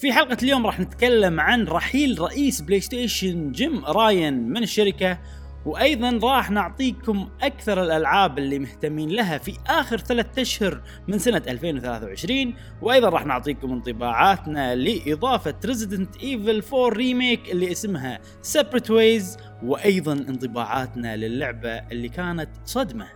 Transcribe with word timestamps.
في 0.00 0.12
حلقة 0.12 0.36
اليوم 0.42 0.66
راح 0.66 0.80
نتكلم 0.80 1.40
عن 1.40 1.64
رحيل 1.64 2.20
رئيس 2.20 2.60
بلاي 2.60 2.80
ستيشن 2.80 3.52
جيم 3.52 3.84
راين 3.84 4.48
من 4.48 4.62
الشركة 4.62 5.18
وأيضا 5.66 6.20
راح 6.22 6.50
نعطيكم 6.50 7.28
أكثر 7.42 7.82
الألعاب 7.82 8.38
اللي 8.38 8.58
مهتمين 8.58 9.08
لها 9.08 9.38
في 9.38 9.56
آخر 9.66 9.98
ثلاثة 9.98 10.42
أشهر 10.42 10.82
من 11.08 11.18
سنة 11.18 11.42
2023 11.48 12.54
وأيضا 12.82 13.08
راح 13.08 13.26
نعطيكم 13.26 13.72
انطباعاتنا 13.72 14.74
لإضافة 14.74 15.54
Resident 15.66 16.20
Evil 16.20 16.74
4 16.74 16.88
Remake 16.88 17.50
اللي 17.50 17.72
اسمها 17.72 18.20
Separate 18.52 18.88
Ways 18.88 19.40
وأيضا 19.62 20.12
انطباعاتنا 20.12 21.16
للعبة 21.16 21.70
اللي 21.70 22.08
كانت 22.08 22.50
صدمة 22.64 23.06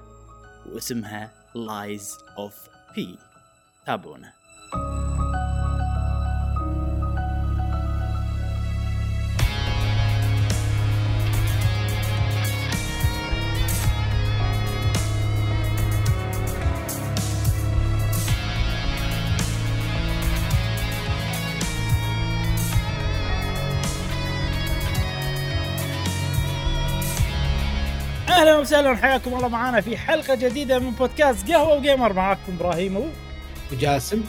واسمها 0.72 1.32
Lies 1.56 2.10
of 2.38 2.52
P. 2.96 3.00
تابعونا. 3.86 4.32
وسهلا 28.64 28.96
حياكم 28.96 29.34
الله 29.34 29.48
معنا 29.48 29.80
في 29.80 29.96
حلقة 29.96 30.34
جديدة 30.34 30.78
من 30.78 30.90
بودكاست 30.90 31.50
قهوة 31.50 31.74
وجيمر. 31.78 32.12
معاكم 32.12 32.40
إبراهيم. 32.60 33.00
وجاسم. 33.72 34.20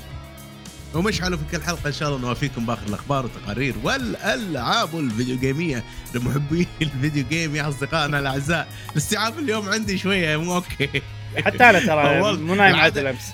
ومشعلوا 0.94 1.38
في 1.38 1.58
كل 1.58 1.64
حلقة 1.64 1.88
إن 1.88 1.92
شاء 1.94 2.10
الله 2.10 2.22
نوافيكم 2.22 2.66
بآخر 2.66 2.88
الأخبار 2.88 3.24
والتقارير 3.26 3.76
والألعاب 3.84 4.94
والفيديو 4.94 5.38
جيميه 5.38 5.84
لمحبي 6.14 6.68
الفيديو 6.82 7.26
جيم 7.30 7.56
يا 7.56 7.70
أصدقائنا 7.70 8.20
الأعزاء. 8.20 8.68
الاستيعاب 8.92 9.40
اليوم 9.40 9.70
عندي 9.70 9.98
شوية 9.98 10.38
مو 10.38 10.56
أوكي. 10.56 11.02
حتى 11.46 11.70
أنا 11.70 11.80
ترى. 11.80 12.20
مو 12.48 12.56
نايم 12.56 12.76
العادة- 12.76 12.80
عدل 12.80 13.08
امس 13.08 13.34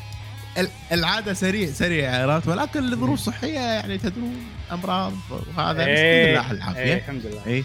ال- 0.57 0.69
العادة 0.91 1.33
سريع 1.33 1.71
سريع 1.71 2.21
عرفت 2.21 2.47
ولكن 2.47 2.79
لظروف 2.89 3.19
صحية 3.19 3.59
يعني 3.59 3.97
تدرون 3.97 4.35
أمراض 4.71 5.13
وهذا 5.29 5.73
بس 5.83 5.87
الحمد 5.99 6.29
لله 6.29 6.39
على 6.39 6.51
إيه، 6.51 6.51
العافيه 6.51 6.93
الحمد 6.95 7.25
لله. 7.25 7.41
اي 7.47 7.63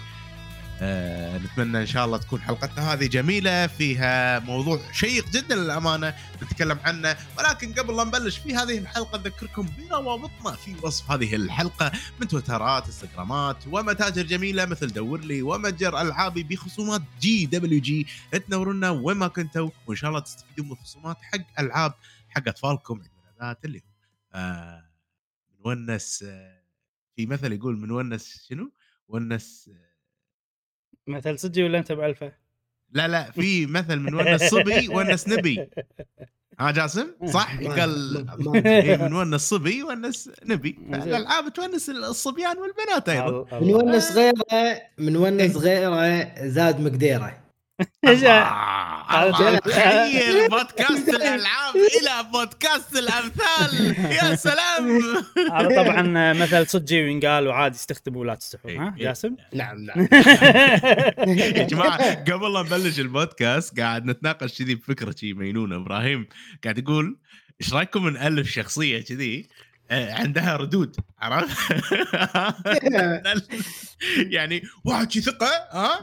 آه 0.80 1.38
نتمنى 1.38 1.78
إن 1.80 1.86
شاء 1.86 2.04
الله 2.04 2.18
تكون 2.18 2.40
حلقتنا 2.40 2.92
هذه 2.92 3.06
جميلة 3.06 3.66
فيها 3.66 4.38
موضوع 4.38 4.80
شيق 4.92 5.30
جدا 5.30 5.54
للأمانة 5.54 6.14
نتكلم 6.42 6.78
عنه 6.84 7.16
ولكن 7.38 7.72
قبل 7.72 7.96
لا 7.96 8.04
نبلش 8.04 8.38
في 8.38 8.54
هذه 8.54 8.78
الحلقة 8.78 9.16
أذكركم 9.16 9.68
بروابطنا 9.78 10.50
في 10.56 10.74
وصف 10.82 11.10
هذه 11.10 11.34
الحلقة 11.34 11.92
من 12.20 12.28
تويترات 12.28 12.86
إنستغرامات 12.86 13.56
ومتاجر 13.70 14.22
جميلة 14.22 14.64
مثل 14.64 14.92
دور 14.92 15.20
لي 15.20 15.42
ومتجر 15.42 16.00
ألعابي 16.00 16.42
بخصومات 16.42 17.02
جي 17.20 17.46
دبليو 17.46 17.80
جي 17.80 18.06
تنورونا 18.48 18.90
وين 18.90 19.16
ما 19.16 19.28
كنتوا 19.28 19.70
وإن 19.86 19.96
شاء 19.96 20.10
الله 20.10 20.20
تستفيدون 20.20 20.66
من 20.66 20.72
الخصومات 20.72 21.16
حق 21.22 21.60
ألعاب 21.60 21.94
حق 22.28 22.48
أطفالكم 22.48 23.02
عيد 23.40 23.56
اللي 23.64 23.78
هو 23.78 23.82
آه 24.34 24.84
منونس 25.64 26.24
آه 26.28 26.62
في 27.16 27.26
مثل 27.26 27.52
يقول 27.52 27.76
منونس 27.76 28.46
شنو؟ 28.48 28.72
ونس 29.08 29.70
مثل 31.06 31.38
صدقي 31.38 31.62
ولا 31.62 31.78
انت 31.78 31.92
بألفه؟ 31.92 32.32
لا 32.92 33.08
لا 33.08 33.30
في 33.30 33.66
مثل 33.66 33.96
من 33.96 34.14
ونس 34.14 34.42
صبي 34.42 34.88
ونس 34.88 35.28
نبي 35.28 35.68
ها 36.60 36.70
جاسم؟ 36.70 37.06
صح؟ 37.26 37.56
قال 37.60 38.26
إيه، 38.66 38.96
من 38.96 39.12
ونس 39.12 39.40
صبي 39.40 39.82
ونس 39.82 40.30
نبي 40.46 40.78
الالعاب 40.94 41.52
تونس 41.52 41.90
الصبيان 41.90 42.56
والبنات 42.58 43.08
أيضا. 43.08 43.60
من 43.60 43.74
ونس 43.74 44.12
غيره 44.12 44.80
من 44.98 45.16
ونس 45.16 45.56
غيره 45.56 46.34
زاد 46.46 46.80
مقديرة. 46.80 47.45
تخيل 49.64 50.48
بودكاست 50.50 51.08
الألعاب 51.08 51.76
إلى 51.76 52.30
بودكاست 52.32 52.96
الأمثال. 52.96 53.96
يا 54.12 54.34
سلام. 54.46 55.00
هذا 55.52 55.82
طبعا 55.82 56.32
مثل 56.32 56.66
صدقي 56.66 57.02
وينقال 57.02 57.48
وعادي 57.48 57.76
استخدموا 57.76 58.20
ولا 58.20 58.34
تستحون 58.34 58.76
ها 58.76 58.94
إيه. 58.98 59.04
جاسم؟ 59.04 59.36
نعم 59.54 59.78
نعم. 59.84 60.08
يا 61.36 61.62
جماعة 61.62 62.14
قبل 62.14 62.52
لا 62.52 62.62
نبلش 62.62 63.00
البودكاست 63.00 63.80
قاعد 63.80 64.04
نتناقش 64.04 64.58
كذي 64.58 64.74
بفكرة 64.74 65.14
شي 65.18 65.32
مينونة. 65.32 65.76
إبراهيم 65.76 66.28
قاعد 66.64 66.78
يقول 66.78 67.18
إيش 67.60 67.72
رأيكم 67.74 68.08
نالف 68.08 68.50
شخصية 68.50 69.00
كذي؟ 69.00 69.48
آه، 69.90 70.14
عندها 70.14 70.56
ردود. 70.56 70.96
عرفت؟ 71.18 71.72
يعني 74.16 74.62
واحد 74.84 75.12
شي 75.12 75.20
ثقة 75.20 75.46
ها؟ 75.70 76.00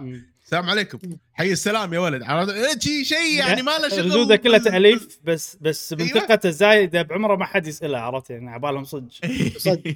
السلام 0.53 0.69
عليكم. 0.69 1.00
حي 1.34 1.52
السلام 1.52 1.94
يا 1.94 2.00
ولد. 2.00 2.24
عرفت؟ 2.24 2.53
إيه، 2.53 2.80
شي 2.80 3.06
شيء 3.06 3.40
يعني 3.40 3.62
ما 3.62 3.72
له 3.78 3.90
شغل. 3.90 4.06
ردوده 4.06 4.36
كلها 4.36 4.58
تأليف 4.59 5.19
بس 5.24 5.58
بس 5.62 5.94
من 5.94 6.02
أيوة. 6.02 6.40
الزايدة 6.46 7.02
بعمره 7.02 7.36
ما 7.36 7.46
حد 7.46 7.68
يساله 7.68 7.97
عرفت؟ 8.00 8.30
يعني 8.30 8.50
عبالهم 8.50 8.84
صدق. 8.84 9.09
صدق. 9.58 9.96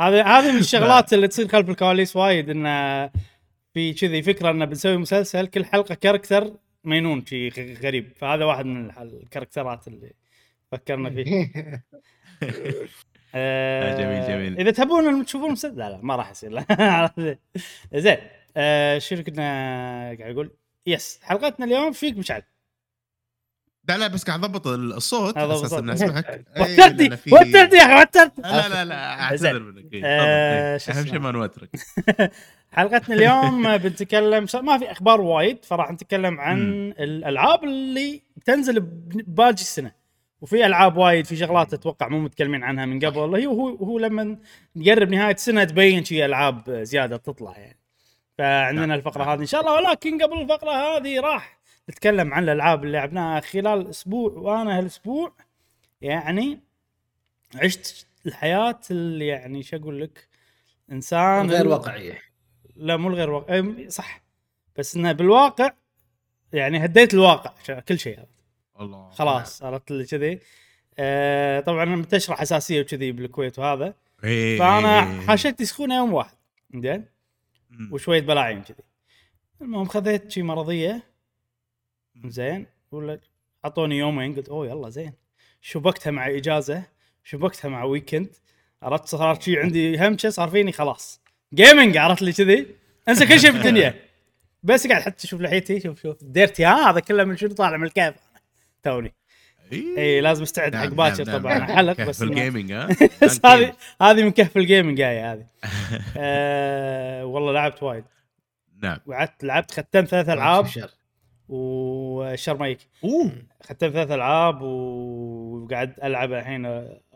هذه 0.00 0.38
هذه 0.38 0.52
من 0.52 0.58
الشغلات 0.58 1.12
اللي 1.12 1.28
تصير 1.28 1.48
خلف 1.48 1.70
الكواليس 1.70 2.16
وايد 2.16 2.50
انه 2.50 3.06
في 3.74 3.92
كذي 3.92 4.22
فكرة 4.22 4.50
إنه 4.50 4.64
بنسوي 4.64 4.96
مسلسل 4.96 5.46
كل 5.46 5.64
حلقة 5.64 5.94
character 5.94 6.52
مينون 6.84 7.26
شي 7.26 7.48
غ- 7.48 7.78
غريب. 7.84 8.12
فهذا 8.16 8.44
واحد 8.44 8.66
من 8.66 8.90
الكاركترات 9.00 9.88
اللي 9.88 10.12
فكرنا 10.72 11.10
فيه. 11.10 11.50
آه 13.34 14.00
جميل، 14.00 14.28
جميل. 14.28 14.60
إذا 14.60 14.70
تبون 14.70 15.24
تشوفون 15.26 15.50
مسلسل 15.52 15.78
لا 15.78 15.90
لا 15.90 16.00
ما 16.02 16.16
راح 16.16 16.30
يصير. 16.30 16.64
زين. 17.94 18.16
آه 18.56 18.98
شنو 18.98 19.22
كنا 19.22 19.42
قاعد 20.18 20.32
أقول 20.32 20.50
يس 20.86 21.18
حلقتنا 21.22 21.66
اليوم 21.66 21.92
فيك 21.92 22.16
مشعل. 22.16 22.42
لا 23.88 23.98
لا 23.98 24.06
بس 24.06 24.24
قاعد 24.24 24.44
أضبط 24.44 24.66
الصوت 24.66 25.38
على 25.38 25.54
أساس. 25.54 25.72
اني 25.72 25.92
اسمعك 25.92 26.44
وترتي 26.60 27.10
وترتي 27.32 27.76
يا 27.76 27.82
أخي 27.82 28.00
وترتي. 28.00 28.42
لا 28.42 28.68
لا 28.68 28.84
لا 28.84 29.20
أعتذر 29.22 29.58
منك. 29.62 29.92
إيه، 29.92 30.02
آه، 30.04 30.78
إيه، 30.88 30.98
أهم؟ 30.98 31.06
شيء 31.06 31.18
ما 31.18 31.30
نوترك. 31.30 31.70
حلقتنا 32.76 33.14
اليوم 33.14 33.76
بنتكلم 33.76 34.46
ما 34.54 34.78
في 34.78 34.90
أخبار 34.90 35.20
وايد 35.20 35.64
فراح 35.64 35.92
نتكلم 35.92 36.40
عن. 36.40 36.58
الألعاب 36.98 37.64
اللي 37.64 38.22
تنزل 38.44 38.80
باجي 39.26 39.62
السنة. 39.62 39.92
وفي 40.40 40.66
ألعاب 40.66 40.96
وايد 40.96 41.26
في 41.26 41.36
شغلات 41.36 41.74
أتوقع 41.74 42.08
مو 42.08 42.20
متكلمين 42.20 42.62
عنها 42.62 42.86
من 42.86 43.04
قبل. 43.04 43.34
هي 43.34 43.46
وهو 43.46 43.76
هو 43.76 43.98
لما 43.98 44.38
نقرب 44.76 45.10
نهاية 45.10 45.34
السنة 45.34 45.64
تبين 45.64 46.04
شي 46.04 46.24
ألعاب 46.24 46.70
زيادة 46.70 47.16
تطلع 47.16 47.58
يعني. 47.58 47.85
فعندنا 48.38 48.86
نعم. 48.86 48.98
الفقرة 48.98 49.34
هذه 49.34 49.40
إن 49.40 49.46
شاء 49.46 49.60
الله. 49.60 49.72
ولكن 49.72 50.22
قبل 50.22 50.40
الفقرة 50.40 50.70
هذه 50.70 51.20
راح 51.20 51.58
نتكلم 51.90 52.34
عن 52.34 52.42
الألعاب 52.42 52.84
اللي 52.84 52.98
لعبناها 52.98 53.40
خلال 53.40 53.90
أسبوع 53.90 54.32
وأنا 54.32 54.78
هالأسبوع 54.78 55.32
يعني 56.00 56.60
عشت 57.54 58.06
الحياة 58.26 58.80
اللي 58.90 59.26
يعني 59.26 59.62
شو 59.62 59.76
أقول 59.76 60.00
لك 60.00 60.28
إنسان 60.92 61.50
غير 61.50 61.68
واقعية. 61.68 62.18
لا 62.76 62.96
مو 62.96 63.08
الغير 63.08 63.30
واقع 63.30 63.54
أي 63.54 63.90
صح. 63.90 64.22
بس 64.76 64.96
إنه 64.96 65.12
بالواقع 65.12 65.70
يعني 66.52 66.84
هديت 66.84 67.14
الواقع 67.14 67.52
كل 67.88 67.98
شيء. 67.98 68.18
الله 68.80 69.10
خلاص 69.10 69.62
عرفت 69.62 69.90
اللي 69.90 70.04
كذي. 70.04 70.38
آه 70.98 71.60
طبعا 71.60 71.84
منتشرة 71.84 72.34
حساسية 72.34 72.80
وكذي 72.80 73.12
بالكويت 73.12 73.58
وهذا. 73.58 73.94
إيه، 74.24 74.58
فأنا 74.58 74.98
إيه. 74.98 75.26
حاشتني 75.26 75.66
سخونة 75.66 75.96
يوم 75.96 76.12
واحد. 76.12 76.36
زين. 76.74 77.04
وشوية 77.90 78.20
بلاعين 78.20 78.62
كذي. 78.62 78.76
المهم 79.60 79.84
خذيت 79.84 80.30
شي 80.30 80.42
مرضية. 80.42 81.02
زين. 82.24 82.66
ولا 82.90 83.20
أعطوني 83.64 83.98
يومين 83.98 84.34
قلت 84.34 84.48
أوه 84.48 84.66
يلا 84.66 84.88
زين. 84.88 85.12
شبكتها 85.60 86.10
مع 86.10 86.28
إجازة 86.28 86.82
شبكتها 87.24 87.68
مع 87.68 87.84
weekend 87.84 88.36
عرفت 88.82 89.06
صار 89.06 89.40
شي 89.40 89.60
عندي 89.60 89.98
همشة 89.98 90.28
صار 90.28 90.50
فيني 90.50 90.72
خلاص. 90.72 91.20
gaming 91.54 91.96
عرفت 91.96 92.22
لي 92.22 92.32
كذي. 92.32 92.66
انسى 93.08 93.26
كل 93.26 93.40
شيء 93.40 93.52
في 93.52 93.58
الدنيا. 93.58 93.94
بس 94.62 94.86
قاعد 94.86 95.02
حتى 95.02 95.26
شوف 95.26 95.40
لحيتي 95.40 95.80
شوف 95.80 96.02
شوف. 96.02 96.24
ديرتي 96.24 96.64
ها 96.64 96.90
هذا 96.90 97.00
كله 97.00 97.24
من 97.24 97.36
شنو 97.36 97.54
طالع 97.54 97.76
من 97.76 97.84
الكهف؟ 97.84 98.14
توني. 98.82 99.15
اي 99.72 100.20
لازم 100.20 100.42
أستعد 100.42 100.74
حق 100.74 100.84
نعم، 100.84 100.94
باكر 100.94 101.24
نعم، 101.24 101.38
طبعا 101.38 101.58
نعم. 101.58 101.76
حلق 101.76 101.92
كهف 101.92 102.08
بس 102.08 102.22
ال 102.22 102.29
gaming 102.29 102.72
ها؟ 102.72 102.88
بس 103.22 103.46
هذه 103.46 103.72
هذه 104.02 104.22
من 104.22 104.30
كهف 104.30 104.56
ال 104.56 104.62
gaming 104.62 104.98
جاية 104.98 105.32
هذه. 105.32 105.46
آه 106.16 107.24
والله 107.24 107.52
لعبت 107.52 107.82
وايد. 107.82 108.04
نعم. 108.82 108.98
وقعدت 109.06 109.44
لعبت 109.44 109.70
ختمت 109.70 110.08
ثلاث 110.08 110.28
ألعاب. 110.28 110.66
وشرميك. 111.48 112.78
أوه. 113.04 113.32
ختمت 113.62 113.92
ثلاث 113.92 114.10
ألعاب 114.10 114.62
وقاعد 114.62 115.94
ألعب 116.02 116.32
الحين 116.32 116.66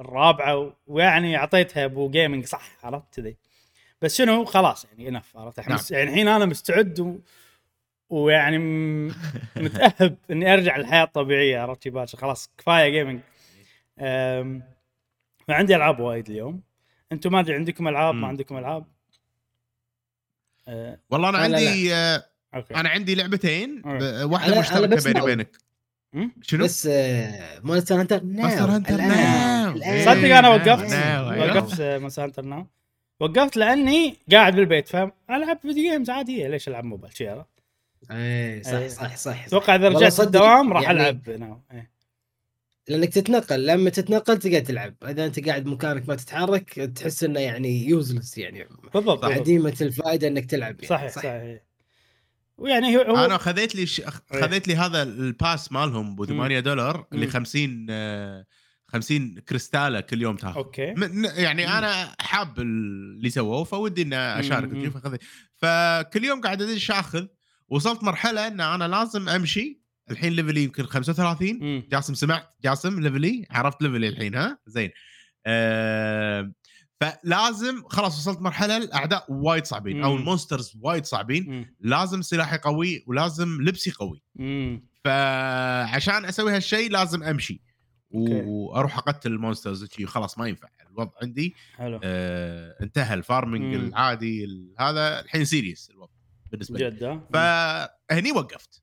الرابعة 0.01 0.77
ويعني 0.87 1.37
أعطيتها 1.37 1.85
أبو 1.85 2.11
gaming 2.11 2.45
صح 2.45 2.71
عرفت 2.85 3.15
كذي. 3.15 3.37
بس 4.03 4.17
شنو 4.17 4.45
خلاص 4.45 4.85
يعني 4.85 5.09
enough 5.09 5.37
عرفت؟ 5.37 5.69
نعم. 5.69 5.79
يعني 5.91 6.11
الحين 6.11 6.29
أنا 6.29 6.47
مستعد 6.47 7.01
و... 7.01 7.19
ويعني. 8.11 8.59
متأهب 9.57 10.17
إني 10.31 10.53
أرجع 10.53 10.77
للحياة 10.77 11.05
الطبيعية 11.05 11.59
عرفت 11.61 11.89
باشا 11.89 12.17
خلاص 12.17 12.51
كفاية 12.59 12.89
gaming. 12.89 13.21
فعندي 15.49 15.77
ألعاب 15.77 16.01
وايد 16.01 16.31
اليوم 16.31 16.63
أنتم 17.13 17.33
ما 17.33 17.41
أدري 17.41 17.55
عندكم 17.55 17.89
ألعاب. 17.89 18.15
ما 18.15 18.27
عندكم 18.29 18.57
ألعاب 18.57 18.85
آه، 20.69 20.99
والله 21.11 21.29
أنا 21.29 21.37
لا، 21.37 21.43
عندي 21.43 21.95
آه، 21.95 22.25
أوكي 22.55 22.75
أنا 22.75 22.89
عندي 22.89 23.15
لعبتين 23.15 23.83
أه. 23.87 24.27
واحدة 24.27 24.61
مشتركة 24.61 24.87
بس 24.87 25.07
بيني 25.07 25.21
وبينك؟ 25.21 25.57
شنو؟ 26.43 26.65
بس 26.65 26.89
Monster 27.65 28.01
Hunter 28.01 28.23
Now 28.25 28.47
Monster 28.47 28.71
Hunter. 28.71 28.97
Now. 28.97 29.77
صدق 29.79 30.09
أنا 30.09 30.41
نعم، 30.41 30.53
وقفت 30.53 30.93
أيوه. 30.93 31.57
وقفت 31.57 31.81
Monster 31.81 32.25
Hunter 32.25 32.43
Now 32.45 32.67
وقفت 33.21 33.57
لأني 33.57 34.17
قاعد 34.33 34.57
بالبيت 34.57 34.89
فاهم 34.89 35.13
العب 35.31 35.59
video 35.63 35.93
games 35.93 36.11
عادية 36.11 36.49
ليش 36.49 36.69
ألعب 36.69 36.85
موبايل 36.85 37.17
شي 37.17 37.29
عرفت؟ 37.29 37.60
إيه 38.11 38.55
إيه. 38.55 38.63
صح 38.63 38.87
صح 38.87 39.17
صح 39.17 39.45
أتوقع 39.45 39.75
إذا 39.75 39.89
رجعت 39.89 40.21
الدوام 40.21 40.73
راح 40.73 40.83
يعني- 40.83 41.01
ألعب 41.01 41.31
Now 41.31 41.63
إيه. 41.73 41.91
لأنك 42.89 43.09
تتنقل 43.09 43.67
لما 43.67 43.91
تتنقل 43.91 44.39
تقعد 44.39 44.63
تلعب 44.63 44.95
إذا 45.05 45.27
أنت 45.27 45.47
قاعد 45.49 45.67
مكانك 45.67 46.09
ما 46.09 46.15
تتحرك 46.15 46.75
تحس 46.75 47.25
إنه 47.25 47.41
يعني 47.41 47.89
useless 47.89 48.39
يعني 48.39 48.69
بالضبط. 48.95 49.25
عديمة 49.25 49.77
الفائدة 49.81 50.29
إنك 50.29 50.45
تلعب 50.51 50.75
يعني. 50.75 50.87
صحيح 50.87 51.11
صحيح 51.13 51.61
ويعني 52.59 52.97
هو, 52.97 53.01
أنا 53.25 53.39
خذيت 53.39 53.75
لي 53.75 53.87
ش... 53.87 54.01
إيه. 54.01 54.41
خذيت 54.41 54.69
لي 54.69 54.77
هذا 54.77 55.03
ال 55.03 55.17
pass 55.17 55.73
مالهم 55.73 56.17
ب 56.17 56.25
8 56.25 56.61
دولار 56.61 57.07
اللي 57.13 57.27
مم. 57.27 57.33
50 57.33 57.87
آه، 57.91 58.47
50 58.87 59.35
كريستاله 59.49 60.01
كل 60.01 60.23
يوم 60.23 60.37
تاخذ 60.37 60.57
أوكي 60.57 60.95
من 60.95 61.25
يعني. 61.25 61.79
أنا 61.79 62.17
حاب 62.21 62.61
اللي 62.61 63.31
سووه 63.31 63.65
فودي 63.65 64.03
ان 64.03 64.13
اشارك 64.13 64.91
فكل 65.57 66.25
يوم 66.25 66.41
قاعد 66.41 66.63
ادش 66.63 66.91
آخذ 66.91 67.27
وصلت 67.71 68.05
مرحلة 68.05 68.47
إن 68.47 68.61
أنا 68.61 68.89
لازم 68.89 69.29
أمشي 69.29 69.81
الحين 70.11 70.33
level 70.33 70.59
ي 70.59 70.65
يمكن 70.65 70.85
35 70.87 71.59
مم. 71.61 71.83
جاسم 71.91 72.15
سمعت 72.15 72.55
جاسم 72.65 73.01
level 73.01 73.39
ي 73.39 73.47
عرفت 73.51 73.83
level 73.83 74.04
ي 74.04 74.09
الحين 74.09 74.35
ها 74.35 74.59
زين 74.67 74.91
آه 75.47 76.53
فلازم 77.01 77.83
خلاص 77.89 78.19
وصلت 78.19 78.41
مرحلة 78.43 78.77
الأعداء 78.77 79.25
وايد 79.29 79.65
صعبين 79.65 80.05
أو 80.05 80.13
مم. 80.13 80.19
ال 80.21 80.27
monsters 80.27 80.73
وايد 80.81 81.05
صعبين 81.05 81.51
مم. 81.51 81.75
لازم 81.81 82.23
سلاحي 82.23 82.59
قوي 82.59 83.05
ولازم 83.07 83.59
لبسي 83.63 83.91
قوي 83.91 84.23
مم. 84.35 84.89
فعشان 85.05 86.25
أسوي 86.25 86.57
هالشيء 86.57 86.91
لازم 86.91 87.23
أمشي. 87.23 87.63
وأروح 88.13 88.99
أقتل 88.99 89.33
ال 89.33 89.39
monsters 89.39 89.89
خلاص 90.05 90.39
ما 90.39 90.49
ينفع 90.49 90.69
الوضع 90.91 91.11
عندي 91.23 91.55
حلو 91.77 92.01
آه 92.05 92.77
انتهى 92.83 93.15
ال 93.15 93.21
farming 93.21 93.63
مم. 93.77 93.87
العادي 93.87 94.45
ال- 94.45 94.75
هذا 94.79 95.21
الحين 95.21 95.45
serious 95.45 95.91
الوضع 95.91 96.13
بالنسبة 96.51 96.79
لي. 96.79 96.91
جد 96.91 97.03
ها؟ 97.03 97.21
فهني 98.11 98.33
وقفت. 98.33 98.83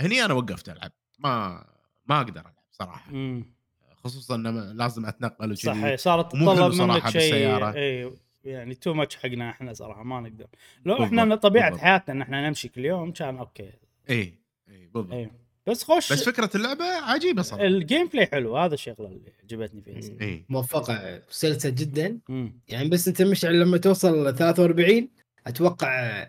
هني 0.00 0.24
أنا 0.24 0.34
وقفت 0.34 0.68
ألعب. 0.68 0.92
ما 1.18 1.64
ما 2.06 2.16
أقدر 2.16 2.40
ألعب 2.40 2.54
صراحة. 2.70 3.12
مم. 3.12 3.56
خصوصا 4.04 4.34
انه 4.34 4.50
لازم 4.50 5.06
أتنقل 5.06 5.52
وكذي. 5.52 5.56
صح 5.56 5.94
صارت 5.94 6.32
تتطلب 6.32 6.74
منك 6.74 7.08
شيء. 7.08 7.68
اي 7.74 8.12
يعني 8.44 8.74
too 8.74 8.94
much 8.94 9.16
حقنا 9.16 9.50
إحنا 9.50 9.72
صراحة 9.72 10.02
ما 10.02 10.20
نقدر. 10.20 10.46
لو 10.84 10.94
بالضبط، 10.98 11.18
إحنا 11.18 11.34
طبيعة 11.34 11.70
بالضبط. 11.70 11.84
حياتنا 11.84 12.14
إن 12.14 12.22
إحنا 12.22 12.48
نمشي 12.48 12.68
كل 12.68 12.84
يوم 12.84 13.12
كان 13.12 13.38
أوكي. 13.38 13.72
اي 14.10 14.34
اي 14.68 14.86
بالضبط. 14.94 15.12
اي 15.12 15.30
بس 15.66 15.84
خوش 15.84 16.12
بس 16.12 16.24
فكرة 16.24 16.50
اللعبة 16.54 16.84
عجيبة 16.84 17.42
صراحة. 17.42 17.64
ال 17.66 18.06
gameplay 18.06 18.26
حلو 18.26 18.56
هذا 18.56 18.74
الشغله 18.74 19.08
اللي 19.08 19.32
عجبتني 19.42 19.82
فيها 19.82 20.20
اي 20.20 20.44
موفقة 20.48 21.22
سلسة 21.30 21.68
جدا. 21.68 22.18
مم. 22.28 22.60
يعني 22.68 22.88
بس 22.88 23.08
أنت 23.08 23.22
مشعل 23.22 23.60
لما 23.60 23.76
توصل 23.76 24.36
43 24.36 25.08
أتوقع 25.46 26.26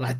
راح 0.00 0.14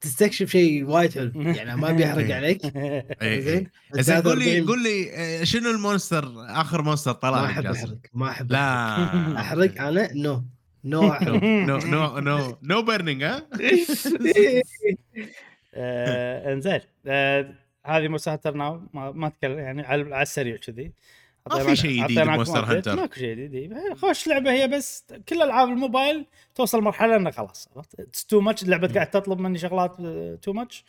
تستكشف 0.00 0.50
شيء 0.50 0.84
وايد 0.84 1.12
حلو. 1.14 1.32
يعني 1.40 1.76
ما 1.76 1.92
بيحرق 1.92 2.34
عليك. 2.36 2.60
إي، 2.76 3.40
زين؟ 3.42 3.70
إي. 3.96 4.02
زين 4.02 4.20
قول 4.22 4.38
لي 4.38 4.44
43 4.44 4.66
قول 4.66 4.82
لي 4.82 5.10
آه، 5.12 5.44
شنو 5.44 5.70
ال 5.70 5.77
monster؟ 5.77 6.32
آخر 6.36 6.82
monster 6.82 7.12
طلع 7.12 7.40
ما 7.40 7.46
أحب؟ 7.46 7.66
أحرق 7.66 7.96
ما 8.14 8.30
أحب 8.30 8.52
لا. 8.52 9.40
أحرق. 9.40 9.82
أنا؟ 9.82 10.12
no 10.14 10.42
no 10.84 11.08
أحرق. 11.12 11.42
no 11.44 11.78
no 11.78 12.18
no 12.18 12.56
no 12.62 12.82
burning 12.82 13.22
ها؟ 13.22 13.42
آه، 15.74 16.52
إنزين. 16.52 16.80
آه، 17.06 17.54
هذه 17.86 18.08
Monster 18.08 18.54
Now 18.54 18.82
ما, 18.94 19.10
ما 19.10 19.26
أتكلم 19.26 19.58
يعني 19.58 19.82
على 19.82 20.14
على 20.14 20.22
السريع 20.22 20.56
كذي. 20.56 20.92
ما 21.50 21.64
في 21.64 21.76
شيء 21.76 22.04
جديد 22.04 22.20
ب 22.20 22.25
Monster. 22.25 22.64
Hunter. 22.64 22.96
ماكو 22.96 23.14
شيء 23.14 23.36
جديد. 23.36 23.74
خوش 23.96 24.26
لعبة 24.26 24.52
هي 24.52 24.68
بس 24.68 25.06
كل 25.28 25.42
ألعاب 25.42 25.68
الموبايل 25.68 26.26
توصل 26.54 26.82
مرحلة 26.82 27.16
إنه 27.16 27.30
خلاص 27.30 27.68
عرفت؟ 27.76 28.26
too 28.28 28.40
much 28.40 28.62
اللعبة 28.62 28.94
قاعد 28.94 29.10
تطلب 29.10 29.38
مني 29.38 29.58
شغلات 29.58 29.96
too 30.42 30.52
much 30.52 30.84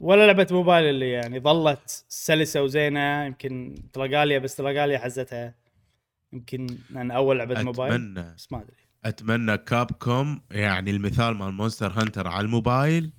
ولا 0.00 0.26
لعبة 0.26 0.46
موبايل 0.50 0.84
اللي 0.84 1.10
يعني 1.10 1.40
ظلت 1.40 2.04
سلسة 2.08 2.62
وزينة 2.62 3.24
يمكن 3.24 3.74
تلاقاليا 3.92 4.38
بس 4.38 4.56
تلاقاليا 4.56 4.98
حزتها. 4.98 5.54
يمكن 6.32 6.66
لأن 6.90 7.10
أول 7.10 7.38
لعبة 7.38 7.62
موبايل 7.62 7.92
اتمنى 7.92 8.34
بس 8.36 8.52
ما 8.52 8.58
أدري. 8.58 8.76
أتمنى 9.04 9.58
Capcom 9.58 10.40
يعني 10.50 10.90
المثال 10.90 11.34
مال 11.34 11.52
Monster 11.52 11.92
Hunter 11.92 12.28
على 12.28 12.44
الموبايل 12.44 13.10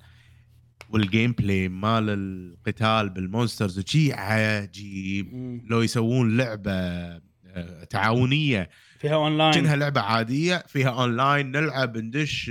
وال 0.90 1.32
gameplay 1.32 1.68
مال 1.68 2.10
القتال 2.10 3.10
بال 3.10 3.24
monsters 3.24 3.78
وشي 3.78 4.12
عجيب 4.12 5.34
مم. 5.34 5.62
لو 5.66 5.80
يسوون 5.82 6.36
لعبة 6.36 6.72
آه، 6.72 7.84
تعاونية 7.90 8.70
فيها 8.98 9.14
اونلاين 9.14 9.52
كأنها 9.52 9.76
لعبة 9.76 10.00
عادية 10.00 10.64
فيها 10.68 10.90
اونلاين 10.90 11.50
نلعب 11.50 11.98
ندش 11.98 12.50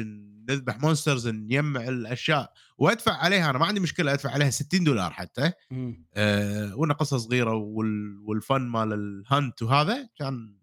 نذبح 0.50 0.80
monsters 0.80 1.28
نجمع 1.28 1.88
الأشياء 1.88 2.54
وأدفع 2.78 3.12
عليها 3.12 3.50
أنا 3.50 3.58
ما 3.60 3.66
عندي 3.66 3.80
مشكلة 3.80 4.14
أدفع 4.14 4.32
عليها 4.32 4.50
60 4.50 4.84
دولار 4.84 5.12
حتى 5.12 5.52
مم. 5.72 6.06
أه 6.16 6.76
وانها 6.76 6.96
قصة 6.96 7.18
صغيرة 7.18 7.54
وال 7.54 8.18
وال 8.26 8.40
fun 8.40 8.62
مال 8.62 8.94
ال 8.94 9.07
hunt 9.07 9.62
وهذا 9.64 10.10
كان 10.20 10.56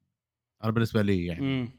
أنا 0.65 0.73
بالنسبة 0.73 1.03
لي 1.03 1.27
يعني 1.27 1.41
مم. 1.41 1.79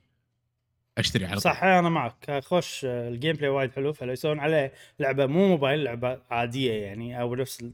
أشتري 0.98 1.26
على 1.26 1.34
طول. 1.34 1.42
صح 1.42 1.64
أنا 1.64 1.90
معك. 1.90 2.44
خوش 2.44 2.86
آه، 2.86 3.10
ال 3.10 3.36
gameplay 3.36 3.50
وايد 3.50 3.72
حلو 3.72 3.94
فلو 3.94 4.12
يسوون 4.14 4.40
عليه 4.40 4.74
لعبة 5.00 5.26
مو 5.26 5.48
موبايل 5.48 5.84
لعبة 5.84 6.22
عادية 6.32 6.74
يعني 6.74 7.22
أو 7.22 7.36
نفس 7.36 7.66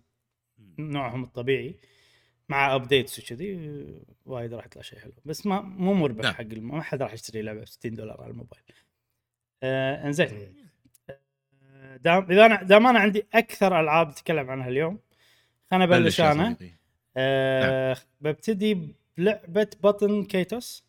نوعهم 0.79 1.23
الطبيعي 1.23 1.75
مع 2.49 2.75
updates 2.75 3.19
وكذي 3.19 3.55
آه، 3.55 4.01
وايد 4.25 4.53
راح 4.53 4.65
يطلع 4.65 4.81
شيء 4.81 4.99
حلو. 4.99 5.13
بس 5.25 5.45
ما 5.45 5.61
مو 5.61 5.93
مربح 5.93 6.23
نعم. 6.23 6.33
حق 6.33 6.41
الم... 6.41 6.75
ما 6.75 6.81
حد 6.81 7.01
راح 7.01 7.13
يشتري 7.13 7.41
لعبة 7.41 7.61
ب 7.61 7.67
60 7.67 7.93
دولار 7.93 8.21
على 8.21 8.31
الموبايل. 8.31 8.63
آه 9.63 10.07
إنزين. 10.07 10.55
آه، 11.09 11.97
دام 11.97 12.31
إذا 12.31 12.45
أنا 12.45 12.63
دام 12.63 12.87
أنا 12.87 12.99
عندي 12.99 13.25
أكثر 13.33 13.79
ألعاب 13.79 14.09
أتكلم 14.09 14.49
عنها 14.49 14.67
اليوم 14.69 14.99
خلنا 15.71 15.85
بلش 15.85 16.21
ابلش 16.21 16.21
أنا. 16.21 16.57
آه 17.17 17.97
ببتدي 18.21 18.95
بلعبة 19.17 19.69
بطن 19.83 20.23
كيتوس 20.23 20.85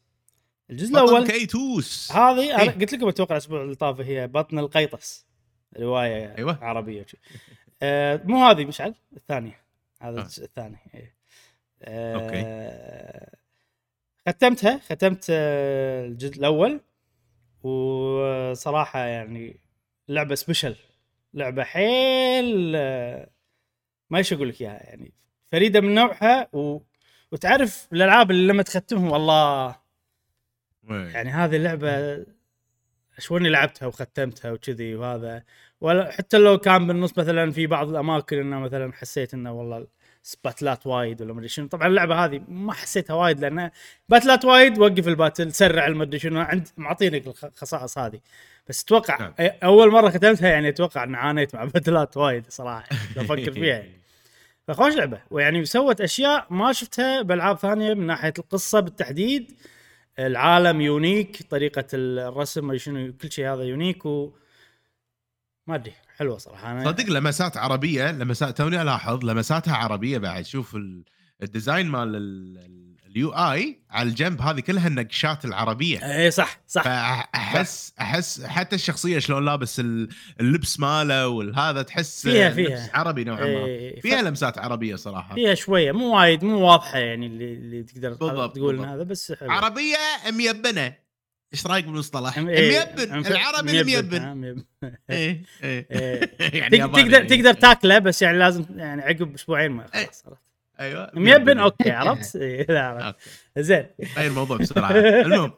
الجزء 0.71 0.93
الأول 0.93 1.27
كيتوس 1.27 2.13
هذه 2.13 2.55
أنا 2.55 2.63
إيه. 2.63 2.71
قلت 2.71 2.95
لكم 2.95 3.09
أتوقع 3.09 3.35
الأسبوع 3.35 3.63
اللي 3.63 3.75
طاف 3.75 4.01
هي 4.01 4.27
بطن 4.27 4.59
القيطس 4.59 5.27
رواية 5.79 6.35
أيوة. 6.39 6.59
عربية. 6.65 7.07
آه 7.83 8.21
مو 8.25 8.45
هذه 8.45 8.65
مشعل 8.65 8.95
الثانية 9.17 9.61
هذا 10.01 10.21
آه. 10.21 10.27
الثاني 10.39 10.77
إيه. 10.95 11.17
آه 11.83 13.37
ختمتها 14.29 14.79
ختمت 14.79 15.27
آه 15.31 16.07
الجزء 16.07 16.37
الأول 16.37 16.81
وصراحة 17.63 19.01
يعني 19.01 19.61
لعبة 20.09 20.35
سبيشل 20.35 20.77
لعبة 21.35 21.65
حيل 21.65 22.73
آه، 22.77 23.31
ما 24.11 24.19
إيش 24.19 24.33
أقول 24.33 24.49
لك 24.49 24.61
إياها 24.61 24.83
يعني 24.83 25.13
فريدة 25.53 25.81
من 25.81 25.95
نوعها 25.95 26.49
و... 26.53 26.81
وتعرف 27.33 27.89
الألعاب 27.93 28.31
اللي 28.31 28.53
لما 28.53 28.63
تختمهم 28.63 29.11
والله. 29.11 29.86
يعني 30.91 31.31
هذه 31.31 31.57
اللعبة 31.57 32.25
شلوني 33.19 33.49
لعبتها 33.49 33.87
وختمتها 33.87 34.53
وكذي 34.53 34.95
وهذا. 34.95 35.43
ولا 35.81 36.11
حتى 36.13 36.39
لو 36.39 36.59
كان 36.59 36.87
بالنص 36.87 37.19
مثلا 37.19 37.53
في 37.53 37.67
بعض 37.67 37.89
الأماكن 37.89 38.39
إنه 38.39 38.61
مثلا 38.61 38.93
حسيت 38.93 39.35
إنه 39.35 39.53
والله 39.53 39.87
سباتلات 40.23 40.87
وايد 40.87 41.23
ولا 41.23 41.33
مدري 41.33 41.49
شنو. 41.49 41.67
طبعا 41.67 41.87
اللعبة 41.87 42.25
هذه 42.25 42.43
ما 42.49 42.73
حسيتها 42.73 43.15
وايد 43.15 43.41
لأن 43.41 43.71
باتلات 44.09 44.45
وايد 44.45 44.79
وقف 44.79 45.09
الباتل 45.09 45.53
سرع 45.53 45.87
المدري 45.87 46.19
شنو. 46.19 46.41
عند 46.41 46.69
معطينك 46.77 47.27
الخصائص 47.27 47.99
هذه. 47.99 48.21
بس 48.69 48.83
أتوقع 48.85 49.19
نعم. 49.21 49.35
أول 49.41 49.91
مرة 49.91 50.11
ختمتها 50.11 50.49
يعني 50.49 50.69
أتوقع 50.69 51.05
ان 51.05 51.15
عانيت 51.15 51.55
مع 51.55 51.65
باتلات 51.75 52.17
وايد 52.17 52.45
صراحة. 52.49 52.89
لو 53.17 53.23
أفكر 53.23 53.53
فيها 53.63 53.67
يعني. 53.75 54.01
فخوش 54.69 54.95
لعبة. 54.95 55.21
ويعني 55.31 55.65
سوت 55.65 56.01
أشياء 56.01 56.47
ما 56.51 56.73
شفتها 56.73 57.23
بألعاب 57.23 57.59
ثانية 57.59 57.95
من 57.95 58.07
ناحية 58.07 58.35
القصة 58.39 58.81
بالتحديد. 58.81 59.53
العالم 60.19 60.81
unique 60.81 61.43
طريقة 61.43 61.85
الرسم 61.95 62.77
شنو 62.77 63.13
كل 63.13 63.33
شيء 63.33 63.53
هذا 63.53 63.63
يونيك 63.63 64.07
و 64.07 64.33
ما 65.67 65.75
أدري 65.75 65.93
حلوة 66.17 66.39
صراحة 66.39 66.73
أنا. 66.73 66.85
صدق 66.85 67.05
لمسات 67.11 67.57
عربية 67.57 68.11
لمسات 68.13 68.59
توني 68.59 68.83
ألاحظ 68.83 69.25
لمساتها 69.25 69.77
عربية 69.77 70.19
بعد. 70.19 70.45
شوف 70.45 70.77
ال- 70.77 71.05
ال 71.43 71.49
design 71.49 71.87
مال 71.89 72.17
ال 73.07 73.31
UI 73.31 73.81
على 73.91 74.09
الجنب 74.09 74.41
هذه 74.41 74.61
كلها 74.61 74.89
النقشات 74.89 75.45
العربية 75.45 76.05
اي 76.05 76.17
إيه، 76.23 76.31
صح 76.31 76.61
صح 76.67 76.83
فأحس 76.83 77.93
أحس 78.01 78.45
حتى 78.45 78.77
الشخصية 78.77 79.19
شلون 79.19 79.45
لابس 79.45 79.81
ال- 79.81 80.09
اللبس 80.41 80.81
ماله 80.81 81.29
والهذا 81.29 81.83
تحس 81.83 82.23
فيها- 82.29 82.49
لبس 82.49 82.55
فيها. 82.57 82.91
عربي 82.95 83.25
نوعا 83.25 83.41
ما 83.41 83.47
إيه، 83.65 84.01
فيها 84.01 84.23
ف- 84.23 84.25
لمسات 84.25 84.59
عربية 84.59 84.95
صراحة 84.97 85.35
فيها 85.35 85.55
شوية 85.55 85.93
مو 85.93 86.17
وايد 86.19 86.45
مو 86.45 86.61
واضحة 86.61 86.99
يعني 86.99 87.27
اللي, 87.27 87.53
اللي 87.55 87.83
تقدر 87.83 88.09
بالضبط، 88.09 88.57
تقول 88.57 88.81
هذا 88.81 89.03
بس 89.03 89.33
حلو 89.33 89.51
عربية 89.51 89.97
ميبنة 90.33 90.95
إيش 91.55 91.67
رأيك 91.67 91.85
بالمصطلح؟ 91.85 92.39
إيه، 92.39 92.87
ميبن 92.99 93.27
العربي 93.27 93.81
الميبن 93.81 94.21
آه، 94.23 94.35
ميبن 94.35 94.65
إيه 95.11 95.43
إيه 95.63 95.87
إيه. 95.91 96.31
يعني 96.59 96.71
تق- 96.77 96.79
ياباني 96.81 97.03
تقدر 97.03 97.13
يعني. 97.15 97.29
تقدر 97.29 97.53
تاكله 97.53 97.99
بس 97.99 98.23
يعني 98.23 98.39
لازم 98.39 98.65
يعني 98.77 99.03
عقب 99.03 99.35
أسبوعين 99.35 99.71
ما 99.73 99.87
إيه. 99.95 100.05
خلاص. 100.07 100.25
أيوه 100.81 101.11
ميبن 101.15 101.59
أوكي 101.59 101.91
عرفت؟ 101.91 102.37
إيه، 102.43 102.67
لا 102.67 103.15
زين. 103.59 103.87
غير 104.17 104.31
الموضوع 104.31 104.57
بسرعة. 104.57 104.91
المهم. 104.91 105.53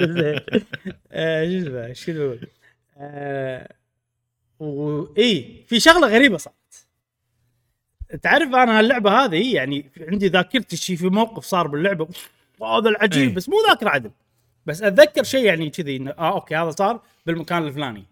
زين. 0.20 0.40
آه، 1.12 1.44
شو 1.44 1.58
اسمه 1.58 1.86
إيش 1.86 2.06
كنت 2.06 2.16
بقول؟ 2.16 2.48
آه، 2.96 3.68
و 4.60 5.00
إي 5.18 5.64
في 5.68 5.80
شغلة 5.80 6.08
غريبة 6.08 6.36
صارت. 6.36 6.86
تعرف 8.22 8.48
أنا 8.48 8.78
هاللعبة 8.78 9.10
هذه 9.24 9.54
يعني 9.54 9.90
عندي 10.00 10.28
ذاكرتي 10.28 10.76
شي 10.76 10.96
في 10.96 11.06
موقف 11.06 11.44
صار 11.44 11.66
باللعبة. 11.66 12.08
هذا 12.62 12.88
العجيب. 12.88 13.34
بس 13.34 13.48
مو 13.48 13.56
ذاكرة 13.68 13.88
عدل. 13.88 14.10
بس 14.66 14.82
أتذكر 14.82 15.22
شيء 15.22 15.44
يعني 15.44 15.70
كذي 15.70 15.96
إنه 15.96 16.10
آه 16.10 16.32
أوكي 16.34 16.56
هذا 16.56 16.70
صار 16.70 17.00
بالمكان 17.26 17.66
الفلاني. 17.66 18.04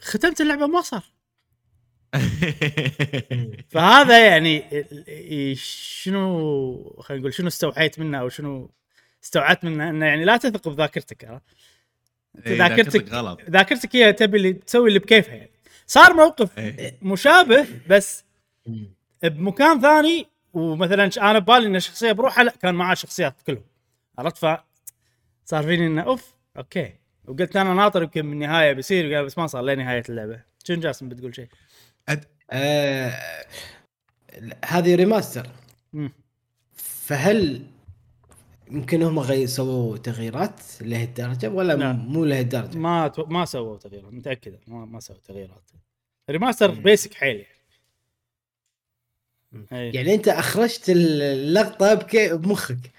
ختمت 0.00 0.40
اللعبة 0.40 0.66
ما 0.66 0.80
صار. 0.80 1.02
فهذا 3.72 4.26
يعني 4.26 4.64
شنو 5.54 6.96
خلينا 7.00 7.20
نقول 7.20 7.34
شنو 7.34 7.48
استوحيت 7.48 7.98
منه 7.98 8.18
أو 8.20 8.28
شنو 8.28 8.70
استوعبت 9.24 9.64
منه؟ 9.64 9.90
إنه 9.90 10.06
يعني 10.06 10.24
لا 10.24 10.36
تثق 10.36 10.68
بذاكرتك 10.68 11.24
عرفت؟ 11.24 11.42
إيه، 12.46 12.58
ذاكرتك 12.58 13.08
غلط. 13.12 13.40
ذاكرتك 13.50 13.96
هي 13.96 14.12
تبي 14.12 14.36
اللي 14.36 14.52
تسوي 14.52 14.88
اللي 14.88 14.98
بكيفها 14.98 15.34
يعني. 15.34 15.50
صار 15.86 16.14
موقف 16.14 16.58
إيه. 16.58 16.98
مشابه 17.02 17.66
بس 17.88 18.24
بمكان 19.22 19.80
ثاني 19.80 20.26
ومثلا 20.52 21.10
ش- 21.10 21.18
أنا 21.18 21.38
ببالي 21.38 21.66
إن 21.66 21.76
الشخصيه 21.76 22.12
بروحها 22.12 22.44
لا 22.44 22.52
كان 22.62 22.74
معاه 22.74 22.94
شخصيات 22.94 23.34
كلهم 23.46 23.64
عرفت؟ 24.18 24.36
ف 24.38 24.46
صار 25.44 25.62
فيني 25.62 25.86
إنه 25.86 26.02
أوف 26.02 26.34
أوكي. 26.56 26.92
وقلت 27.24 27.56
أنا 27.56 27.74
ناطر 27.74 28.02
يمكن 28.02 28.26
من 28.26 28.32
النهاية 28.32 28.72
بيصير 28.72 29.24
بس 29.24 29.38
ما 29.38 29.46
صار 29.46 29.62
لنهايه 29.62 30.02
اللعبة. 30.08 30.40
شنو 30.64 30.80
جاسم 30.80 31.08
بتقول 31.08 31.34
شيء؟ 31.34 31.48
آه 32.50 33.12
هذه 34.64 34.94
remaster 34.94 35.48
مم. 35.92 36.12
فهل 36.74 37.66
يمكن 38.70 39.02
هم 39.02 39.46
سووا 39.46 39.96
تغييرات 39.96 40.60
لهالدرجه 40.80 41.48
ولا 41.48 41.72
لا. 41.72 41.92
مو 41.92 42.24
لهالدرجه؟ 42.24 42.78
ما 42.78 43.08
تو... 43.08 43.24
ما 43.24 43.44
سووا 43.44 43.76
تغييرات 43.76 44.12
متاكد 44.12 44.58
ما 44.66 44.84
ما 44.84 45.00
سووا 45.00 45.18
تغييرات 45.18 45.70
remaster 46.30 46.72
مم. 46.72 46.82
basic 46.82 47.14
حيل 47.14 47.46
يعني 49.52 49.66
اي 49.72 49.90
يعني 49.90 50.14
أنت 50.14 50.28
أخرجت 50.28 50.84
اللقطة 50.88 51.94
بمخك 52.36 52.90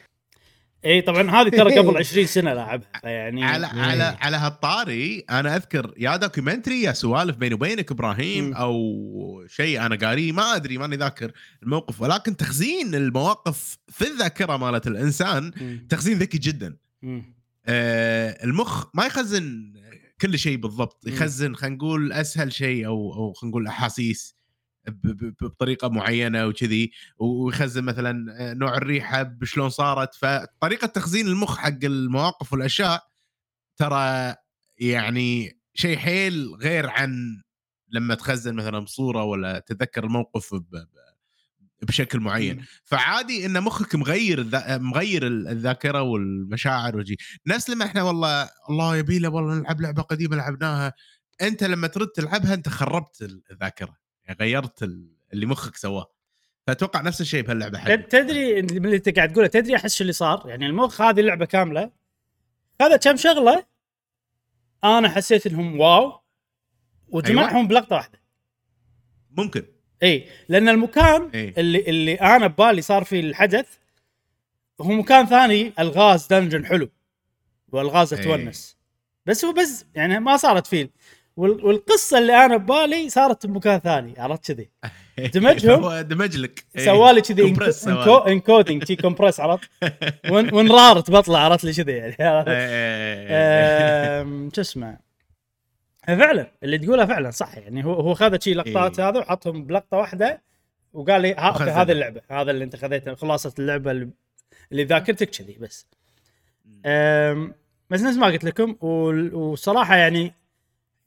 إي 0.85 1.01
طبعا 1.01 1.31
هذه 1.31 1.49
ترى 1.49 1.75
قبل 1.79 1.97
20 1.97 2.25
سنة 2.25 2.53
لاعبها 2.53 2.87
فيعني 3.01 3.43
على. 3.43 3.65
على 3.65 4.03
على 4.21 4.37
هالطاري 4.37 5.25
أنا 5.29 5.55
أذكر 5.55 5.93
يا 5.97 6.15
documentary 6.15 6.81
يا 6.81 6.93
سوالف 6.93 7.35
بيني 7.35 7.53
وبينك 7.55 7.91
إبراهيم 7.91 8.45
مم. 8.45 8.53
أو 8.53 9.45
شيء 9.47 9.85
أنا 9.85 9.95
قاريه 9.95 10.31
ما 10.31 10.55
أدري 10.55 10.77
ماني 10.77 10.95
ذاكر 10.95 11.31
الموقف 11.63 12.01
ولكن 12.01 12.37
تخزين 12.37 12.95
المواقف 12.95 13.77
في 13.89 14.07
الذاكرة 14.07 14.57
مالت 14.57 14.87
الإنسان 14.87 15.51
مم. 15.61 15.87
تخزين 15.89 16.17
ذكي 16.17 16.37
جدا. 16.37 16.77
آه 17.65 18.43
المخ 18.43 18.85
ما 18.93 19.05
يخزن 19.05 19.73
كل 20.21 20.39
شيء 20.39 20.57
بالضبط. 20.57 21.07
يخزن 21.07 21.55
خلينا 21.55 21.75
نقول 21.75 22.11
أسهل 22.13 22.53
شيء 22.53 22.85
أو 22.87 23.13
أو 23.13 23.33
خلينا 23.33 23.51
نقول 23.51 23.67
أحاسيس 23.67 24.35
بطريقة 24.87 25.89
معينة 25.89 26.45
وكذي 26.47 26.91
ويخزن 27.17 27.83
مثلا 27.83 28.35
آه، 28.39 28.53
نوع 28.53 28.77
الريحة 28.77 29.23
بشلون 29.23 29.69
صارت. 29.69 30.15
فطريقة 30.15 30.87
تخزين 30.87 31.27
المخ 31.27 31.57
حق 31.57 31.83
المواقف 31.83 32.53
والأشياء 32.53 33.03
ترى 33.77 34.35
يعني 34.77 35.59
شيء 35.73 35.97
حيل 35.97 36.47
غير 36.61 36.89
عن 36.89 37.41
لما 37.89 38.15
تخزن 38.15 38.55
مثلا 38.55 38.85
صورة 38.85 39.23
ولا 39.23 39.59
تتذكر 39.59 40.03
الموقف 40.03 40.55
بشكل 41.81 42.19
معين. 42.19 42.65
فعادي 42.83 43.45
إن 43.45 43.63
مخك 43.63 43.95
مغير. 43.95 44.47
مغير 44.79 45.27
ال- 45.27 45.47
الذاكرة 45.47 46.01
والمشاعر 46.01 46.97
وجي 46.97 47.17
نفس 47.47 47.69
لما 47.69 47.85
إحنا 47.85 48.03
والله 48.03 48.49
الله 48.69 48.95
يبي 48.97 49.19
له 49.19 49.29
والله 49.29 49.55
نلعب 49.55 49.81
لعبة 49.81 50.01
قديمة 50.01 50.35
لعبناها. 50.35 50.93
أنت 51.41 51.63
لما 51.63 51.87
ترد 51.87 52.07
تلعبها 52.07 52.53
أنت 52.53 52.69
خربت 52.69 53.21
الذاكرة. 53.51 54.02
يعني 54.25 54.37
غيرت 54.41 54.83
ال- 54.83 55.07
اللي 55.33 55.45
مخك 55.45 55.75
سواه. 55.75 56.13
فأتوقع 56.67 57.01
نفس 57.01 57.21
الشيء 57.21 57.43
بهاللعبة 57.43 57.77
حقي. 57.79 57.97
تد- 57.97 58.03
تدري 58.07 58.61
من 58.61 58.85
اللي 58.85 58.95
أنت 58.95 59.09
قاعد 59.15 59.33
تقوله 59.33 59.47
تدري 59.47 59.75
أحس 59.75 60.01
اللي 60.01 60.13
صار؟ 60.13 60.43
يعني 60.49 60.65
المخ 60.65 61.01
هذه 61.01 61.19
اللعبة 61.19 61.45
كاملة. 61.45 61.91
هذا 62.81 62.97
كم 62.97 63.15
شغلة؟ 63.15 63.65
أنا 64.83 65.09
حسيت 65.09 65.47
إنهم 65.47 65.79
واو 65.79 66.19
وجمعهم 67.07 67.55
أيوة. 67.55 67.67
بلقطة 67.67 67.95
واحدة. 67.95 68.19
ممكن. 69.31 69.65
إي 70.03 70.29
لأن 70.49 70.69
المكان 70.69 71.29
إي. 71.35 71.53
اللي 71.57 71.79
اللي 71.89 72.13
أنا 72.15 72.47
ببالي 72.47 72.81
صار 72.81 73.03
فيه 73.03 73.19
الحدث 73.19 73.67
هو 74.81 74.91
مكان 74.91 75.25
ثاني 75.25 75.73
الغاز 75.79 76.27
دنجن 76.27 76.65
حلو. 76.65 76.89
والغاز. 77.67 78.09
تونس 78.09 78.77
بس 79.25 79.45
هو 79.45 79.53
بس 79.53 79.85
يعني 79.95 80.19
ما 80.19 80.37
صارت 80.37 80.67
فيه. 80.67 80.89
والقصة 81.37 82.17
اللي 82.17 82.45
أنا 82.45 82.57
ببالي 82.57 83.09
صارت 83.09 83.45
بمكان 83.45 83.79
ثاني 83.79 84.13
عرفت 84.19 84.51
كذي 84.51 84.69
دمجهم. 85.33 85.99
دمج 86.09 86.37
لك 86.37 86.63
إيه. 86.75 86.85
سوالي 86.85 87.21
كذي. 87.21 87.55
إنكودينج 88.27 88.83
تي 88.83 88.95
كومبرس 88.95 89.39
عرفت 89.39 89.69
وين 90.31 90.53
وين 90.55 90.71
رارت 90.71 91.11
بطلع 91.11 91.39
عرفت 91.39 91.63
لي 91.65 91.73
كذي 91.73 91.91
يعني 91.91 92.15
إيه، 92.19 93.27
إيه، 93.29 94.49
شو 94.55 94.61
اسمه 94.61 94.97
فعلا 96.07 96.51
اللي 96.63 96.77
تقوله 96.77 97.05
فعلا 97.05 97.31
صح 97.31 97.57
يعني 97.57 97.85
هو 97.85 97.93
هو 97.93 98.13
خذ 98.13 98.39
شي 98.39 98.53
لقطات. 98.53 98.99
هذا 98.99 99.19
وحطهم 99.19 99.63
بلقطة 99.65 99.97
واحدة 99.97 100.41
وقال 100.93 101.21
لي. 101.21 101.33
هذه 101.33 101.91
اللعبة 101.91 102.21
هذا 102.31 102.51
اللي 102.51 102.63
أنت 102.63 102.75
خذيته 102.75 103.15
خلاصة 103.15 103.53
اللعبة 103.59 103.91
اللي- 103.91 104.09
ذاكرتك 104.83 105.29
كذي 105.29 105.57
بس 105.61 105.87
بس 107.89 108.01
نفس 108.01 108.17
ما 108.17 108.27
قلت 108.27 108.43
لكم 108.43 108.75
وال- 108.81 109.35
وصراحة 109.35 109.95
يعني 109.95 110.33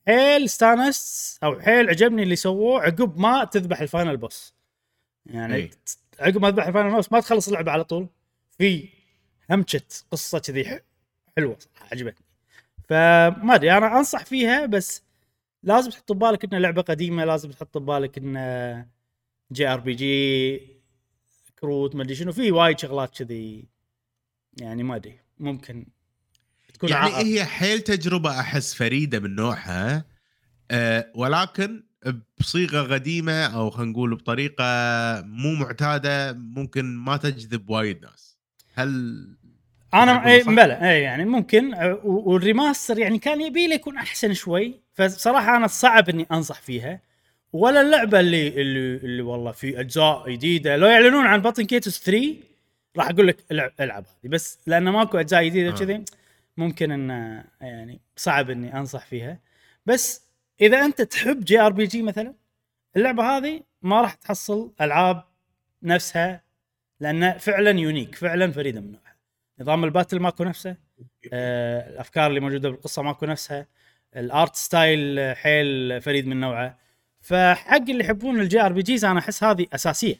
حيل 0.07 0.45
استانست 0.45 1.39
أو 1.45 1.61
حيل 1.61 1.89
عجبني 1.91 2.23
اللي 2.23 2.37
سووه 2.37 2.83
عقب 2.83 3.19
ما 3.19 3.45
تذبح 3.45 3.81
ال 3.81 3.87
final 3.87 4.17
boss. 4.17 4.55
يعني 5.27 5.55
أي. 5.55 5.67
ت- 5.69 5.99
عقب 6.21 6.43
ما 6.43 6.51
تذبح 6.51 6.67
ال 6.67 6.71
final 6.71 6.91
boss 6.91 7.13
ما 7.13 7.21
تخلص 7.21 7.49
اللعبة 7.49 7.73
على 7.73 7.85
طول. 7.85 8.07
في 8.59 8.89
همشت 9.51 10.05
قصة 10.11 10.39
كذي 10.39 10.81
حلوة 11.37 11.57
صراحة 11.59 11.89
عجبتني. 11.93 12.27
فما 12.89 13.55
أدري 13.55 13.73
أنا 13.73 13.99
أنصح 13.99 14.25
فيها 14.25 14.67
بس 14.67 15.03
لازم 15.63 15.91
تحط 15.91 16.13
ببالك 16.13 16.45
انها 16.45 16.59
لعبة 16.59 16.83
قديمة 16.83 17.25
لازم 17.25 17.51
تحط 17.51 17.79
ببالك 17.79 18.19
انه 18.19 18.87
JRPG 19.53 20.77
كروت 21.61 21.95
ما 21.95 22.03
أدري 22.03 22.15
شنو 22.15 22.33
في 22.33 22.53
وايد 22.53 22.79
شغلات 22.79 23.19
كذي. 23.23 23.65
يعني 24.61 24.83
ما 24.83 24.97
أدري 24.97 25.19
ممكن 25.39 25.87
تكون 26.77 26.91
يعني 26.91 27.15
عائق. 27.15 27.27
هي 27.27 27.45
حيل 27.45 27.81
تجربة 27.81 28.41
أحس 28.41 28.75
فريدة 28.75 29.21
من 29.21 29.35
نوعها 29.35 30.05
أه 30.71 31.13
ولكن 31.15 31.83
بصيغة 32.39 32.95
قديمة 32.95 33.47
أو 33.47 33.71
خلينا 33.71 33.93
نقول 33.93 34.15
بطريقة 34.15 34.65
مو 35.23 35.55
معتادة 35.55 36.33
ممكن 36.33 36.85
ما 36.85 37.17
تجذب 37.17 37.71
وايد 37.71 38.03
ناس 38.03 38.39
هل 38.75 38.91
أنا 39.95 40.27
اي؟ 40.27 40.43
بلى 40.43 40.91
اي 40.91 41.03
يعني 41.03 41.25
ممكن 41.25 41.75
وال 42.05 42.23
remaster 42.23 42.99
يعني 42.99 43.19
كان 43.19 43.41
يبي 43.41 43.67
له 43.67 43.75
يكون 43.75 43.97
أحسن 43.97 44.35
شوي 44.35 44.81
فصراحه 44.95 45.57
أنا 45.57 45.67
صعب 45.67 46.09
إني 46.09 46.27
أنصح 46.33 46.61
فيها 46.61 47.01
ولا 47.53 47.81
اللعبة 47.81 48.21
اللي 48.21 48.49
اللي, 48.49 48.97
اللي 48.97 49.23
والله 49.23 49.53
في 49.53 49.81
أجزاء 49.81 50.31
جديدة 50.31 50.77
لو 50.77 50.87
يعلنون 50.87 51.27
عن 51.27 51.43
باتن 51.43 51.65
كيتوس 51.65 52.03
3 52.03 52.35
راح 52.97 53.09
أقول 53.09 53.29
لك 53.29 53.37
العب 53.51 53.73
ألعب 53.81 54.05
هذه 54.05 54.31
بس 54.31 54.59
لأنه 54.67 54.91
ماكو 54.91 55.19
أجزاء 55.19 55.45
جديدة 55.45 55.71
آه. 55.71 56.05
ممكن 56.57 56.91
أن 56.91 57.11
يعني 57.61 58.01
صعب 58.17 58.51
إني 58.51 58.79
أنصح 58.79 59.07
فيها. 59.07 59.39
بس 59.87 60.27
إذا 60.61 60.85
أنت 60.85 61.03
تحب 61.03 61.45
JRPG 61.45 62.03
مثلا 62.03 62.35
اللعبة 62.97 63.37
هذه 63.37 63.63
ما 63.83 64.01
راح 64.01 64.15
تحصل 64.15 64.73
ألعاب 64.81 65.25
نفسها 65.83 66.43
لانها 67.01 67.39
فعلا 67.39 67.71
unique 67.71 68.15
فعلا 68.15 68.53
فريدة 68.53 68.81
من 68.81 68.93
نوعها. 68.93 69.17
نظام 69.61 69.85
ال 69.85 69.90
battle 69.90 70.21
ماكو 70.21 70.45
نفسه 70.45 70.77
آه، 71.33 71.89
الأفكار 71.89 72.27
اللي 72.27 72.41
موجودة 72.41 72.69
بالقصة 72.71 73.03
ماكو 73.03 73.27
نفسها 73.27 73.67
ال 74.17 74.27
art 74.27 74.57
style 74.57 75.37
حيل 75.37 76.01
فريد 76.01 76.27
من 76.27 76.41
نوعه. 76.41 76.79
فحق 77.21 77.77
اللي 77.77 78.05
يحبون 78.05 78.41
ال 78.41 78.61
JRPGs 78.61 79.05
أنا 79.05 79.19
أحس 79.19 79.45
هذه 79.45 79.67
أساسية. 79.73 80.17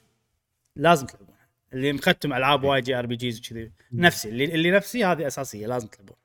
لازم 0.77 1.07
تلعبونها. 1.07 1.49
اللي 1.73 1.93
مختم 1.93 2.33
ألعاب 2.33 2.65
وايد 2.65 2.85
JRPGs 2.85 3.39
وكذي. 3.39 3.73
نفسي 3.93 4.29
اللي, 4.29 4.45
اللي 4.45 4.71
نفسي 4.71 5.05
هذه 5.05 5.27
أساسية 5.27 5.67
لازم 5.67 5.87
تلعبون 5.89 6.17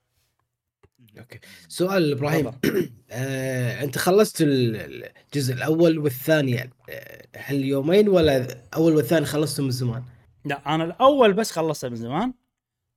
أوكي. 1.19 1.39
سؤال 1.67 2.11
إبراهيم. 2.11 2.51
آه، 3.11 3.83
أنت 3.83 3.97
خلصت 3.97 4.41
ال- 4.41 5.05
الجزء 5.33 5.53
الأول 5.53 5.99
والثاني 5.99 6.61
آه، 6.89 7.27
هل 7.37 7.65
يومين 7.65 8.09
ولا 8.09 8.57
اول 8.73 8.95
والثاني 8.95 9.25
خلصتهم 9.25 9.65
من 9.65 9.71
زمان؟ 9.71 10.03
لا 10.45 10.75
أنا 10.75 10.83
الأول 10.83 11.33
بس 11.33 11.51
خلصته 11.51 11.89
من 11.89 11.95
زمان 11.95 12.33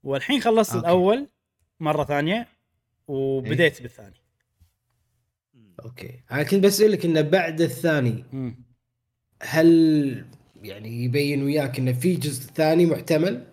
والحين 0.02 0.40
خلصت 0.40 0.72
أوكي. 0.72 0.86
الأول 0.86 1.26
مرة 1.80 2.04
ثانية 2.04 2.48
وبديت 3.08 3.82
بالثاني. 3.82 4.14
أوكي. 5.84 6.20
أنا 6.32 6.42
كنت 6.42 6.64
بسألك 6.64 7.04
إنه 7.04 7.20
بعد 7.20 7.60
الثاني 7.60 8.24
مم. 8.32 8.64
هل 9.42 10.24
يعني 10.62 11.04
يبين 11.04 11.42
وياك 11.42 11.78
إنه 11.78 11.92
في 11.92 12.14
جزء 12.16 12.52
ثاني 12.52 12.86
محتمل؟ 12.86 13.44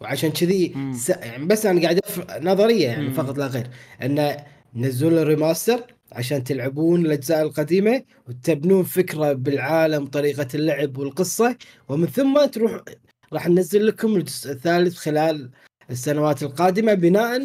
وعشان 0.00 0.30
كذي. 0.30 0.74
س... 0.94 1.08
يعني 1.08 1.46
بس 1.46 1.66
أنا 1.66 1.82
قاعد 1.82 1.98
أف... 1.98 2.42
نظرية 2.42 2.86
يعني 2.86 3.08
مم. 3.08 3.14
فقط 3.14 3.38
لا 3.38 3.46
غير 3.46 3.70
انه 4.02 4.36
نزلوا 4.74 5.22
ال 5.22 5.30
remaster 5.30 5.94
عشان 6.12 6.44
تلعبون 6.44 7.06
الأجزاء 7.06 7.42
القديمة 7.42 8.02
وتبنون 8.28 8.82
فكرة 8.82 9.32
بالعالم 9.32 10.06
طريقة 10.06 10.48
اللعب 10.54 10.98
والقصة 10.98 11.56
ومن 11.88 12.06
ثم 12.06 12.44
تروح 12.44 12.80
راح 13.32 13.48
ننزل 13.48 13.86
لكم 13.86 14.16
الجزء 14.16 14.52
الثالث 14.52 14.96
خلال 14.96 15.50
السنوات 15.90 16.42
القادمة 16.42 16.94
بناء 16.94 17.42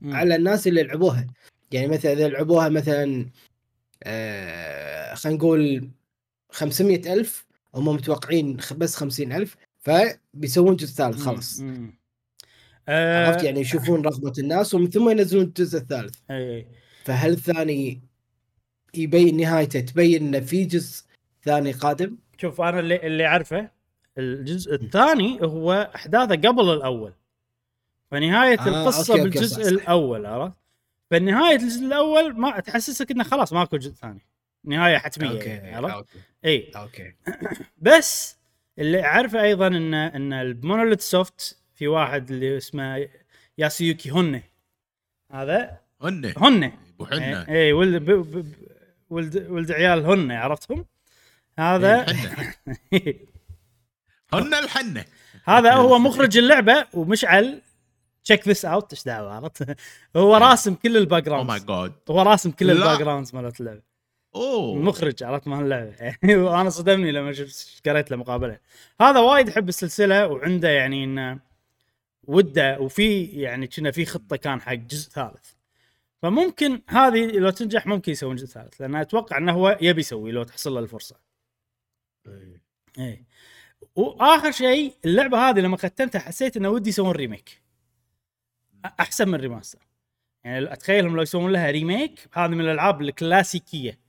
مم. 0.00 0.14
على 0.14 0.36
الناس 0.36 0.66
اللي 0.66 0.82
لعبوها 0.82 1.26
يعني 1.72 1.86
مثلا 1.86 2.12
إذا 2.12 2.28
لعبوها 2.28 2.68
مثلا 2.68 3.26
آه 4.02 5.14
خلينا 5.14 5.38
نقول 5.38 5.88
500 6.50 7.12
ألف 7.12 7.46
هم 7.74 7.88
متوقعين 7.88 8.56
بس 8.76 8.96
50 8.96 9.32
ألف 9.32 9.56
فبيسوون 9.78 10.76
جزء 10.76 10.94
ثالث 10.94 11.22
خلاص. 11.22 11.60
مم. 11.60 11.98
آه 12.88 13.26
عرفت 13.26 13.44
يعني 13.44 13.60
يشوفون 13.60 14.02
رغبة 14.02 14.32
الناس 14.38 14.74
ومن 14.74 14.90
ثم 14.90 15.10
ينزلون 15.10 15.44
الجزء 15.44 15.78
الثالث. 15.78 16.14
اي 16.30 16.56
اي 16.56 16.66
فهل 17.04 17.32
الثاني 17.32 18.00
يبين 18.94 19.36
نهايته 19.36 19.80
تبين 19.80 20.26
إنه 20.26 20.40
في 20.40 20.64
جزء 20.64 21.04
ثاني 21.44 21.72
قادم؟ 21.72 22.16
شوف 22.38 22.60
أنا 22.60 22.80
اللي 22.80 23.06
اللي 23.06 23.26
أعرفه 23.26 23.70
الجزء 24.18 24.74
الثاني 24.74 25.38
هو 25.42 25.90
أحداثه 25.94 26.34
قبل 26.34 26.70
الأول. 26.70 27.12
فنهاية 28.10 28.60
آه، 28.60 28.68
القصة 28.68 29.12
أوكي، 29.12 29.22
أوكي، 29.22 29.38
بالجزء 29.38 29.62
صح. 29.62 29.68
الأول 29.68 30.26
عرفت؟ 30.26 30.54
فنهاية 31.10 31.56
الجزء 31.56 31.86
الأول 31.86 32.40
ما 32.40 32.60
تحسسك 32.60 33.10
إنه 33.10 33.24
خلاص 33.24 33.52
ماكو 33.52 33.76
جزء 33.76 33.92
ثاني. 33.92 34.26
نهاية 34.64 34.98
حتمية 34.98 35.30
أوكي 35.30 35.48
يعني 35.48 35.76
عرفت؟ 35.76 36.06
اي 36.44 36.70
أوكي. 36.76 37.14
بس 37.86 38.37
اللي 38.78 39.04
أعرفه 39.04 39.42
أيضا 39.42 39.66
ان 39.66 39.94
إن 39.94 40.32
المونوليث 40.32 41.00
سوفت 41.00 41.58
في 41.74 41.88
واحد 41.88 42.30
اللي 42.30 42.56
اسمه 42.56 43.08
ياسيوكي 43.58 44.10
هوني. 44.10 44.42
هذا 45.32 45.80
هن 46.02 46.32
هوني. 46.38 46.72
أبو 46.94 47.06
حنة. 47.06 47.48
اي 47.48 47.54
إيه، 47.54 47.72
ولد. 47.72 48.10
ولد 49.10 49.46
ولد 49.50 49.72
عيال 49.72 50.04
هوني 50.04 50.36
عرفتهم؟ 50.36 50.86
هذا 51.58 52.10
الحنة. 52.10 52.54
هن 54.34 54.54
الحنة. 54.54 55.04
هذا 55.44 55.72
هو 55.72 55.98
مخرج 55.98 56.38
اللعبة 56.38 56.86
ومشعل. 56.94 57.62
تشيك 58.24 58.48
ذس 58.48 58.64
اوت 58.64 58.92
إيش 58.92 59.04
دعوة 59.04 59.32
عرفت؟ 59.32 59.76
هو 60.16 60.36
راسم 60.36 60.74
كل 60.74 60.96
ال 60.96 61.02
back 61.02 61.28
oh 61.28 61.44
my 61.44 61.60
god 61.60 61.92
هو 62.10 62.22
راسم 62.22 62.50
كل. 62.50 62.70
ال 62.70 62.98
backgrounds 62.98 63.34
مالت 63.34 63.60
اللعبة. 63.60 63.82
أوه. 64.34 64.76
المخرج 64.76 65.22
عرفت 65.22 65.48
مال 65.48 65.62
اللعبة. 65.62 66.16
وأنا 66.44 66.70
صدمني 66.70 67.12
لما 67.12 67.32
شفت 67.32 67.88
قريت 67.88 68.10
له 68.10 68.16
مقابلة. 68.16 68.58
هذا 69.00 69.20
وايد 69.20 69.48
يحب 69.48 69.68
السلسلة 69.68 70.26
وعنده 70.26 70.68
يعني 70.68 71.04
إنه 71.04 71.38
وده 72.24 72.80
وفي 72.80 73.24
يعني 73.24 73.66
كنا 73.66 73.90
في 73.90 74.04
خطة 74.04 74.36
كان 74.36 74.60
حق 74.60 74.74
جزء 74.74 75.10
ثالث. 75.10 75.52
فممكن 76.22 76.82
هذه 76.88 77.26
لو 77.26 77.50
تنجح 77.50 77.86
ممكن 77.86 78.12
يسوون 78.12 78.36
جزء 78.36 78.46
ثالث 78.46 78.80
لأن 78.80 78.94
أتوقع 78.94 79.38
إنه 79.38 79.52
هو 79.52 79.78
يبي 79.80 80.00
يسوي 80.00 80.32
لو 80.32 80.42
تحصل 80.42 80.74
له 80.74 80.80
الفرصة. 80.80 81.16
إيه. 82.98 83.24
وآخر 83.96 84.50
شيء 84.50 84.94
اللعبة 85.04 85.50
هذه 85.50 85.60
لما 85.60 85.76
ختمتها 85.76 86.18
حسيت 86.18 86.56
إنه 86.56 86.68
ودي 86.68 86.90
يسوون 86.90 87.10
remake. 87.10 87.62
أحسن 89.00 89.28
من 89.28 89.34
remaster 89.34 89.88
يعني 90.44 90.72
أتخيلهم 90.72 91.16
لو 91.16 91.22
يسوون 91.22 91.52
لها 91.52 91.70
remake 91.70 92.28
هذه 92.32 92.50
من 92.50 92.60
الألعاب 92.60 93.02
الكلاسيكية. 93.02 94.07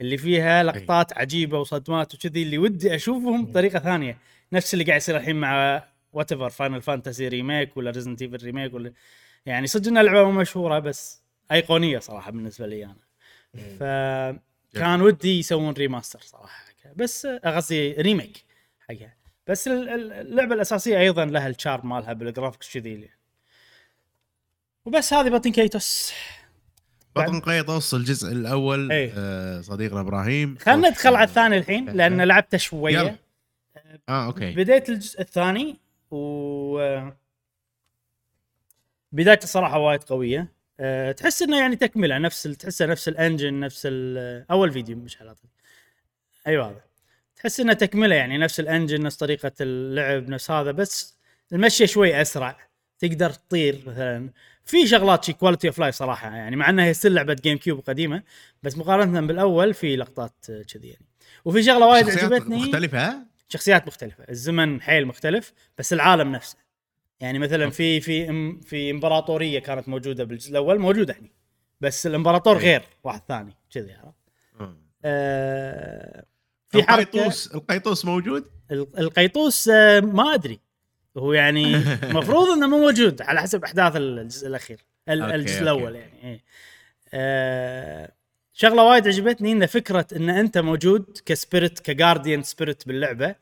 اللي 0.00 0.16
فيها 0.18 0.62
لقطات 0.62 1.18
عجيبة 1.18 1.58
وصدمات 1.60 2.14
وكذي 2.14 2.42
اللي 2.42 2.58
ودي 2.58 2.94
أشوفهم 2.94 3.44
بطريقة 3.46 3.78
ثانية. 3.78 4.18
نفس 4.52 4.74
اللي 4.74 4.84
قاعد 4.84 4.96
يصير 5.00 5.16
الحين 5.16 5.36
مع 5.36 5.82
whatever 6.12 6.50
فاينل 6.50 6.82
فانتسي 6.82 7.28
remake 7.28 7.76
ولا 7.76 7.90
ريزنت 7.90 8.22
ايفل 8.22 8.44
remake 8.44 8.74
ولا 8.74 8.92
يعني 9.46 9.66
صدق 9.66 9.88
انها 9.88 10.02
لعبه 10.02 10.30
مشهورة 10.30 10.78
بس 10.78 11.22
أيقونية 11.52 11.98
صراحة 11.98 12.30
بالنسبة 12.30 12.66
لي 12.66 12.84
أنا. 12.84 12.96
فكان 14.74 15.02
ودي 15.02 15.38
يسوون 15.38 15.72
remaster 15.74 16.20
صراحة 16.20 16.64
بس 16.96 17.26
قصدي 17.26 17.92
remake 17.92 18.44
حقها. 18.88 19.16
بس 19.46 19.68
ال- 19.68 19.88
ال- 19.88 20.12
اللعبة 20.12 20.54
الأساسية 20.54 20.98
أيضا 21.00 21.24
لها 21.24 21.48
ال 21.48 21.55
charm 21.55 21.88
مالها 21.88 22.12
بال 22.12 22.24
graphics 22.24 22.74
كذي. 22.74 23.10
وبس 24.84 25.12
هذه 25.12 25.28
باتن 25.28 25.52
كيتوس 25.52 26.12
بطن 27.16 27.40
قيطوس 27.40 27.94
الجزء 27.94 28.32
الأول 28.32 28.92
إيه. 28.92 29.12
آه 29.16 29.60
صديقنا 29.60 30.00
إبراهيم. 30.00 30.56
خلينا 30.60 30.88
ندخل 30.88 31.14
على 31.14 31.24
الثاني 31.24 31.58
الحين 31.58 31.90
لأن 31.90 32.20
لعبته 32.20 32.58
شوية. 32.58 32.98
يلا. 32.98 33.16
آه 34.08 34.26
أوكي. 34.26 34.50
بديت 34.50 34.88
الجزء 34.88 35.20
الثاني 35.20 35.76
و 36.10 37.10
بدايته 39.12 39.46
صراحة 39.46 39.78
وايد 39.78 40.02
قوية. 40.02 40.48
أه 40.80 41.12
تحس 41.12 41.42
إنه 41.42 41.58
يعني 41.58 41.76
تكملة 41.76 42.18
نفس 42.18 42.42
تحسه 42.42 42.86
نفس 42.86 43.08
ال 43.08 43.15
engine 43.15 43.60
نفس 43.60 43.88
أول 44.50 44.72
فيديو 44.72 44.96
مش 44.96 45.16
حلقه 45.16 45.36
أيوه 46.46 46.70
هذا. 46.70 46.80
تحس 47.36 47.60
إنه 47.60 47.72
تكملة 47.72 48.14
يعني 48.14 48.38
نفس 48.38 48.60
ال 48.60 48.66
engine 48.66 49.02
نفس 49.02 49.16
طريقة 49.16 49.52
اللعب 49.60 50.28
نفس 50.28 50.50
هذا 50.50 50.70
بس 50.70 51.16
المشي 51.52 51.86
شوي 51.86 52.22
أسرع 52.22 52.56
تقدر 52.98 53.30
تطير 53.30 53.82
مثلا. 53.86 54.30
في 54.66 54.86
شغلات 54.86 55.24
شي 55.24 55.32
quality 55.32 55.68
of 55.68 55.78
life 55.78 55.94
صراحة 55.94 56.36
يعني 56.36 56.56
مع 56.56 56.70
إنها 56.70 56.84
هي 56.84 56.94
still 56.94 57.14
لعبة 57.14 57.34
جيم 57.34 57.58
كيوب 57.58 57.80
قديمة 57.80 58.22
بس 58.62 58.76
مقارنة 58.78 59.20
بالأول 59.20 59.74
في 59.74 59.96
لقطات 59.96 60.34
آه، 60.50 60.62
كذي 60.62 60.88
يعني 60.88 61.06
وفي 61.44 61.62
شغلة 61.62 61.86
وايد 61.86 62.06
شخصيات 62.06 62.32
عجبتني 62.32 62.56
مختلفة؟ 62.56 63.16
شخصيات 63.48 63.86
مختلفة 63.86 64.24
الزمن 64.30 64.82
حيل 64.82 65.06
مختلف 65.06 65.52
بس 65.78 65.92
العالم 65.92 66.32
نفسه 66.32 66.56
يعني 67.20 67.38
مثلا 67.38 67.70
في 67.70 68.00
في 68.00 68.26
في 68.62 68.90
إمبراطورية 68.90 69.58
كانت 69.58 69.88
موجودة 69.88 70.24
بالجزء 70.24 70.50
الأول 70.50 70.78
موجودة 70.78 71.14
هنا 71.20 71.28
بس 71.80 72.06
الإمبراطور. 72.06 72.56
غير 72.58 72.82
واحد 73.04 73.22
ثاني 73.28 73.56
كذي 73.70 73.92
عرفت 73.92 74.14
آه. 74.60 74.76
آه 75.04 76.24
في 76.68 76.82
حركة 76.82 77.16
القيطوس 77.18 77.54
القيطوس 77.54 78.04
موجود؟ 78.04 78.44
ال- 78.70 78.98
القيطوس 78.98 79.68
آه 79.68 80.00
ما 80.00 80.34
أدري 80.34 80.60
هو 81.16 81.32
يعني 81.32 81.76
المفروض 82.02 82.48
إنه 82.48 82.66
مو 82.66 82.78
موجود 82.78 83.22
على 83.22 83.40
حسب 83.40 83.64
أحداث 83.64 83.96
الجزء 83.96 84.46
الأخير 84.46 84.84
الجزء. 85.08 85.62
الأول 85.62 85.94
يعني 85.94 86.22
إيه. 86.24 86.40
آه 87.14 88.12
شغلة 88.52 88.82
وايد 88.82 89.08
عجبتني 89.08 89.52
إن 89.52 89.66
فكرة 89.66 90.06
إن 90.16 90.30
أنت 90.30 90.58
موجود 90.58 91.18
ك 91.26 91.33
spirit 91.33 91.78
ك 91.78 91.85
guardian 91.85 92.42
spirit 92.42 92.86
باللعبة 92.86 93.34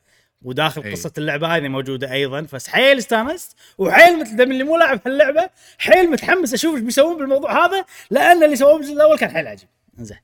وداخل 0.43 0.83
أي. 0.83 0.93
قصة 0.93 1.13
اللعبة 1.19 1.57
هذه 1.57 1.69
موجودة 1.69 2.13
أيضا 2.13 2.47
بس 2.53 2.69
حيل 2.69 2.99
استانست 2.99 3.57
وحيل 3.79 4.21
مثل 4.21 4.37
دم 4.37 4.51
اللي 4.51 4.65
مو 4.65 4.77
لاعب 4.77 5.01
هاللعبة 5.07 5.51
حيل 5.79 6.11
متحمس 6.11 6.55
أشوف 6.55 6.75
إيش 6.75 6.83
بيسوون 6.83 7.19
بالموضوع 7.19 7.67
هذا 7.67 7.85
لأن 8.11 8.45
اللي 8.45 8.57
سووه 8.57 8.79
بالجزء 8.79 8.93
الأول 8.93 9.19
كان 9.19 9.31
حيل 9.31 9.47
عجيب 9.47 9.69
زين 9.99 10.19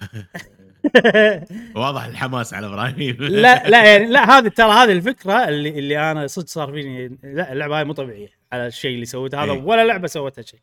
واضح 1.76 2.04
الحماس 2.04 2.54
على 2.54 2.66
إبراهيم 2.66 3.16
لا 3.20 3.68
لا 3.68 3.84
يعني 3.92 4.06
لا 4.06 4.38
هذه 4.38 4.48
ترى 4.48 4.72
هذه 4.72 4.92
الفكرة 4.92 5.48
اللي 5.48 5.78
اللي 5.78 6.10
أنا 6.10 6.26
صدق 6.26 6.48
صار 6.48 6.72
فيني 6.72 7.18
لا 7.22 7.52
اللعبة 7.52 7.78
هاي 7.78 7.84
مو 7.84 7.92
طبيعية 7.92 8.28
على 8.52 8.66
الشيء 8.66 8.94
اللي 8.94 9.06
سويته 9.06 9.44
هذا 9.44 9.52
إيه. 9.52 9.62
ولا 9.62 9.84
لعبة 9.84 10.06
سوتها 10.06 10.42
شيء. 10.42 10.60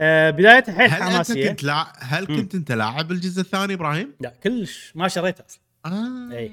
آه 0.00 0.30
بدايتها 0.30 0.74
حيل 0.74 0.90
هل 0.90 1.02
أنت 1.02 1.14
حماسية 1.14 1.48
كنت 1.48 1.64
لا... 1.64 1.86
هل. 1.98 2.26
كنت 2.26 2.54
أنت 2.54 2.72
لاعب 2.72 3.12
الجزء 3.12 3.40
الثاني 3.40 3.74
إبراهيم؟ 3.74 4.14
لا 4.20 4.32
كلش 4.42 4.92
ما 4.94 5.08
شريتها 5.08 5.44
أصلا 5.46 5.60
آه 5.86 6.36
إي. 6.36 6.52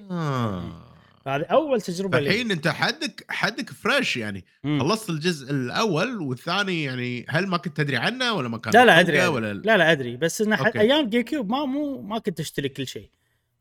هذه 1.27 1.41
أول 1.43 1.81
تجربة 1.81 2.19
لي 2.19 2.27
الحين 2.29 2.51
أنت 2.51 2.67
حدك 2.67 3.25
حدك 3.29 3.69
فريش 3.69 4.17
يعني 4.17 4.45
مم. 4.63 4.79
خلصت 4.79 5.09
الجزء 5.09 5.51
الأول 5.51 6.21
والثاني 6.21 6.83
يعني 6.83 7.25
هل 7.29 7.47
ما 7.47 7.57
كنت 7.57 7.77
تدري 7.77 7.97
عنه 7.97 8.33
ولا 8.33 8.49
ما 8.49 8.57
كان 8.57 8.73
لا 8.73 8.85
لا 8.85 8.99
أدري. 8.99 9.27
ولا 9.27 9.53
لا 9.53 9.77
لا 9.77 9.91
أدري 9.91 10.17
بس 10.17 10.41
انه 10.41 10.55
ح- 10.55 10.65
okay. 10.65 10.79
أيام 10.79 11.09
GCube 11.09 11.49
ما 11.49 11.65
مو 11.65 12.01
ما 12.01 12.19
كنت 12.19 12.39
أشتري 12.39 12.69
كل 12.69 12.87
شيء 12.87 13.09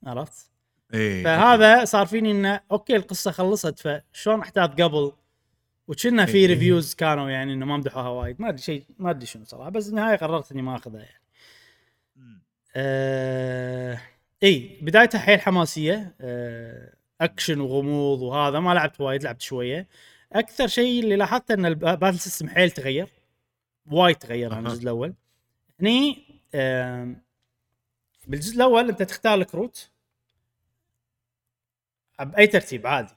عرفت؟ 0.06 0.50
إيه 0.94 1.24
فهذا 1.24 1.84
صار 1.84 2.06
فيني 2.06 2.30
انه 2.30 2.60
okay 2.72 2.96
القصة 2.96 3.30
خلصت 3.30 3.78
فشلون 4.12 4.40
احداث 4.40 4.70
قبل 4.70 5.12
وكنا 5.88 6.26
في 6.26 6.36
إيه. 6.38 6.46
reviews 6.46 6.94
كانوا 6.94 7.30
يعني 7.30 7.52
إنه 7.52 7.66
ما 7.66 7.76
مدحوها 7.76 8.08
وايد 8.08 8.36
ما 8.42 8.48
أدري 8.48 8.62
شيء 8.62 8.84
ما 8.98 9.10
أدري 9.10 9.26
شنو 9.26 9.44
صراحة 9.44 9.70
بس 9.70 9.88
النهايه 9.88 10.16
قررت 10.16 10.52
إني 10.52 10.62
ما 10.62 10.76
أخذها 10.76 11.00
يعني. 11.00 11.20
آه... 12.76 14.00
إي 14.42 14.78
بدايتها 14.82 15.18
حيل 15.18 15.40
حماسية 15.40 16.14
آه... 16.20 16.92
اكشن 17.20 17.60
وغموض 17.60 18.22
وهذا 18.22 18.60
ما 18.60 18.74
لعبت 18.74 19.00
وايد 19.00 19.22
لعبت 19.22 19.42
شوية. 19.42 19.88
أكثر 20.32 20.66
شيء 20.66 21.02
اللي 21.02 21.16
لاحظته 21.16 21.54
إن 21.54 21.66
ال 21.66 21.74
battle 21.74 22.18
system 22.18 22.48
حيل 22.48 22.70
تغير 22.70 23.08
وايد 23.86 24.16
تغير 24.16 24.54
عن. 24.54 24.66
الجزء 24.66 24.82
الأول. 24.82 25.14
هني. 25.80 26.24
بالجزء 28.26 28.56
الأول 28.56 28.88
أنت 28.88 29.02
تختار 29.02 29.34
الكروت 29.34 29.90
بأي 32.20 32.46
ترتيب 32.46 32.86
عادي. 32.86 33.14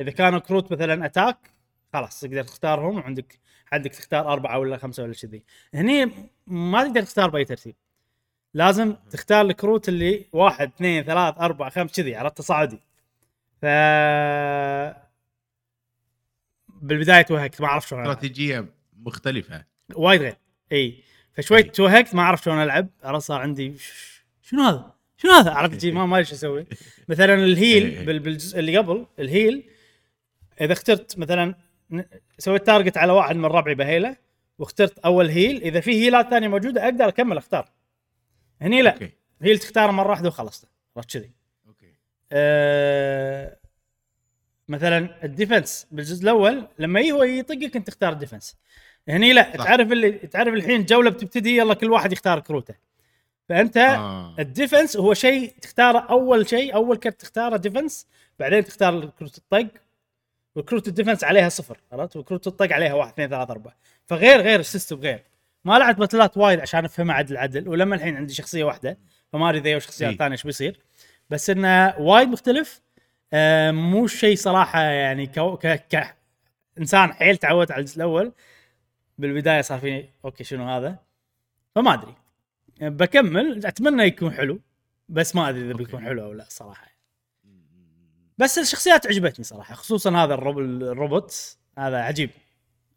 إذا 0.00 0.10
كانوا 0.10 0.38
كروت 0.38 0.72
مثلا 0.72 1.06
attack 1.06 1.50
خلاص 1.92 2.20
تقدر 2.20 2.44
تختارهم 2.44 2.96
وعندك 2.96 3.38
عندك 3.72 3.90
تختار 3.90 4.32
أربعة 4.32 4.58
ولا 4.58 4.76
خمسة 4.76 5.02
ولا 5.02 5.12
كذي 5.12 5.42
هني 5.74 6.10
ما 6.46 6.84
تقدر 6.84 7.02
تختار 7.02 7.30
بأي 7.30 7.44
ترتيب. 7.44 7.74
لازم 8.54 8.92
تختار 9.10 9.40
الكروت 9.46 9.88
اللي 9.88 10.26
واحد 10.32 10.68
اثنين 10.68 11.02
ثلاث 11.02 11.38
أربع 11.38 11.68
خمس 11.68 11.92
كذي 11.96 12.16
عرفت 12.16 12.38
تصاعدي 12.38 12.80
ف 13.64 13.66
بالبداية 16.68 17.22
توهقت 17.22 17.60
ما 17.60 17.66
أعرف 17.66 17.88
شلون. 17.88 18.00
استراتيجية 18.00 18.66
مختلفة. 18.96 19.64
وايد 19.94 20.20
غير. 20.22 20.36
إي. 20.72 21.02
فشوي. 21.32 21.62
توهقت 21.62 22.14
ما 22.14 22.22
أعرف 22.22 22.42
شلون 22.44 22.62
ألعب. 22.62 22.88
عرفت 23.04 23.26
صار 23.26 23.40
عندي 23.40 23.74
شنو 24.42 24.62
هذا؟ 24.62 24.94
شنو 25.16 25.32
هذا؟ 25.32 25.50
عرفت 25.50 25.86
ما 25.86 26.06
ما 26.06 26.16
أدري 26.16 26.24
شو 26.28 26.34
أسوي. 26.34 26.66
مثلا. 27.08 27.34
ال 27.34 27.48
heal 27.48 28.04
بال- 28.06 28.18
بالجزء 28.18 28.58
اللي 28.58 28.78
قبل 28.78 29.06
ال 29.18 29.28
heal 29.28 29.70
إذا 30.60 30.72
اخترت 30.72 31.18
مثلا 31.18 31.54
سويت 32.38 32.66
target 32.66 32.96
على 32.96 33.12
واحد 33.12 33.36
من 33.36 33.44
ربعي 33.44 33.74
ب 33.74 33.82
heal 33.82 34.16
واخترت 34.58 34.98
أول 34.98 35.28
heal 35.28 35.62
إذا 35.62 35.80
في 35.80 35.90
heal 36.04 36.25
ات 36.25 36.30
ثانية 36.30 36.48
موجودة 36.48 36.84
أقدر 36.84 37.08
أكمل 37.08 37.36
أختار. 37.36 37.68
هني 38.60 38.82
لا. 38.82 39.10
heal 39.42 39.58
تختار 39.58 39.90
مرة 39.90 40.10
واحدة 40.10 40.28
وخلصت 40.28 40.68
عرفت 40.96 41.12
كذي 41.18 41.30
أه 42.34 43.56
مثلا 44.68 45.24
ال 45.24 45.32
defense 45.32 45.86
بالجزء 45.90 46.22
الأول 46.22 46.68
لما 46.78 47.10
هو 47.10 47.22
يطقك 47.22 47.76
أنت 47.76 47.86
تختار 47.86 48.12
ال 48.12 48.17
defense. 48.17 48.56
هني 49.08 49.32
لا 49.32 49.52
صح. 49.58 49.64
تعرف 49.64 49.92
اللي 49.92 50.12
تعرف 50.12 50.54
الحين 50.54 50.80
الجوله 50.80 51.10
بتبتدي 51.10 51.56
يلا 51.56 51.74
كل 51.74 51.90
واحد 51.90 52.12
يختار 52.12 52.40
كروته. 52.40 52.74
فأنت 53.48 53.76
آه. 53.76 54.36
ال 54.38 54.45
defense 54.45 54.96
هو 54.96 55.14
شيء 55.14 55.54
تختاره 55.62 55.98
أول 55.98 56.48
شيء 56.48 56.74
أول 56.74 56.96
كرت 56.96 57.20
تختاره 57.20 57.56
defense 57.56 58.06
بعدين 58.38 58.64
تختار 58.64 59.10
كروت 59.18 59.38
الطق 59.38 59.66
وكروت 60.54 60.88
ال 60.88 60.92
defense 60.92 61.24
عليها 61.24 61.48
صفر 61.48 61.78
عرفت؟ 61.92 62.16
وكروت 62.16 62.46
الطق 62.46 62.72
عليها 62.72 62.94
واحد 62.94 63.12
اثنين 63.12 63.28
ثلاثة 63.28 63.52
أربعة. 63.52 63.76
فغير 64.06 64.40
غير 64.40 64.60
ال 64.60 64.65
system 64.65 64.96
غير. 64.96 65.22
ما 65.64 65.78
لعبت 65.78 65.98
باتلات 65.98 66.36
وايد 66.36 66.60
عشان 66.60 66.84
أفهمها 66.84 67.14
عدل 67.14 67.36
عدل. 67.36 67.68
ولما 67.68 67.96
الحين 67.96 68.16
عندي 68.16 68.34
شخصية 68.34 68.64
واحدة 68.64 68.98
فما 69.32 69.50
أدري 69.50 69.60
ذي 69.60 69.76
وشخصيات 69.76 70.10
إي. 70.10 70.16
ثانية 70.16 70.32
إيش 70.32 70.42
بيصير. 70.42 70.80
بس 71.30 71.50
إنه 71.50 71.98
وايد 71.98 72.28
مختلف. 72.28 72.82
آه 73.32 73.70
مو 73.70 74.06
شيء 74.06 74.36
صراحة 74.36 74.80
يعني 74.80 75.26
كو 75.26 75.56
ك 75.56 75.66
ك 75.66 76.16
إنسان 76.78 77.12
حيل 77.12 77.36
تعودت 77.36 77.70
على 77.70 77.80
الجزء 77.80 77.96
الأول. 77.96 78.32
بالبداية 79.18 79.60
صار 79.60 79.78
فيني 79.78 80.10
okay 80.24 80.44
شنو 80.44 80.68
هذا؟ 80.68 80.98
فما 81.74 81.94
أدري. 81.94 82.14
بكمل. 82.80 83.66
أتمنى 83.66 84.02
يكون 84.02 84.32
حلو 84.32 84.60
بس 85.08 85.36
ما 85.36 85.48
أدري 85.48 85.64
إذا. 85.64 85.72
بيكون 85.72 86.04
حلو 86.04 86.24
أو 86.24 86.32
لا 86.32 86.46
صراحة. 86.48 86.94
بس 88.38 88.58
الشخصيات 88.58 89.06
عجبتني 89.06 89.44
صراحة 89.44 89.74
خصوصا 89.74 90.24
هذا 90.24 90.34
الروب 90.34 90.58
الروبوت 90.58 91.56
هذا 91.78 92.02
عجيب. 92.02 92.30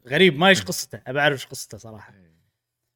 غريب 0.06 0.38
ما 0.38 0.48
إيش 0.48 0.62
قصته. 0.62 1.00
ابى 1.06 1.20
أعرف 1.20 1.34
إيش 1.34 1.46
قصته 1.46 1.78
صراحة. 1.78 2.12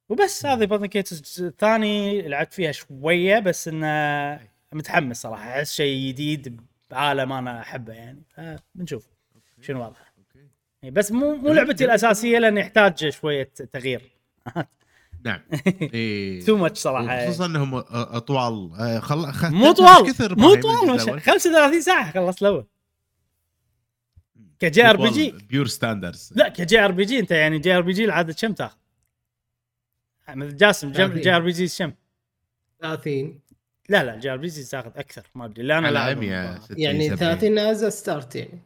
وبس 0.09 0.47
هذه 0.47 0.65
بطن 0.65 0.87
كيتس 0.87 1.41
الثاني 1.41 2.23
لعبت 2.29 2.53
فيها 2.53 2.73
شوية 2.73 3.39
بس 3.39 3.69
إنه 3.69 4.52
متحمس 4.75 5.21
صراحة 5.23 5.51
أحس 5.51 5.73
شيء 5.75 6.09
جديد 6.09 6.61
بعالم 6.91 7.33
أنا 7.33 7.61
أحبه 7.61 7.93
يعني. 7.93 8.23
فبنشوف 8.35 9.07
شنو 9.61 9.79
وضعه. 9.81 9.89
أوكي. 10.19 10.49
يعني 10.83 10.95
بس 10.95 11.13
مو 11.13 11.35
مو 11.37 11.43
جميل، 11.43 11.57
لعبتي. 11.57 11.85
الأساسية 11.85 12.39
لأن 12.39 12.59
يحتاج 12.59 13.09
شوية 13.09 13.51
تغيير. 13.73 14.13
نعم. 15.25 15.41
إيه. 15.95 16.45
تو 16.45 16.57
ماتش 16.57 16.79
صراحة. 16.79 17.27
خصوصا 17.27 17.47
إنهم 17.47 17.75
اطوال 17.91 18.71
آه، 18.81 18.99
خل... 18.99 19.33
خ... 19.33 19.45
مو 19.45 19.73
طوال. 19.73 20.07
كثر 20.13 20.39
مو 20.39 20.55
طوال. 20.55 20.75
الجزء 20.91 20.95
مش- 20.95 21.03
الأول؟ 21.03 21.21
35 21.21 21.81
ساعة 21.81 22.13
خلصت 22.13 22.43
الأول. 22.43 22.67
كجي 24.61 24.85
آر 24.91 24.97
بي 24.97 25.09
جي. 25.11 25.31
بيور 25.31 25.67
ستاندرز 25.67 26.33
لا 26.37 26.49
كجي 26.49 26.79
آر 26.85 26.93
بي 26.93 27.05
جي. 27.05 27.19
أنت 27.19 27.31
يعني 27.31 27.59
جي 27.59 27.73
آر 27.77 27.81
بي 27.83 27.93
جي 27.93 28.05
العادة 28.05 28.33
كم 28.33 28.53
تاخذ؟ 28.53 28.77
مثل 30.29 30.57
جاسم 30.57 30.89
جم- 30.93 30.95
30. 31.07 31.21
جي 31.21 31.31
آر 31.31 31.41
بي 31.41 31.51
جي 31.51 31.67
كم؟ 31.79 31.93
30 32.81 33.41
لا 33.93 34.05
لا 34.05 34.17
جي 34.17 34.31
ار 34.31 34.37
بي 34.37 34.47
جي 34.47 34.65
تاخذ 34.65 34.91
أكثر 34.97 35.27
ما 35.35 35.45
أدري 35.45 35.63
لا 35.63 35.79
أنا 35.79 35.87
على 35.87 35.95
لاعب 35.95 36.19
100 36.19 36.59
60 36.61 36.79
يعني 36.79 37.05
70. 37.09 37.17
30 37.17 37.55
نازل 37.55 37.93
ستارت 37.93 38.37
يعني 38.37 38.63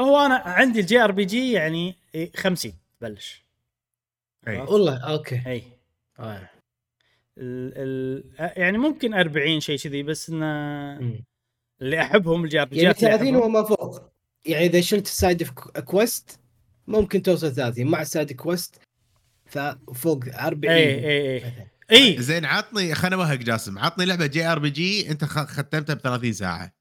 هو 0.00 0.18
أنا 0.18 0.34
عندي 0.34 0.80
الجي 0.80 1.00
آر 1.00 1.12
بي 1.12 1.24
جي 1.24 1.52
يعني 1.52 1.96
إيه 2.14 2.32
50 2.36 2.72
تبلش 3.00 3.44
إي. 4.48 4.58
والله 4.58 4.96
أوكي 4.96 5.42
أي 5.46 5.62
آه. 6.18 6.50
ال 7.38 7.72
ال 7.76 8.24
يعني 8.56 8.78
ممكن 8.78 9.14
40 9.14 9.60
شيء 9.60 9.78
كذي 9.78 10.02
بس 10.02 10.30
انه. 10.30 11.20
اللي 11.82 12.00
أحبهم 12.00 12.44
الجي 12.44 12.60
آر 12.60 12.64
بي 12.64 12.76
يعني 12.76 12.94
جي 12.94 13.00
30 13.00 13.36
وما 13.36 13.62
فوق 13.62 14.02
يعني 14.46 14.66
إذا 14.66 14.80
شلت 14.80 15.06
ال 15.06 15.14
side 15.14 15.48
quest 15.84 16.40
ممكن 16.86 17.22
توصل 17.22 17.52
30 17.52 17.86
مع 17.86 18.02
ال 18.02 18.08
side 18.08 18.32
quest 18.32 18.80
فوق 19.94 20.24
40 20.34 20.74
أي 20.74 21.08
أي 21.08 21.34
أي 21.34 21.36
مثلاً. 21.36 21.77
إي. 21.92 22.22
زين 22.22 22.44
عطني 22.44 22.94
خليني 22.94 23.14
اوهق 23.16 23.34
جاسم. 23.34 23.78
عطني 23.78 24.04
لعبة 24.04 24.26
JRPG 24.26 25.10
انت 25.10 25.24
خ- 25.24 25.46
ختمتها 25.50 25.94
ب 25.94 25.98
30 26.00 26.32
ساعة. 26.32 26.72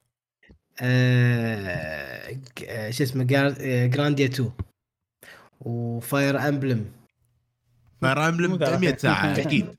آه، 0.82 2.38
آه، 2.68 2.90
شو 2.92 3.04
اسمه 3.04 3.24
جار- 3.24 3.88
Grandia 3.88 4.26
2 4.26 4.52
و 5.62 5.79
Fire 5.79 6.48
Emblem 6.50 6.86
Fire 8.02 8.28
Emblem 8.30 8.52
مو 8.52 8.58
ثلاثين. 8.58 8.80
100 8.80 8.98
ساعة 8.98 9.32
أكيد. 9.38 9.76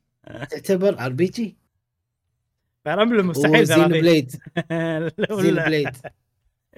تعتبر 0.50 1.00
RPG 1.00 1.56
Fire 2.84 3.02
Emblem 3.02 3.26
مستحيل 3.28 3.60
و 3.62 3.65
Xeno 3.65 3.76
30 3.76 3.92
blade. 4.00 4.30
Xenoblade. 5.42 5.96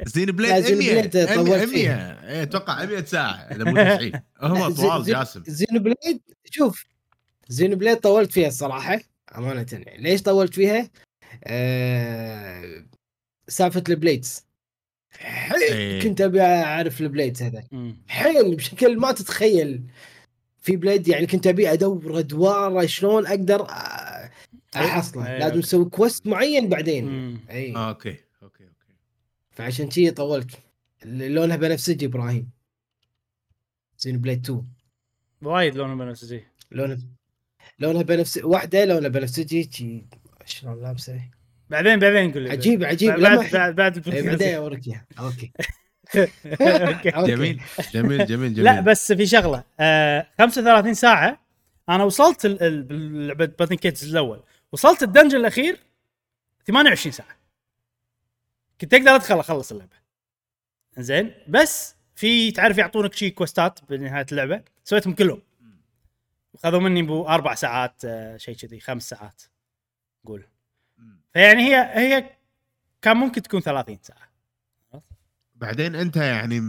Xenoblade 0.04 0.64
Xeno 0.64 0.78
100 0.78 0.92
blade 1.00 1.10
طولت 1.34 1.48
100 1.50 1.66
فيها. 1.66 2.28
إيه، 2.30 2.42
أتوقع 2.42 2.84
100 2.84 3.04
ساعة 3.04 3.32
إذا 3.34 3.64
مو 3.64 3.72
90 3.96 4.12
هم 4.42 4.72
Xeno- 4.72 4.86
طوال 4.88 5.04
Xeno- 5.04 5.14
جاسم. 5.14 5.42
زين 5.46 5.78
بليد. 5.78 6.20
شوف 6.44 6.84
زين 7.50 7.74
بليد 7.74 7.96
طولت 7.96 8.32
فيها 8.32 8.48
الصراحة 8.48 9.00
أمانة 9.38 9.66
يعني. 9.72 10.02
ليش 10.02 10.22
طولت 10.22 10.54
فيها؟ 10.54 10.90
آه... 11.44 12.84
سالفة 13.48 13.84
ال 13.88 13.96
blades 13.96 14.44
حيل 15.12 15.62
إيه. 15.62 16.02
كنت 16.02 16.20
أبي 16.20 16.40
أعرف 16.42 17.00
ال 17.00 17.06
blades 17.06 17.42
هذا. 17.42 17.64
حيل 18.08 18.56
بشكل 18.56 18.98
ما 18.98 19.12
تتخيل. 19.12 19.82
في 20.60 20.76
blade 20.76 21.08
يعني 21.08 21.26
كنت 21.26 21.46
أبي 21.46 21.72
أدور 21.72 22.18
ادواره 22.18 22.86
شلون 22.86 23.26
أقدر 23.26 23.66
أ- 23.66 23.70
أحصله. 24.76 25.32
أي، 25.34 25.38
لازم. 25.38 25.58
أسوي 25.58 25.84
quest 25.84 26.26
معين 26.26 26.68
بعدين. 26.68 27.04
مم. 27.08 27.40
اي 27.50 27.76
آه، 27.76 27.88
okay. 27.88 28.16
okay 28.42 28.64
okay. 28.64 28.94
فعشان 29.50 29.90
شي 29.90 30.10
طولت. 30.10 30.50
لونها 31.04 31.56
بنفسجي 31.56 32.06
إبراهيم. 32.06 32.50
Xenoblade 33.98 34.44
2 34.44 34.64
وايد 35.42 35.76
لونه 35.76 35.94
بنفسجي. 36.04 36.44
لونها 36.70 36.98
لونها 37.80 38.02
بنفسجي 38.02 38.44
واحدة 38.44 38.84
لونها 38.84 39.08
بنفسجي 39.08 39.70
شي 39.72 40.04
شلون 40.44 40.82
لابسه 40.82 41.20
بعدين 41.70 41.98
بعدين 41.98 42.32
قول 42.32 42.42
لي 42.42 42.50
عجيب 42.50 42.84
عجيب. 42.84 43.10
بعد 43.10 43.20
بعد 43.38 43.50
بعد, 43.52 43.74
بعد 43.74 44.08
إيه، 44.08 44.22
بعدين 44.22 44.54
أوريك 44.54 44.86
إياها. 44.88 45.06
أوكي. 45.18 45.52
جميل 47.26 47.26
جميل. 47.28 47.60
جميل 47.92 48.26
جميل 48.26 48.64
لا 48.64 48.80
بس 48.80 49.12
في 49.12 49.26
شغلة. 49.26 49.64
آه 49.80 50.26
35 50.38 50.94
ساعة. 50.94 51.40
أنا 51.88 52.04
وصلت 52.04 52.44
ال- 52.46 52.62
ال- 52.62 52.82
بلعبه 52.82 53.44
Baten 53.46 53.74
Kaitos 53.74 54.04
الأول. 54.04 54.42
وصلت 54.72 55.02
ال 55.02 55.07
dungeon 55.07 55.36
الأخير 55.36 55.78
28 56.66 57.12
ساعة. 57.12 57.36
كنت 58.80 58.94
أقدر 58.94 59.14
أدخل 59.14 59.38
أخلص 59.38 59.72
اللعبة. 59.72 59.96
زين؟ 60.98 61.34
بس 61.48 61.94
في 62.16 62.52
تعرف 62.52 62.78
يعطونك 62.78 63.14
شي 63.14 63.30
quest 63.30 63.72
ات 63.72 63.80
بنهاية 63.90 64.26
اللعبة؟ 64.32 64.62
سويتهم 64.84 65.12
كلهم. 65.14 65.42
خذوا 66.56 66.80
مني 66.80 67.02
بو 67.02 67.28
أربع 67.28 67.54
ساعات 67.54 68.04
آه، 68.04 68.36
شيء 68.36 68.54
كذي 68.56 68.80
خمس 68.80 69.08
ساعات. 69.08 69.42
قول. 70.24 70.44
فيعني 71.34 71.62
هي 71.62 71.76
هي 71.94 72.30
كان 73.02 73.16
ممكن 73.16 73.42
تكون 73.42 73.60
30 73.60 73.98
ساعة. 74.02 74.30
بعدين 75.54 75.94
أنت 75.94 76.16
يعني 76.16 76.60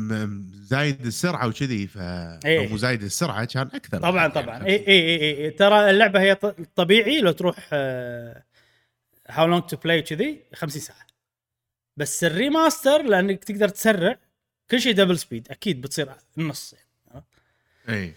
زايد 0.54 1.06
السرعة 1.06 1.48
وكذي 1.48 1.88
ف 1.88 1.98
إيه. 2.46 2.68
مو 2.68 2.78
زايد 2.78 3.04
السرعة 3.04 3.46
كان 3.46 3.68
أكثر. 3.74 3.98
طبعا 3.98 4.18
يعني 4.22 4.34
طبعا. 4.34 4.66
اي 4.66 4.88
اي 4.88 5.46
اي, 5.46 5.50
ترى 5.50 5.90
اللعبة 5.90 6.22
هي 6.22 6.36
ط- 6.36 6.56
طبيعي 6.76 7.22
لو 7.22 7.32
تروح 7.32 7.70
How 9.28 9.46
Long 9.48 9.64
to 9.64 9.78
Play 9.78 10.02
كذي 10.02 10.42
50 10.54 10.82
ساعة. 10.82 11.08
بس 11.98 12.24
ال 12.24 12.33
remaster 12.33 13.02
لأنك 13.02 13.44
تقدر 13.44 13.70
تسرع 13.70 14.20
كل 14.72 14.82
شيء 14.82 14.94
double 14.94 15.20
speed 15.20 15.48
أكيد 15.52 15.82
بتصير 15.82 16.12
النص 16.38 16.74
يعني 16.74 17.26
اي 17.90 18.14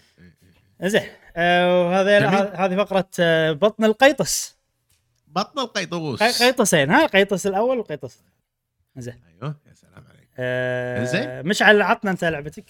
زين. 0.83 1.01
آه 1.35 1.85
وهذا 1.87 2.29
هذه 2.55 2.75
فقرة 2.75 3.09
آه 3.19 3.51
بطن 3.51 3.83
القيطس. 3.85 4.55
بطن 5.27 5.59
القيطوس. 5.59 6.23
قي- 6.23 6.45
قيطسين. 6.45 6.89
ها 6.91 7.05
قيطس 7.05 7.47
الأول 7.47 7.77
وقيطس 7.79 8.23
زين. 8.97 9.21
أيوه 9.27 9.55
يا 9.67 9.73
سلام 9.73 10.03
عليك. 10.09 10.29
آه 10.37 11.03
زين. 11.03 11.47
مشعل 11.49 11.81
عطنا 11.81 12.11
أنت 12.11 12.23
لعبتك؟ 12.25 12.65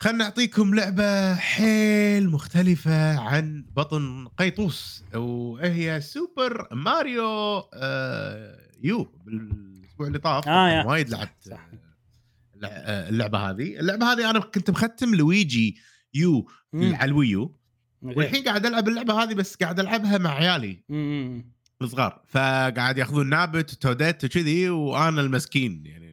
خلنا 0.00 0.24
نعطيكم 0.24 0.74
لعبة 0.74 1.34
حيل 1.34 2.30
مختلفة 2.30 3.18
عن 3.20 3.64
بطن 3.76 4.28
قيطوس 4.28 5.04
وهي 5.14 6.00
Super 6.00 6.68
Mario 6.72 7.58
آه 7.74 8.58
U. 8.82 9.04
بالأسبوع 9.24 10.06
اللي 10.06 10.18
طاف. 10.18 10.48
آه،. 10.48 10.86
وايد 10.86 11.08
لعبت 11.10 11.30
صح. 11.40 11.68
آه، 12.64 13.08
اللعبة 13.08 13.38
هذه. 13.38 13.80
اللعبة 13.80 14.12
هذه 14.12 14.30
أنا 14.30 14.40
كنت 14.40 14.70
مختم 14.70 15.14
Luigi 15.14 15.76
U. 16.14 16.48
على 16.74 17.04
ال 17.04 17.13
Wii 17.13 17.40
U. 17.40 17.58
أوكي. 18.04 18.18
والحين 18.18 18.44
قاعد 18.44 18.66
ألعب 18.66 18.88
اللعبة 18.88 19.22
هذه 19.22 19.34
بس 19.34 19.56
قاعد 19.56 19.80
ألعبها 19.80 20.18
مع 20.18 20.30
عيالي. 20.30 20.84
الصغار. 21.82 22.22
فقاعد 22.28 22.98
يأخذون 22.98 23.28
نابت 23.28 23.72
وتوديت 23.72 24.24
وكذي 24.24 24.70
وأنا 24.70 25.20
المسكين 25.20 25.82
يعني 25.86 26.08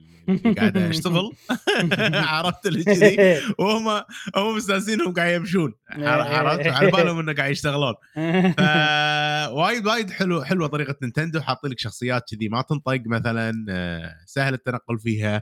قاعد 0.58 0.78
أشتغل. 0.78 1.32
عرفت 2.34 2.65
اللي 2.65 2.84
كذي. 2.84 3.18
وهم 3.60 3.88
هم 4.36 4.56
مستانسين 4.56 5.13
قاعد 5.13 5.34
يمشون. 5.36 5.74
عرفت؟ 5.89 6.68
على 6.68 6.91
بالهم 6.91 7.20
إنه 7.20 7.34
قاعد 7.34 7.52
يشتغلون. 7.52 7.94
وايد 9.60 9.88
وايد 9.88 10.10
حلو 10.10 10.44
حلوة 10.44 10.68
طريقة 10.68 10.96
نينتندو. 11.02 11.41
حاطين 11.41 11.72
لك 11.72 11.80
شخصيات 11.80 12.24
كذي 12.32 12.50
ما 12.50 12.62
تنطق 12.62 13.02
مثلا 13.06 13.65
آه، 13.70 14.15
سهل 14.26 14.54
التنقل 14.54 15.00
فيها. 15.00 15.41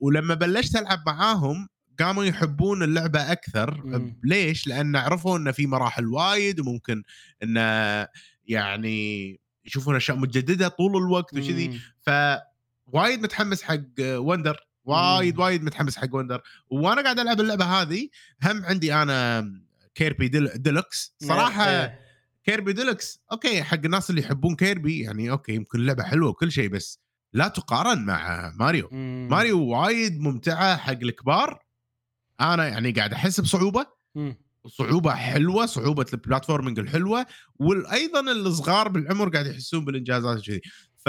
ولما 0.00 0.34
بلشت 0.34 0.76
ألعب 0.76 0.98
معاهم 1.06 1.68
قاموا 2.00 2.24
يحبون 2.24 2.82
اللعبة 2.82 3.32
أكثر 3.32 3.82
مم. 3.84 4.16
ليش؟ 4.24 4.66
لأن 4.66 4.96
عرفوا 4.96 5.38
انه 5.38 5.52
في 5.52 5.66
مراحل 5.66 6.06
وايد 6.06 6.60
وممكن 6.60 7.02
انه 7.42 7.60
يعني 8.46 9.40
يشوفون 9.64 9.96
أشياء 9.96 10.16
متجددة 10.16 10.68
طول 10.68 10.96
الوقت 10.96 11.34
وكذي 11.34 11.68
مم. 11.68 11.78
ف 12.00 12.10
وايد 12.86 13.22
متحمس 13.22 13.62
حق 13.62 13.80
Wonder 14.00 14.66
وايد. 14.84 15.38
وايد 15.38 15.62
متحمس 15.62 15.96
حق 15.98 16.14
Wonder 16.14 16.42
وأنا 16.70 17.02
قاعد 17.02 17.20
ألعب 17.20 17.40
اللعبة 17.40 17.64
هذه 17.64 18.08
هم 18.42 18.64
عندي 18.64 18.94
أنا 18.94 19.50
Kirby 19.94 20.28
ديل 20.28 20.48
ديلوكس 20.54 21.14
صراحة 21.18 21.68
إيه. 21.68 22.00
Kirby 22.44 22.72
Deluxe 22.72 23.20
أوكي 23.32 23.62
حق 23.62 23.78
الناس 23.84 24.10
اللي 24.10 24.20
يحبون 24.20 24.56
Kirby 24.56 25.00
يعني 25.00 25.30
أوكي 25.30 25.54
يمكن 25.54 25.78
اللعبه 25.78 26.02
حلوة 26.02 26.28
وكل 26.28 26.52
شيء 26.52 26.68
بس 26.68 27.00
لا 27.32 27.48
تقارن 27.48 28.04
مع 28.04 28.52
ماريو 28.56 28.88
مم. 28.92 29.28
ماريو 29.30 29.62
وايد 29.64 30.20
ممتعة 30.20 30.76
حق 30.76 30.90
الكبار 30.90 31.63
أنا 32.40 32.68
يعني 32.68 32.90
قاعد 32.92 33.12
أحس 33.12 33.40
بصعوبة. 33.40 33.86
صعوبة 34.66 35.14
حلوة 35.14 35.66
صعوبة 35.66 36.06
ال 36.12 36.17
platforming 36.17 36.78
الحلوة 36.78 37.26
وأيضا 37.58 38.20
الصغار 38.32 38.88
بالعمر 38.88 39.28
قاعد 39.28 39.46
يحسون 39.46 39.84
بالإنجازات 39.84 40.40
كذي 40.46 40.60
ف 40.96 41.08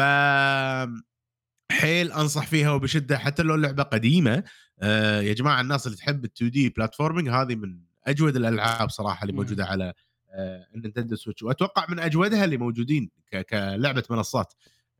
حيل 1.71 2.11
أنصح 2.11 2.47
فيها 2.47 2.71
وبشدة 2.71 3.17
حتى 3.17 3.43
لو 3.43 3.55
اللعبة 3.55 3.83
قديمة 3.83 4.43
آه 4.79 5.21
يا 5.21 5.33
جماعة 5.33 5.61
الناس 5.61 5.85
اللي 5.87 5.97
تحب 5.97 6.25
ال 6.25 6.43
2D 6.45 6.69
platforming 6.69 7.29
هذه 7.29 7.55
من 7.55 7.79
أجود 8.07 8.35
الألعاب 8.35 8.89
صراحة 8.89 9.23
اللي. 9.23 9.33
موجودة 9.33 9.65
على 9.65 9.93
آه 10.29 10.67
ال 10.75 10.80
Nintendo 10.80 11.15
Switch 11.15 11.43
وأتوقع 11.43 11.85
من 11.89 11.99
أجودها 11.99 12.45
اللي 12.45 12.57
موجودين 12.57 13.09
كلعبة 13.49 14.03
منصات 14.09 14.53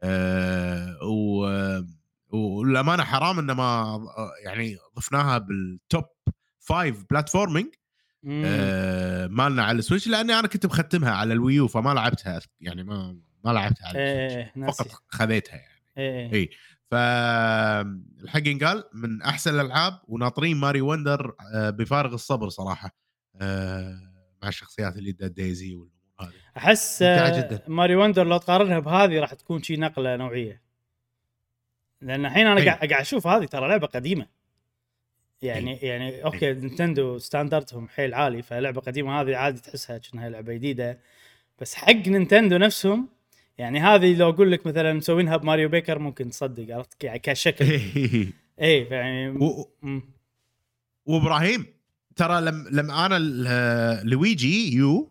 آه 0.04 0.98
و 1.04 1.46
والامانه 2.30 3.04
حرام 3.04 3.40
إن 3.40 3.52
ما 3.52 4.00
يعني 4.44 4.78
ضفناها 4.98 5.38
بال 5.38 5.64
top 5.64 6.04
five 6.66 7.06
platforming 7.10 7.68
مم. 8.24 8.44
آه، 8.46 9.28
مالنا 9.28 9.64
على 9.64 9.80
ال 9.80 9.84
Switch 9.84 10.08
لأني 10.08 10.34
أنا 10.40 10.48
كنت 10.48 10.66
مختمها 10.66 11.12
على 11.12 11.34
ال 11.34 11.40
Wii 11.40 11.61
U 11.61 11.68
فما 11.68 11.94
لعبتها 11.94 12.40
يعني 12.62 12.84
ما 12.84 13.18
ما 13.44 13.52
لعبتها 13.52 13.88
على 13.88 14.04
ال 14.04 14.08
Switch. 14.08 14.36
إيه 14.36 14.52
ناسي 14.56 14.84
فقط 14.84 15.04
خذيتها 15.08 15.56
يعني. 15.56 15.82
إيه 15.98 16.34
إي. 16.34 16.50
فالحق 16.92 18.48
ينقال 18.48 18.84
من 18.94 19.22
أحسن 19.22 19.60
الألعاب 19.60 20.00
وناطرين 20.08 20.58
Mario 20.58 20.82
Wonder 20.82 21.36
آه، 21.54 21.70
بفارغ 21.70 22.14
الصبر 22.14 22.50
صراحة 22.50 22.96
آه، 23.42 24.00
مع 24.44 24.50
الشخصيات 24.50 24.98
اللي 24.98 25.12
دا 25.12 25.28
Daisy 25.28 25.76
والأمور 25.76 25.96
هذه. 26.22 26.34
أحس 26.58 27.02
آه، 27.02 27.40
جداً. 27.40 27.62
Mario 27.68 27.96
Wonder 27.96 28.28
لو 28.28 28.38
تقارنها 28.38 28.80
بهذه 28.80 29.20
راح 29.20 29.34
تكون 29.34 29.64
شي 29.64 29.78
نقلة 29.78 30.16
نوعية. 30.16 30.62
لأن 32.02 32.26
الحين 32.26 32.48
أنا 32.48 32.66
قاعد 32.66 32.94
أشوف 32.94 33.28
هذه 33.28 33.46
ترى 33.46 33.68
لعبة 33.68 33.88
قديمة. 33.88 34.28
يعني 35.42 35.76
يعني 35.78 36.24
أوكي 36.24 36.54
Nintendo 36.54 37.18
standard 37.18 37.74
هم 37.74 37.88
حيل 37.88 38.14
عالي 38.14 38.42
فلعبة 38.42 38.82
قديمة 38.82 39.22
هذه 39.22 39.36
عادي 39.36 39.60
تحسها 39.62 39.98
كأنها 39.98 40.30
لعبة 40.30 40.54
جديدة. 40.54 41.00
بس 41.62 41.76
حق 41.76 42.08
Nintendo 42.08 42.58
نفسهم 42.58 43.10
يعني 43.58 43.80
هذه 43.80 44.16
لو 44.16 44.30
أقول 44.30 44.52
لك 44.52 44.68
مثلا 44.68 44.94
مسوينها 44.94 45.38
ب 45.38 45.43
Mario 45.43 45.70
Maker 45.70 46.00
ممكن 46.00 46.30
تصدق 46.30 46.76
عرفت؟ 46.76 46.94
ك- 47.06 47.22
كشكل. 47.22 47.66
اي 48.62 48.84
يعني 48.84 49.30
و-. 49.30 49.72
وإبراهيم 51.06 51.66
ترى 52.16 52.42
لم 52.42 52.68
لما 52.72 53.06
أنا 53.06 53.20
Luigi 54.04 54.76
U 54.76 55.10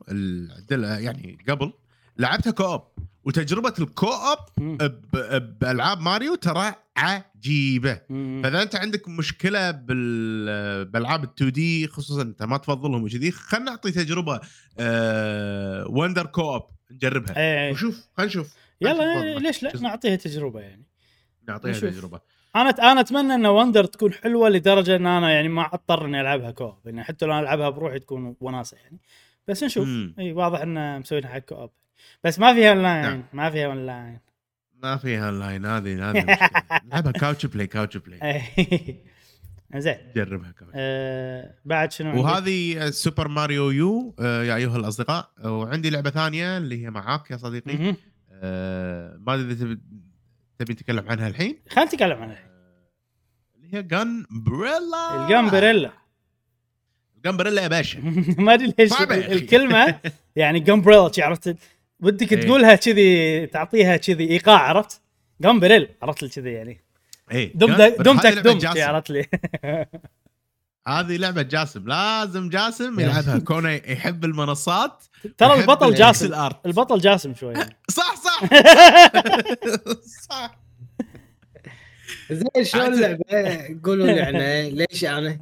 يعني 0.71 1.39
قبل 1.49 1.73
لعبتها 2.19 2.51
co-op 2.51 2.83
وتجربة 3.25 3.75
ال 3.79 3.89
co-op 3.89 4.39
مم. 4.59 4.77
ب- 4.77 5.59
بألعاب 5.59 6.01
ماريو 6.01 6.35
ترى 6.35 6.73
عجيبة. 6.97 7.95
فإذا 8.43 8.63
أنت 8.63 8.77
عندك 8.77 9.09
مشكلة 9.09 9.71
بال 9.71 10.85
بألعاب 10.85 11.25
ال 11.25 11.45
2D 11.45 11.87
خصوصا 11.89 12.23
أنت 12.23 12.43
ما 12.43 12.57
تفضلهم 12.57 13.05
وكذي 13.05 13.31
خلينا 13.31 13.71
نعطي 13.71 13.91
تجربة 13.91 14.41
آه 14.79 15.87
Wonder 15.89 16.27
co-op 16.27 16.63
نجربها. 16.91 17.37
إيه. 17.37 17.73
وشوف 17.73 18.09
خلينا 18.17 18.29
نشوف. 18.31 18.55
يلا 18.81 19.39
ليش 19.39 19.63
لا؟ 19.63 19.81
نعطيها 19.81 20.17
تجربة 20.17 20.61
يعني. 20.61 20.85
نعطيها 21.49 21.71
نشوف. 21.71 21.85
تجربة. 21.85 22.21
أنا 22.57 22.71
أنا 22.71 23.01
أتمنى 23.01 23.35
إن 23.35 23.47
Wonder 23.47 23.85
تكون 23.85 24.13
حلوة 24.13 24.49
لدرجة 24.49 24.97
إن 24.97 25.07
أنا 25.07 25.31
يعني 25.31 25.49
ما 25.49 25.75
أضطر 25.75 26.05
إني 26.05 26.21
ألعبها 26.21 26.51
co-op. 26.51 26.75
يعني 26.85 27.05
حتى 27.05 27.27
لو 27.27 27.39
ألعبها 27.39 27.69
بروحي 27.69 27.99
تكون 27.99 28.37
وناسة 28.41 28.77
يعني. 28.77 28.99
بس 29.49 29.65
نشوف. 29.65 29.89
إي 30.19 30.33
واضح 30.33 30.61
إن 30.61 31.01
مسوينها 31.01 31.29
حق 31.31 31.39
co-op. 31.39 31.71
بس 32.25 32.39
ما 32.39 32.55
فيها 32.55 32.71
اونلاين 32.71 33.03
نعم. 33.03 33.25
ما 33.33 33.51
فيها 33.51 33.67
اونلاين 33.67 34.19
ما 34.83 34.97
فيها 34.97 35.31
لاين 35.31 35.67
هذه 35.67 36.11
هذه. 36.11 36.39
نلعبها 36.85 37.13
couch 37.13 37.47
play 37.47 37.67
couch 37.67 37.97
play. 37.97 38.43
زين 39.77 39.97
جربها 40.17 40.51
كمان 40.53 40.73
آه 40.75 41.55
بعد 41.65 41.93
شنو؟ 41.93 42.23
وهذه 42.23 42.91
Super 42.91 43.29
Mario 43.29 43.71
U 43.71 44.15
آه، 44.21 44.43
يا 44.43 44.57
أيها 44.57 44.77
الأصدقاء 44.77 45.31
وعندي 45.45 45.91
لعبة 45.91 46.11
ثانية 46.11 46.59
اللي 46.59 46.85
هي 46.85 46.91
معاك 46.91 47.31
يا 47.31 47.37
صديقي. 47.37 47.95
آه، 48.33 49.17
ما 49.21 49.35
أدري 49.35 49.53
إذا 49.53 49.79
تبي 50.59 50.73
نتكلم 50.73 51.09
عنها 51.09 51.29
الحين 51.29 51.59
خلينا 51.69 51.91
نتكلم 51.91 52.23
عنها 52.23 52.39
اللي 53.57 53.77
هي 53.77 53.83
Gunbrella 53.83 55.93
جان 57.25 57.37
بريلا 57.37 57.63
يا 57.63 57.69
باشا 57.69 57.99
ما 58.39 58.55
أدري 58.55 58.75
ليش. 58.79 58.93
الكلمة 59.11 60.01
يعني 60.37 60.61
جامبريلا 60.61 61.13
شي 61.13 61.23
عرفت 61.23 61.57
ودك 62.05 62.33
إيه. 62.33 62.41
تقولها 62.41 62.75
كذي 62.75 63.47
تعطيها 63.47 63.97
كذي 63.97 64.31
إيقاع 64.31 64.59
عرفت؟ 64.59 65.01
جامبريل 65.41 65.89
عرفت 66.03 66.23
لي 66.23 66.29
كذي 66.29 66.53
يعني. 66.53 66.81
اي 67.33 67.53
دم 67.55 67.73
دمتك 67.77 68.27
هذه 68.27 68.35
لعبة 68.35 68.53
دم. 68.53 68.83
عرفت 68.83 69.11
لي. 69.11 69.27
هذه 70.89 71.17
لعبة 71.17 71.43
جاسم. 71.43 71.89
لازم 71.89 72.49
جاسم 72.49 73.01
يلعبها. 73.01 73.39
كونه 73.39 73.71
يحب 73.71 74.25
المنصات 74.25 75.05
ترى 75.39 75.61
البطل 75.61 75.95
جاسم 75.95 76.35
ارت 76.35 76.67
البطل 76.67 76.99
جاسم 76.99 77.35
شوي. 77.35 77.55
صح 77.99 78.15
صح. 78.17 78.41
صح. 80.31 80.59
زين 82.31 82.65
شلون 82.65 82.95
اللعبة؟ 82.95 83.81
قولوا 83.85 84.07
لي 84.07 84.21
عنها. 84.21 84.63
ليش 84.63 85.05
أنا؟ 85.05 85.39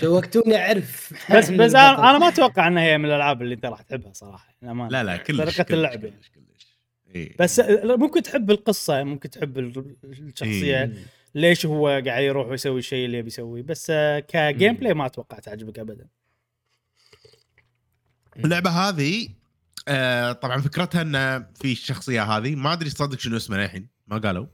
شوقتوني 0.00 0.56
أعرف 0.56 1.12
بس 1.32 1.50
بس. 1.50 1.74
أنا 1.74 2.18
ما 2.18 2.28
أتوقع 2.28 2.68
إنها 2.68 2.82
هي 2.82 2.98
من 2.98 3.04
الألعاب 3.04 3.42
اللي 3.42 3.54
أنت 3.54 3.66
راح 3.66 3.82
تحبها 3.82 4.12
صراحة 4.12 4.54
الأمانة. 4.62 4.90
لا 4.90 5.04
لا 5.04 5.16
كلش 5.16 5.38
طريقة 5.38 5.62
كلش- 5.62 5.72
اللعب 5.72 6.00
كلش 6.00 6.28
كلش 6.34 6.76
إيه. 7.14 7.36
بس 7.38 7.60
ممكن 7.84 8.22
تحب 8.22 8.50
القصة 8.50 9.02
ممكن 9.04 9.30
تحب 9.30 9.58
ال- 9.58 9.96
الشخصية 10.04 10.82
إيه. 10.82 10.92
ليش 11.34 11.66
هو 11.66 11.88
قاعد 11.88 12.22
يروح 12.24 12.46
ويسوي 12.48 12.78
الشيء 12.78 13.06
اللي 13.06 13.22
بيسويه 13.22 13.62
بس 13.62 13.86
آه، 13.90 14.18
كجيم. 14.18 14.74
بلاي 14.74 14.94
ما 14.94 15.06
أتوقع 15.06 15.38
تعجبك 15.38 15.78
ابدا 15.78 16.06
اللعبة 18.44 18.70
هذه 18.70 19.28
آه 19.88 20.32
طبعا 20.32 20.60
فكرتها 20.60 21.02
إن 21.02 21.46
في 21.54 21.72
الشخصية 21.72 22.22
هذه 22.22 22.54
ما 22.54 22.72
أدري 22.72 22.90
صدق 22.90 23.18
شنو 23.18 23.36
اسمه 23.36 23.56
للحين 23.56 23.88
ما 24.06 24.18
قالوا. 24.18 24.46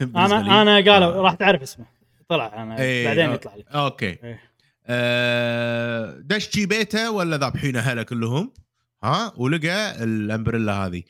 أنا 0.02 0.62
أنا 0.62 0.74
قالوا 0.76 1.14
آه. 1.18 1.20
راح 1.20 1.34
تعرف 1.34 1.62
اسمه 1.62 1.86
طلع 2.28 2.62
أنا 2.62 2.78
إيه، 2.78 3.06
بعدين. 3.06 3.30
يطلع 3.30 3.56
لك 3.56 3.66
أوكي 3.68 4.06
إيه. 4.24 4.40
آه 4.86 6.18
دش 6.20 6.50
جي 6.50 6.66
بيته 6.66 7.10
ولا 7.10 7.36
ذابحين 7.36 7.76
أهله 7.76 8.02
كلهم؟ 8.02 8.52
ها 9.04 9.32
ولقى 9.36 10.04
ال 10.04 10.12
umbrella 10.12 10.72
هذه. 10.72 11.02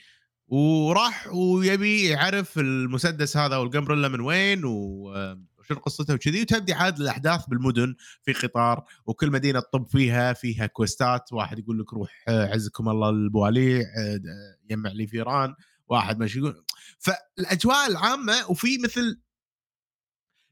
وراح 0.49 1.29
ويبي 1.33 2.09
يعرف 2.09 2.59
المسدس 2.59 3.37
هذا 3.37 3.57
وال 3.57 3.66
Gunbrella 3.66 4.09
من 4.09 4.21
وين 4.21 4.65
وشنو 4.65 5.79
قصته 5.83 6.15
وكذي. 6.15 6.43
وتبدي 6.43 6.73
عاد 6.73 7.01
الأحداث 7.01 7.47
بالمدن 7.47 7.95
في 8.23 8.33
قطار 8.33 8.85
وكل 9.07 9.31
مدينة 9.31 9.61
تطب 9.61 9.87
فيها 9.87 10.33
فيها 10.33 10.67
quest 10.67 11.14
ات. 11.14 11.33
واحد 11.33 11.59
يقول 11.59 11.81
لك 11.81 11.93
روح 11.93 12.25
آه، 12.29 12.47
عزكم 12.55 12.89
الله 12.89 13.11
البواليع 13.11 13.81
آه، 13.99 14.21
يجمع 14.65 14.91
لي 14.91 15.07
فيران 15.07 15.55
واحد 15.89 16.19
ماشي 16.19 16.39
يقول 16.39 16.65
فالأجواء 16.99 17.91
العامة 17.91 18.51
وفي 18.51 18.79
مثل 18.79 19.21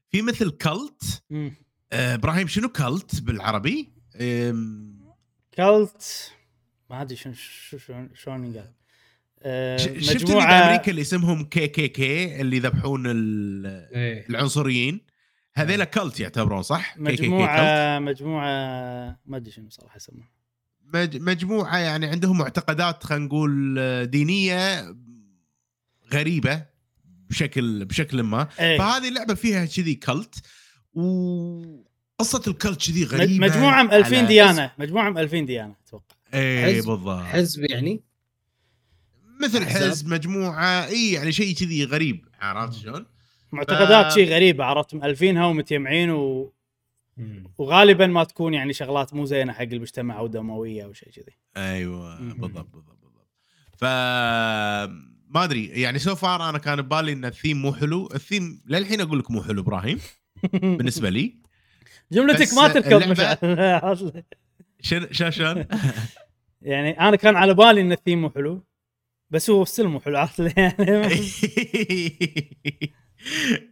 في 0.09 0.21
مثل 0.21 0.49
cult. 0.49 1.23
إبراهيم 1.93 2.47
شنو 2.47 2.69
cult 2.69 3.21
بالعربي؟ 3.21 3.89
cult 5.51 6.31
ما 6.89 7.01
أدري 7.01 7.15
شلون 7.15 7.35
شو- 7.35 7.77
شلون 8.13 8.45
ينقال 8.45 8.71
آه، 9.43 9.77
شفت 9.77 10.23
اللي 10.29 10.35
بأمريكا 10.35 10.91
اللي 10.91 11.01
اسمهم 11.01 11.43
KKK 11.43 12.41
اللي 12.41 12.57
يذبحون 12.57 13.03
ال- 13.07 13.89
إيه. 13.95 14.29
العنصريين 14.29 15.01
هذيلا 15.53 15.83
cult 15.85 16.19
يعتبرون 16.19 16.61
صح؟ 16.63 16.97
مجموعه 16.97 17.99
مجموعه 17.99 18.45
ما 19.25 19.37
أدري 19.37 19.51
شنو 19.51 19.69
صراحة 19.69 19.95
يسمونها 19.95 20.29
مج- 20.93 21.17
مجموعة 21.21 21.77
يعني 21.77 22.05
عندهم 22.07 22.37
معتقدات 22.37 23.03
خلينا 23.03 23.25
نقول 23.25 23.75
آه، 23.79 24.03
دينية 24.03 24.95
غريبة 26.13 26.65
بشكل 27.05 27.85
بشكل 27.85 28.23
ما 28.23 28.47
إيه. 28.59 28.77
فهذه 28.77 29.07
اللعبة 29.09 29.33
فيها 29.33 29.65
كذي 29.65 29.95
كلت 29.95 30.35
وقصه 30.93 32.41
الكلت 32.47 32.87
كذي 32.87 33.03
غريبة 33.03 33.47
مجموعة 33.47 33.83
م 33.83 33.91
2000 33.91 34.21
على- 34.25 34.27
ديانة. 34.27 34.71
مجموعة 34.77 35.09
م 35.09 35.17
2000 35.17 35.39
ديانة 35.45 35.75
أتوقع. 35.87 36.15
اي 36.33 36.65
حزب- 36.75 36.87
بالضبط. 36.89 37.23
حزب 37.23 37.69
يعني؟ 37.71 38.03
مثل. 39.41 39.65
حزب. 39.65 40.07
مجموعة 40.07 40.85
إي 40.87 41.11
يعني 41.11 41.31
شيء 41.31 41.55
كذي 41.55 41.85
غريب 41.85 42.25
عرفت 42.41 42.73
شلون؟ 42.79 43.05
معتقدات 43.51 44.11
ف- 44.11 44.15
شيء 44.15 44.29
غريبة 44.29 44.63
عرفت 44.65 44.95
مألفينها 44.95 45.45
ومتجمعين 45.45 46.09
و... 46.09 46.53
وغالبا 47.57 48.07
ما 48.07 48.23
تكون 48.23 48.53
يعني 48.53 48.73
شغلات 48.73 49.13
مو 49.13 49.25
زينة 49.25 49.53
حق 49.53 49.61
المجتمع 49.61 50.17
أو 50.19 50.27
دموية 50.27 50.83
أو 50.85 50.93
شيء 50.93 51.09
كذي. 51.09 51.35
أيوه. 51.57 52.19
بالضبط 52.19 52.41
بالضبط 52.73 52.97
بالضبط. 53.01 53.27
ف 53.77 53.83
ما 55.33 55.43
أدري 55.43 55.65
يعني 55.65 55.99
so 55.99 56.15
far 56.15 56.49
أنا 56.49 56.57
كان 56.57 56.81
ببالي 56.81 57.11
إن 57.13 57.25
الثيم 57.25 57.61
مو 57.61 57.73
حلو. 57.73 58.09
الثيم 58.15 58.61
للحين 58.67 59.01
أقول 59.01 59.19
لك 59.19 59.31
مو 59.31 59.43
حلو 59.43 59.61
إبراهيم. 59.61 59.99
بالنسبة 60.77 61.09
لي 61.09 61.35
جملتك 62.11 62.53
ما 62.53 62.67
تركض 62.67 63.03
اللعبة- 63.03 63.07
مشعل 63.07 63.37
شن 64.81 65.07
شلون 65.11 65.31
شلون 65.31 65.65
يعني 66.61 66.99
أنا 66.99 67.15
كان 67.15 67.35
على 67.35 67.53
بالي 67.53 67.81
إن 67.81 67.91
الثيم 67.91 68.21
مو 68.21 68.29
حلو 68.29 68.63
بس 69.29 69.49
هو 69.49 69.65
still 69.65 69.87
مو 69.87 69.99
حلو 69.99 70.17
عرفت؟ 70.17 70.57
يعني 70.57 71.19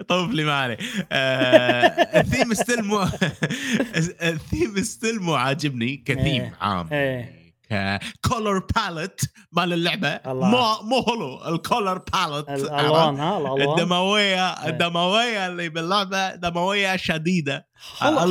طوف 0.08 0.32
لي 0.32 0.44
ما 0.44 0.54
عليه 0.54 0.78
آه، 1.12 2.20
ال 2.20 2.26
theme 2.26 2.54
still 2.54 2.84
مو 2.84 3.04
ال 4.24 4.34
theme 4.34 4.84
still 4.84 5.20
مو 5.20 5.34
عاجبني 5.34 5.98
كثيم 5.98 6.42
إيه. 6.42 6.54
عام 6.62 6.88
إيه. 6.94 7.39
color 8.30 8.60
palette 8.76 9.22
مال 9.52 9.74
اللعبة. 9.74 10.20
مو 10.26 10.82
مو 10.84 11.04
حلو 11.08 11.56
ال 11.56 11.63
color 11.63 11.98
palette 11.98 12.50
الالوان 12.50 13.20
ها 13.20 13.38
الألوان. 13.38 13.70
الدمويه 13.80 14.50
إيه. 14.54 14.70
الدموية 14.70 15.48
اللي 15.48 15.70
باللعبة 15.70 16.36
دموية 16.36 16.96
شديدة. 16.96 17.68
حلوة. 18.00 18.24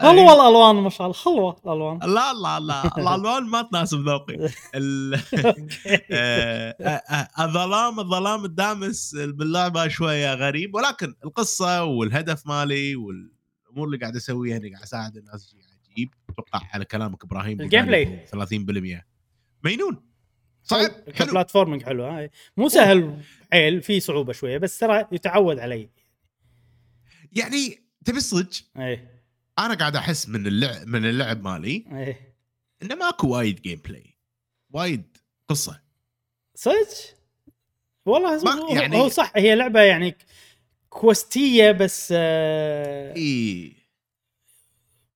الألوان 0.00 0.76
ما 0.76 0.90
شاء 0.90 1.06
الله. 1.06 1.18
حلوة 1.24 1.56
الألوان. 1.66 1.98
لا 1.98 2.32
لا 2.32 2.60
لا. 2.60 2.82
الألوان 2.98 3.42
ما 3.42 3.62
تناسب 3.62 3.98
ذوقي. 4.08 4.50
ال- 4.74 5.14
آه، 6.12 6.76
آه، 6.80 6.86
آه، 6.88 7.44
الظلام 7.44 8.00
الظلام 8.00 8.44
الدامس 8.44 9.14
باللعبة 9.16 9.88
شوية 9.88 10.34
غريب 10.34 10.74
ولكن 10.74 11.14
القصة 11.24 11.84
والهدف 11.84 12.46
مالي 12.46 12.96
والأمور 12.96 13.86
اللي 13.86 13.96
قاعد 13.98 14.16
أسويها 14.16 14.56
إني 14.56 14.70
قاعد 14.70 14.82
أساعد 14.82 15.16
الناس 15.16 15.50
شيء 15.50 15.60
عجيب 15.92 16.14
أتوقع 16.30 16.60
على 16.72 16.84
كلامك 16.84 17.24
إبراهيم 17.24 17.60
ال 17.60 17.86
gameplay. 17.86 18.26
30% 18.26 19.04
مجنون 19.64 20.02
صعب 20.64 20.80
حلو. 20.90 21.12
ك 21.14 21.20
platforming 21.20 21.82
حلو 21.82 22.04
هاي 22.04 22.30
مو 22.56 22.68
سهل 22.68 23.20
حيل 23.52 23.82
في 23.82 24.00
صعوبة 24.00 24.32
شوية 24.32 24.58
بس 24.58 24.78
ترى 24.78 25.06
يتعود 25.12 25.58
علي. 25.58 25.88
يعني 27.32 27.78
تبي 28.04 28.16
الصدق 28.18 28.50
أي. 28.78 29.08
أنا 29.58 29.74
قاعد 29.74 29.96
أحس 29.96 30.28
من 30.28 30.46
اللعب 30.46 30.86
من 30.86 31.04
اللعب 31.04 31.42
مالي 31.42 31.84
أي. 31.92 32.16
إنه 32.82 32.94
ماكو 32.94 33.28
وايد 33.28 33.60
gameplay 33.62 34.14
وايد 34.70 35.16
قصة. 35.48 35.80
صدق؟ 36.54 36.76
والله 38.06 38.44
ما- 38.44 38.50
هو, 38.52 38.74
يعني 38.74 38.96
هو 38.96 39.08
صح 39.08 39.32
هي 39.36 39.54
لعبة 39.54 39.80
يعني 39.80 40.16
quest 40.88 41.47
ية 41.47 41.70
بس 41.72 42.12
آه 42.16 43.16
اي 43.16 43.72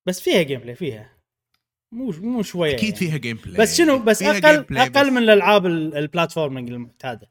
بس 0.07 0.21
فيها 0.21 0.41
gameplay 0.41 0.75
فيها. 0.75 1.09
مو 1.91 2.11
مو 2.21 2.43
شوية 2.43 2.73
أكيد 2.75 2.83
يعني. 2.93 2.97
فيها 2.97 3.17
gameplay 3.17 3.57
بس 3.57 3.77
شنو 3.77 3.99
بس 3.99 4.23
أقل 4.23 4.45
أقل 4.77 4.89
بس- 5.05 5.11
من 5.11 5.17
الألعاب 5.17 5.65
ال- 5.65 5.95
ال 5.97 6.03
platforming 6.03 6.69
المعتادة. 6.69 7.29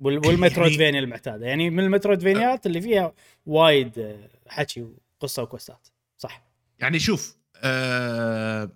وال- 0.00 0.18
وال 0.26 0.34
Metroidvania 0.34 0.84
يعني- 0.84 0.98
المعتادة. 0.98 1.46
يعني 1.46 1.70
من 1.70 1.84
ال 1.84 1.90
Metroidvania 1.90 2.60
ات 2.60 2.66
اللي 2.66 2.80
فيها 2.80 3.14
وايد 3.46 3.98
آه، 3.98 4.28
حكي 4.48 4.86
وقصة 5.20 5.42
و 5.42 5.48
quest 5.48 5.76
ات. 5.76 5.88
صح. 6.18 6.46
يعني 6.78 6.98
شوف 6.98 7.36
آه 7.56 8.70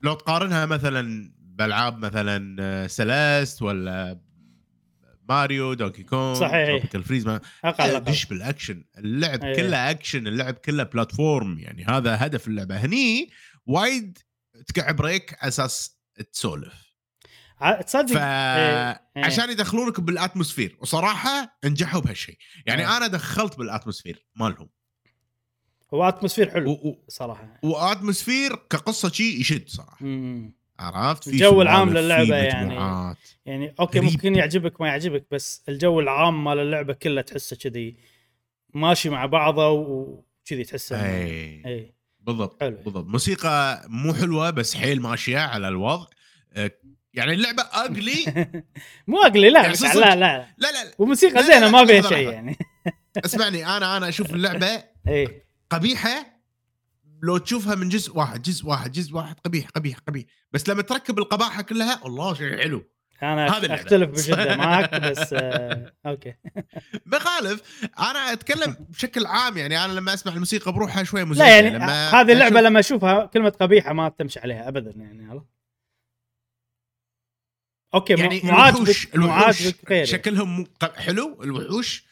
لو 0.00 0.14
تقارنها 0.14 0.66
مثلا 0.66 1.32
بألعاب 1.38 1.98
مثلا 1.98 2.56
آه، 2.60 2.86
Celeste 2.86 3.62
ولا 3.62 4.20
Mario 5.28 5.74
Donkey 5.74 6.02
Kong 6.02 6.34
صحيح. 6.34 6.66
Tropical 6.68 7.04
Freeze 7.04 7.26
ما 7.26 7.40
دش 7.98 8.24
بالأكشن 8.26 8.84
اللعب 8.98 9.44
إيه. 9.44 9.56
كله 9.56 9.90
أكشن 9.90 10.26
اللعب 10.26 10.54
كله 10.54 10.82
platform 10.82 11.58
يعني 11.58 11.84
هذا 11.84 12.26
هدف 12.26 12.48
اللعبة 12.48 12.76
هني 12.76 13.30
وايد 13.66 14.18
تقعد 14.74 14.96
break 14.96 15.36
على 15.40 15.48
أساس 15.48 15.98
تسولف 16.32 16.74
تصدق 17.86 18.20
إيه. 18.20 19.00
فعشان 19.14 19.50
يدخلونك 19.50 20.00
بال 20.00 20.13
atmosphere 20.13 20.76
وصراحة 20.80 21.58
نجحوا 21.64 22.00
بهالشيء 22.00 22.36
يعني 22.66 22.82
إيه. 22.82 22.96
أنا 22.96 23.06
دخلت 23.06 23.58
بال 23.58 23.69
atmosphere 23.69 24.26
مالهم 24.36 24.68
هو 25.94 26.08
atmosphere 26.08 26.48
و- 26.48 26.50
حلو 26.50 26.70
و- 26.70 27.04
صراحة 27.08 27.58
و 27.62 27.70
atmosphere 27.70 28.56
كقصة 28.56 29.08
شيء 29.10 29.40
يشد 29.40 29.68
صراحة 29.68 29.96
مم. 30.04 30.54
عرفت؟ 30.78 31.24
في 31.24 31.30
الجو 31.30 31.62
العام 31.62 31.94
في 31.94 32.28
يعني. 32.28 32.74
يعني 33.46 33.74
okay 33.80 33.98
غريب. 33.98 34.10
ممكن 34.12 34.34
يعجبك 34.34 34.80
ما 34.80 34.88
يعجبك 34.88 35.26
بس 35.30 35.62
الجو 35.68 36.00
العام 36.00 36.44
مال 36.44 36.58
اللعبة 36.58 36.94
كله 36.94 37.20
تحسه 37.20 37.56
كذي 37.56 37.96
ماشي 38.74 39.08
مع 39.08 39.26
بعضه 39.26 39.70
وكذي 39.70 40.64
تحسه 40.64 41.04
اي 41.04 41.62
اي 41.66 41.94
بالضبط 42.20 42.60
حلو. 42.60 42.76
بالضبط. 42.84 43.06
موسيقى 43.06 43.84
مو 43.88 44.14
حلوة 44.14 44.50
بس 44.50 44.74
حيل 44.74 45.00
ماشية 45.02 45.38
على 45.38 45.68
الوضع. 45.68 46.06
آه، 46.52 46.70
يعني 47.14 47.32
اللعبة 47.32 47.62
ugly 47.62 48.24
مو 49.08 49.18
ugly 49.22 49.50
لا 49.50 49.62
يعني 49.62 49.74
لا 49.94 49.94
لا. 49.94 50.16
لا 50.16 50.46
لا 50.58 50.84
لا. 50.84 50.90
وموسيقى 50.98 51.42
زينة 51.42 51.70
ما 51.70 51.86
فيها 51.86 52.02
شيء. 52.02 52.30
يعني. 52.30 52.56
اسمعني 53.24 53.66
أنا 53.66 53.96
أنا 53.96 54.08
أشوف 54.08 54.34
اللعبة 54.34 54.82
اي 55.08 55.42
قبيحة 55.70 56.33
لو 57.24 57.38
تشوفها 57.38 57.74
من 57.74 57.88
جزء 57.88 58.16
واحد 58.18 58.42
جزء 58.42 58.66
واحد 58.66 58.92
جزء 58.92 59.14
واحد 59.14 59.36
قبيح 59.44 59.68
قبيح 59.68 59.98
قبيح 59.98 60.24
بس 60.52 60.68
لما 60.68 60.82
تركب 60.82 61.18
القباحة 61.18 61.62
كلها 61.62 62.00
الله 62.06 62.34
شيء 62.34 62.62
حلو 62.62 62.84
أنا 63.22 63.58
اللعبة. 63.58 63.74
أختلف 63.74 64.10
بشده 64.10 64.56
معك 64.56 64.94
بس 64.94 65.32
آه 65.38 65.92
okay 66.06 66.34
بخالف 67.06 67.88
أنا 67.98 68.32
أتكلم 68.32 68.76
بشكل 68.90 69.26
عام 69.26 69.56
يعني 69.58 69.84
أنا 69.84 69.92
لما 69.92 70.14
أسمع 70.14 70.32
الموسيقى 70.32 70.72
بروحها 70.72 71.04
شوية 71.04 71.24
مزعجه 71.24 71.48
لا 71.48 71.54
يعني 71.64 71.76
لما 71.76 72.10
هذه 72.10 72.32
اللعبة 72.32 72.60
أشوف- 72.60 72.64
لما 72.64 72.80
أشوفها 72.80 73.26
كلمة 73.26 73.48
قبيحة 73.50 73.92
ما 73.92 74.08
تمشي 74.08 74.40
عليها 74.40 74.68
ابدا 74.68 74.92
يعني 74.96 75.26
عرفت؟ 75.30 75.46
okay 77.94 78.12
يعني 78.14 78.40
عاجبك 78.50 78.78
الوحوش 78.80 79.06
مو 79.06 79.24
الوحوش 79.24 79.60
يعني. 79.90 80.06
شكلهم 80.06 80.66
حلو 80.96 81.42
الوحوش 81.42 82.04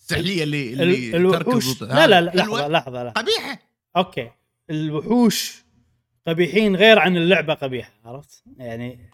السحليه 0.00 0.42
اللي 0.42 0.72
ال- 0.72 0.82
اللي 0.82 1.16
الوحوش 1.16 1.82
لا 1.82 2.06
لا 2.06 2.20
لا. 2.20 2.30
لحظة 2.34 2.68
لحظة 2.68 3.02
لحظة 3.04 3.10
قبيحة 3.10 3.58
okay 3.98 4.30
الوحوش 4.70 5.64
قبيحين 6.26 6.76
غير 6.76 6.98
عن 6.98 7.16
اللعبة 7.16 7.54
قبيحة 7.54 7.92
عرفت؟ 8.04 8.42
يعني 8.56 9.10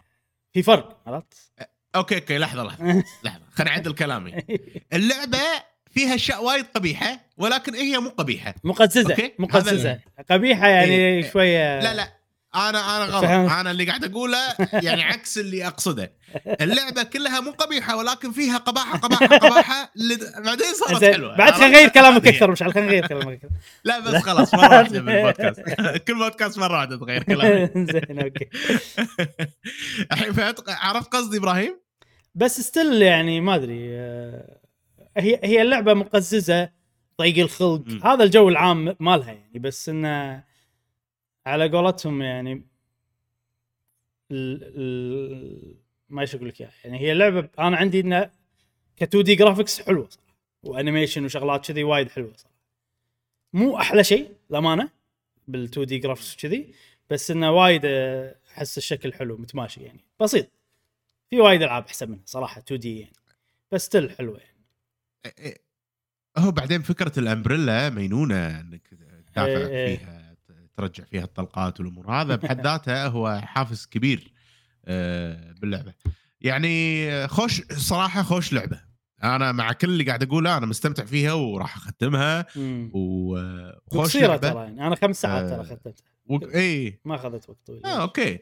في 0.53 0.63
فرق 0.63 1.01
عرفت؟ 1.07 1.51
okay 1.95 2.15
okay 2.15 2.37
لحظة 2.37 2.63
لحظة 2.63 3.03
لحظة 3.23 3.43
خليني 3.51 3.71
اعدل 3.71 3.93
كلامي 3.93 4.43
اللعبة 4.93 5.39
فيها 5.91 6.15
اشياء 6.15 6.43
وايد 6.43 6.65
قبيحة 6.65 7.19
ولكن 7.37 7.75
هي 7.75 7.99
مو 7.99 8.09
قبيحة 8.09 8.55
مقززة 8.63 9.11
okay. 9.11 9.33
مقززة 9.39 9.99
قبيحة 10.29 10.67
يعني 10.67 10.95
إيه. 10.95 11.31
شوية 11.31 11.79
لا 11.79 11.93
لا 11.93 12.14
أنا 12.55 12.69
أنا 12.97 13.05
غلط. 13.05 13.23
أنا 13.51 13.71
اللي 13.71 13.85
قاعد 13.85 14.03
أقوله 14.03 14.37
يعني 14.73 15.03
عكس 15.03 15.37
اللي 15.37 15.67
أقصده. 15.67 16.11
اللعبة 16.61 17.03
كلها 17.03 17.39
مو 17.39 17.51
قبيحة 17.51 17.97
ولكن 17.97 18.31
فيها 18.31 18.57
قباحة 18.57 18.97
قباحة 18.97 19.25
قباحة 19.37 19.91
بعدين 20.45 20.73
صارت 20.73 21.03
حلوة. 21.03 21.37
بعد 21.37 21.53
خلينا 21.53 21.71
نغير 21.71 21.87
كلامك 21.89 22.27
أكثر 22.27 22.51
مش 22.51 22.63
خلينا 22.63 22.81
نغير 22.81 23.07
كلامك 23.07 23.33
أكثر. 23.33 23.49
لا 23.83 23.99
بس 23.99 24.15
خلاص 24.23 24.53
مرة 24.53 24.77
واحدة 24.77 25.01
بالبودكاست 25.01 25.61
كل 26.07 26.15
بودكاست 26.15 26.57
مرة 26.59 26.77
واحدة 26.77 26.97
تغير 26.97 27.23
كلامي 27.33 27.69
زين 27.75 28.19
okay. 28.19 28.49
الحين 30.11 30.53
عرفت 30.67 31.13
قصدي 31.13 31.37
إبراهيم؟ 31.37 31.79
بس 32.35 32.61
still 32.61 33.01
يعني 33.01 33.41
ما 33.41 33.55
أدري 33.55 33.87
آه، 33.91 34.57
هي 35.17 35.39
هي 35.43 35.61
اللعبة 35.61 35.93
مقززة 35.93 36.69
ضيق 37.21 37.37
الخلق. 37.43 37.83
هذا 38.03 38.23
الجو 38.23 38.49
العام 38.49 38.95
مالها 38.99 39.31
يعني 39.31 39.59
بس 39.59 39.89
إنه 39.89 40.43
على 41.45 41.69
قولتهم 41.69 42.21
يعني 42.21 42.53
ال 44.31 44.63
ال 44.63 45.75
ما 46.09 46.21
إيش 46.21 46.35
أقول 46.35 46.47
لك. 46.49 46.59
يعني 46.59 46.99
هي 46.99 47.13
لعبة 47.13 47.49
أنا 47.59 47.77
عندي 47.77 47.99
انه 47.99 48.31
ك 48.97 49.03
2D 49.03 49.35
graphics 49.35 49.81
حلوة 49.81 50.09
صراحة 50.09 50.35
و 50.63 50.69
animation 50.69 51.25
وشغلات 51.25 51.67
كذي 51.71 51.83
وايد 51.83 52.09
حلوة 52.09 52.33
صراحة. 52.35 52.55
مو 53.53 53.77
أحلى 53.77 54.03
شيء 54.03 54.31
للأمانة 54.49 54.89
بال 55.47 55.63
2D 55.63 55.97
graphics 55.97 56.35
كذي 56.35 56.73
بس 57.09 57.31
إنه 57.31 57.51
وايد 57.51 57.85
أحس 58.51 58.77
الشكل 58.77 59.13
حلو 59.13 59.37
متماشي 59.37 59.81
يعني. 59.81 59.99
بسيط. 60.19 60.47
في 61.29 61.39
وايد 61.39 61.61
ألعاب 61.61 61.85
أحسن 61.85 62.09
منها 62.11 62.21
صراحة 62.25 62.59
2D 62.61 62.99
يعني. 62.99 63.13
بس 63.71 63.85
still 63.85 64.11
حلوة 64.11 64.39
يعني. 64.39 64.55
هو 66.37 66.51
بعدين 66.51 66.81
فكرة 66.81 67.19
ال 67.19 67.27
umbrella 67.27 67.89
مينونة 67.89 68.59
إنك 68.59 68.87
تدافع 69.33 69.45
إيه، 69.45 69.67
إيه. 69.67 69.97
فيها. 69.97 70.14
ترجع 70.77 71.03
فيها 71.03 71.23
الطلقات 71.23 71.79
والأمور. 71.79 72.11
هذا 72.11 72.35
بحد 72.45 72.61
ذاته 72.61 73.07
هو 73.07 73.41
حافز 73.43 73.85
كبير 73.85 74.33
آه، 74.85 75.51
باللعبة. 75.61 75.93
يعني 76.41 77.27
خوش 77.27 77.61
صراحة 77.71 78.23
خوش 78.23 78.53
لعبة. 78.53 78.81
أنا 79.23 79.51
مع 79.51 79.71
كل 79.71 79.89
اللي 79.89 80.03
قاعد 80.03 80.23
أقوله 80.23 80.57
أنا 80.57 80.65
مستمتع 80.65 81.05
فيها 81.05 81.33
وراح 81.33 81.75
أختمها. 81.75 82.45
وخوش 82.57 84.05
قصيره 84.07 84.27
لعبة. 84.27 84.49
ترى 84.49 84.59
يعني. 84.63 84.87
أنا 84.87 84.95
خمس 84.95 85.21
ساعات 85.21 85.49
ترى 85.49 85.59
آه، 85.59 85.63
ختمتها. 85.63 86.03
و... 86.25 86.37
إي. 86.55 86.99
ما 87.05 87.15
أخذت 87.15 87.49
وقت 87.49 87.59
طويل. 87.65 87.85
آه 87.85 88.01
okay. 88.01 88.39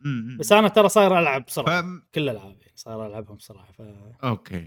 م- 0.00 0.08
م. 0.08 0.36
بس 0.38 0.52
أنا 0.52 0.68
ترى 0.68 0.88
صاير 0.88 1.18
ألعب 1.18 1.44
بسرعة 1.44 1.82
ف... 1.82 1.84
كل 2.14 2.22
الألعاب 2.28 2.56
يعني 2.60 2.72
صاير 2.76 3.06
ألعبهم 3.06 3.36
بسرعة 3.36 3.66
ف 3.72 3.82
okay. 4.24 4.66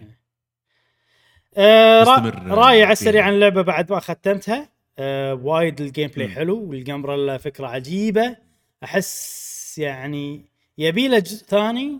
آه. 1.58 2.02
مستمر 2.02 2.48
راي 2.48 2.84
على 2.84 2.92
السريع. 2.94 3.26
عن 3.26 3.34
اللعبة 3.34 3.62
بعد 3.62 3.92
ما 3.92 4.00
ختمتها. 4.00 4.70
آه 5.02 5.34
وايد 5.34 5.82
ال 5.82 6.08
gameplay. 6.08 6.28
حلو 6.28 6.70
وال 6.70 6.82
Gunbrella 6.82 7.38
فكرة 7.38 7.68
عجيبة. 7.68 8.36
أحس 8.84 9.78
يعني 9.78 10.46
يبي 10.78 11.08
له 11.08 11.20
جزء 11.20 11.46
ثاني 11.46 12.00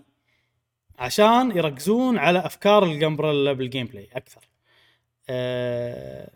عشان 0.98 1.56
يركزون 1.56 2.18
على 2.18 2.38
أفكار 2.38 2.84
ال 2.84 2.91
Gunbrella 2.91 3.52
بال 3.52 3.86
gameplay 3.86 4.08
أكثر. 4.14 4.48
آه 5.30 6.30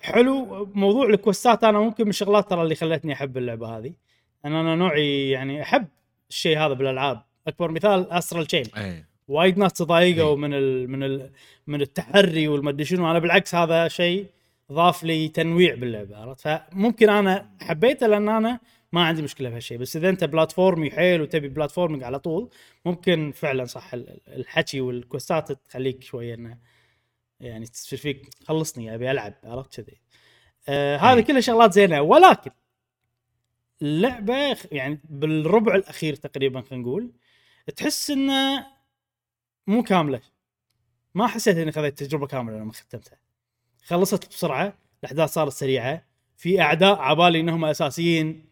حلو 0.00 0.68
موضوع 0.74 1.06
ال 1.06 1.14
quest 1.14 1.56
ات 1.56 1.64
أنا 1.64 1.78
ممكن 1.78 2.04
من 2.04 2.10
الشغلات 2.10 2.50
ترى 2.50 2.62
اللي 2.62 2.74
خلتني 2.74 3.12
أحب 3.12 3.38
اللعبة 3.38 3.78
هذه. 3.78 3.92
أن 4.44 4.52
أنا 4.52 4.74
نوعي 4.74 5.30
يعني 5.30 5.62
أحب 5.62 5.86
الشيء 6.30 6.58
هذا 6.58 6.72
بالألعاب. 6.72 7.22
أكبر 7.46 7.70
مثال 7.70 8.10
Astral 8.10 8.46
Chain 8.46 8.64
اي 8.76 9.04
وايد 9.28 9.58
ناس 9.58 9.72
تضايقوا 9.72 10.30
أي. 10.30 10.36
من 10.36 10.54
ال 10.54 10.90
من 10.90 11.02
ال 11.02 11.30
من 11.66 11.80
التحري 11.80 12.48
والمدري 12.48 12.84
شنو. 12.84 13.10
أنا 13.10 13.18
بالعكس 13.18 13.54
هذا 13.54 13.88
شيء 13.88 14.26
ضاف 14.72 15.04
لي 15.04 15.28
تنويع 15.28 15.74
باللعبة 15.74 16.16
عرفت؟ 16.16 16.40
فممكن 16.40 17.08
أنا 17.08 17.50
حبيته 17.60 18.06
لأن 18.06 18.28
أنا 18.28 18.60
ما 18.92 19.04
عندي 19.04 19.22
مشكلة 19.22 19.50
بهالشيء 19.50 19.78
بس 19.78 19.96
إذا 19.96 20.08
أنت 20.08 20.24
بلاتفورمي 20.24 20.90
حيل 20.90 21.20
وتبي 21.20 21.48
بلاتفورمينج 21.48 22.02
على 22.02 22.18
طول 22.18 22.50
ممكن 22.84 23.32
فعلا 23.32 23.64
صح 23.64 23.94
ال- 23.94 24.20
الحكي 24.28 24.80
والكوستات 24.80 25.52
تخليك 25.52 26.02
شوية 26.02 26.34
إنه 26.34 26.58
يعني 27.40 27.66
تصير 27.66 27.98
فيك 27.98 28.28
خلصني 28.44 28.94
أبي 28.94 29.10
ألعب 29.10 29.34
عرفت 29.44 29.80
كذي؟ 29.80 30.00
آه 30.68 30.96
هذه 30.96 31.16
أي. 31.16 31.22
كلها 31.22 31.40
شغلات 31.40 31.72
زينة. 31.72 32.00
ولكن 32.00 32.50
اللعبة 33.82 34.56
يعني 34.72 35.00
بالربع 35.04 35.74
الأخير 35.74 36.14
تقريبا 36.14 36.60
خلينا 36.60 36.82
نقول 36.84 37.12
تحس 37.76 38.10
إنه 38.10 38.66
مو 39.66 39.82
كاملة. 39.82 40.20
ما 41.14 41.26
حسيت 41.26 41.56
إني 41.56 41.72
خذيت 41.72 41.98
تجربة 41.98 42.26
كاملة 42.26 42.56
لما 42.58 42.72
ختمتها. 42.72 43.18
خلصت 43.86 44.28
بسرعة 44.28 44.72
الأحداث 45.00 45.32
صارت 45.32 45.52
سريعة. 45.52 46.04
في 46.36 46.60
أعداء 46.60 46.98
عبالي 46.98 47.40
إنهم 47.40 47.64
أساسيين. 47.64 48.44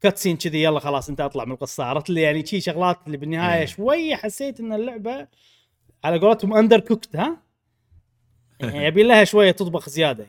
cutscene 0.00 0.36
كذي 0.36 0.62
يلا 0.62 0.80
خلاص 0.80 1.08
أنت 1.08 1.20
أطلع 1.20 1.44
من 1.44 1.52
القصة. 1.52 1.84
عرفت 1.84 2.10
اللي 2.10 2.22
يعني 2.22 2.46
شي 2.46 2.60
شغلات 2.60 2.98
اللي 3.06 3.16
بالنهاية 3.16 3.60
إيه. 3.60 3.66
شوية 3.66 4.14
حسيت 4.16 4.60
إن 4.60 4.72
اللعبة 4.72 5.28
على 6.04 6.18
قولتهم 6.18 6.54
undercooked 6.54 7.16
ها؟ 7.16 7.36
يعني 8.60 8.84
يبي 8.86 9.02
لها 9.02 9.24
شوية 9.24 9.50
تطبخ 9.50 9.88
زيادة. 9.88 10.26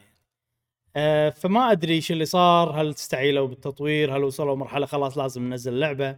آه 0.96 1.30
فما 1.30 1.72
أدري 1.72 1.94
إيش 1.94 2.12
اللي 2.12 2.26
صار. 2.26 2.82
هل 2.82 2.90
استعيلوا 2.90 3.48
بالتطوير؟ 3.48 4.18
هل 4.18 4.24
وصلوا 4.24 4.56
مرحلة 4.56 4.86
خلاص 4.86 5.18
لازم 5.18 5.44
ننزل 5.44 5.74
اللعبه 5.74 6.18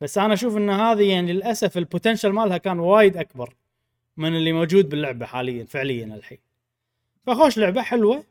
بس 0.00 0.18
أنا 0.18 0.34
أشوف 0.34 0.56
إن 0.56 0.70
هذه 0.70 1.10
يعني 1.10 1.32
للأسف 1.32 1.78
البوتنشل 1.78 2.28
مالها 2.28 2.58
كان 2.58 2.78
وايد 2.78 3.16
أكبر 3.16 3.54
من 4.16 4.36
اللي 4.36 4.52
موجود 4.52 4.88
باللعبة 4.88 5.26
حاليا 5.26 5.64
فعليا 5.64 6.04
الحين. 6.04 6.45
فخوش 7.26 7.58
لعبة 7.58 7.82
حلوة. 7.82 8.24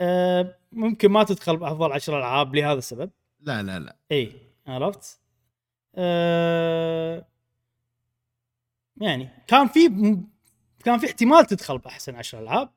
آه 0.00 0.58
ممكن 0.72 1.08
ما 1.08 1.24
تدخل 1.24 1.56
بأفضل 1.56 1.92
عشر 1.92 2.18
ألعاب 2.18 2.54
لهذا 2.54 2.78
السبب. 2.78 3.10
لا 3.40 3.62
لا 3.62 3.78
لا. 3.78 3.96
إي 4.12 4.32
عرفت؟ 4.66 5.20
آه 5.94 7.26
يعني 8.96 9.28
كان 9.46 9.68
في 9.68 9.88
كان 10.84 10.98
في 10.98 11.06
احتمال 11.06 11.46
تدخل 11.46 11.78
بأحسن 11.78 12.14
عشر 12.14 12.38
ألعاب 12.38 12.70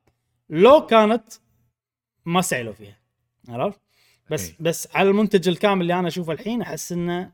لو 0.49 0.85
كانت 0.85 1.33
ما 2.25 2.41
سعلوا 2.41 2.73
فيها 2.73 2.97
عرفت؟ 3.49 3.79
بس 4.31 4.49
إي. 4.49 4.55
بس 4.59 4.95
على 4.95 5.09
المنتج 5.09 5.47
الكامل 5.47 5.81
اللي 5.81 5.99
أنا 5.99 6.07
أشوفه 6.07 6.33
الحين 6.33 6.61
أحس 6.61 6.91
إنه 6.91 7.31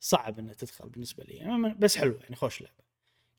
صعب 0.00 0.38
إنه 0.38 0.52
تدخل 0.52 0.88
بالنسبة 0.88 1.24
لي. 1.24 1.74
بس 1.78 1.96
حلو 1.96 2.18
يعني 2.22 2.36
خوش 2.36 2.62
لعبة. 2.62 2.83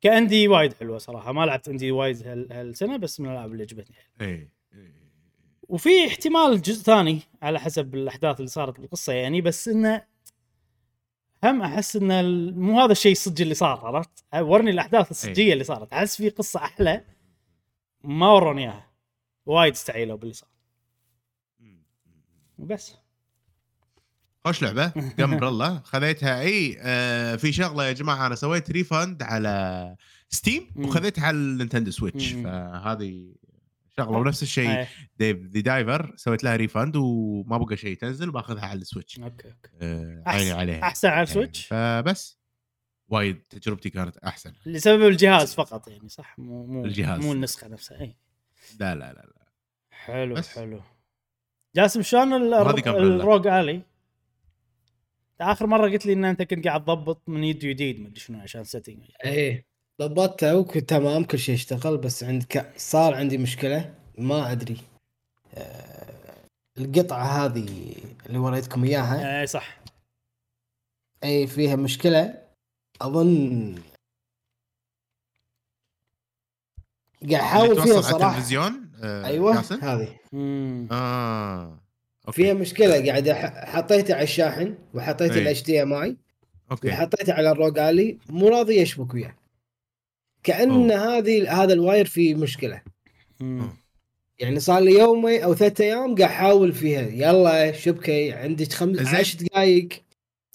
كأندي 0.09 0.47
وايد 0.47 0.73
حلوة 0.73 0.97
صراحة. 0.97 1.31
ما 1.31 1.45
لعبت 1.45 1.67
أندي 1.69 1.91
وايد 1.91 2.27
هال- 2.27 2.53
هالسنة 2.53 2.97
بس 2.97 3.19
من 3.19 3.25
الألعاب 3.29 3.51
اللي 3.51 3.63
عجبتني. 3.63 3.95
إي 4.21 4.49
وفي 5.69 6.07
احتمال 6.07 6.61
جزء 6.61 6.83
ثاني 6.83 7.19
على 7.41 7.59
حسب 7.59 7.95
الأحداث 7.95 8.37
اللي 8.37 8.47
صارت 8.47 8.79
بالقصة 8.79 9.13
يعني 9.13 9.41
بس 9.41 9.67
إنه 9.67 10.05
هم 11.43 11.61
أحس 11.61 11.95
إن 11.95 12.11
ال- 12.11 12.59
مو 12.59 12.79
هذا 12.81 12.91
الشيء 12.91 13.11
الصجي 13.11 13.43
اللي 13.43 13.53
صار 13.53 13.85
عرفت؟ 13.85 14.23
ورني 14.35 14.71
الأحداث 14.71 15.11
الصجية 15.11 15.53
اللي 15.53 15.63
صارت. 15.63 15.93
أحس 15.93 16.17
في 16.17 16.29
قصة 16.29 16.59
أحلى 16.59 17.05
ما 18.03 18.29
وروني 18.31 18.61
إياها. 18.63 18.91
وايد 19.45 19.73
استعيلوا 19.73 20.17
باللي 20.17 20.33
صار. 20.33 20.49
وبس. 22.57 22.95
خوش 24.45 24.63
لعبة 24.63 24.87
جمبريلا 25.19 25.81
خذيتها 25.85 26.41
إي 26.41 26.77
آه 26.79 27.35
في 27.35 27.51
شغلة 27.51 27.85
يا 27.85 27.91
جماعة 27.91 28.27
أنا 28.27 28.35
سويت 28.35 28.71
refund 28.71 29.23
على 29.23 29.95
ستيم. 30.29 30.67
وخذيتها 30.75 31.25
على 31.25 31.37
النينتندو 31.37 31.91
سويتش. 31.91 32.33
فهذه 32.33 33.35
شغلة 33.97 34.17
ونفس 34.17 34.43
الشيء 34.43 34.85
ديف 35.19 35.37
ذا 35.37 35.59
دايفر 35.61 36.13
سويت 36.15 36.43
لها 36.43 36.55
refund 36.55 36.95
وما 36.95 37.57
بقى 37.57 37.77
شيء 37.77 37.97
تنزل 37.97 38.31
باخذها 38.31 38.65
على 38.65 38.79
السويتش 38.79 39.19
أوكي 39.19 39.47
أوكي 39.47 39.69
آه 39.81 40.23
عيني 40.27 40.51
عليها 40.51 40.83
أحسن 40.83 41.07
على 41.07 41.15
يعني 41.15 41.23
السويتش 41.29 41.65
فبس 41.65 42.39
وايد 43.07 43.41
تجربتي 43.49 43.89
كانت 43.89 44.17
أحسن 44.17 44.53
لسبب 44.65 45.01
الجهاز 45.03 45.53
فقط 45.53 45.87
يعني 45.87 46.09
صح 46.09 46.39
مو 46.39 46.65
مو 46.65 46.85
الجهاز. 46.85 47.19
مو 47.25 47.33
النسخة 47.33 47.67
نفسها 47.67 48.01
إي 48.01 48.15
لا 48.79 48.95
لا 48.95 49.13
لا, 49.13 49.21
لا. 49.21 49.45
حلو 49.91 50.35
بس. 50.35 50.47
حلو 50.47 50.81
جاسم 51.75 52.01
شلون. 52.01 52.33
الروج 52.33 53.47
آلي؟ 53.47 53.94
آخر 55.41 55.67
مرة 55.67 55.89
قلت 55.89 56.05
لي 56.05 56.13
إن 56.13 56.25
أنت 56.25 56.41
كنت 56.41 56.67
قاعد 56.67 56.85
تضبط 56.85 57.29
من 57.29 57.43
يد 57.43 57.59
جديد 57.59 57.99
ما 57.99 58.07
أدري 58.07 58.19
شنو 58.19 58.39
عشان 58.39 58.63
setting 58.63 59.11
إيه 59.25 59.65
ضبطته 60.01 60.57
وكنت 60.57 60.89
تمام 60.89 61.23
كل 61.23 61.39
شيء 61.39 61.55
اشتغل 61.55 61.97
بس 61.97 62.23
عندك 62.23 62.73
صار 62.77 63.13
عندي 63.15 63.37
مشكلة 63.37 63.95
ما 64.17 64.51
أدري. 64.51 64.77
آه، 65.53 66.45
القطعة 66.77 67.45
هذه 67.45 67.95
اللي 68.25 68.37
وريتكم 68.37 68.83
إياها. 68.83 69.41
اي 69.41 69.47
صح. 69.47 69.79
اي 71.23 71.47
فيها 71.47 71.75
مشكلة. 71.75 72.45
أظن 73.01 73.75
قاعد 77.21 77.33
أحاول 77.41 77.75
فيها 77.75 77.85
توصل 77.85 78.07
على 78.07 78.19
صراحة. 78.19 78.31
التلفزيون 78.31 78.91
آه 79.03 79.25
أيوه؟ 79.25 79.59
هذه. 79.81 80.19
آه. 80.91 81.84
أوكي. 82.27 82.43
فيها 82.43 82.53
مشكلة 82.53 83.05
قاعد 83.05 83.29
حطيته 83.65 84.13
على 84.13 84.23
الشاحن 84.23 84.75
وحطيت 84.93 85.31
إي. 85.31 85.41
ال 85.41 85.63
HDMI 85.63 86.17
okay. 86.71 86.87
وحطيته 86.87 87.33
على 87.33 87.51
الروجالي 87.51 88.17
مو 88.29 88.47
راضي 88.47 88.75
يشبك 88.81 89.13
وياه. 89.13 89.35
كأن 90.43 90.91
هذه 90.91 91.63
هذا 91.63 91.73
الواير 91.73 92.05
فيه 92.05 92.35
مشكلة. 92.35 92.81
مم. 93.39 93.69
يعني 94.39 94.59
صار 94.59 94.79
لي 94.79 94.91
يومين 94.91 95.41
أو 95.41 95.55
ثلاثة 95.55 95.83
أيام 95.83 96.15
قاعد 96.15 96.21
أحاول 96.21 96.73
فيها. 96.73 97.01
يلا 97.01 97.71
شبكي 97.71 98.31
عندك 98.31 98.73
خمس. 98.73 99.07
عشر 99.07 99.37
دقائق 99.39 99.89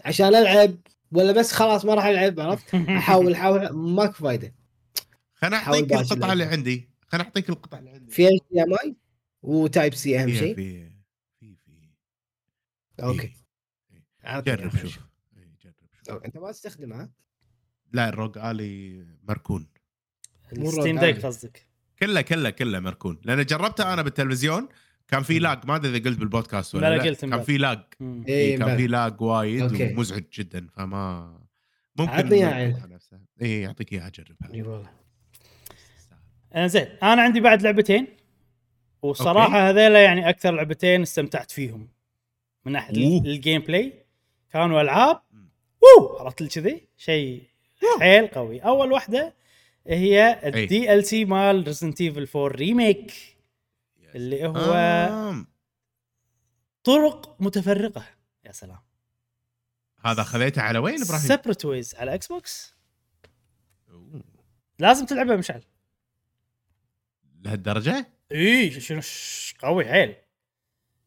عشان 0.05 0.27
ألعب 0.35 0.75
ولا 1.13 1.33
بس 1.33 1.53
خلاص 1.53 1.85
ما 1.85 1.95
راح 1.95 2.05
ألعب 2.05 2.41
عرفت؟ 2.41 2.75
أحاول 2.99 3.33
أحاول 3.33 3.69
ماكو 3.73 4.13
فايدة. 4.13 4.55
خليني 5.35 5.57
أعطيك 5.57 5.93
القطعة 5.93 6.33
اللي. 6.33 6.45
عندي. 6.45 6.89
خليني 7.09 7.25
أعطيك 7.27 7.51
القطعة 7.51 7.79
اللي 7.79 7.91
عندي. 7.91 8.13
في 8.13 8.27
HDMI 8.29 8.73
و 8.85 8.95
Type-C 9.43 10.19
أهم 10.21 10.27
فيها- 10.27 10.39
شيء. 10.39 10.90
okay. 13.03 13.29
في. 13.29 13.35
عطني 14.25 14.57
جرب 14.57 14.67
آخر 14.67 14.89
شوف. 14.89 15.03
جرب 15.65 15.75
شوف. 16.07 16.25
أنت 16.25 16.39
ما 16.39 16.53
تستخدمها؟ 16.53 17.11
لا 17.93 18.09
الروج 18.09 18.39
آلي 18.39 19.07
مركون. 19.29 19.69
الستيم 20.53 20.99
الروج 20.99 21.13
ديك. 21.13 21.27
قصدك. 21.27 21.67
كله 21.99 22.21
كله 22.21 22.51
كله 22.51 22.81
مركون. 22.81 23.21
لأن 23.25 23.45
جربته 23.45 23.93
أنا 23.93 24.03
بالتلفزيون 24.03 24.69
كان 25.09 25.23
في. 25.23 25.39
lag. 25.39 25.67
ما 25.67 25.77
أدري 25.77 25.97
إذا 25.97 26.09
قلت 26.09 26.19
بالبودكاست 26.19 26.75
لا، 26.75 26.81
ولا 26.81 26.97
لا، 26.97 27.03
لا. 27.03 27.09
قلت 27.09 27.25
كان. 27.25 27.43
في 27.43 27.59
lag. 27.59 27.83
مم. 28.01 28.25
إي، 28.29 28.53
اي 28.53 28.59
كان 28.59 28.77
في 28.77 28.87
lag 28.87 29.21
وايد 29.21 29.63
okay. 29.63 29.95
ومزعج 29.95 30.25
جدا. 30.33 30.67
فما 30.77 31.31
ممكن 31.97 32.13
عطني. 32.13 32.73
نفسها 32.73 33.21
اي 33.43 33.61
يعطيك 33.61 33.93
إياها 33.93 34.09
جربها. 34.09 34.55
إي 34.55 34.63
والله. 34.63 34.91
آه، 36.53 36.67
زين 36.67 36.87
أنا 37.03 37.23
عندي 37.23 37.41
بعد 37.41 37.63
لعبتين. 37.63 38.07
والصراحه 39.03 39.71
هذيلا 39.71 40.05
يعني 40.05 40.29
أكثر 40.29 40.51
لعبتين 40.51 41.03
استمتعت 41.03 41.51
فيهم. 41.51 41.89
من 42.65 42.73
ناحية 42.73 43.19
ال 43.21 43.61
gameplay 43.63 44.05
كانوا 44.53 44.81
ألعاب. 44.81 45.23
wow! 45.83 46.17
عرفت 46.19 46.43
كذي؟ 46.59 46.89
شيء 46.97 47.49
حيل 48.01 48.27
قوي. 48.27 48.59
أول 48.61 48.93
واحدة 48.93 49.35
هي. 49.87 50.41
ال 50.49 51.05
DLC 51.05 51.25
مال 51.25 51.65
ريزنت 51.67 52.01
ايفل 52.01 52.29
4 52.37 52.49
ريميك 52.57 53.13
اللي 54.15 54.47
هو. 54.47 55.45
طرق 56.85 57.37
متفرقة. 57.43 58.05
يا 58.45 58.53
سلام. 58.53 58.79
هذا 60.05 60.23
خذيته 60.23 60.63
على 60.63 60.79
وين 60.79 61.03
إبراهيم؟ 61.03 61.27
Separate 61.29 61.65
Ways 61.65 61.95
على 61.95 62.15
إكس 62.15 62.27
بوكس 62.29 62.75
أوه. 63.91 64.23
لازم 64.79 65.07
تلعبها 65.07 65.37
مشعل. 65.37 65.63
لهالدرجة؟ 67.41 68.07
اي 68.33 68.81
شنو 68.81 69.01
ش- 69.01 69.55
قوي 69.59 69.85
حيل. 69.85 70.15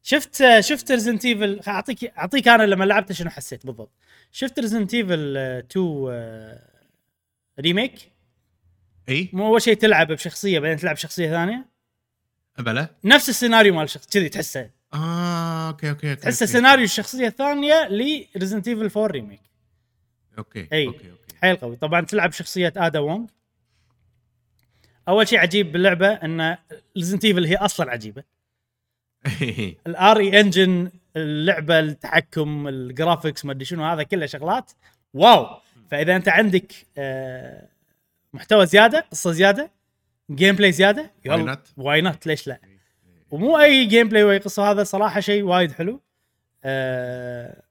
شفت 0.04 0.60
شفت 0.60 0.91
ريزنت 0.91 1.26
ايفل 1.26 1.60
أعطيك 1.68 2.04
أعطيك 2.04 2.47
أنا 2.47 2.64
لما 2.64 2.84
لعبته 2.84 3.14
شنو 3.14 3.30
حسيت 3.30 3.66
بالضبط. 3.66 3.91
شفت 4.32 4.60
ريزنت 4.60 4.93
ايفل 4.93 5.38
2 5.38 6.06
آه، 6.12 6.70
ريميك؟ 7.60 8.12
إي. 9.10 9.30
مو 9.34 9.47
أول 9.47 9.62
شيء 9.62 9.74
تلعب 9.74 10.08
بشخصية 10.12 10.60
بعدين 10.60 10.78
تلعب 10.78 10.95
شخصية 10.95 11.30
ثانية؟ 11.30 11.66
بلا 12.60 12.88
نفس 13.04 13.30
السيناريو 13.30 13.74
مال 13.74 13.84
الشخص 13.84 14.08
كذي 14.08 14.30
تحسه. 14.30 14.70
آه 14.93 15.68
okay 15.70 15.89
okay 15.89 16.09
okay 16.11 16.22
تحسه 16.22 16.43
okay. 16.43 16.53
سيناريو 16.54 16.86
الشخصية 16.86 17.28
الثانية 17.28 17.88
لريزنت 17.88 18.68
ايفل 18.68 18.89
4 18.99 19.08
ريميك 19.08 19.41
okay 20.38 20.68
أي. 20.74 20.88
okay 20.88 21.11
okay. 21.11 21.36
حيل 21.41 21.56
قوي. 21.56 21.76
طبعا 21.76 22.01
تلعب 22.01 22.32
شخصية 22.32 22.74
ادا 22.78 22.99
وونغ 22.99 23.26
أول 25.08 25.28
شيء 25.28 25.39
عجيب 25.39 25.72
باللعبة 25.72 26.08
إن 26.14 26.58
ريزنت 26.97 27.26
ايفل 27.26 27.45
هي 27.45 27.56
أصلا 27.56 27.91
عجيبة. 27.91 28.24
ال 29.88 30.18
RE 30.18 30.39
Engine 30.39 30.91
اللعبة 31.15 31.80
التحكم 31.80 32.67
ال 32.68 32.76
graphics 32.76 33.45
ما 33.45 33.51
أدري 33.51 33.65
شنو 33.65 33.86
هذا 33.86 34.03
كله 34.03 34.26
شغلات. 34.26 34.71
wow! 35.14 35.59
فإذا 35.91 36.15
أنت 36.15 36.30
عندك 36.30 36.74
آه، 36.97 37.67
محتوى 38.34 38.65
زيادة 38.65 39.05
قصة 39.11 39.32
زيادة 39.32 39.71
gameplay 40.32 40.72
زيادة 40.71 41.11
not? 41.55 41.59
why 41.78 42.01
not 42.01 42.28
ليش 42.28 42.47
لا؟ 42.47 42.59
ومو 43.32 43.59
أي 43.59 43.86
gameplay 43.86 44.24
وأي 44.24 44.38
قصة 44.38 44.71
هذا 44.71 44.84
صراحة 44.84 45.19
شيء 45.19 45.43
وايد 45.43 45.71
حلو. 45.71 46.01
أه 46.63 47.63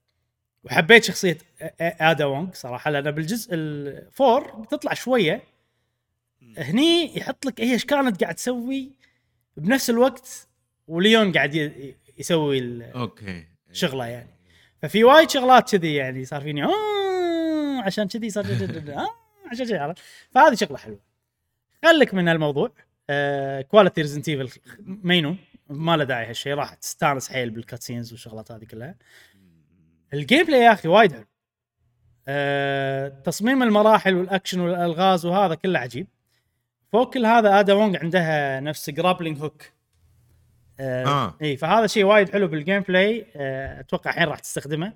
وحبيت 0.63 1.03
شخصية 1.03 1.37
آدا 1.81 2.25
وونغ 2.25 2.53
صراحة 2.53 2.91
لأن 2.91 3.11
بالجزء 3.11 3.49
ال 3.53 3.73
four 3.73 4.55
بتطلع 4.55 4.93
شوية. 4.93 5.43
هني 6.57 7.17
يحط 7.17 7.45
لك 7.45 7.61
هي 7.61 7.73
إيش 7.73 7.85
كانت 7.85 8.23
قاعد 8.23 8.35
تسوي 8.35 8.91
بنفس 9.57 9.89
الوقت 9.89 10.47
وليون 10.87 11.31
قاعد 11.31 11.73
يسوي 12.17 12.91
okay. 12.91 13.45
شغله 13.71 14.05
يعني. 14.05 14.29
ففي 14.81 15.03
وايد 15.03 15.29
شغلات 15.29 15.71
كذي 15.75 15.93
يعني 15.95 16.25
صار 16.25 16.41
فيني 16.41 16.63
آه 16.63 17.81
عشان 17.85 18.07
كذي 18.07 18.29
صار 18.29 18.45
آه 18.45 19.07
عشان 19.51 19.65
كذي 19.65 19.77
عرفت؟ 19.77 20.01
فهذه 20.31 20.55
شغله 20.55 20.77
حلوة. 20.77 20.99
خليك 21.83 22.13
من 22.13 22.29
الموضوع 22.29 22.71
آه 23.09 23.61
quality 23.61 24.01
ريزنت 24.01 24.29
ايفل 24.29 24.49
مينو 24.79 25.35
ما 25.69 25.97
له 25.97 26.03
داعي 26.03 26.25
هالشيء 26.25 26.53
راح 26.53 26.73
تستانس 26.73 27.31
حيل 27.31 27.49
بال 27.49 27.60
cutscenes 27.60 28.11
والشغلات 28.11 28.51
هذه 28.51 28.65
كلها. 28.65 28.95
ال 30.13 30.45
gameplay 30.45 30.61
يا 30.61 30.73
أخي 30.73 30.87
وايد 30.87 31.11
حلو. 31.11 31.25
آه 32.27 33.07
تصميم 33.07 33.63
المراحل 33.63 34.15
والأكشن 34.15 34.59
والألغاز 34.59 35.25
وهذا 35.25 35.55
كله 35.55 35.79
عجيب. 35.79 36.07
فوق 36.91 37.13
كل 37.13 37.25
هذا 37.25 37.59
ادا 37.59 37.73
وونغ 37.73 37.97
عندها 37.97 38.59
نفس 38.59 38.89
grappling 38.89 39.39
hook 39.39 39.63
آه, 40.79 41.05
آه. 41.05 41.35
إي 41.41 41.57
فهذا 41.57 41.87
شيء 41.87 42.03
وايد 42.03 42.29
حلو 42.29 42.47
بال 42.47 42.81
gameplay 42.81 43.25
آه 43.35 43.79
أتوقع 43.79 44.11
الحين 44.11 44.27
راح 44.27 44.39
تستخدمه. 44.39 44.93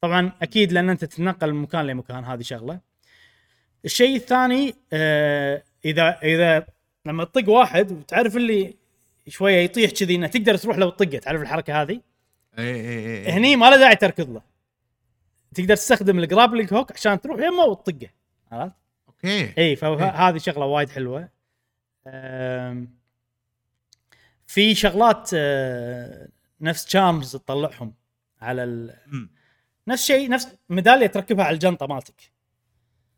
طبعا 0.00 0.32
أكيد 0.42 0.72
لأن 0.72 0.90
أنت 0.90 1.04
تتنقل 1.04 1.52
من 1.52 1.62
مكان 1.62 1.86
لمكان 1.86 2.24
هذه 2.24 2.42
شغلة. 2.42 2.80
الشيء 3.84 4.16
الثاني 4.16 4.74
آه 4.92 5.62
إذا 5.84 6.18
إذا 6.22 6.66
لما 7.06 7.24
تطق 7.24 7.48
واحد 7.48 7.92
وتعرف 7.92 8.36
اللي 8.36 8.74
شوية 9.28 9.56
يطيح 9.56 9.90
كذي 9.90 10.14
إنه 10.14 10.26
تقدر 10.26 10.56
تروح 10.56 10.78
لو 10.78 10.90
تطقه 10.90 11.18
تعرف 11.18 11.42
الحركة 11.42 11.82
هذه؟ 11.82 12.00
إي 12.58 12.74
إي 12.74 13.26
إي 13.26 13.32
هني 13.32 13.56
ما 13.56 13.70
له 13.70 13.76
داعي 13.76 13.96
تركض 13.96 14.30
له. 14.30 14.42
تقدر 15.54 15.76
تستخدم 15.76 16.18
ال 16.18 16.24
grappling 16.24 16.74
hook 16.74 16.92
عشان 16.92 17.20
تروح 17.20 17.40
يمه 17.40 17.64
وتطقه 17.64 18.08
عرفت؟ 18.52 18.72
okay. 19.08 19.52
إي 19.58 19.76
فهذه 19.76 20.38
شغلة 20.38 20.66
وايد 20.66 20.90
حلوة. 20.90 21.28
أم، 22.06 22.88
في 24.52 24.74
شغلات 24.74 25.30
آه، 25.34 26.28
نفس 26.60 26.84
charms 26.84 27.32
تطلعهم 27.32 27.94
على 28.40 28.64
ال... 28.64 28.94
نفس 29.88 30.04
شيء 30.04 30.28
نفس 30.28 30.48
ميدالية 30.68 31.06
تركبها 31.06 31.44
على 31.44 31.54
الجنطة 31.54 31.86
مالتك 31.86 32.32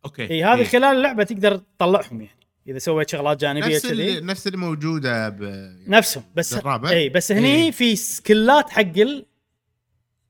okay 0.04 0.30
إي 0.30 0.44
هذه 0.44 0.58
إيه. 0.58 0.64
خلال 0.64 0.96
اللعبه 0.96 1.24
تقدر 1.24 1.56
تطلعهم 1.56 2.20
يعني 2.20 2.46
إذا 2.66 2.78
سويت 2.78 3.08
شغلات 3.08 3.40
جانبية 3.40 3.74
نفس 3.74 3.86
كذي 3.86 3.92
اللي 3.92 4.20
نفس 4.20 4.46
اللي 4.46 4.58
موجودة 4.58 5.28
ب 5.28 5.42
نفسهم 5.88 6.24
بس 6.34 6.54
بالرابع؟ 6.54 6.90
إي 6.90 7.08
بس 7.08 7.32
هني 7.32 7.54
إيه. 7.54 7.70
في 7.70 7.96
skillات 7.96 8.70
حق 8.70 8.80
ال- 8.80 9.26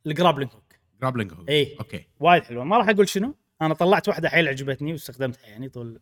ال 0.06 0.11
grappling 0.11 0.50
hook 0.52 0.74
grappling 1.00 1.32
hook 1.32 1.48
إيه. 1.48 1.78
أوكي 1.78 2.06
وايد 2.20 2.44
حلوة 2.44 2.64
ما 2.64 2.78
راح 2.78 2.88
أقول 2.88 3.08
شنو 3.08 3.34
أنا 3.62 3.74
طلعت 3.74 4.08
واحدة 4.08 4.28
حيل 4.28 4.48
عجبتني 4.48 4.92
واستخدمتها 4.92 5.46
يعني 5.46 5.68
طول 5.68 6.00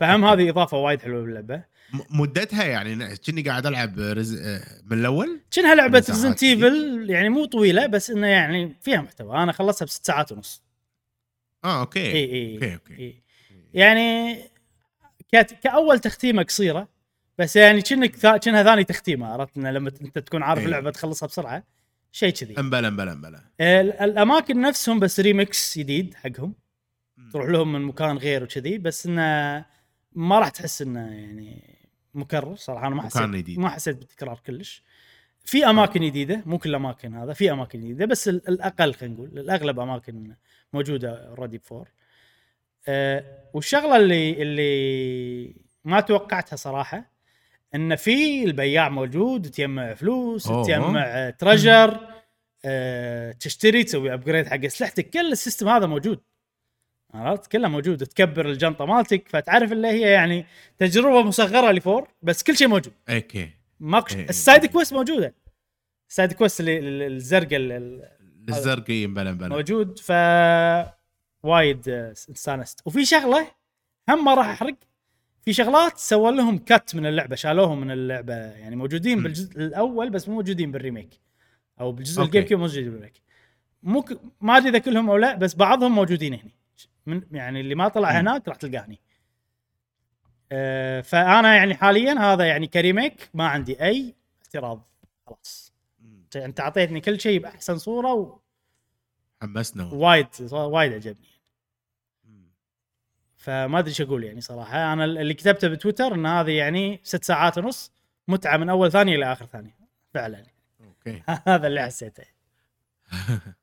فهم 0.00 0.24
هذه 0.24 0.50
إضافة 0.50 0.76
وايد 0.76 1.00
حلوة 1.02 1.22
باللعبة. 1.22 1.64
مدتها 2.10 2.64
يعني 2.64 3.16
كني 3.16 3.42
قاعد 3.42 3.66
ألعب 3.66 3.98
رز... 3.98 4.34
آه، 4.42 4.62
من 4.84 4.98
الأول؟ 4.98 5.40
كأنها 5.50 5.74
لعبة 5.74 6.04
ريزنت 6.08 6.42
ايفل 6.42 7.06
يعني 7.10 7.28
مو 7.28 7.44
طويلة 7.44 7.86
بس 7.86 8.10
إنه 8.10 8.26
يعني 8.26 8.76
فيها 8.80 9.00
محتوى. 9.00 9.36
أنا 9.42 9.52
خلصتها 9.52 9.86
بست 9.86 10.06
ساعات 10.06 10.32
ونص. 10.32 10.62
آه 11.64 11.80
okay. 11.80 12.00
إي 12.12 12.32
إي 12.32 12.54
okay 12.54 12.74
okay. 12.74 13.22
يعني 13.74 14.36
كانت 15.32 15.52
كأول 15.52 15.98
تختيمة 15.98 16.42
قصيرة 16.42 16.88
بس 17.38 17.56
يعني 17.56 17.82
كأنك 17.82 18.16
ثا- 18.16 18.36
كأنها 18.36 18.62
ثاني 18.62 18.84
تختيمة 18.84 19.26
عرفت؟ 19.26 19.56
إنه 19.56 19.70
لما 19.70 19.92
أنت 20.02 20.18
تكون 20.18 20.42
عارف. 20.42 20.64
اللعبة 20.64 20.90
تخلصها 20.90 21.26
بسرعة. 21.26 21.64
شيء 22.12 22.32
كذي. 22.32 22.58
امبلا 22.58 22.88
امبلا 22.88 23.12
امبلا 23.12 23.40
ال- 23.60 23.92
الأماكن 23.92 24.60
نفسهم 24.60 25.00
بس 25.00 25.20
ريمكس 25.20 25.78
جديد 25.78 26.14
حقهم. 26.14 26.54
تروح 27.32 27.46
لهم 27.48 27.72
من 27.72 27.82
مكان 27.82 28.16
غير 28.18 28.42
وكذي 28.42 28.78
بس 28.78 29.06
إنه 29.06 29.64
ما 30.14 30.38
راح 30.38 30.48
تحس 30.48 30.82
إنه 30.82 31.00
يعني 31.00 31.78
مكرر 32.14 32.56
صراحة 32.56 32.86
أنا 32.86 32.94
ما 32.94 33.02
حسيت. 33.02 33.22
ما 33.58 33.68
حسيت 33.68 33.96
بالتكرار 33.96 34.40
كلش 34.46 34.82
في 35.44 35.66
أماكن 35.66 36.00
جديده 36.00 36.42
مو 36.46 36.58
كل 36.58 36.70
الأماكن 36.70 37.14
هذا 37.14 37.32
في 37.32 37.52
أماكن 37.52 37.80
جديده 37.80 38.06
بس 38.06 38.28
ال- 38.28 38.48
الأقل 38.48 38.94
خلينا 38.94 39.14
نقول 39.14 39.38
الأغلب 39.38 39.80
أماكن 39.80 40.34
موجودة 40.72 41.28
already 41.28 41.58
ب 41.58 41.64
four 41.64 41.88
أه 42.88 43.24
والشغلة 43.54 43.96
اللي 43.96 44.42
اللي 44.42 45.56
ما 45.84 46.00
توقعتها 46.00 46.56
صراحة 46.56 47.12
إن 47.74 47.96
في 47.96 48.44
البياع 48.44 48.88
موجود 48.88 49.50
تجمع 49.50 49.94
فلوس. 49.94 50.48
تجمع 50.66 51.30
treasure 51.30 52.00
أه 52.64 53.32
تشتري 53.32 53.84
تسوي 53.84 54.14
upgrade 54.14 54.46
حق 54.46 54.64
اسلحتك 54.64 55.10
كل 55.10 55.32
ال 55.32 55.37
system 55.37 55.68
هذا 55.68 55.86
موجود 55.86 56.20
عرفت؟ 57.14 57.46
كله 57.52 57.68
موجود 57.68 57.98
تكبر 58.06 58.48
الجنطة 58.48 58.84
مالتك 58.84 59.28
فتعرف 59.28 59.72
اللي 59.72 59.88
هي 59.88 60.00
يعني 60.00 60.46
تجربة 60.78 61.22
مصغره 61.22 61.72
ل 61.72 61.79
four 61.79 62.08
بس 62.22 62.42
كل 62.42 62.56
شيء 62.56 62.68
موجود. 62.68 62.92
أوكي. 63.08 63.50
ماكو 63.80 64.14
إيه. 64.14 64.28
ال 64.28 64.36
side 64.36 64.66
quest 64.66 64.92
موجودة. 64.92 65.34
ال 66.10 66.14
side 66.14 66.32
quest 66.32 66.60
اللي 66.60 67.06
الزرقاء 67.06 67.56
اللي 67.56 68.08
الزرقي 68.48 69.04
امبلا 69.04 69.30
امبلا 69.30 69.48
موجود 69.48 69.98
ف 69.98 70.12
وايد 71.42 71.88
آه، 71.88 72.12
استانست 72.12 72.80
وفي 72.86 73.04
شغلة 73.04 73.46
هم 74.08 74.24
ما 74.24 74.34
راح 74.34 74.48
أحرق. 74.48 74.74
في 75.44 75.52
شغلات 75.52 75.98
سووا 75.98 76.30
لهم 76.30 76.58
cut 76.58 76.94
من 76.94 77.06
اللعبة 77.06 77.36
شالوهم 77.36 77.80
من 77.80 77.90
اللعبة. 77.90 78.34
يعني 78.34 78.76
موجودين 78.76 79.18
مم. 79.18 79.24
بالجزء 79.24 79.56
الأول 79.56 80.10
بس 80.10 80.28
مو 80.28 80.34
موجودين 80.34 80.72
بال 80.72 80.83
remake. 80.83 81.20
أو 81.80 81.92
بالجزء. 81.92 82.22
ال 82.22 82.42
GameCube 82.42 82.60
موجودين 82.60 82.84
بال 82.84 82.92
remake. 82.92 83.22
مو 83.82 84.02
ك... 84.02 84.20
ما 84.40 84.56
أدري 84.56 84.68
إذا 84.68 84.78
كلهم 84.78 85.10
أو 85.10 85.16
لا 85.16 85.34
بس 85.34 85.54
بعضهم 85.54 85.92
موجودين 85.94 86.34
هنا 86.34 86.61
من 87.06 87.22
يعني 87.32 87.60
اللي 87.60 87.74
ما 87.74 87.88
طلع. 87.88 88.10
هناك 88.10 88.48
راح 88.48 88.56
تلقاه 88.56 88.84
هني 88.86 89.00
آه 90.52 91.00
فأنا 91.00 91.54
يعني 91.54 91.74
حاليا 91.74 92.12
هذا 92.12 92.44
يعني 92.44 92.66
ك 92.66 92.75
remake 92.75 93.30
ما 93.34 93.48
عندي 93.48 93.82
أي 93.84 94.14
اعتراض. 94.44 94.88
خلاص. 95.26 95.72
أنت 96.36 96.60
أعطيتني 96.60 97.00
كل 97.00 97.20
شيء 97.20 97.40
بأحسن 97.40 97.78
صورة 97.78 98.40
حمسنا. 99.42 99.84
ووايد 99.84 100.26
وايد 100.52 100.92
عجبني. 100.92 101.32
فما 103.36 103.78
أدري 103.78 103.90
إيش 103.90 104.00
أقول 104.00 104.24
يعني 104.24 104.40
صراحة. 104.40 104.92
أنا 104.92 105.04
اللي 105.04 105.34
كتبته 105.34 105.68
بتويتر 105.68 106.14
إن 106.14 106.26
هذه 106.26 106.50
يعني 106.50 107.00
ست 107.02 107.24
ساعات 107.24 107.58
ونص 107.58 107.92
متعة 108.28 108.56
من 108.56 108.68
أول 108.68 108.92
ثانية 108.92 109.16
إلى 109.16 109.32
آخر 109.32 109.46
ثانية. 109.46 109.78
فعلا. 110.14 110.46
أوكي. 110.80 111.22
هذا 111.48 111.66
اللي 111.66 111.82
حسيته. 111.82 112.24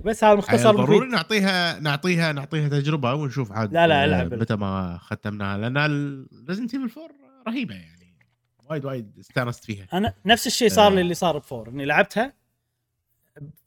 بس 0.00 0.24
هذا 0.24 0.34
مختصر 0.34 0.70
ضروري 0.70 0.98
مفيد 0.98 1.10
نعطيها 1.10 1.80
نعطيها 1.80 2.32
نعطيها 2.32 2.68
تجربة 2.68 3.14
ونشوف 3.14 3.52
عاد 3.52 3.72
لا، 3.72 3.86
لا، 3.86 4.02
آه، 4.02 4.04
العب. 4.04 4.34
متى 4.34 4.56
ما 4.56 4.98
ختمناها 5.02 5.58
لأن 5.58 6.26
Resident 6.48 6.74
Evil 6.74 7.00
4 7.00 7.10
رهيبة 7.48 7.74
يعني 7.74 8.16
وايد 8.64 8.84
وايد 8.84 9.18
استانست 9.20 9.64
فيها 9.64 9.86
أنا 9.92 10.14
نفس 10.26 10.46
الشيء 10.46 10.68
صار 10.68 10.92
آه. 10.92 10.94
لي 10.94 11.00
اللي 11.00 11.14
صار 11.14 11.38
ب 11.38 11.44
four 11.44 11.68
إني 11.68 11.84
لعبتها 11.84 12.32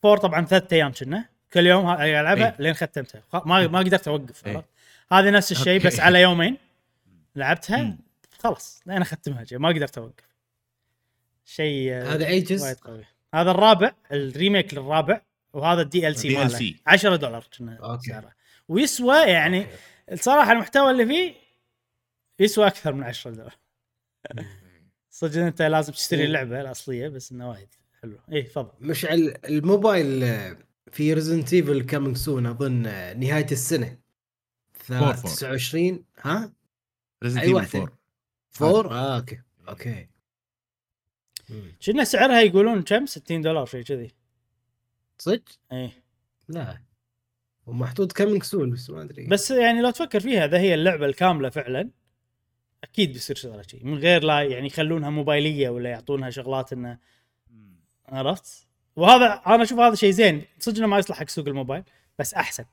four 0.03 0.17
طبعا 0.17 0.45
ثلاث 0.45 0.73
أيام 0.73 0.91
كنا 0.91 1.25
كل 1.53 1.67
يوم 1.67 1.89
ألعبها 1.89 2.47
إيه. 2.47 2.55
لين 2.59 2.73
ختمتها 2.73 3.23
ما 3.45 3.67
ما 3.67 3.79
قدرت 3.79 4.07
أوقف. 4.07 4.47
عرفت؟ 4.47 4.65
هذه 5.11 5.29
نفس 5.29 5.51
الشيء. 5.51 5.87
بس 5.87 5.99
على 5.99 6.21
يومين 6.21 6.57
لعبتها 7.35 7.83
مم. 7.83 7.97
خلاص 8.39 8.81
لين 8.85 9.01
أختمها. 9.01 9.45
ما 9.51 9.69
قدرت 9.69 9.97
أوقف 9.97 10.27
شيء 11.45 11.93
آه، 11.93 12.13
هذا 12.13 12.27
اي 12.27 12.39
جزء؟ 12.39 12.65
وايد 12.65 12.77
قوي 12.77 13.05
هذا 13.33 13.51
الرابع 13.51 13.91
ال 14.11 14.20
remake 14.20 14.73
للرابع 14.73 15.21
وهذا 15.57 15.81
ال 15.81 16.15
DLC 16.15 16.37
ماله 16.37 16.57
DLC. 16.57 16.63
10 16.87 17.15
دولار 17.15 17.47
كنا. 17.57 17.99
سعره 18.07 18.31
ويسوى 18.67 19.17
يعني 19.17 19.61
أوكي. 19.61 19.73
الصراحه 20.11 20.51
المحتوى 20.51 20.91
اللي 20.91 21.05
فيه 21.05 21.33
يسوى 22.39 22.67
أكثر 22.67 22.93
من 22.93 23.03
10 23.03 23.31
دولار 23.31 23.55
صدق 25.09 25.41
أنت 25.41 25.61
لازم 25.61 25.93
تشتري. 25.93 26.25
اللعبه 26.25 26.61
الأصلية 26.61 27.07
بس 27.07 27.31
انه 27.31 27.49
وايد 27.49 27.67
حلو 28.01 28.19
إيه 28.31 28.45
تفضل 28.45 28.71
مشعل 28.79 29.33
الموبايل 29.45 30.23
آه، 30.23 30.57
في 30.91 31.13
Resident 31.13 31.53
Evil 31.53 31.81
coming 31.81 32.17
soon 32.17 32.45
أظن 32.45 32.85
آه، 32.85 33.13
نهاية 33.13 33.51
السنة 33.51 33.97
four 34.73 35.13
four. 35.13 35.31
29 35.31 36.03
ها؟ 36.21 36.53
Evil 37.25 37.49
واحدة؟ 37.53 37.79
4 37.79 37.97
four؟ 38.49 38.91
آه 38.91 39.17
أوكي 39.17 39.41
أوكي. 39.69 40.07
شنو 41.79 42.03
سعرها 42.03 42.41
يقولون 42.41 42.81
كم 42.83 43.05
60 43.05 43.41
دولار 43.41 43.65
شيء 43.65 43.81
كذي 43.83 44.11
صدق؟ 45.17 45.43
إيه. 45.71 46.03
لا. 46.47 46.81
ومحطوط 47.65 48.11
coming 48.11 48.43
soon 48.43 48.69
بس 48.69 48.89
ما 48.89 49.01
أدري. 49.01 49.27
بس 49.27 49.51
يعني 49.51 49.81
لو 49.81 49.89
تفكر 49.89 50.19
فيها 50.19 50.45
اذا 50.45 50.59
هي 50.59 50.73
اللعبة 50.73 51.05
الكاملة 51.05 51.49
فعلا 51.49 51.89
أكيد 52.83 53.13
بيصير 53.13 53.35
شغلة 53.35 53.61
شيء 53.61 53.85
من 53.85 53.97
غير 53.97 54.23
لا 54.23 54.41
يعني 54.41 54.67
يخلونها 54.67 55.09
موبايلية 55.09 55.69
ولا 55.69 55.89
يعطونها 55.89 56.29
شغلات 56.29 56.73
إنه 56.73 56.97
عرفت؟ 58.05 58.67
وهذا 58.95 59.41
أنا 59.47 59.63
أشوف 59.63 59.79
هذا 59.79 59.95
شيء 59.95 60.11
زين. 60.11 60.43
صدق 60.59 60.83
ما 60.83 60.99
يصلح 60.99 61.19
حق 61.19 61.29
سوق 61.29 61.47
الموبايل 61.47 61.83
بس 62.19 62.33
أحسن. 62.33 62.65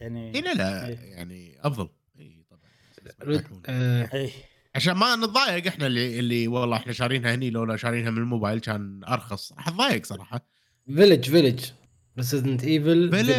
يعني 0.00 0.34
اي 0.34 0.40
لا 0.40 0.54
لا 0.54 0.88
إيه. 0.88 0.96
يعني 0.96 1.56
أفضل. 1.60 1.88
اي 2.18 2.44
طبعا. 2.50 3.62
آه، 3.66 4.10
اي 4.14 4.30
عشان 4.74 4.92
ما 4.92 5.16
نتضايق 5.16 5.66
إحنا 5.66 5.86
اللي 5.86 6.18
اللي 6.18 6.48
والله 6.48 6.76
إحنا 6.76 6.92
شارينها 6.92 7.34
هني 7.34 7.50
لولا 7.50 7.76
شارينها 7.76 8.10
من 8.10 8.18
الموبايل 8.18 8.60
كان 8.60 9.04
أرخص. 9.04 9.52
راح 9.52 9.68
أتضايق 9.68 10.06
صراحة. 10.06 10.49
فيلج 10.96 11.30
فيلج 11.30 11.64
ريزدنت 12.16 12.64
ايفل 12.64 13.10
فيلج 13.10 13.30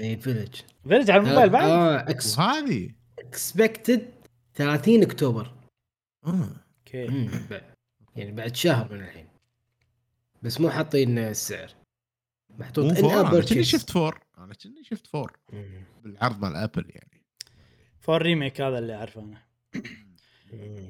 اي 0.00 0.16
فيلج 0.16 0.54
فيلج 0.88 1.10
على 1.10 1.22
الموبايل 1.22 1.48
بعد؟ 1.50 1.64
آه 1.68 2.10
إكس 2.10 2.38
وهذه؟ 2.38 2.90
اكسبكتد 3.18 4.10
30 4.54 5.02
أكتوبر. 5.02 5.52
آه. 6.26 6.48
أوكي. 6.78 7.28
يعني 8.16 8.32
بعد 8.32 8.56
شهر 8.56 8.92
من 8.94 9.00
الحين. 9.00 9.26
بس 10.42 10.60
مو 10.60 10.70
حاطين 10.70 11.18
السعر. 11.18 11.70
محطوط 12.58 12.98
ان 12.98 13.04
ابر 13.10 13.44
كني 13.44 13.64
شفت 13.64 13.90
فور 13.90 14.20
أنا 14.38 14.54
كني 14.54 14.84
شفت 14.84 15.06
فور. 15.06 15.32
بالعرض 16.04 16.40
مال 16.44 16.56
ابل 16.56 16.84
يعني. 16.90 17.22
فور 18.00 18.22
ريميك 18.22 18.60
هذا 18.60 18.78
اللي 18.78 18.94
أعرفه 18.94 19.20
أنا. 19.20 19.42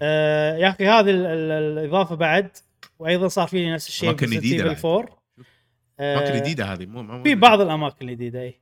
آه 0.03 0.57
يا 0.57 0.69
أخي 0.69 0.87
هذه 0.89 1.11
ال- 1.11 1.27
ال- 1.27 1.79
الإضافة 1.79 2.15
بعد 2.15 2.51
وأيضا 2.99 3.29
صار 3.29 3.49
فيني 3.49 3.75
نفس 3.75 3.89
الشيء 3.89 4.09
بعد. 4.13 4.85
4 4.85 5.22
أماكن 6.01 6.37
جديدة 6.37 6.65
هذه 6.65 6.87
مو 6.87 7.03
مو 7.03 7.23
في 7.23 7.35
بعض 7.35 7.61
الأماكن 7.61 8.09
الجديدة 8.09 8.43
إي. 8.43 8.61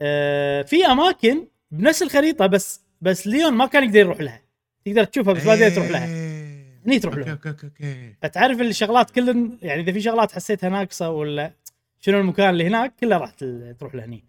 آه 0.00 0.62
في 0.62 0.86
أماكن 0.86 1.46
بنفس 1.70 2.02
الخريطة 2.02 2.46
بس 2.46 2.80
بس 3.00 3.26
ليون 3.26 3.52
ما 3.52 3.66
كان 3.66 3.84
يقدر 3.84 3.98
يروح 3.98 4.20
لها. 4.20 4.42
تقدر 4.84 5.04
تشوفها 5.04 5.32
بس 5.32 5.46
ما 5.46 5.56
تقدر 5.56 5.70
تروح 5.74 5.90
لها. 5.90 6.06
إيه. 6.06 6.80
هني 6.86 6.98
تروح 6.98 7.14
لها. 7.14 7.32
أوكي 7.32 7.48
أوكي 7.48 7.66
أوكي. 7.66 8.14
فتعرف 8.22 8.60
اللي 8.60 8.72
شغلات 8.72 9.10
كل 9.10 9.58
يعني 9.62 9.82
إذا 9.82 9.92
في 9.92 10.00
شغلات 10.00 10.32
حسيتها 10.32 10.68
ناقصة 10.68 11.10
ولا 11.10 11.52
شنو 12.00 12.20
المكان 12.20 12.50
اللي 12.50 12.66
هناك 12.66 12.94
كلها 13.00 13.18
راح 13.18 13.30
تروح 13.78 13.94
لهني. 13.94 14.24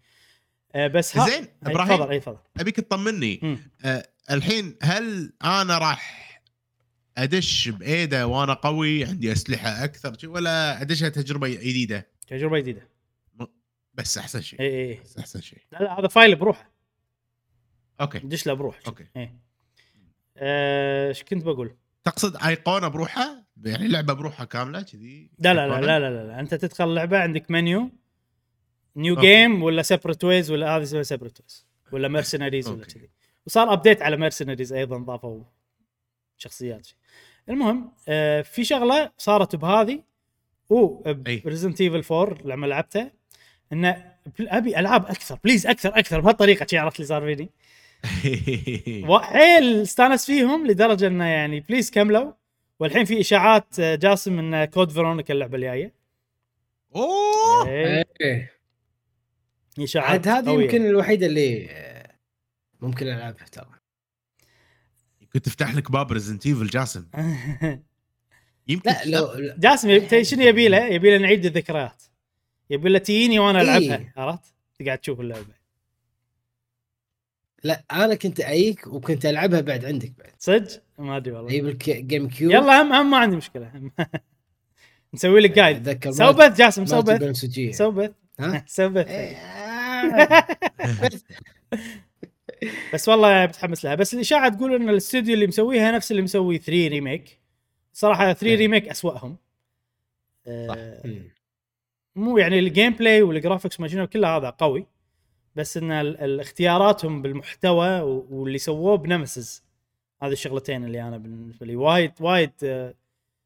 آه 0.74 0.86
بس 0.86 1.16
ها 1.16 1.26
زين 1.26 1.42
أي، 1.42 1.48
تفضل 1.60 1.70
إبراهيم 1.70 2.02
إي 2.02 2.20
تفضل. 2.20 2.38
أبيك 2.56 2.76
تطمني. 2.76 3.58
آه 3.84 4.06
الحين 4.30 4.76
هل 4.82 5.32
أنا 5.44 5.78
راح 5.78 6.26
أدش 7.18 7.68
بإيده 7.68 8.26
وأنا 8.26 8.54
قوي 8.54 9.04
عندي 9.04 9.32
أسلحة 9.32 9.84
أكثر 9.84 10.28
ولا 10.28 10.82
أدشها 10.82 11.08
تجربة 11.08 11.48
جديدة؟ 11.48 12.15
تجربة 12.26 12.58
جديدة. 12.58 12.88
بس 13.94 14.18
أحسن 14.18 14.40
شيء. 14.40 14.60
اي 14.60 14.90
اي 14.90 15.00
بس 15.00 15.18
أحسن 15.18 15.40
شيء. 15.40 15.58
لا 15.72 15.78
لا 15.78 16.00
هذا 16.00 16.08
file 16.08 16.36
بروحه. 16.36 16.70
أوكي. 18.00 18.18
دش 18.18 18.46
له 18.46 18.54
بروح. 18.54 18.80
أوكي. 18.86 19.06
إيه. 19.16 19.38
آه، 20.36 21.08
إيش 21.08 21.22
كنت 21.22 21.44
بقول؟ 21.44 21.76
تقصد 22.04 22.36
أيقونة 22.36 22.88
بروحها؟ 22.88 23.46
يعني 23.64 23.88
لعبة 23.88 24.12
بروحها 24.12 24.46
كاملة 24.46 24.82
كذي؟ 24.82 25.30
لا 25.38 25.54
لا 25.54 25.68
لا؟ 25.68 25.80
لا 25.80 26.00
لا, 26.00 26.10
لا, 26.10 26.26
لا. 26.26 26.40
أنت 26.40 26.54
تدخل 26.54 26.84
اللعبه 26.84 27.18
عندك 27.18 27.50
menu. 27.50 27.90
New. 28.96 29.16
Game 29.16 29.62
ولا 29.62 29.82
Separate 29.82 30.24
Ways 30.24 30.50
ولا 30.50 30.76
هذه 30.76 30.82
اسمها 30.82 31.02
Separate 31.02 31.40
Ways 31.40 31.66
ولا 31.92 32.08
Mercenaries 32.08 32.68
ولا. 32.68 32.84
كذي. 32.84 33.10
وصار 33.46 33.72
update 33.72 34.02
على 34.02 34.16
Mercenaries 34.16 34.72
أيضا 34.72 34.98
ضافوا 34.98 35.44
شخصيات. 36.36 36.88
المهم 37.48 37.92
آه 38.08 38.42
في 38.42 38.64
شغلة 38.64 39.12
صارت 39.18 39.56
بهذه. 39.56 40.02
و 40.70 41.02
أي. 41.26 41.42
Resident 41.46 41.80
Evil 41.80 42.14
4 42.14 42.38
لما 42.44 42.66
لعبتها 42.66 43.12
إنه 43.72 44.16
أبي 44.40 44.78
ألعاب 44.78 45.06
أكثر 45.06 45.38
please 45.44 45.66
أكثر 45.66 45.98
أكثر 45.98 46.20
بهالطريقة 46.20 46.66
شي 46.70 46.78
عرفت 46.78 46.96
اللي 46.96 47.06
صار 47.06 47.22
فيني. 47.22 47.50
وحيل 49.10 49.82
استانس 49.82 50.26
فيهم 50.26 50.66
لدرجة 50.66 51.06
إنه 51.06 51.24
يعني 51.24 51.60
please 51.60 51.90
كملوا. 51.90 52.32
والحين 52.80 53.04
في 53.04 53.20
إشاعات 53.20 53.80
آه، 53.80 53.94
جاسم 53.94 54.38
إن 54.38 54.64
Code 54.64 54.90
Veronica 54.90 55.34
اللعبة 55.34 55.56
الجاية. 55.56 55.94
أوه! 56.96 57.68
إيه 57.68 58.52
إشاعات 59.80 60.28
عاد 60.28 60.48
هذه. 60.48 60.62
يمكن 60.62 60.86
الوحيدة 60.86 61.26
اللي 61.26 61.70
آه، 61.70 62.12
ممكن 62.80 63.06
ألعبها 63.06 63.46
ترى. 63.52 63.70
كنت 65.32 65.44
تفتح 65.44 65.74
لك 65.74 65.90
باب 65.90 66.12
Resident 66.12 66.46
Evil 66.46 66.66
جاسم. 66.66 67.06
يمكن 68.68 68.90
لا 68.90 69.04
لو 69.04 69.54
جاسم 69.58 70.22
شنو 70.22 70.42
يبي 70.42 70.68
له؟ 70.68 70.86
يبي 70.86 71.10
له 71.10 71.18
نعيد 71.18 71.46
الذكريات 71.46 72.02
يبي 72.70 72.88
له 72.88 72.98
تجيني 72.98 73.38
وأنا 73.38 73.60
إيه. 73.60 73.64
العبها 73.64 74.12
عرفت؟ 74.16 74.54
تقعد 74.78 74.98
تشوف 74.98 75.20
اللعبة 75.20 75.56
لا 77.64 77.84
أنا 77.92 78.14
كنت 78.14 78.40
اجيك 78.40 78.86
وكنت 78.86 79.26
ألعبها 79.26 79.60
بعد 79.60 79.84
عندك 79.84 80.12
بعد 80.18 80.32
صدق؟ 80.38 80.82
ما 80.98 81.16
أدري 81.16 81.32
والله 81.34 81.50
أجيب 81.50 81.66
ال 81.66 82.28
GameCube 82.28 82.52
يلا 82.52 82.82
هم 82.82 82.92
هم 82.92 83.10
ما 83.10 83.18
عندي 83.18 83.36
مشكلة 83.36 83.70
هم. 83.74 83.90
نسوي 85.14 85.40
لك 85.40 85.50
guide 85.50 85.88
أتذكر 85.88 86.10
سو 86.10 86.32
بث 86.32 86.58
جاسم 86.58 86.86
سو 86.86 87.02
بث. 87.02 87.76
سو 87.76 87.90
بث 87.90 88.10
ها 88.40 88.64
سو 88.76 88.88
بث 88.88 89.08
إيه،. 89.08 89.36
بس 92.94 93.08
والله 93.08 93.46
متحمس 93.46 93.84
لها 93.84 93.94
بس 93.94 94.14
الإشاعة 94.14 94.48
تقول 94.48 94.74
إن 94.74 94.88
الاستوديو 94.88 95.34
اللي 95.34 95.46
مسويها 95.46 95.92
نفس 95.92 96.10
اللي 96.10 96.22
مسوي 96.22 96.58
3 96.58 96.88
remake 96.88 97.40
صراحة 97.96 98.32
3 98.32 98.46
إيه. 98.46 98.56
remake 98.56 98.88
أسوأهم 98.88 99.36
آه، 100.46 101.02
مم. 101.04 101.30
مو 102.16 102.38
يعني 102.38 102.58
ال 102.58 102.92
gameplay 102.92 103.22
وال 103.22 103.34
graphics 103.34 103.80
ما 103.80 104.04
كله 104.04 104.36
هذا 104.36 104.50
قوي 104.50 104.86
بس 105.54 105.76
إن 105.76 105.92
اختياراتهم 106.40 107.22
بالمحتوى 107.22 108.00
واللي 108.00 108.58
سووه 108.58 108.96
ب 108.96 109.05
Nemesis 109.05 109.64
هذه 110.22 110.32
الشغلتين 110.32 110.84
اللي 110.84 111.02
أنا 111.02 111.18
بالنسبة 111.18 111.66
لي 111.66 111.76
وايد 111.76 112.12
وايد 112.20 112.52
آه، 112.64 112.94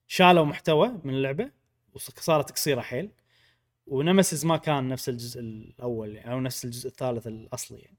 شالوا 0.06 0.44
محتوى 0.44 0.92
من 1.04 1.14
اللعبة 1.14 1.50
وصارت 1.94 2.50
قصيرة 2.50 2.80
حيل 2.80 3.10
و 3.86 3.94
Nemesis 3.94 4.46
ما 4.46 4.56
كان 4.56 4.88
نفس 4.88 5.08
الجزء 5.08 5.40
الأول 5.40 6.14
يعني 6.14 6.32
أو 6.32 6.40
نفس 6.40 6.64
الجزء 6.64 6.88
الثالث 6.88 7.26
الأصلي 7.26 7.78
يعني. 7.78 7.96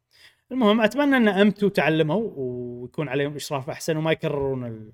المهم 0.52 0.82
أتمنى 0.82 1.18
إن 1.18 1.28
امتو 1.28 1.68
تعلموا 1.68 2.32
ويكون 2.36 3.10
عليهم 3.10 3.36
إشراف 3.36 3.70
أحسن 3.70 3.98
وما 3.98 4.12
يكررون 4.12 4.92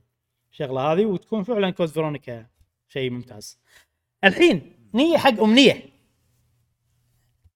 الشغلة 0.58 0.82
هذه 0.82 1.06
وتكون 1.06 1.44
فعلا 1.44 1.70
Code 1.70 1.88
Veronica 1.90 2.46
شيء 2.88 3.10
ممتاز. 3.10 3.60
الحين 4.24 4.90
نيي 4.94 5.18
حق 5.18 5.40
أمنية. 5.42 5.90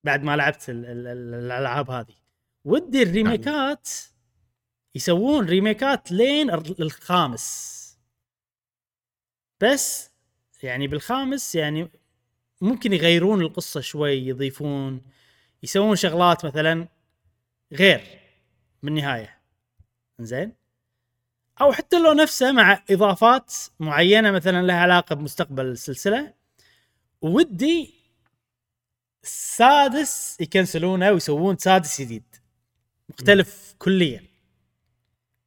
بعد 0.04 0.24
ما 0.24 0.36
لعبت 0.36 0.70
ال- 0.70 0.86
ال- 0.86 1.08
ال- 1.08 1.34
الألعاب 1.34 1.89
هذه. 1.91 2.16
ودي 2.66 3.04
الريميكات 3.04 3.89
يسوون 4.95 5.45
ريميكات 5.45 6.12
لين 6.12 6.49
ال- 6.52 6.82
الخامس. 6.82 7.82
بس 9.62 10.12
يعني 10.64 10.88
بالخامس 10.88 11.56
يعني 11.56 11.88
ممكن 12.62 12.93
يغيرون 12.93 13.41
القصة 13.41 13.82
شوي 13.82 14.28
يضيفون 14.28 15.02
يسوون 15.64 15.95
شغلات 15.95 16.45
مثلا 16.45 16.88
غير 17.74 18.20
بالنهايه 18.84 19.41
زين 20.20 20.61
أو 21.62 21.72
حتى 21.74 21.99
لو 21.99 22.14
نفسه 22.14 22.51
مع 22.51 22.84
إضافات 22.91 23.53
معينة 23.80 24.32
مثلا 24.32 24.62
لها 24.62 24.76
علاقة 24.76 25.16
بمستقبل 25.16 25.66
السلسلة 25.66 26.34
ودي 27.22 27.93
السادس 29.24 30.38
يكنسلونه 30.41 31.12
ويسوون 31.12 31.57
سادس 31.57 32.01
جديد. 32.01 32.24
مختلف 33.09 33.76
كليا. 33.80 34.24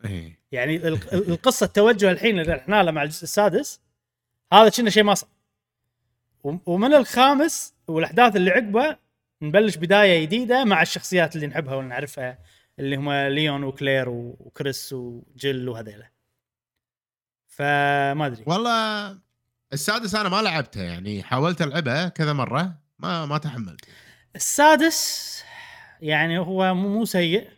إيه. 0.04 0.38
يعني 0.52 0.76
ال- 0.76 0.86
ال- 0.86 1.28
القصة 1.30 1.66
التوجه 1.66 2.10
الحين 2.10 2.40
اللي 2.40 2.52
رحنا 2.52 2.82
له 2.82 2.90
مع 2.90 3.02
الجزء 3.02 3.22
السادس. 3.24 3.80
هذا 4.52 4.68
كنا 4.68 4.90
شيء 4.90 5.02
ما 5.02 5.14
صار. 5.14 5.28
وم- 6.44 6.60
ومن 6.66 6.94
الخامس 6.94 7.74
والأحداث 7.88 8.36
اللي 8.36 8.50
عقبه 8.50 8.96
نبلش 9.42 9.76
بداية 9.76 10.24
جديدة 10.24 10.64
مع 10.64 10.82
الشخصيات 10.82 11.36
اللي 11.36 11.46
نحبها 11.46 11.74
ونعرفها. 11.74 12.38
اللي 12.78 12.96
هم 12.96 13.12
ليون 13.12 13.64
وكلير 13.64 14.08
وكريس 14.08 14.92
وجيل 14.92 15.68
وهذيلا. 15.68 16.10
فما 17.46 18.26
أدري. 18.26 18.44
والله 18.46 19.18
السادس 19.72 20.14
أنا 20.14 20.28
ما 20.28 20.42
لعبته 20.42 20.82
يعني 20.82 21.22
حاولت 21.22 21.62
ألعبه 21.62 22.08
كذا 22.08 22.32
مرة 22.32 22.74
ما 22.98 23.26
ما 23.26 23.38
تحملت. 23.38 23.84
السادس 24.36 25.44
يعني 26.00 26.38
هو 26.38 26.74
مو 26.74 27.04
سيء. 27.04 27.48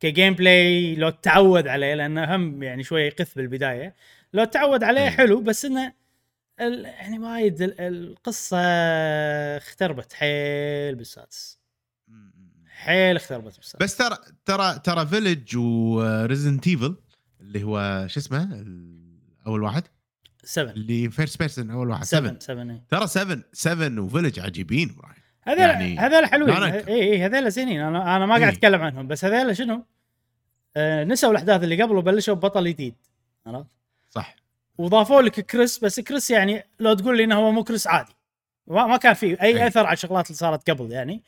ك 0.00 0.34
gameplay 0.34 0.94
لو 0.94 1.10
تعود 1.10 1.68
عليه 1.68 1.94
لأنه 1.94 2.36
هم 2.36 2.62
يعني 2.62 2.82
شوي 2.82 3.02
يقف 3.02 3.36
بالبداية. 3.36 3.94
لو 4.32 4.44
تعود 4.44 4.84
عليه. 4.84 5.08
حلو 5.08 5.40
بس 5.40 5.64
إنه 5.64 5.92
يعني 6.84 7.18
وايد 7.18 7.62
ال- 7.62 7.80
القصة 7.80 8.58
اختربت 9.56 10.12
حيل 10.12 10.94
بالسادس. 10.94 11.57
حيل 12.78 13.16
اختربت 13.16 13.56
بالسادس 13.56 13.82
بس. 13.82 13.96
ترى 13.96 14.16
ترى 14.44 14.78
ترى 14.78 15.06
Village 15.06 15.56
و 15.56 15.68
Resident 15.68 16.66
Evil 16.66 16.96
اللي 17.40 17.64
هو 17.64 18.06
شو 18.08 18.20
اسمه؟ 18.20 18.64
أول 19.46 19.62
واحد. 19.62 19.82
7 20.44 20.72
اللي 20.72 21.10
first 21.10 21.38
person 21.38 21.70
أول 21.70 21.90
واحد. 21.90 22.04
7 22.04 22.36
7 22.38 22.64
7 22.64 22.80
ترى 22.88 23.06
7 23.06 23.42
7 23.52 24.02
و 24.02 24.07
Village 24.07 24.40
عجيبين 24.40 24.90
إبراهيم. 24.90 25.22
هذول 25.42 25.60
يعني 25.60 25.98
هذول 25.98 26.26
حلوين. 26.26 26.62
اي. 26.62 26.88
اي 26.88 27.24
هذول 27.24 27.50
زينين 27.50 27.80
أنا 27.80 28.16
أنا 28.16 28.26
ما 28.26 28.34
قاعد 28.34 28.42
إيه. 28.42 28.48
أتكلم 28.48 28.82
عنهم. 28.82 29.08
بس 29.08 29.24
هذول 29.24 29.56
شنو؟ 29.56 29.84
آه 30.76 31.04
نسوا 31.04 31.30
الأحداث 31.30 31.64
اللي 31.64 31.82
قبل 31.82 31.96
وبلشوا 31.96 32.34
ببطل 32.34 32.68
جديد. 32.68 32.94
عرفت؟ 33.46 33.70
صح. 34.10 34.36
وضافوا 34.78 35.22
لك 35.22 35.40
كريس 35.40 35.78
بس 35.78 36.00
كريس 36.00 36.30
يعني 36.30 36.64
لو 36.80 36.94
تقول 36.94 37.16
لي 37.16 37.24
إنه 37.24 37.36
هو 37.36 37.52
مو 37.52 37.64
كريس 37.64 37.86
عادي. 37.86 38.12
ما 38.66 38.96
كان 38.96 39.14
فيه 39.14 39.36
أي 39.42 39.62
أي. 39.62 39.66
أثر 39.66 39.86
على 39.86 39.92
الشغلات 39.92 40.26
اللي 40.26 40.36
صارت 40.36 40.70
قبل 40.70 40.92
يعني. 40.92 41.24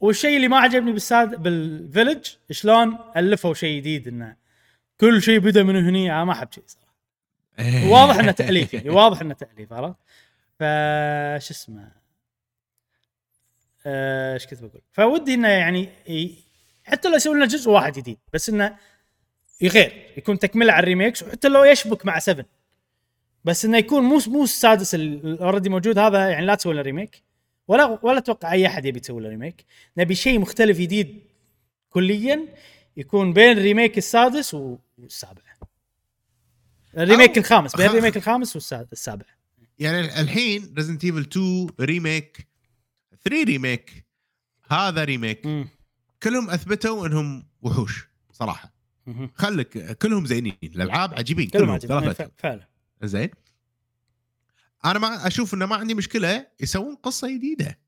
والشيء 0.00 0.36
اللي 0.36 0.48
ما 0.48 0.58
عجبني 0.58 0.92
بالساد 0.92 1.42
بال 1.42 1.61
Village 1.61 2.26
شلون 2.50 2.98
ألفوا 3.16 3.54
شيء 3.54 3.80
جديد 3.80 4.08
إنه 4.08 4.36
كل 5.00 5.22
شيء 5.22 5.38
بدأ 5.38 5.62
من 5.62 5.86
هني 5.86 6.12
أنا 6.12 6.24
ما 6.24 6.32
أحب 6.32 6.52
شيء 6.52 6.64
صراحة. 6.66 6.86
واضح 7.88 8.18
إنه 8.18 8.32
تأليف 8.32 8.74
يعني 8.74 8.90
واضح 8.90 9.20
إنه 9.20 9.34
تأليف 9.34 9.72
عرفت؟ 9.72 9.96
فش 10.58 11.50
اسمه؟ 11.50 11.92
آه، 13.86 14.34
إيش 14.34 14.46
كنت 14.46 14.62
بقول؟ 14.62 14.82
فودي 14.92 15.34
إنه 15.34 15.48
يعني 15.48 15.88
حتى 16.84 17.08
لو 17.08 17.14
يسوي 17.14 17.34
لنا 17.36 17.46
جزء 17.46 17.70
واحد 17.70 17.92
جديد 17.92 18.18
بس 18.32 18.48
إنه 18.48 18.76
يغير 19.60 20.12
يكون 20.16 20.38
تكملة 20.38 20.72
على 20.72 20.82
ال 20.82 20.87
remakes 20.87 21.22
وحتى 21.22 21.48
لو 21.48 21.64
يشبك 21.64 22.06
مع 22.06 22.18
7 22.18 22.46
بس 23.44 23.64
إنه 23.64 23.78
يكون 23.78 24.02
مو 24.02 24.20
مو 24.26 24.44
السادس 24.44 24.94
اللي 24.94 25.40
already 25.40 25.68
موجود 25.68 25.98
هذا 25.98 26.28
يعني 26.28 26.46
لا 26.46 26.54
تسوي 26.54 26.74
له 26.74 26.82
remake 26.82 27.22
ولا 27.68 27.98
ولا 28.02 28.18
أتوقع 28.18 28.52
أي 28.52 28.66
أحد 28.66 28.84
يبي 28.84 29.00
يسوي 29.00 29.22
له 29.22 29.28
remake 29.28 29.64
نبي 29.96 30.14
شيء 30.14 30.38
مختلف 30.38 30.78
جديد 30.78 31.22
كليا 31.90 32.48
يكون 32.96 33.32
بين 33.32 33.58
ال 33.58 33.64
remake 33.64 33.98
السادس 33.98 34.54
والسابع. 34.98 35.42
ال 36.96 37.02
remake 37.02 37.38
الخامس 37.38 37.76
بين 37.76 37.86
ال 37.86 37.90
remake 37.90 38.16
الخامس 38.16 38.56
والسابع 38.56 39.26
يعني 39.78 40.20
الحين 40.20 40.74
Resident 40.76 41.04
Evil 41.04 41.20
2 41.20 41.66
remake 41.80 42.46
3 43.24 43.42
remake 43.44 44.04
هذا 44.70 45.04
remake 45.04 45.46
مم. 45.46 45.68
كلهم 46.22 46.50
أثبتوا 46.50 47.06
إنهم 47.06 47.46
وحوش 47.62 48.08
صراحة. 48.32 48.72
خلك 49.34 49.98
كلهم 49.98 50.26
زينين 50.26 50.56
الألعاب 50.62 51.14
عجيبين 51.14 51.48
كلهم 51.48 51.76
كلهم 51.78 52.12
ف- 52.12 52.30
فعلا. 52.38 52.66
زين؟ 53.02 53.30
أنا 54.90 54.98
ما 54.98 55.26
أشوف 55.26 55.54
إنه 55.54 55.66
ما 55.66 55.76
عندي 55.76 55.94
مشكلة 55.94 56.46
يسوون 56.60 56.94
قصة 56.94 57.34
جديدة. 57.36 57.78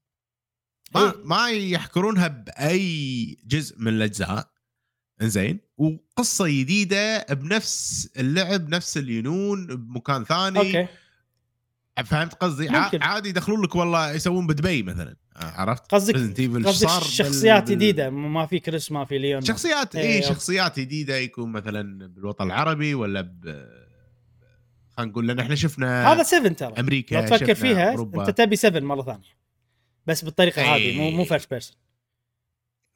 ما 0.95 1.01
إيه. 1.05 1.15
ما 1.25 1.51
يحكرونها 1.51 2.29
بأي 2.29 3.37
جزء 3.47 3.77
من 3.79 3.89
الأجزاء. 3.89 4.51
زين 5.23 5.61
وقصة 5.77 6.49
جديدة 6.49 7.27
بنفس 7.31 8.09
اللعب 8.17 8.69
نفس 8.69 8.97
الينون 8.99 9.67
بمكان 9.67 10.25
ثاني. 10.25 10.59
okay. 10.59 10.89
فهمت 12.05 12.35
قصدي؟ 12.35 12.69
ممكن. 12.69 13.03
عادي 13.03 13.29
يدخلون 13.29 13.63
لك 13.65 13.75
والله 13.75 14.13
يسوون 14.13 14.47
بدبي 14.47 14.83
مثلا. 14.83 15.17
عرفت؟ 15.37 15.95
قصدك 15.95 16.15
قصدك 16.17 16.41
بال- 16.51 16.75
شخصيات 17.11 17.63
بال- 17.63 17.71
جديدة 17.75 18.11
ما 18.11 18.47
في 18.47 18.59
كريس 18.59 18.93
ما 18.93 19.05
في 19.05 19.19
ليون. 19.19 19.43
شخصيات 19.45 19.97
إيه، 19.97 20.03
اي 20.07 20.17
okay. 20.17 20.29
شخصيات 20.29 20.81
جديدة 20.81 21.17
يكون 21.17 21.53
مثلا 21.53 22.07
بالوطن 22.07 22.47
العربي 22.47 22.95
ولا 22.95 23.21
ب 23.21 23.41
خلينا 24.99 25.11
نقول 25.13 25.29
لأن 25.29 25.39
إحنا 25.41 25.55
شفنا 25.55 26.13
هذا 26.13 26.23
7 26.23 26.53
ترى. 26.53 26.75
أمريكا 26.81 27.15
لو 27.15 27.37
تفكر 27.37 27.55
فيها 27.55 27.91
أوروبا. 27.91 28.29
أنت 28.29 28.39
تبي 28.39 28.57
7 28.57 28.81
مرة 28.81 29.03
ثانية. 29.03 29.39
بس 30.07 30.25
بالطريقة 30.25 30.63
إيه. 30.63 30.75
هذه 30.77 30.97
مو 30.99 31.11
مو 31.11 31.25
first 31.25 31.51
person 31.51 31.77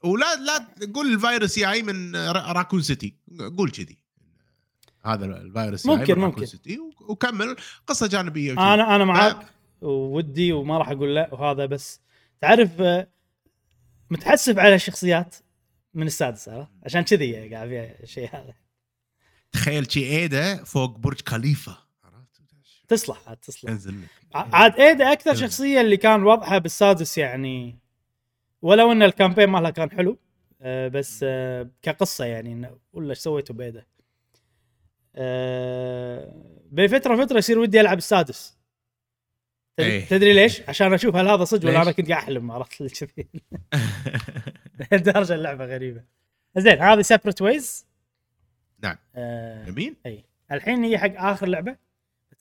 ولا 0.03 0.35
لا 0.35 0.85
تقول 0.87 1.13
الفيروس 1.13 1.59
جاي 1.59 1.83
من 1.83 2.15
را- 2.15 2.51
راكون 2.51 2.81
سيتي. 2.81 3.15
قول 3.57 3.71
كذي. 3.71 3.97
هذا 5.05 5.25
الفيروس 5.25 5.85
ممكن- 5.85 6.15
من 6.15 6.21
ممكن. 6.21 6.45
سيتي. 6.45 6.79
و- 6.79 6.93
وكمل. 7.09 7.55
قصة 7.87 8.07
جانبية 8.07 8.53
وكذي. 8.53 8.65
أنا 8.65 8.95
أنا 8.95 9.05
معاك. 9.05 9.41
ف- 9.41 9.45
وودي 9.81 10.53
وما 10.53 10.77
راح 10.77 10.89
أقول 10.89 11.15
لا 11.15 11.33
وهذا 11.33 11.65
بس. 11.65 12.01
تعرف 12.41 12.81
آه، 12.81 13.07
متحسف 14.09 14.59
على 14.59 14.75
الشخصيات 14.75 15.35
من 15.93 16.07
السادس 16.07 16.49
عرفت؟ 16.49 16.69
عشان 16.83 17.01
كذي 17.01 17.49
قاعد 17.55 17.67
فيها 17.67 18.03
الشيء 18.03 18.29
هذا. 18.33 18.53
تخيل 19.51 19.91
شي 19.91 19.99
ايدا 20.19 20.63
فوق 20.63 20.97
برج 20.97 21.21
خليفة. 21.27 21.77
تصلح 22.87 23.29
عاد 23.29 23.37
تصلح. 23.37 23.71
انزل 23.71 23.95
عاد 24.33 24.79
ايدا 24.79 25.11
أكثر 25.11 25.31
إيه. 25.31 25.37
شخصية 25.37 25.81
اللي 25.81 25.97
كان 25.97 26.23
وضعها 26.23 26.57
بالسادس 26.57 27.17
يعني 27.17 27.79
ولو 28.61 28.91
إن 28.91 29.03
ال 29.03 29.08
campaign 29.08 29.49
مالها 29.49 29.69
كان 29.69 29.91
حلو 29.91 30.17
آه، 30.61 30.87
بس 30.87 31.19
آه، 31.27 31.69
كقصة 31.81 32.25
يعني 32.25 32.71
ولا 32.93 33.09
إيش 33.09 33.17
سويتوا 33.17 33.55
ب 33.55 33.62
Ada 33.62 33.85
آه، 35.15 36.33
بفتره 36.71 37.25
فترة 37.25 37.37
يصير 37.37 37.59
ودي 37.59 37.81
ألعب 37.81 37.97
السادس. 37.97 38.57
تدري, 39.77 39.91
إيه. 39.91 40.05
تدري 40.05 40.33
ليش؟ 40.33 40.69
عشان 40.69 40.93
أشوف 40.93 41.15
هل 41.15 41.27
هذا 41.27 41.43
صدق 41.43 41.69
ولا؟ 41.69 41.81
أنا 41.81 41.91
كنت 41.91 42.09
قاعد 42.09 42.23
أحلم 42.23 42.51
عرفت؟ 42.51 42.83
كذي. 42.99 43.27
لدرجه 44.91 45.35
اللعبة 45.35 45.65
غريبة. 45.65 46.03
زين 46.57 46.81
هذه 46.81 47.01
Separate 47.01 47.41
Ways 47.41 47.85
نعم. 48.83 48.95
آه 49.15 49.65
جميل. 49.65 49.95
اي 50.05 50.23
الحين 50.51 50.83
هي 50.83 50.97
حق 50.97 51.13
آخر 51.15 51.47
لعبة؟ 51.47 51.75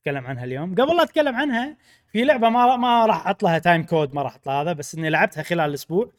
أتكلم 0.02 0.26
عنها 0.26 0.44
اليوم. 0.44 0.74
قبل 0.74 0.96
لا 0.96 1.02
أتكلم 1.02 1.34
عنها 1.36 1.76
في 2.12 2.24
لعبة 2.24 2.48
ما 2.48 2.76
ما 2.76 3.06
راح 3.06 3.26
أحط 3.26 3.42
لها 3.42 3.58
time 3.58 3.82
code 3.82 4.14
ما 4.14 4.22
راح 4.22 4.32
أحط 4.32 4.46
لها 4.46 4.62
هذا 4.62 4.72
بس 4.72 4.94
إني 4.94 5.10
لعبتها 5.10 5.42
خلال 5.42 5.68
الأسبوع. 5.70 6.10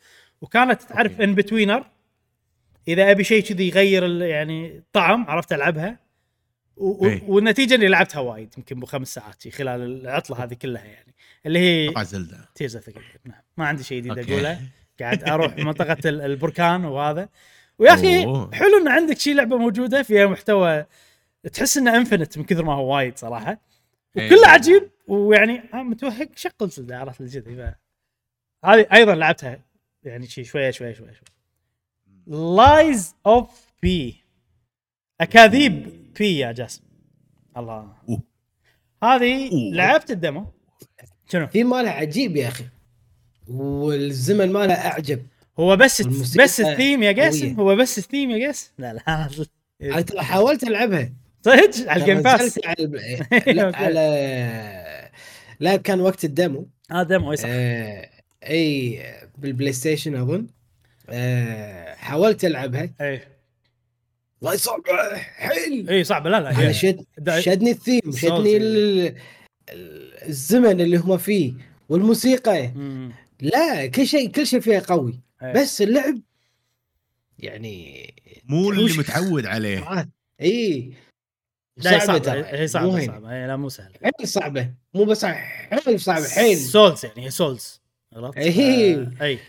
وكانت 0.42 0.82
تعرف. 0.82 1.22
in 1.22 1.36
between 1.36 1.86
إذا 2.88 3.12
أبي 3.12 3.24
شيء 3.24 3.44
كذي 3.44 3.68
يغير 3.68 4.22
يعني 4.22 4.84
طعم 4.94 5.26
عرفت 5.30 5.54
ألعبها. 5.54 5.98
و- 6.78 7.06
و- 7.06 7.10
إي. 7.10 7.22
والنتيجة 7.28 7.76
إني 7.76 7.88
لعبتها 7.88 8.20
وايد 8.20 8.54
يمكن 8.58 8.80
بخمس 8.80 9.14
ساعات 9.14 9.42
شي 9.42 9.52
خلال 9.52 9.82
العطلة 9.82 10.44
هذه 10.44 10.54
كلها 10.54 10.84
يعني. 10.86 11.14
اللي 11.46 11.60
هي 11.60 11.90
Tears 12.56 12.78
نعم. 13.26 13.42
ما 13.58 13.68
عندي 13.68 13.84
شيء 13.84 14.02
جديد. 14.02 14.32
أقوله. 14.32 14.60
قاعد 15.00 15.24
أروح 15.30 15.58
منطقة 15.58 15.98
ال- 16.10 16.22
البركان 16.22 16.86
وهذا. 16.86 17.30
ويا 17.80 17.94
أخي. 17.94 18.22
حلو 18.54 18.78
إن 18.82 18.88
عندك 18.88 19.20
شي 19.20 19.34
لعبة 19.34 19.58
موجودة 19.58 20.04
فيها 20.04 20.26
محتوى. 20.28 20.86
تحس 21.54 21.78
إنه 21.78 21.98
infinite 21.98 22.38
من 22.38 22.44
كثر 22.44 22.66
ما 22.66 22.74
هو 22.74 22.96
وايد 22.96 23.18
صراحة. 23.18 23.50
إيه. 23.50 23.73
وكله 24.16 24.48
عجيب 24.48 24.90
ويعني 25.08 25.62
متوهق 25.74 26.30
شغل 26.36 26.70
Zelda 26.70 26.98
عرفت 27.00 27.22
الجذي. 27.22 27.56
ف- 27.56 27.76
هذه 28.66 28.88
أيضا 28.94 29.16
لعبتها 29.16 29.60
يعني 30.04 30.28
شي 30.28 30.44
شوية 30.44 30.72
شوية 30.72 30.94
شوية 30.94 31.12
شوية. 31.12 31.34
Lies 32.28 33.16
of 33.26 33.68
P 33.82 34.24
أكاذيب 35.22 35.90
بي 36.20 36.38
يا 36.38 36.52
جاسم. 36.52 36.82
الله. 37.58 37.94
هذه. 39.04 39.50
لعبت 39.74 40.12
ال 40.12 40.17
demo. 40.17 40.46
شنو؟ 41.32 41.48
في 41.48 41.64
مالها 41.64 41.92
عجيب 41.92 42.36
يا 42.36 42.48
أخي. 42.48 42.66
والزمن 43.48 44.52
مالها 44.52 44.88
أعجب. 44.88 45.26
هو 45.60 45.76
بس 45.76 46.02
بس 46.38 46.62
الثيم 46.62 47.04
يا 47.04 47.24
جاسم. 47.24 47.60
هو 47.60 47.76
بس 47.76 47.98
الثيم 47.98 48.32
يا 48.32 48.48
جاسم 48.48 48.72
لا 48.78 48.94
لا. 48.94 49.30
أنا 49.82 50.02
ترى 50.02 50.22
حاولت 50.22 50.64
ألعبها. 50.64 51.12
صدق؟ 51.46 51.90
على 51.90 52.02
ال 52.02 52.06
Game 52.06 52.22
Pass 52.22 52.60
على 52.66 52.86
لا. 53.54 53.76
على 53.78 55.10
لا 55.60 55.76
كان 55.76 56.02
وقت 56.02 56.26
ال 56.26 56.35
demo 56.35 56.70
هذا 56.92 57.04
demo 57.04 57.32
أي 57.32 57.38
صح. 57.38 57.46
آه 57.50 58.10
إي 58.50 59.04
بال 59.38 59.74
PlayStation 59.74 60.16
أظن. 60.16 60.48
آه 61.10 61.96
حاولت 61.96 62.46
العبها 62.46 62.90
إي. 63.02 63.22
والله 64.42 64.58
صعبة 64.58 65.18
حيل. 65.18 65.90
إي 65.90 66.04
صعبة. 66.04 66.30
لا 66.30 66.40
لا 66.40 66.50
أنا 66.50 66.60
هي- 66.70 66.74
شد 66.74 67.06
شدني 67.40 67.72
الثيم 67.72 68.02
شدني. 68.16 68.58
ال- 68.58 69.16
ال- 69.70 70.14
الزمن 70.30 70.82
اللي 70.82 70.98
هم 70.98 71.18
فيه 71.18 71.54
والموسيقى. 71.90 72.68
مم. 72.68 73.12
لا 73.42 73.86
كل 73.88 74.08
شيء 74.08 74.30
كل 74.32 74.48
شيء 74.48 74.60
فيها 74.60 74.80
قوي. 74.80 75.20
إيه. 75.44 75.54
بس 75.54 75.82
اللعب 75.82 76.20
يعني 77.40 78.14
مو 78.46 78.72
اللي 78.72 78.98
متعود 78.98 79.46
عليه. 79.46 80.08
إي. 80.42 80.94
لا 81.78 81.92
هي 81.92 82.00
صعبة 82.00 82.06
صعبة 82.06 82.18
ترى. 82.18 82.46
هي 82.46 82.62
مو 82.62 82.68
صعبه 82.68 82.98
هين. 83.00 83.08
صعبة. 83.08 83.32
هي 83.32 83.48
لا 83.48 83.56
مو 83.56 83.70
سهلة. 83.70 83.94
حيل 84.04 84.28
صعبة. 84.28 84.70
مو 84.94 85.04
بس 85.04 85.26
حيل 85.26 86.00
صعبة 86.00 86.28
حيل. 86.28 86.58
Souls 86.58 87.06
يعني 87.06 87.26
هي 87.26 87.30
Souls. 87.30 87.82
عرفت؟ 88.16 88.38
إيه. 88.38 88.96
آه، 88.96 89.24
أي. 89.24 89.40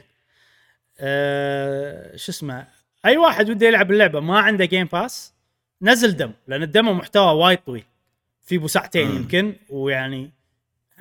آه، 1.00 2.16
شو 2.16 2.32
اسمه؟ 2.32 2.66
أي 3.04 3.16
واحد 3.16 3.50
وده 3.50 3.66
يلعب 3.66 3.90
اللعبة 3.90 4.20
ما 4.20 4.38
عنده 4.38 4.64
Game 4.64 4.86
Pass 4.86 5.32
نزل 5.82 6.16
demo 6.16 6.32
لأن 6.46 6.62
ال 6.62 6.68
demo 6.68 6.92
محتوى 6.92 7.34
وايد 7.34 7.58
طويل. 7.58 7.84
في 8.42 8.58
بو 8.58 8.66
ساعتين. 8.66 9.10
يمكن 9.16 9.56
ويعني 9.70 10.30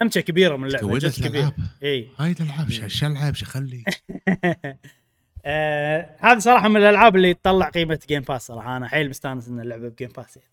همشه 0.01 0.21
كبيرة 0.21 0.55
من 0.55 0.67
اللعبة 0.67 0.97
جزء 0.97 1.27
كبير. 1.27 1.51
إي. 1.83 2.09
هاي 2.19 2.31
الألعاب 2.31 2.69
شو 2.69 3.07
العب 3.07 3.35
شو 3.35 3.45
خلي. 3.45 3.83
آه 5.45 6.09
هذه 6.19 6.39
صراحة 6.39 6.67
من 6.67 6.77
الألعاب 6.77 7.15
اللي 7.15 7.33
تطلع 7.33 7.69
قيمة 7.69 7.99
Game 8.07 8.21
Pass 8.21 8.47
صراحة. 8.47 8.77
أنا 8.77 8.87
حيل 8.87 9.09
مستانس 9.09 9.47
إن 9.47 9.59
اللعبة 9.59 9.89
ب 9.89 9.93
Game 9.93 10.09
Pass 10.09 10.37
يعني. 10.37 10.49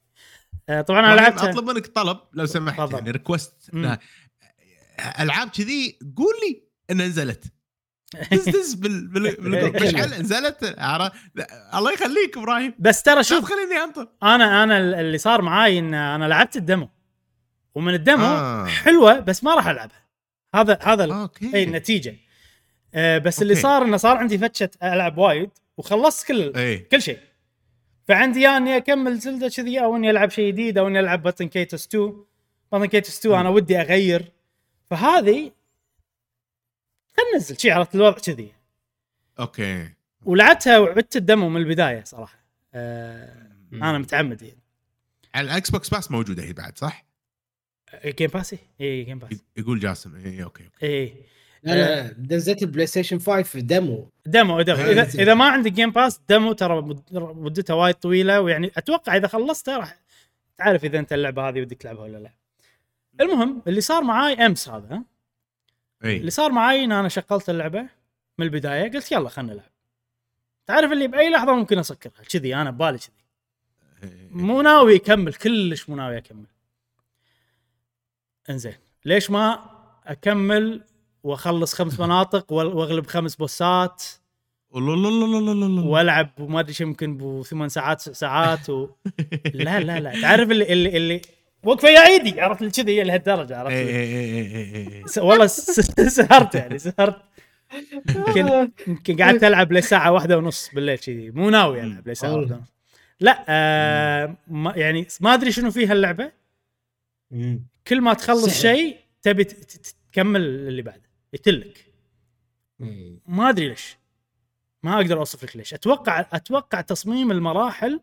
آه 0.69 0.81
طبعا 0.81 1.01
أنا 1.01 1.13
إبراهيم، 1.13 1.29
لعبتها. 1.31 1.51
أطلب 1.51 1.65
منك 1.71 1.87
طلب 1.87 2.19
لو 2.33 2.47
سمحت 2.47 2.79
تفضل. 2.79 2.95
يعني 2.95 3.11
request. 3.11 3.71
ألعاب 5.21 5.49
كذي 5.49 5.99
قول 6.17 6.35
لي 6.43 6.63
إنها 6.91 7.07
نزلت. 7.07 7.45
دز 8.33 8.75
بال 8.75 9.09
بال 9.09 9.37
بال 9.41 9.50
group. 9.50 9.77
مشعل 9.77 10.21
نزلت؟ 10.21 10.75
الله 11.75 11.93
يخليك 11.93 12.37
إبراهيم. 12.37 12.75
بس 12.79 13.03
ترى 13.03 13.23
شوف 13.25 13.45
خليني 13.45 13.77
أنطر. 13.85 14.09
أنا 14.23 14.63
أنا 14.63 15.01
اللي 15.01 15.19
صار 15.19 15.43
معاي 15.43 15.79
إن 15.79 15.95
أنا 15.95 16.25
لعبت 16.25 16.57
ال 16.57 16.63
demo 16.63 16.89
ومن 17.75 17.95
ال 17.95 18.01
demo 18.01 18.25
آه. 18.25 18.67
حلوة 18.67 19.21
بس 19.21 19.45
ما 19.45 19.55
راح 19.55 19.67
ألعبها. 19.67 20.07
هذا 20.55 20.79
هذا 20.83 21.15
okay. 21.15 21.55
أي 21.55 21.63
النتيجة. 21.63 22.17
آه 22.95 23.19
بس 23.19 23.43
اللي 23.43 23.53
okay. 23.53 23.63
صار 23.63 23.83
إنه 23.83 23.97
صار 23.97 24.17
عندي 24.17 24.39
فتشة 24.39 24.71
ألعب 24.83 25.19
وايد 25.19 25.51
وخلصت 25.77 26.27
كل 26.27 26.53
اي 26.57 26.79
كل 26.79 27.03
شيء. 27.03 27.19
فعندي 28.11 28.41
يا 28.41 28.57
إني 28.57 28.77
أكمل 28.77 29.19
Zelda 29.19 29.49
كذي 29.49 29.81
أو 29.81 29.97
إني 29.97 30.11
ألعب 30.11 30.31
شيء 30.31 30.53
جديد 30.53 30.79
أو 30.79 30.89
إني 30.89 31.01
ألعب 31.01 31.23
Baten 31.23 31.49
Kaitos 31.49 31.87
2 31.87 32.25
Baten 32.73 32.87
Kaitos 32.87 33.19
2 33.19 33.41
أنا 33.41 33.49
ودي 33.49 33.81
أغير. 33.81 34.33
فهذه 34.91 35.53
خلينا 37.17 37.33
ننزل 37.35 37.59
شيء 37.59 37.73
عرفت 37.73 37.95
الوضع 37.95 38.19
كذي. 38.19 38.53
okay. 39.39 39.89
ولعبتها 40.25 40.79
وعدت 40.79 41.17
ال 41.17 41.23
demo 41.23 41.49
من 41.49 41.61
البداية 41.61 42.05
صراحة. 42.05 42.39
آه 42.75 43.47
أنا 43.73 43.99
متعمد 43.99 44.43
يعني. 44.43 44.63
على 45.35 45.45
ال 45.45 45.71
Xbox 45.71 45.89
Pass 45.89 46.11
موجودة 46.11 46.43
هي 46.43 46.53
بعد 46.53 46.79
صح؟ 46.79 47.05
Game 48.07 48.31
Pass 48.31 48.57
اي 48.81 49.05
Game 49.05 49.19
Pass 49.19 49.45
يقول 49.57 49.79
جاسم. 49.79 50.17
اي 50.17 50.43
okay 50.45 50.69
اي 50.83 51.15
لا 51.63 51.75
لا 51.75 52.37
نزلت 52.37 52.63
ال 52.63 52.87
PlayStation 52.87 53.19
5 53.19 53.61
demo 53.61 54.09
demo 54.27 54.63
demo 54.63 54.77
إيه. 54.85 54.93
إذا 54.93 55.03
إذا 55.23 55.35
ما 55.35 55.45
عندك 55.49 55.73
Game 55.73 55.91
Pass 55.91 56.21
demo 56.29 56.53
ترى 56.53 56.81
مد- 56.83 57.03
مدتها 57.13 57.75
وايد 57.75 57.95
طويلة 57.95 58.41
ويعني 58.41 58.71
أتوقع 58.77 59.17
إذا 59.17 59.27
خلصتها 59.29 59.79
راح 59.79 59.97
تعرف 60.59 60.85
إذا 60.85 60.99
أنت 60.99 61.13
اللعبة 61.13 61.49
هذه 61.49 61.61
ودك 61.61 61.77
تلعبها 61.77 62.03
ولا 62.03 62.19
لا. 62.19 62.31
المهم 63.21 63.63
اللي 63.67 63.81
صار 63.81 64.03
معاي 64.03 64.47
أمس 64.47 64.69
هذا 64.69 64.87
ها؟ 64.95 65.05
اللي 66.05 66.31
صار 66.31 66.53
معاي 66.53 66.85
إن 66.85 66.93
أنا 66.93 67.09
شغلت 67.09 67.51
اللعبة 67.51 67.81
من 68.39 68.47
البداية 68.47 68.93
قلت 68.93 69.13
يلا 69.13 69.29
خلينا 69.29 69.53
نلعب. 69.53 69.67
تعرف 70.67 70.93
اللي 70.93 71.07
بأي 71.09 71.31
لحظة 71.31 71.55
ممكن 71.57 71.79
أسكرها 71.79 72.25
كذي 72.33 72.55
أنا 72.55 72.71
ببالي 72.71 72.99
كذي 72.99 73.11
مو 74.31 74.63
ناوي 74.63 74.97
أكمل 74.97 75.35
كلش 75.35 75.89
مو 75.89 75.97
ناوي 75.97 76.19
أكمل. 76.19 76.45
إنزين 78.51 78.75
ليش 79.05 79.31
ما 79.31 79.71
أكمل 80.07 80.83
واخلص 81.25 81.75
خمس 81.75 82.01
مناطق 82.01 82.53
واغلب 82.53 83.07
خمس 83.07 83.37
بوسات 83.37 84.03
والعب 85.89 86.31
وما 86.39 86.61
ادري 86.61 86.73
شو 86.73 86.85
يمكن 86.85 87.17
بو 87.17 87.43
ثمان 87.43 87.69
ساعات 87.69 88.01
ساعات 88.01 88.71
و... 88.71 88.89
لا 89.55 89.81
لا 89.81 90.01
لا 90.01 90.21
تعرف 90.23 90.51
اللي 90.51 90.73
اللي 90.73 90.97
اللي 90.97 91.23
وقفه 91.65 91.89
يا 91.89 92.07
ايدي 92.07 92.41
عرفت 92.41 92.61
اللي 92.61 92.73
كذي 92.73 93.03
لهالدرجه 93.03 93.57
عرفت 93.59 93.75
س- 95.07 95.19
والله 95.19 95.47
سهرت 95.47 96.55
يعني 96.55 96.79
سهرت 96.79 97.17
يمكن 98.17 98.71
يمكن 98.89 99.23
قعدت 99.23 99.45
العب 99.45 99.73
لساعه 99.73 100.13
واحدة 100.13 100.39
ونص 100.39 100.71
بالليل 100.75 100.99
كذي 100.99 101.31
مو 101.31 101.51
ناوي 101.51 101.81
العب 101.81 102.09
لساعه. 102.09 102.35
واحدة 102.37 102.57
ونص 102.57 102.65
لا 103.21 103.45
آه 103.49 104.37
ما 104.49 104.73
يعني 104.77 105.07
ما 105.21 105.35
ادري 105.35 105.53
شنو 105.53 105.71
فيها 105.71 105.93
اللعبه. 105.93 106.33
كل 107.87 108.01
ما 108.01 108.15
تخلص. 108.15 108.61
شيء 108.61 108.97
تبي 109.23 109.45
تكمل 110.13 110.41
اللي 110.41 110.83
بعده 110.83 111.10
يتلك. 111.33 111.93
ما 113.27 113.49
أدري 113.49 113.69
ليش. 113.69 113.97
ما 114.83 114.97
أقدر 114.97 115.19
أوصف 115.19 115.45
لك 115.45 115.57
ليش. 115.57 115.75
أتوقع 115.75 116.21
أتوقع 116.33 116.81
تصميم 116.81 117.31
المراحل 117.31 118.01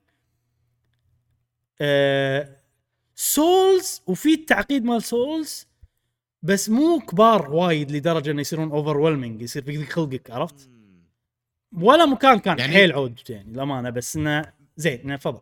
آه 1.82 2.58
Souls 3.16 4.02
وفي 4.08 4.34
التعقيد 4.34 4.84
مال 4.84 5.04
سولز 5.04 5.68
بس 6.44 6.70
مو 6.70 7.00
كبار 7.00 7.52
وايد 7.52 7.92
لدرجة 7.92 8.32
إنه 8.32 8.42
يصيرون 8.42 8.72
over 8.72 8.98
يصير 9.42 9.64
في 9.64 9.86
خلقك 9.86 10.32
عرفت؟ 10.32 10.70
ولا 11.74 12.06
مكان 12.06 12.40
كان 12.40 12.60
يعني- 12.60 12.74
حيل 12.74 12.92
عود 12.92 13.20
يعني 13.30 13.52
للأمانة 13.54 13.90
بس 13.90 14.16
إنه 14.16 14.54
زين 14.78 15.00
إنه 15.00 15.18
فضل. 15.18 15.42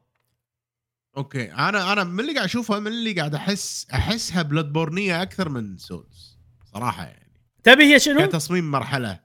okay. 1.17 1.53
أنا 1.53 1.93
أنا 1.93 2.03
من 2.03 2.19
اللي 2.19 2.33
قاعد 2.33 2.45
أشوفها 2.45 2.79
من 2.79 2.87
اللي 2.87 3.13
قاعد 3.13 3.35
أحس 3.35 3.87
أحسها 3.93 4.41
Bloodborne 4.41 4.73
يه 4.73 5.21
أكثر 5.21 5.49
من 5.49 5.77
Souls 5.77 6.37
صراحة 6.73 7.03
يعني. 7.05 7.24
تبي 7.65 7.83
هي 7.93 7.99
شنو؟ 7.99 8.27
كتصميم 8.27 8.71
مرحلة. 8.71 9.19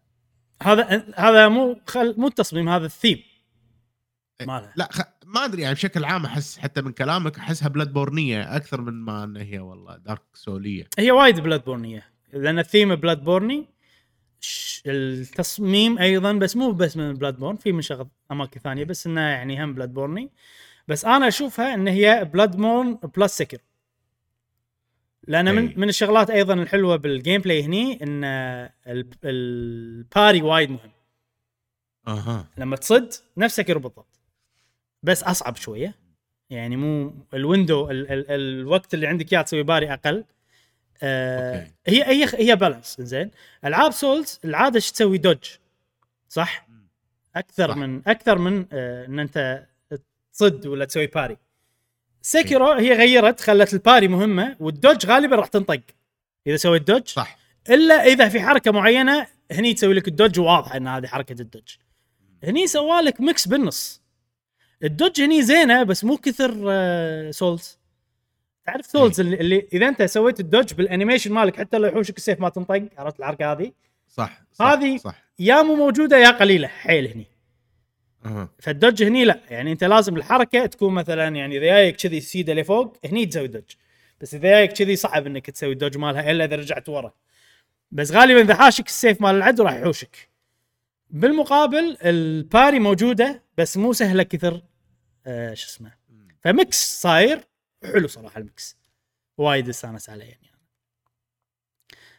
هذا 0.62 1.04
هذا 1.16 1.48
مو 1.48 1.80
خل 1.86 2.14
مو 2.18 2.26
التصميم 2.26 2.68
هذا 2.68 2.86
الثيم. 2.86 3.22
مالها 4.40 4.72
لا 4.76 4.88
خ... 4.92 5.00
ما 5.24 5.44
أدري 5.44 5.62
يعني 5.62 5.74
بشكل 5.74 6.04
عام 6.04 6.24
أحس 6.24 6.58
حتى 6.58 6.82
من 6.82 6.92
كلامك 6.92 7.38
أحسها 7.38 7.68
Bloodborne 7.68 7.92
يه 7.92 8.56
أكثر 8.56 8.80
من 8.80 8.92
ما 8.92 9.24
إن 9.24 9.36
هي 9.36 9.58
والله 9.58 9.96
Dark 9.96 10.22
Souls 10.34 10.68
ية. 10.68 10.88
هي 10.98 11.10
وايد 11.10 11.40
Bloodborne 11.40 11.64
يه 11.64 12.06
لأن 12.32 12.58
ال 12.58 12.64
theme 12.64 12.94
Bloodborne 12.94 13.24
ي 13.24 13.68
التصميم 14.86 15.98
أيضا 15.98 16.32
بس 16.32 16.56
مو 16.56 16.72
بس 16.72 16.96
من 16.96 17.12
Bloodborne 17.14 17.56
في 17.56 17.72
من 17.72 17.82
شغل 17.82 18.08
أماكن 18.32 18.60
ثانية 18.60 18.84
بس 18.84 19.06
إنها 19.06 19.28
يعني 19.28 19.64
هم 19.64 19.74
Bloodborne 19.74 19.94
ي 19.94 20.30
بس 20.88 21.04
أنا 21.04 21.28
أشوفها 21.28 21.74
إن 21.74 21.88
هي 21.88 22.30
Bloodborne 22.32 22.98
plus 23.16 23.38
Sekiro 23.38 23.58
لأن. 25.28 25.54
من 25.54 25.80
من 25.80 25.88
الشغلات 25.88 26.30
أيضا 26.30 26.54
الحلوة 26.54 26.96
بال 26.96 27.40
gameplay 27.40 27.62
هني 27.62 28.02
إن 28.02 28.24
ال- 28.86 29.10
ال 29.24 29.44
parry 29.44 30.42
وايد 30.42 30.70
مهم. 30.70 30.90
أها. 32.08 32.46
لما 32.58 32.76
تصد 32.76 33.12
نفس 33.36 33.56
Sekiro 33.56 33.78
بالضبط 33.78 34.20
بس 35.02 35.22
أصعب 35.22 35.56
شوية. 35.56 35.94
يعني 36.50 36.76
مو 36.76 37.14
ال 37.34 37.42
window 37.42 37.90
ال 37.90 38.10
ال 38.12 38.30
الوقت 38.30 38.94
اللي 38.94 39.06
عندك 39.06 39.32
إياه 39.32 39.42
تسوي 39.42 39.62
parry 39.62 39.92
أقل. 39.92 40.24
آه 41.02 41.58
okay. 41.60 41.72
هي 41.86 42.02
هي 42.04 42.26
هي 42.34 42.56
balance 42.56 43.00
زين 43.00 43.30
ألعاب 43.64 43.90
Souls 43.92 44.40
العادة 44.44 44.76
إيش 44.76 44.92
تسوي؟ 44.92 45.18
dodge 45.18 45.38
صح؟ 46.28 46.68
أكثر. 47.36 47.68
صح. 47.68 47.76
من 47.76 48.02
أكثر 48.08 48.38
من 48.38 48.66
آه 48.72 49.06
إن 49.06 49.18
أنت 49.18 49.66
تصد 50.32 50.66
ولا 50.66 50.84
تسوي 50.84 51.06
parry 51.06 51.36
Sekiro 52.22 52.72
هي 52.72 52.92
غيرت 52.92 53.40
خلت 53.40 53.72
ال 53.74 53.80
parry 53.80 54.08
مهمة 54.08 54.56
وال 54.60 54.73
dodge 54.73 55.06
غالبا 55.06 55.36
راح 55.36 55.46
تنطق. 55.46 55.80
إذا 56.46 56.56
سويت 56.56 56.82
dodge 56.88 57.08
صح. 57.08 57.38
إلا 57.70 58.04
إذا 58.04 58.28
في 58.28 58.40
حركة 58.40 58.70
معينة 58.70 59.26
هني 59.52 59.74
تسوي 59.74 59.94
لك 59.94 60.08
ال 60.08 60.14
dodge 60.14 60.40
واضحة 60.40 60.76
إن 60.76 60.88
هذه 60.88 61.06
حركة 61.06 61.32
ال 61.40 61.45
dodge. 61.45 61.76
هني 62.44 62.66
سوالك 62.66 63.20
mix 63.20 63.48
بالنص. 63.48 64.02
ال 64.84 64.90
dodge 64.90 65.20
هني 65.20 65.42
زينة 65.42 65.82
بس 65.82 66.04
مو 66.04 66.16
كثر 66.16 66.54
آه، 66.70 67.30
Souls 67.30 67.78
تعرف 68.66 68.86
Souls 68.86 69.20
اللي, 69.20 69.36
اللي 69.40 69.68
إذا 69.72 69.88
أنت 69.88 70.02
سويت 70.02 70.40
ال 70.40 70.46
dodge 70.46 70.74
بال 70.74 70.85
animation 70.85 71.32
مالك 71.32 71.56
حتى 71.56 71.78
لو 71.78 71.88
يحوشك 71.88 72.16
السيف 72.16 72.40
ما 72.40 72.48
تنطق 72.48 72.82
عرفت 72.98 73.18
الحركة 73.20 73.52
هذه؟ 73.52 73.72
صح, 74.08 74.42
صح 74.52 74.64
هذه- 74.66 74.96
صح. 74.96 75.14
يا 75.38 75.62
مو 75.62 75.74
موجودة 75.74 76.16
يا 76.18 76.30
قليلة 76.30 76.68
حيل 76.68 77.06
هني. 77.08 77.26
أها. 78.26 78.48
فال 78.58 78.71
dodge 78.71 79.02
هني 79.02 79.24
لا. 79.24 79.40
يعني 79.50 79.72
انت 79.72 79.84
لازم 79.84 80.16
الحركة 80.16 80.66
تكون 80.66 80.94
مثلا 80.94 81.28
يعني 81.36 81.56
إذا 81.58 81.66
جايك 81.66 81.96
كذي 81.96 82.20
سيده 82.20 82.54
لفوق 82.54 82.96
هني 83.04 83.26
تسوي 83.26 83.48
dodge. 83.48 83.62
بس 84.20 84.34
إذا 84.34 84.48
جايك 84.50 84.72
كذي 84.72 84.96
صعب 84.96 85.26
إنك 85.26 85.50
تسوي 85.50 85.72
ال 85.72 85.77
dodge 85.77 85.98
مالها 85.98 86.30
إلا 86.30 86.44
إذا 86.44 86.56
رجعت 86.56 86.88
ورا. 86.88 87.12
بس 87.90 88.12
غالبا 88.12 88.40
إذا 88.40 88.54
حاشك 88.54 88.86
السيف 88.86 89.20
مال 89.20 89.34
العدو 89.34 89.62
راح 89.62 89.74
يحوشك. 89.74 90.30
بالمقابل 91.10 91.96
ال 92.02 92.15
parry 92.15 92.78
موجودة 92.78 93.42
بس 93.58 93.76
مو 93.76 93.92
سهلة 93.92 94.22
كثر 94.22 94.62
آه 95.26 95.54
شو 95.54 95.66
اسمه. 95.68 95.92
ف 96.40 96.55
mix 96.55 97.00
صاير 97.00 97.40
حلو 97.84 98.08
صراحة 98.08 98.38
ال 98.38 98.46
mix. 98.46 98.76
وايد 99.38 99.68
استانس 99.68 100.10
عليه 100.10 100.24
يعني. 100.24 100.50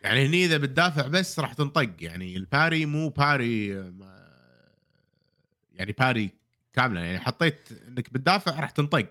يعني 0.03 0.25
هني 0.25 0.45
إذا 0.45 0.57
بتدافع 0.57 1.07
بس 1.07 1.39
راح 1.39 1.53
تنطق. 1.53 1.89
يعني 1.99 2.37
ال 2.37 2.45
parry 2.45 2.85
مو 2.85 3.09
parry 3.09 3.79
آه، 3.79 3.89
ما- 3.89 4.20
يعني 5.81 5.95
parry 5.99 6.29
كاملة 6.73 7.01
يعني 7.01 7.19
حطيت 7.19 7.69
إنك 7.87 8.13
بتدافع 8.13 8.59
راح 8.59 8.69
تنطق 8.69 9.09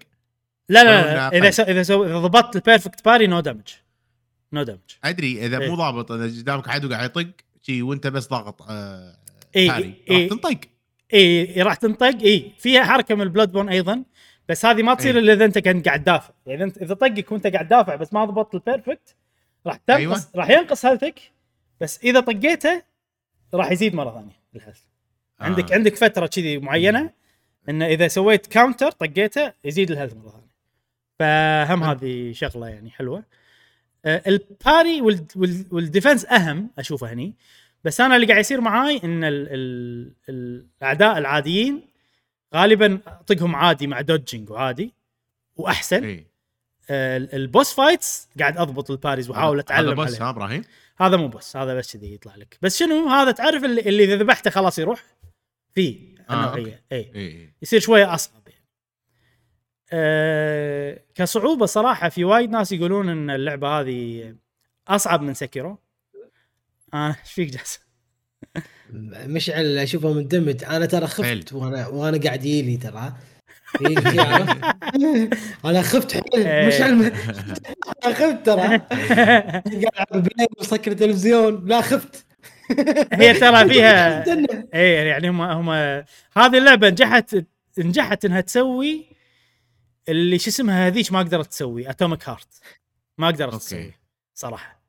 لا 0.68 0.85
لا, 0.85 1.14
لا, 1.14 1.39
إذا. 1.39 1.51
سو 1.51 1.62
إذا 1.62 1.83
سو 1.83 2.05
إذا 2.05 2.18
ضبطت 2.18 2.57
البيرفكت 2.57 3.05
باري 3.05 3.27
نو 3.27 3.41
دامج 3.41 3.68
نو 4.53 4.62
دامج 4.62 4.79
أدري 5.05 5.47
إذا 5.47 5.59
إيه. 5.59 5.68
مو 5.68 5.77
ضابط 5.77 6.12
إذا 6.12 6.41
قدامك 6.41 6.68
عدو 6.68 6.89
قاعد 6.89 7.11
يطق 7.11 7.31
شي 7.62 7.83
وأنت 7.83 8.07
بس 8.07 8.29
ضاغط 8.29 8.62
آه 8.62 9.16
إيه، 9.57 9.68
parry 9.68 9.95
إيه. 10.11 10.23
راح 10.23 10.29
تنطق 10.29 10.61
اي 11.14 11.62
راح 11.62 11.75
تنطق 11.75 12.23
اي 12.23 12.53
فيها 12.59 12.85
حركة 12.85 13.14
من 13.14 13.23
ال 13.22 13.53
Bloodborne 13.53 13.68
أيضا 13.68 14.03
بس 14.49 14.66
هذه 14.66 14.83
ما 14.83 14.95
تصير. 14.95 15.18
إلا 15.18 15.33
إذا 15.33 15.45
أنت 15.45 15.59
كنت 15.59 15.87
قاعد 15.87 16.03
تدافع 16.03 16.35
يعني 16.47 16.59
اذا 16.59 16.64
انت 16.64 16.79
إذا 16.79 16.95
طقك 16.95 17.33
وأنت 17.33 17.47
قاعد 17.47 17.66
تدافع 17.66 17.95
بس 17.95 18.12
ما 18.12 18.25
ضبطت 18.25 18.55
ال 18.55 18.62
perfect 18.62 19.16
راح 19.66 19.77
تنقص. 19.77 19.99
أيوة. 19.99 20.21
راح 20.35 20.51
ينقص 20.51 20.87
health 20.86 21.16
ك 21.16 21.20
بس 21.81 22.01
إذا 22.05 22.21
طقيته 22.21 22.83
راح 23.55 23.71
يزيد 23.71 23.95
مرة 23.95 24.11
ثانية 24.11 24.41
ال 24.57 24.60
health 24.60 24.80
عندك 25.41 25.70
آه. 25.72 25.74
عندك 25.74 25.97
فترة 25.97 26.26
كذي 26.26 26.59
معينة 26.59 27.11
إنه 27.68 27.86
إذا 27.86 28.09
سويت 28.09 28.47
counter 28.47 28.91
طقيته 28.91 29.53
يزيد 29.64 29.91
ال 29.91 29.94
health 29.94 30.14
مرة 30.14 30.30
ثانية. 30.30 30.51
فهم 31.18 31.82
هذه 31.84 32.32
شغلة 32.32 32.68
يعني 32.68 32.91
حلوة. 32.91 33.24
آه، 34.05 34.22
ال 34.26 34.39
parry 34.39 35.01
وال- 35.01 35.26
وال- 35.36 35.66
وال 35.70 35.83
defense 35.83 36.26
أهم 36.26 36.70
أشوفه 36.78 37.12
هني. 37.12 37.34
بس 37.84 38.01
أنا 38.01 38.16
اللي 38.16 38.26
قاعد 38.26 38.41
يصير 38.41 38.61
معاي 38.61 39.01
إن 39.05 39.24
ال 39.24 39.49
ال 39.51 40.12
الأعداء 40.28 41.18
العاديين 41.18 41.82
غالبا 42.55 42.99
أطقهم 43.07 43.57
عادي 43.57 43.86
مع 43.86 44.01
dodging 44.01 44.51
وعادي 44.51 44.95
وأحسن. 45.57 46.05
آه، 46.91 47.16
ال- 47.16 47.34
ال 47.34 47.43
boss 47.43 47.74
fights 47.74 48.28
قاعد 48.38 48.59
أضبط 48.59 48.91
ال 48.91 48.95
parries 48.95 49.30
وأحاول 49.30 49.57
هذا 49.57 49.64
أتعلم 49.64 49.95
بس 50.05 50.14
عليه. 50.14 50.26
ها 50.26 50.30
إبراهيم؟ 50.30 50.62
هذا 50.99 51.16
مو 51.16 51.28
بس 51.28 51.57
هذا 51.57 51.74
بس 51.74 51.97
كذي 51.97 52.14
يطلع 52.14 52.36
لك. 52.36 52.59
بس 52.62 52.78
شنو؟ 52.78 53.09
هذا 53.09 53.30
تعرف 53.30 53.64
اللي, 53.64 53.80
اللي 53.80 54.05
إذا 54.05 54.16
ذبحته 54.16 54.51
خلاص 54.51 54.78
يروح. 54.78 55.05
في 55.75 56.14
آه، 56.31 56.35
النوعيه 56.35 56.83
اي 56.93 57.12
اي 57.14 57.53
يصير 57.62 57.81
شوية 57.81 58.14
أصعب 58.14 58.49
يعني. 58.49 58.66
أه 59.93 61.03
كصعوبة 61.14 61.66
صراحة 61.66 62.09
في 62.09 62.25
وايد 62.25 62.51
ناس 62.51 62.73
يقولون 62.73 63.09
إن 63.09 63.31
اللعبة 63.31 63.68
هذه 63.68 64.35
أصعب 64.89 65.23
من 65.23 65.35
Sekiro 65.34 65.78
أنا 66.95 67.16
إيش 67.25 67.33
فيك 67.33 67.51
جاسم؟ 67.51 67.81
مشعل 69.27 69.79
أشوفه 69.79 70.12
مندمج 70.12 70.64
أنا 70.64 70.87
ترى 70.87 71.07
خفت. 71.07 71.53
وأنا 71.53 71.87
وأنا 71.87 72.18
قاعد 72.18 72.45
يلي 72.45 72.77
ترى؟ 72.77 73.12
أنا 75.64 75.83
خفت 75.83 76.12
حيل 76.12 76.47
إيه. 76.47 76.66
مشعل 76.68 76.93
أنا 78.05 78.14
خفت 78.14 78.47
ترى 78.47 78.79
قاعد 78.79 79.66
العب 79.66 80.12
بلاي 80.12 80.47
مسكر 80.61 80.93
التلفزيون 80.93 81.64
لا 81.66 81.81
خفت 81.81 82.27
هي 83.12 83.35
ترى 83.41 83.68
فيها. 83.68 84.25
اي 84.75 84.93
يعني 84.93 85.29
هم 85.29 85.41
هم 85.41 85.71
هذه 86.37 86.59
اللعبة 86.59 86.89
نجحت 86.91 87.45
نجحت 87.79 88.25
إنها 88.25 88.41
تسوي 88.41 89.07
اللي 90.09 90.39
شو 90.39 90.51
اسمها 90.51 90.87
هذيك 90.87 91.12
ما 91.12 91.18
قدرت 91.18 91.47
تسوي 91.47 91.91
Atomic 91.91 92.28
Heart 92.28 92.61
ما 93.18 93.27
قدرت. 93.27 93.55
تسوي 93.55 93.93
صراحة. 94.35 94.81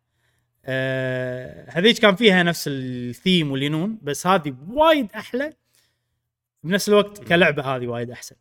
آه 0.65 1.65
هذيك 1.69 1.99
كان 1.99 2.15
فيها 2.15 2.43
نفس 2.43 2.63
الثيم 2.67 3.51
والينون 3.51 3.97
بس 4.01 4.27
هذه 4.27 4.55
وايد 4.69 5.07
أحلى. 5.15 5.53
بنفس 6.63 6.89
الوقت 6.89 7.23
كلعبة 7.23 7.63
هذه 7.63 7.87
وايد 7.87 8.11
أحسن. 8.11 8.35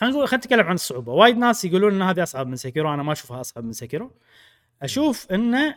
خلينا 0.00 0.14
نقول 0.16 0.28
خلينا 0.28 0.44
نتكلم 0.44 0.66
عن 0.66 0.74
الصعوبة. 0.74 1.12
وايد 1.12 1.36
ناس 1.36 1.64
يقولون 1.64 1.94
إن 1.94 2.02
هذه 2.02 2.22
أصعب 2.22 2.46
من 2.46 2.56
Sekiro 2.56 2.94
أنا 2.94 3.02
ما 3.02 3.12
أشوفها 3.12 3.40
أصعب 3.40 3.64
من 3.64 3.72
Sekiro 3.72 4.10
أشوف 4.82 5.32
إنه 5.32 5.74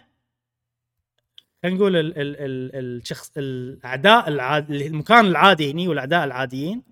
خلينا 1.63 1.77
نقول 1.77 1.95
ال 1.95 2.17
ال 2.17 2.35
ال 2.39 2.75
الشخص 2.75 3.31
الأعداء 3.37 4.27
العاد 4.27 4.71
المكان 4.71 5.25
العادي 5.25 5.71
هني 5.71 5.87
والأعداء 5.87 6.23
العاديين 6.23 6.83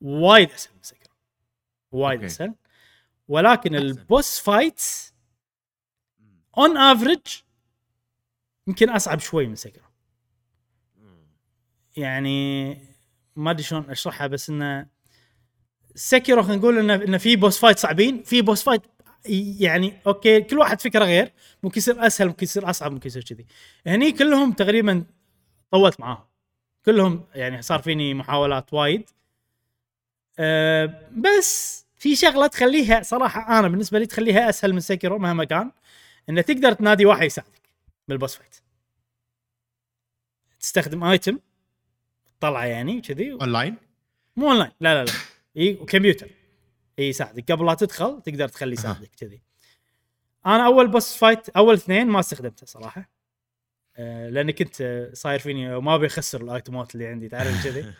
وايد 0.00 0.50
اسهل 0.50 0.74
من 0.76 0.82
Sekiro 0.82 1.14
وايد. 1.92 2.24
اسهل 2.24 2.54
ولكن. 3.28 3.74
ال 3.74 3.87
boss 3.87 4.38
fights 4.40 5.14
on 6.58 6.76
average 6.76 7.20
يمكن 8.66 8.90
أصعب 8.90 9.20
شوي 9.20 9.46
من 9.46 9.54
Sekiro 9.56 9.86
يعني 11.96 12.70
ما 13.36 13.50
أدري 13.50 13.62
شلون 13.62 13.90
أشرحها 13.90 14.26
بس 14.26 14.50
إنه 14.50 14.86
Sekiro 15.94 16.42
خلينا 16.42 16.56
نقول 16.56 16.78
انه 16.78 16.94
إنه 16.94 17.18
في 17.18 17.36
boss 17.36 17.58
fight 17.58 17.78
صعبين 17.78 18.22
في 18.22 18.42
boss 18.42 18.62
fight 18.62 18.82
يعني 19.60 20.00
okay 20.06 20.40
كل 20.40 20.58
واحد 20.58 20.80
فكرة 20.80 21.04
غير 21.04 21.32
ممكن 21.62 21.78
يصير 21.78 22.06
أسهل 22.06 22.28
ممكن 22.28 22.44
يصير 22.44 22.70
أصعب 22.70 22.92
ممكن 22.92 23.06
يصير 23.06 23.24
كذي. 23.24 23.46
هني 23.86 24.12
كلهم 24.12 24.52
تقريبا 24.52 25.04
طولت 25.70 26.00
معاهم. 26.00 26.24
كلهم 26.84 27.24
يعني 27.34 27.62
صار 27.62 27.82
فيني 27.82 28.14
محاولات 28.14 28.74
وايد. 28.74 29.10
أه 30.38 31.08
بس 31.12 31.80
في 31.96 32.16
شغلة 32.16 32.46
تخليها 32.46 33.02
صراحة 33.02 33.58
أنا 33.58 33.68
بالنسبة 33.68 33.98
لي 33.98 34.06
تخليها 34.06 34.48
أسهل 34.48 34.72
من 34.72 34.80
Sekiro 34.80 35.18
مهما 35.18 35.44
كان 35.44 35.70
انه 36.28 36.40
تقدر 36.40 36.72
تنادي 36.72 37.06
واحد 37.06 37.22
يساعدك 37.22 37.62
بال 38.08 38.17
boss 38.17 38.36
fight. 38.36 38.56
تستخدم 40.60 41.04
item 41.04 41.38
طلعه 42.40 42.64
يعني 42.64 43.00
كذي. 43.00 43.32
اونلاين 43.32 43.76
مو 44.36 44.48
اونلاين 44.48 44.70
لا 44.80 44.94
لا 44.94 45.04
لا. 45.04 45.12
إي 45.56 45.74
وكمبيوتر 45.74 46.28
إي 47.00 47.08
يساعدك 47.08 47.52
قبل 47.52 47.66
لا 47.66 47.74
تدخل 47.74 48.22
تقدر 48.22 48.48
تخليه 48.48 48.72
يساعدك 48.72 49.10
كذي. 49.20 49.42
أنا 50.46 50.66
أول 50.66 50.88
boss 50.88 51.16
fight 51.16 51.48
أول 51.48 51.74
اثنين 51.74 52.06
ما 52.06 52.20
استخدمته 52.20 52.66
صراحة. 52.66 53.10
آه 53.96 54.28
لأني 54.28 54.52
كنت 54.52 54.80
آه، 54.80 55.10
صاير 55.14 55.38
فيني 55.38 55.80
ما 55.80 55.94
أبي 55.94 56.06
أخسر 56.06 56.42
الايتمات 56.42 56.94
اللي 56.94 57.06
عندي 57.06 57.28
تعرف 57.28 57.64
كذي. 57.64 57.92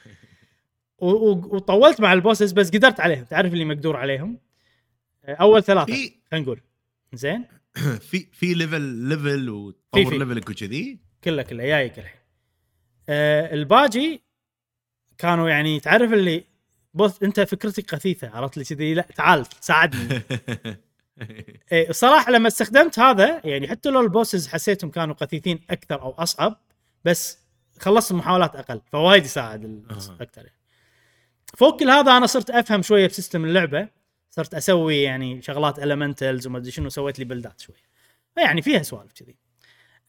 وطولت 0.98 2.00
مع 2.00 2.12
ال 2.12 2.18
bosses 2.18 2.52
بس 2.52 2.70
قدرت 2.70 3.00
عليهم. 3.00 3.24
تعرف 3.24 3.52
اللي 3.52 3.64
مقدور 3.64 3.96
عليهم؟ 3.96 4.38
آه، 5.24 5.34
أول 5.34 5.62
ثلاثة 5.62 5.92
خلينا 6.30 6.46
نقول. 6.46 6.60
زين؟ 7.12 7.44
في 8.10 8.26
في 8.32 8.54
level 8.54 8.80
level 8.82 9.50
وتطور. 9.50 10.18
level 10.18 10.45
ك 10.45 10.50
وكذي 10.50 11.00
كله 11.24 11.42
كله. 11.42 11.64
جايك 11.64 11.98
الحين 11.98 12.20
آه 13.08 13.54
الباجي 13.54 14.22
كانوا 15.18 15.48
يعني 15.48 15.80
تعرف 15.80 16.12
اللي 16.12 16.44
بص 16.94 17.22
انت 17.22 17.40
فكرتك 17.40 17.90
خفيفة 17.94 18.30
عرفت 18.30 18.56
لي 18.56 18.64
كذي 18.64 18.94
لا 18.94 19.02
تعال 19.02 19.46
ساعدني 19.60 20.22
إيه 21.72 21.90
الصراحه 21.90 22.32
لما 22.32 22.48
استخدمت 22.48 22.98
هذا 22.98 23.40
يعني 23.44 23.68
حتى 23.68 23.90
لو 23.90 24.00
ال 24.00 24.07
bosses 24.07 24.48
حسيتهم 24.48 24.90
كانوا 24.90 25.14
قثيثين 25.14 25.60
أكثر 25.70 26.02
أو 26.02 26.10
أصعب 26.10 26.60
بس 27.04 27.38
خلصت 27.80 28.10
المحاولات 28.10 28.56
أقل 28.56 28.80
فوايد 28.92 29.24
يساعد 29.24 29.84
آه. 29.90 30.22
أكثر 30.22 30.42
يعني. 30.42 30.60
فوق 31.56 31.80
كل 31.80 31.90
هذا 31.90 32.16
أنا 32.16 32.26
صرت 32.26 32.50
أفهم 32.50 32.82
شوية 32.82 33.06
ب 33.06 33.12
system 33.12 33.44
اللعبة 33.44 33.88
صرت 34.30 34.54
أسوي 34.54 35.02
يعني 35.02 35.42
شغلات 35.42 35.78
elementals 35.78 36.46
وما 36.46 36.58
أدري 36.58 36.70
شنو 36.70 36.88
سويت 36.88 37.18
لي 37.18 37.24
build 37.24 37.54
ات 37.54 37.60
شوية 37.60 37.90
فيعني 38.34 38.62
فيها 38.62 38.82
سوالف 38.82 39.12
كذي 39.12 39.36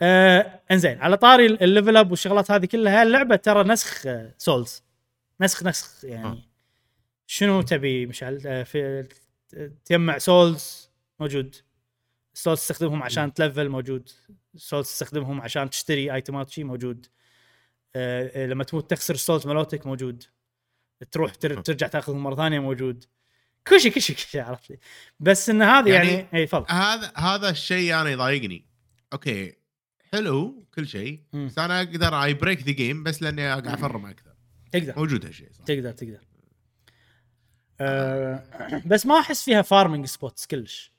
آه 0.01 0.61
إنزين 0.71 0.97
على 1.01 1.17
طاري 1.17 1.45
ال 1.45 1.54
level 1.54 1.97
up 1.97 2.11
والشغلات 2.11 2.51
هذه 2.51 2.65
كلها 2.65 3.03
اللعبة 3.03 3.35
ترى 3.35 3.63
نسخ 3.63 4.07
آه، 4.07 4.33
souls 4.37 4.83
نسخ 5.41 5.63
نسخ 5.63 6.05
يعني 6.05 6.27
آه. 6.27 6.50
شنو 7.33 7.61
تبي 7.61 8.05
مشعل؟ 8.05 8.41
آه، 8.45 8.63
في 8.63 9.07
تجمع 9.85 10.17
souls 10.17 10.89
موجود. 11.19 11.55
souls 12.33 12.59
تستخدمهم 12.59 13.03
عشان 13.03 13.33
تلفل 13.33 13.69
موجود. 13.69 14.09
souls 14.55 14.87
تستخدمهم 14.87 15.41
عشان 15.41 15.69
تشتري 15.69 16.13
ايتمات 16.13 16.49
شي 16.49 16.63
موجود. 16.63 17.05
آه 17.95 18.31
آه، 18.43 18.47
لما 18.47 18.63
تموت 18.63 18.89
تخسر 18.91 19.13
ال 19.13 19.19
souls 19.19 19.47
مالتك 19.47 19.87
موجود. 19.87 20.23
تروح 21.11 21.35
تر- 21.35 21.61
ترجع 21.61 21.87
تاخذهم 21.87 22.23
مرة 22.23 22.35
ثانية 22.35 22.59
موجود. 22.59 23.03
كل 23.67 23.79
شيء 23.81 23.91
كل 23.91 24.01
شيء 24.01 24.15
كل 24.15 24.21
شيء 24.21 24.41
عرفت 24.41 24.69
لي. 24.69 24.77
بس 25.19 25.49
إن 25.49 25.61
هذا 25.61 25.89
يعني, 25.89 26.07
يعني- 26.07 26.09
يعني 26.11 26.27
اي 26.33 26.45
تفضل. 26.45 26.65
هذا 26.71 27.11
هذا 27.17 27.49
الشيء 27.49 27.93
أنا 28.01 28.09
يضايقني 28.09 28.65
okay 29.13 29.53
حلو 30.11 30.65
كل 30.75 30.87
شيء. 30.87 31.21
بس 31.33 31.57
أنا 31.59 31.79
أقدر 31.81 32.23
I 32.23 32.33
break 32.33 32.61
the 32.63 32.71
game 32.71 33.03
بس 33.03 33.21
لأني 33.23 33.47
قاعد 33.47 33.67
افارم 33.67 34.05
أكثر. 34.05 34.31
تقدر. 34.71 34.93
موجود 34.97 35.25
هالشيء 35.25 35.51
صح؟ 35.51 35.63
تقدر 35.65 35.91
تقدر. 35.91 36.19
أه 37.81 38.43
بس 38.91 39.05
ما 39.05 39.19
أحس 39.19 39.43
فيها 39.43 39.61
farming 39.61 40.05
spots 40.05 40.47
كلش. 40.47 40.91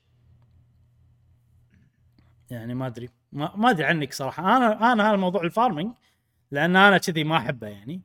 يعني 2.50 2.74
ما 2.74 2.86
أدري. 2.86 3.08
ما, 3.32 3.52
ما 3.56 3.70
أدري 3.70 3.84
عنك 3.84 4.12
صراحة. 4.12 4.56
أنا 4.56 4.92
أنا 4.92 5.10
هذا 5.10 5.16
موضوع 5.16 5.42
ال 5.42 5.48
farming 5.48 5.92
لأن 6.50 6.76
أنا 6.76 6.98
كذي 6.98 7.24
ما 7.24 7.36
أحبه 7.36 7.68
يعني. 7.68 8.02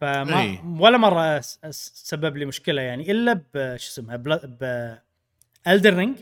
فما 0.00 0.40
إي. 0.40 0.60
ولا 0.64 0.98
مرة 0.98 1.40
سبب 1.70 2.36
لي 2.36 2.44
مشكلة 2.44 2.82
يعني. 2.82 3.10
إلا 3.10 3.32
ب 3.32 3.76
شو 3.76 3.90
اسمها؟ 3.90 4.16
ب 4.16 4.98
Elden 5.66 5.94
Ring 5.94 6.18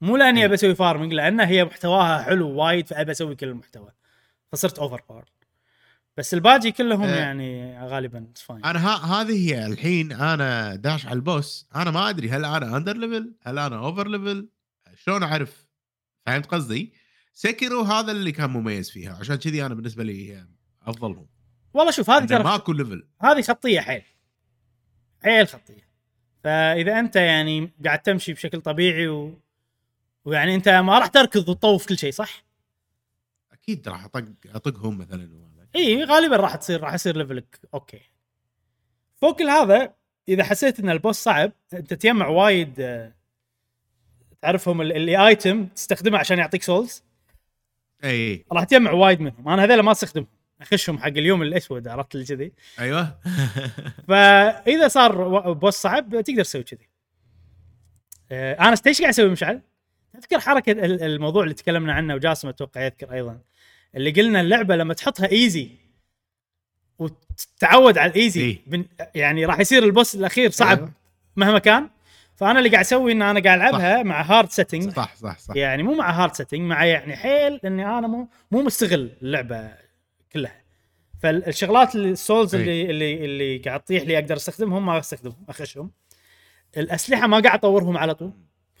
مو 0.00 0.16
لأني 0.16 0.40
إي. 0.40 0.44
أبي 0.44 0.54
أسوي 0.54 0.74
farming 0.74 1.12
لأن 1.12 1.40
هي 1.40 1.64
محتواها 1.64 2.22
حلو 2.22 2.50
وايد 2.50 2.86
فأبي 2.88 3.10
أسوي 3.10 3.36
كل 3.36 3.48
المحتوى. 3.48 3.92
فصرت 4.52 4.78
over 4.78 5.02
power 5.08 5.24
بس 6.16 6.34
الباجي 6.34 6.72
كلهم 6.72 7.02
أه. 7.02 7.16
يعني 7.16 7.78
غالبا 7.86 8.26
fine 8.36 8.64
أنا 8.64 8.86
ها 8.86 9.22
هذه 9.22 9.50
هي 9.50 9.66
الحين 9.66 10.12
أنا 10.12 10.74
داش 10.74 11.06
على 11.06 11.14
ال 11.14 11.23
boss. 11.23 11.68
أنا 11.74 11.90
ما 11.90 12.08
أدري 12.08 12.30
هل 12.30 12.44
أنا 12.44 12.76
under 12.76 12.96
level 12.96 13.34
هل 13.42 13.58
أنا 13.58 13.76
over 13.76 14.08
level 14.08 14.48
شلون 14.96 15.22
أعرف؟ 15.22 15.68
فهمت 16.26 16.46
قصدي؟ 16.46 16.92
Sekiro 17.32 17.82
هذا 17.82 18.12
اللي 18.12 18.32
كان 18.32 18.50
مميز 18.50 18.90
فيها 18.90 19.16
عشان 19.16 19.36
كذي 19.36 19.66
أنا 19.66 19.74
بالنسبة 19.74 20.04
لي 20.04 20.46
أفضلهم. 20.82 21.26
والله 21.74 21.92
شوف 21.92 22.10
هذه 22.10 22.24
ترى 22.24 22.44
ماكو 22.44 22.72
level 22.72 23.08
هذه 23.20 23.42
خطية 23.42 23.80
حيل. 23.80 24.02
حيل 25.22 25.48
خطية. 25.48 25.88
فإذا 26.44 26.98
أنت 26.98 27.16
يعني 27.16 27.72
قاعد 27.84 28.02
تمشي 28.02 28.32
بشكل 28.32 28.60
طبيعي 28.60 29.08
و... 29.08 29.40
ويعني 30.24 30.54
أنت 30.54 30.68
ما 30.68 30.98
راح 30.98 31.06
تركض 31.06 31.48
وتطوف 31.48 31.86
كل 31.86 31.98
شيء 31.98 32.12
صح؟ 32.12 32.44
أكيد 33.52 33.88
راح 33.88 34.04
اطق 34.04 34.24
أطقهم 34.46 34.98
مثلا. 34.98 35.53
اي 35.76 36.04
غالبا 36.04 36.36
راح 36.36 36.54
تصير 36.56 36.80
راح 36.80 36.94
يصير 36.94 37.16
level 37.16 37.53
ك 37.53 37.60
okay. 37.74 38.00
فوق 39.16 39.38
كل 39.38 39.48
هذا 39.48 39.92
إذا 40.28 40.44
حسيت 40.44 40.80
إن 40.80 40.90
ال 40.90 40.95
boss 40.95 41.16
صعب 41.16 41.52
أنت 41.74 41.94
تجمع 41.94 42.26
وايد 42.26 42.80
آه، 42.80 43.12
تعرفهم 44.42 44.80
ال- 44.82 44.92
اللي 44.92 45.26
item 45.26 45.66
تستخدمه 45.66 46.18
عشان 46.18 46.38
يعطيك 46.38 46.62
souls 46.62 47.02
إي. 48.04 48.44
راح 48.52 48.64
تجمع 48.64 48.90
وايد 48.90 49.20
منهم. 49.20 49.48
أنا 49.48 49.64
هذول 49.64 49.80
ما 49.80 49.92
أستخدمهم. 49.92 50.26
أخشهم 50.60 50.98
حق 50.98 51.06
اليوم 51.06 51.42
الأسود 51.42 51.88
عرفت 51.88 52.14
اللي 52.14 52.26
كذي. 52.26 52.52
أيوه. 52.78 53.18
فإذا 54.08 54.88
صار 54.88 55.52
boss 55.52 55.74
صعب 55.74 56.20
تقدر 56.22 56.44
تسوي 56.44 56.62
كذي. 56.62 56.88
آه، 58.32 58.54
أنا 58.54 58.76
إيش 58.86 59.00
قاعد 59.00 59.12
أسوي 59.12 59.28
مشعل؟ 59.28 59.60
تذكر 60.12 60.40
حركة 60.40 60.72
ال- 60.72 61.02
الموضوع 61.02 61.42
اللي 61.42 61.54
تكلمنا 61.54 61.92
عنه 61.92 62.14
وجاسم 62.14 62.48
أتوقع 62.48 62.80
يذكر 62.80 63.12
أيضا. 63.12 63.40
اللي 63.96 64.10
قلنا 64.10 64.40
اللعبة 64.40 64.76
لما 64.76 64.94
تحطها 64.94 65.30
easy 65.32 65.70
وتتعود 66.98 67.98
على 67.98 68.10
ال 68.10 68.16
easy 68.16 68.40
إيه. 68.40 68.58
بن- 68.66 68.84
يعني 69.14 69.44
راح 69.44 69.60
يصير 69.60 69.84
ال 69.84 69.90
boss 69.90 70.14
الأخير 70.14 70.50
صعب 70.50 70.78
أيوة. 70.78 70.92
مهما 71.36 71.58
كان. 71.58 71.90
فأنا 72.36 72.58
اللي 72.58 72.70
قاعد 72.70 72.84
أسوي 72.84 73.12
إن 73.12 73.22
أنا 73.22 73.40
قاعد 73.40 73.58
ألعبها 73.58 74.02
مع 74.02 74.22
hard 74.22 74.50
setting 74.50 74.90
صح 74.92 75.14
صح 75.16 75.38
صح. 75.38 75.56
يعني 75.56 75.82
مو 75.82 75.94
مع 75.94 76.10
هارد 76.10 76.34
سيتنج 76.34 76.60
مع 76.60 76.84
يعني 76.84 77.16
حيل 77.16 77.60
إني 77.64 77.86
أنا 77.86 78.06
مو 78.06 78.28
مو 78.50 78.62
مستغل 78.62 79.10
اللعبة 79.22 79.72
كلها. 80.32 80.60
فالشغلات 81.22 81.94
اللي 81.94 82.10
ال 82.10 82.17
souls 82.17 82.54
أي. 82.54 82.60
اللي 82.62 82.90
اللي 82.90 83.24
اللي 83.24 83.58
قاعد 83.58 83.80
تطيح 83.80 84.02
لي 84.02 84.18
أقدر 84.18 84.36
أستخدمهم 84.36 84.86
ما 84.86 84.98
أستخدمهم 84.98 85.44
أخشهم. 85.48 85.90
الأسلحة 86.76 87.26
ما 87.26 87.40
قاعد 87.40 87.58
أطورهم 87.58 87.96
على 87.98 88.14
طول. 88.14 88.32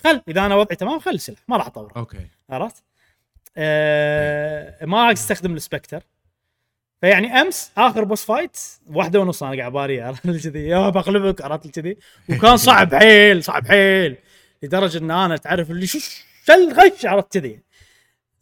خل 0.04 0.22
إذا 0.28 0.46
أنا 0.46 0.54
وضعي 0.54 0.76
تمام 0.76 0.98
خل 1.00 1.10
السلاح 1.10 1.40
ما 1.48 1.56
راح 1.56 1.66
أطوره. 1.66 1.92
okay. 1.96 2.26
عرفت؟ 2.50 2.84
آه 3.56 4.84
ما 4.84 5.12
استخدم 5.12 5.54
ال 5.54 5.59
specter. 5.59 6.02
فيعني 7.00 7.26
أمس 7.40 7.70
آخر 7.78 8.04
boss 8.04 8.24
fight 8.24 8.56
واحدة 8.86 9.20
ونص 9.20 9.42
أنا 9.42 9.56
قاعد 9.58 9.72
parry 9.72 10.00
عرفت 10.00 10.26
كذي؟ 10.48 10.66
يا 10.68 10.88
بغلبك 10.88 11.42
عرفت 11.42 11.80
كذي؟ 11.80 11.96
وكان 12.30 12.56
صعب 12.56 12.94
حيل 12.94 13.44
صعب 13.44 13.66
حيل 13.68 14.16
لدرجة 14.62 14.98
إن 14.98 15.10
أنا 15.10 15.36
تعرف 15.36 15.70
اللي 15.70 15.86
شو 15.86 15.98
شو 15.98 16.52
الغش 16.54 17.06
عرفت 17.06 17.38
كذي؟ 17.38 17.60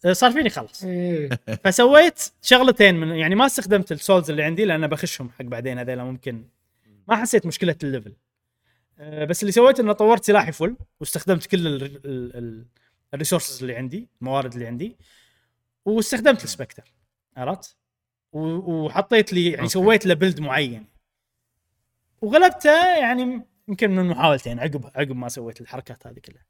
آه، 0.04 0.12
صار 0.12 0.32
فيني 0.32 0.50
خلص 0.50 0.84
إيه. 0.84 1.28
فسويت 1.64 2.30
شغلتين 2.42 2.94
من 2.94 3.08
يعني 3.16 3.34
ما 3.34 3.46
استخدمت 3.46 3.92
ال 3.92 3.99
souls 3.99 4.30
اللي 4.30 4.42
عندي 4.42 4.64
لأن 4.64 4.86
بخشهم 4.86 5.30
حق 5.38 5.44
بعدين 5.44 5.78
هذيلا 5.78 6.04
ممكن. 6.04 6.44
ما 7.08 7.16
حسيت 7.16 7.46
مشكلة 7.46 7.76
ال 7.82 7.87
level 7.87 8.12
آه، 8.98 9.24
بس 9.24 9.42
اللي 9.42 9.52
سويته 9.52 9.80
إنه 9.80 9.92
طورت 9.92 10.24
سلاحي 10.24 10.52
full 10.52 10.76
واستخدمت 11.00 11.46
كل 11.46 11.66
ال- 11.66 11.82
ال- 11.84 12.36
ال- 12.36 12.64
ال 13.14 13.19
resources 13.19 13.60
اللي 13.62 13.76
عندي 13.76 14.08
الموارد 14.20 14.52
اللي 14.52 14.66
عندي 14.66 14.96
واستخدمت 15.84 16.44
ال 16.44 16.51
specter 16.51 16.94
عرفت؟ 17.36 17.76
وحطيت 18.32 19.32
لي 19.32 19.50
يعني. 19.50 19.68
سويت 19.68 20.06
له 20.06 20.14
build 20.14 20.40
معين 20.40 20.86
وغلبته 22.20 22.96
يعني 22.96 23.42
يمكن 23.68 23.90
من 23.90 24.08
محاولتين 24.08 24.60
عقب 24.60 24.90
عقب 24.94 25.16
ما 25.16 25.28
سويت 25.28 25.60
الحركات 25.60 26.06
هذه 26.06 26.18
كلها. 26.18 26.44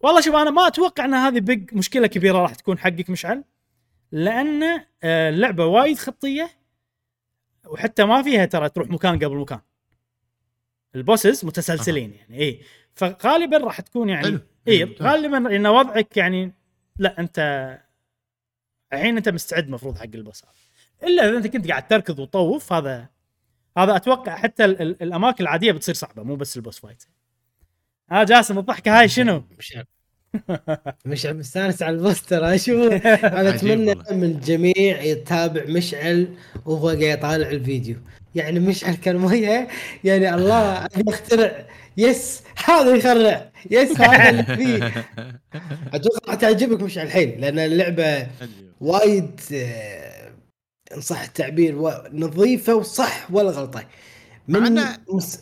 والله 0.00 0.20
شوف 0.20 0.34
أنا 0.34 0.50
ما 0.50 0.66
أتوقع 0.66 1.04
إن 1.04 1.14
هذه 1.14 1.40
big 1.40 1.74
مشكلة 1.74 2.06
كبيرة 2.06 2.38
راح 2.38 2.54
تكون 2.54 2.78
حقك 2.78 3.10
مشعل 3.10 3.44
لأن 4.12 4.62
آه، 5.02 5.30
اللعبة 5.30 5.66
وايد 5.66 5.98
خطية 5.98 6.50
وحتى 7.66 8.04
ما 8.04 8.22
فيها 8.22 8.44
ترى 8.44 8.68
تروح 8.68 8.88
مكان 8.88 9.18
قبل 9.18 9.36
مكان. 9.36 9.60
ال 10.94 11.01
bosses 11.01 11.44
متسلسلين 11.44 12.12
يعني 12.12 12.38
اي 12.38 12.60
فغالبا 12.94 13.58
راح 13.58 13.80
تكون 13.80 14.08
يعني 14.08 14.26
حلو. 14.26 14.40
اي. 14.68 14.96
غالبا 15.02 15.56
إن 15.56 15.66
وضعك 15.66 16.16
يعني 16.16 16.52
لا 16.98 17.20
أنت 17.20 17.38
الحين 18.92 19.16
أنت 19.16 19.28
مستعد 19.28 19.68
مفروض 19.68 19.98
حق 19.98 20.06
هذا 20.06 20.48
إلا 21.02 21.28
إذا 21.28 21.36
أنت 21.38 21.46
كنت 21.46 21.68
قاعد 21.68 21.88
تركض 21.88 22.18
وتطوف 22.18 22.72
هذا 22.72 23.06
هذا 23.78 23.96
أتوقع 23.96 24.36
حتى 24.36 24.64
ال- 24.64 24.82
ال- 24.82 25.02
الأماكن 25.02 25.44
العادية 25.44 25.72
بتصير 25.72 25.94
صعبة 25.94 26.22
مو 26.22 26.36
بس 26.36 26.56
ال 26.56 26.60
boss 26.60 26.78
fight 26.78 27.04
ها 28.10 28.24
جاسم 28.24 28.58
الضحكة 28.58 29.00
هاي 29.00 29.08
شنو؟ 29.08 29.44
مش 29.58 29.76
عارف 29.76 29.86
مش 31.06 31.26
عارف 31.26 31.36
مستانس 31.36 31.82
على 31.82 31.96
البوستر 31.96 32.54
أشوف 32.54 32.92
أنا 33.24 33.48
أتمنى. 33.48 33.94
من 33.94 34.24
الجميع 34.24 35.02
يتابع 35.02 35.64
مشعل 35.68 36.28
وهو 36.66 36.86
قاعد 36.88 37.00
يطالع 37.02 37.48
الفيديو 37.50 37.96
يعني 38.34 38.60
مشعل 38.60 38.94
كان 38.94 39.24
وياه 39.24 39.68
يعني 40.04 40.34
الله 40.34 40.86
أخترع 41.08 41.66
يس 41.96 42.42
هذا 42.64 42.94
يخرع. 42.94 43.50
يس 43.70 44.00
هذا 44.00 44.30
اللي 44.30 44.42
فيه. 44.56 45.06
أتوقع 45.94 46.34
تعجبك 46.34 46.82
مشعل 46.82 47.06
الحين 47.06 47.40
لأن 47.40 47.58
اللعبة 47.58 48.26
وايد 48.80 49.40
آه، 49.54 50.32
إن 50.96 51.00
صح 51.00 51.22
التعبير 51.22 51.76
و- 51.78 51.92
نظيفة 52.12 52.74
وصح 52.74 53.30
ولا 53.30 53.50
غلطة. 53.50 53.84
من 54.48 54.80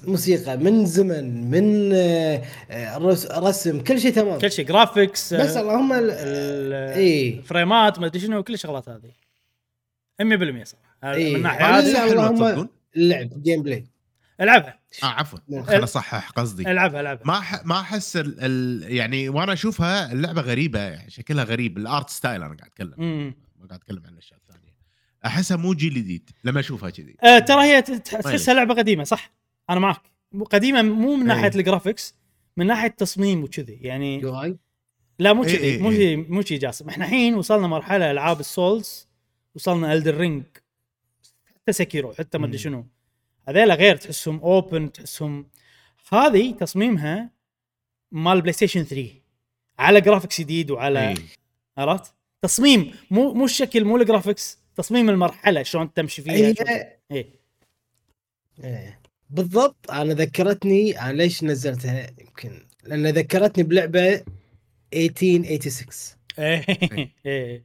موسيقى 0.06 0.56
من 0.56 0.86
زمن 0.86 1.50
من 1.50 1.90
آه، 1.94 2.42
آه، 2.70 2.98
رس- 2.98 3.26
رسم 3.30 3.80
كل 3.80 4.00
شيء 4.00 4.12
تمام. 4.12 4.38
كل 4.38 4.52
شيء 4.52 4.64
graphics 4.64 5.34
بس 5.34 5.56
اللهم 5.56 5.92
ال- 5.92 6.10
ال- 6.10 6.72
اي 6.98 7.28
ال 7.28 7.38
frameات 7.38 7.98
ما 7.98 8.06
أدري 8.06 8.20
شنو 8.20 8.42
كل 8.42 8.54
الشغلات 8.54 8.88
هذه. 8.88 9.10
100% 10.22 10.64
صراحة 10.64 10.84
هذا 11.04 11.14
إيه. 11.16 11.34
من 11.36 11.42
ناحية 11.42 12.04
اللهم-؟ 12.12 12.68
اللعب 12.96 13.42
gameplay 13.42 13.84
ألعبها. 14.40 14.80
آه 15.02 15.06
عفوا. 15.06 15.38
نعم. 15.48 15.62
خليني 15.62 15.84
أصحح 15.84 16.30
قصدي. 16.30 16.70
ألعبها 16.70 17.00
ألعبها. 17.00 17.26
ما 17.26 17.40
ح... 17.40 17.64
ما 17.64 17.80
أحس 17.80 18.16
ال... 18.16 18.36
ال... 18.40 18.92
يعني 18.92 19.28
وأنا 19.28 19.52
أشوفها 19.52 20.12
اللعبة 20.12 20.40
غريبة 20.40 20.78
يعني 20.80 21.10
شكلها 21.10 21.44
غريب. 21.44 21.78
ال 21.78 21.86
art 21.86 22.10
style 22.10 22.42
أنا 22.42 22.56
قاعد 22.56 22.70
أتكلم. 22.70 22.94
ما 22.98 23.66
قاعد 23.68 23.80
أتكلم 23.80 24.02
عن 24.06 24.12
الأشياء 24.12 24.38
الثانية. 24.40 24.74
أحسها 25.26 25.56
مو 25.56 25.74
جيل 25.74 25.94
جديد 25.94 26.30
لما 26.44 26.60
أشوفها 26.60 26.90
كذي. 26.90 27.16
آه 27.24 27.38
ترى 27.38 27.62
هي 27.62 27.82
طيب. 27.82 28.02
تحسها 28.02 28.54
لعبة 28.54 28.74
قديمة 28.74 29.04
صح؟ 29.04 29.32
أنا 29.70 29.80
معك. 29.80 30.02
مو- 30.32 30.44
قديمة 30.44 30.82
مو 30.82 31.16
من 31.16 31.26
ناحية 31.26 31.42
إيه. 31.50 31.56
ال 31.56 31.63
graphics 31.63 32.14
من 32.56 32.66
ناحية 32.66 32.88
تصميم 32.88 33.42
وكذي 33.44 33.78
يعني 33.80 34.20
لا 35.18 35.32
مو 35.32 35.44
إيه 35.44 35.56
كذي 35.56 35.64
إيه 35.64 35.82
مو 35.82 35.90
إيه. 35.90 35.96
شي 35.96 36.16
مو 36.16 36.42
شي 36.42 36.58
جاسم. 36.58 36.88
إحنا 36.88 37.04
الحين 37.04 37.34
وصلنا 37.34 37.66
مرحلة 37.66 38.10
ألعاب 38.10 38.40
ال 38.40 38.51
Souls 38.51 39.08
وصلنا 39.54 39.92
Elden 39.92 40.16
Ring 40.16 40.44
حتى 41.54 41.72
Sekiro 41.72 42.12
حتى 42.12 42.38
ما 42.38 42.46
أدري 42.46 42.56
مم. 42.56 42.62
شنو. 42.62 42.86
هذيلا 43.48 43.74
غير 43.74 43.96
تحسهم 43.96 44.40
open 44.40 44.92
تحسهم 44.92 45.48
هذه 46.12 46.52
تصميمها 46.52 47.30
مال 48.12 48.40
PlayStation 48.40 48.82
3 48.84 49.08
على 49.78 50.00
graphics 50.00 50.40
جديد 50.40 50.70
وعلى 50.70 51.08
إيه. 51.08 51.14
عرفت؟ 51.78 52.14
تصميم 52.42 52.94
مو 53.10 53.32
مو 53.34 53.44
الشكل 53.44 53.84
مو 53.84 53.96
ال 53.96 54.03
graphics 54.03 54.58
تصميم 54.76 55.10
المرحلة 55.10 55.62
شلون 55.62 55.92
تمشي 55.92 56.22
فيها 56.22 56.34
هي 56.34 56.54
شلون- 56.54 56.68
إيه. 57.10 57.28
إيه. 58.64 59.00
بالضبط 59.30 59.90
أنا 59.90 60.14
ذكرتني 60.14 61.00
أنا 61.00 61.12
ليش 61.12 61.44
نزلتها 61.44 62.06
يمكن 62.20 62.66
لأن 62.84 63.06
ذكرتني 63.06 63.64
بلعبة 63.64 64.24
1886 64.94 66.16
إيه. 66.38 66.64
إيه. 67.26 67.64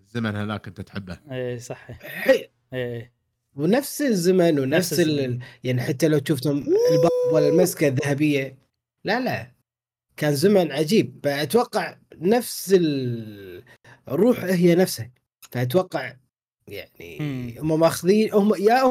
الزمن 0.00 0.36
هذاك 0.36 0.68
أنت 0.68 0.80
تحبه. 0.80 1.18
إيه 1.30 1.58
صح 1.58 1.86
إيه. 2.72 3.12
ونفس 3.58 4.02
الزمن 4.02 4.54
نفس 4.54 4.92
ونفس 4.92 5.00
ال... 5.00 5.18
الزمن. 5.20 5.38
يعني 5.64 5.80
حتى 5.80 6.08
لو 6.08 6.20
شفتم 6.28 6.56
الباب 6.92 7.10
ولا 7.32 7.48
المسكة 7.48 7.88
الذهبية 7.88 8.58
لا 9.04 9.20
لا 9.20 9.52
كان 10.16 10.34
زمن 10.34 10.72
عجيب 10.72 11.20
فأتوقع 11.24 11.96
نفس 12.16 12.74
ال- 12.74 13.62
الروح 14.08 14.44
هي 14.44 14.74
نفسها 14.74 15.10
فأتوقع 15.50 16.16
يعني. 16.68 17.54
هم 17.60 17.80
ماخذين 17.80 18.32
هم 18.32 18.54
يا 18.58 18.82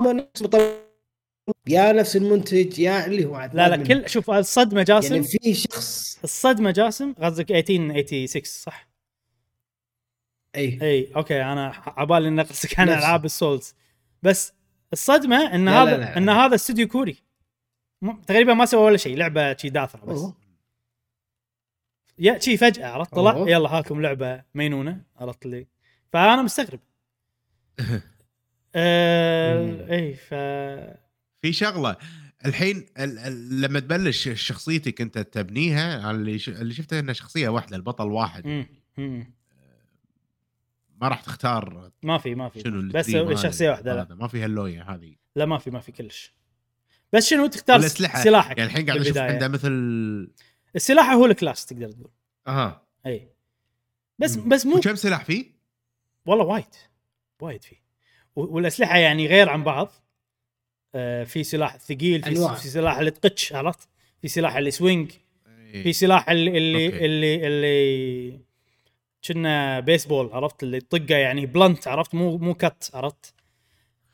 هم 0.00 0.16
نفس 0.16 0.42
يا 1.68 1.92
نفس 1.92 2.16
المنتج 2.16 2.78
يا 2.78 3.06
اللي 3.06 3.24
هو 3.24 3.50
لا 3.54 3.68
لا 3.68 3.76
كل 3.84 4.08
شوف 4.10 4.30
الصدمة 4.30 4.82
جاسم 4.82 5.14
يعني 5.14 5.26
في 5.26 5.54
شخص 5.54 6.18
الصدمة 6.24 6.70
جاسم 6.70 7.12
قصدك 7.12 7.52
1886 7.52 8.42
صح؟ 8.44 8.88
اي 10.56 10.78
اي 10.82 11.12
okay 11.16 11.42
أنا 11.42 11.72
عبالي 11.86 12.28
ان 12.28 12.40
قصدك 12.40 12.78
عن. 12.80 12.88
ألعاب 12.88 13.24
ال 13.24 13.32
Souls 13.32 13.74
بس 14.22 14.52
الصدمة 14.92 15.54
إن 15.54 15.64
لا، 15.64 15.82
هذا 15.82 15.90
لا، 15.90 15.96
لا. 15.96 16.16
إن 16.16 16.28
هذا 16.28 16.54
استوديو 16.54 16.88
كوري 16.88 17.16
تقريبا 18.26 18.54
ما 18.54 18.64
سوى 18.64 18.82
ولا 18.82 18.96
شيء 18.96 19.16
لعبة 19.16 19.56
شي 19.56 19.68
داثرة 19.68 20.04
بس 20.06 20.18
أوه. 20.18 20.36
يا 22.18 22.38
شي 22.38 22.56
فجأة 22.56 22.86
عرفت 22.86 23.14
طلع 23.14 23.30
أوه. 23.30 23.50
يلا 23.50 23.68
هاكم 23.68 24.02
لعبة 24.02 24.42
مينونة 24.54 25.02
عرفت 25.16 25.46
لي 25.46 25.66
فأنا 26.12 26.42
مستغرب 26.42 26.80
آه. 28.74 29.90
اي 29.90 30.14
ف 30.14 30.34
في 31.42 31.52
شغلة 31.52 31.96
الحين 32.46 32.86
ال... 32.98 33.18
ال... 33.18 33.60
لما 33.60 33.80
تبلش 33.80 34.28
شخصيتك 34.28 35.00
أنت 35.00 35.18
تبنيها 35.18 36.10
اللي 36.10 36.38
ش... 36.38 36.48
اللي 36.48 36.74
شفته 36.74 36.98
انه 36.98 37.12
شخصية 37.12 37.48
واحدة 37.48 37.76
البطل 37.76 38.06
واحد 38.06 38.46
مم. 38.46 38.66
مم. 38.96 39.34
ما 41.00 41.08
راح 41.08 41.20
تختار 41.20 41.90
ما 42.02 42.18
في 42.18 42.34
ما 42.34 42.48
في 42.48 42.60
شنو 42.60 42.88
بس. 42.92 43.40
شخصية 43.42 43.70
واحدة 43.70 43.94
لا 43.94 44.14
ما 44.14 44.28
فيها 44.28 44.46
اللوية 44.46 44.82
هذه 44.94 45.14
لا 45.36 45.44
ما 45.46 45.58
في 45.58 45.70
ما 45.70 45.80
في 45.80 45.92
كلش 45.92 46.34
بس 47.12 47.26
شنو 47.26 47.46
تختار 47.46 47.76
والاسلحه 47.76 48.22
سلاحك 48.24 48.58
يعني 48.58 48.70
الحين 48.70 48.86
قاعد 48.86 49.00
أشوف. 49.00 49.18
عنده 49.18 49.48
مثل 49.48 49.70
السلاح 50.76 51.10
هو 51.10 51.26
ال 51.26 51.33
class 51.33 51.66
تقدر 51.66 51.90
تقول 51.90 52.10
أها 52.48 52.82
إي 53.06 53.28
بس 54.18 54.36
مم. 54.36 54.48
بس 54.48 54.66
مو 54.66 54.76
وكم 54.76 54.94
سلاح 54.94 55.24
فيه؟ 55.24 55.46
والله 56.26 56.44
وايد 56.44 56.64
وايد 57.42 57.64
في 57.64 57.76
و- 58.36 58.54
والأسلحة 58.54 58.98
يعني 58.98 59.26
غير 59.26 59.48
عن 59.48 59.64
بعض 59.64 59.92
آه 60.94 61.24
في 61.24 61.44
سلاح 61.44 61.76
ثقيل 61.76 62.22
في, 62.22 62.28
أنواع. 62.28 62.54
في 62.54 62.68
سلاح 62.68 62.98
اللي 62.98 63.10
تقتش 63.10 63.52
عرفت 63.52 63.88
في 64.22 64.28
سلاح 64.28 64.56
اللي 64.56 64.70
swing. 64.70 65.10
في 65.82 65.92
سلاح 65.92 66.30
اللي 66.30 66.58
اللي. 66.58 66.86
اللي, 67.06 67.46
اللي 67.46 68.45
كنا 69.24 69.80
بيسبول 69.80 70.30
عرفت؟ 70.32 70.62
اللي 70.62 70.80
طقة 70.80 71.16
يعني 71.16 71.46
blunt 71.46 71.88
عرفت؟ 71.88 72.14
مو 72.14 72.38
مو 72.38 72.54
cut 72.54 72.90
عرفت؟ 72.94 73.34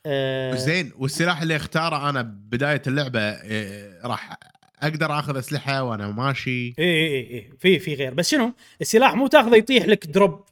آه 0.06 0.54
زين 0.54 0.92
والسلاح 0.98 1.42
اللي 1.42 1.56
اختاره 1.56 2.08
أنا 2.10 2.22
بداية 2.22 2.82
اللعبة 2.86 3.20
إيه، 3.20 4.00
راح 4.04 4.36
أقدر 4.82 5.18
آخذ 5.18 5.36
أسلحة 5.36 5.82
وأنا 5.82 6.06
ماشي. 6.10 6.66
اي 6.68 6.74
اي 6.78 7.06
اي 7.06 7.20
إيه، 7.20 7.50
في 7.58 7.78
في 7.78 7.94
غير. 7.94 8.14
بس 8.14 8.30
شنو؟ 8.30 8.52
السلاح 8.80 9.14
مو 9.14 9.26
تاخذه 9.26 9.56
يطيح 9.56 9.84
لك 9.86 10.06
drop 10.06 10.44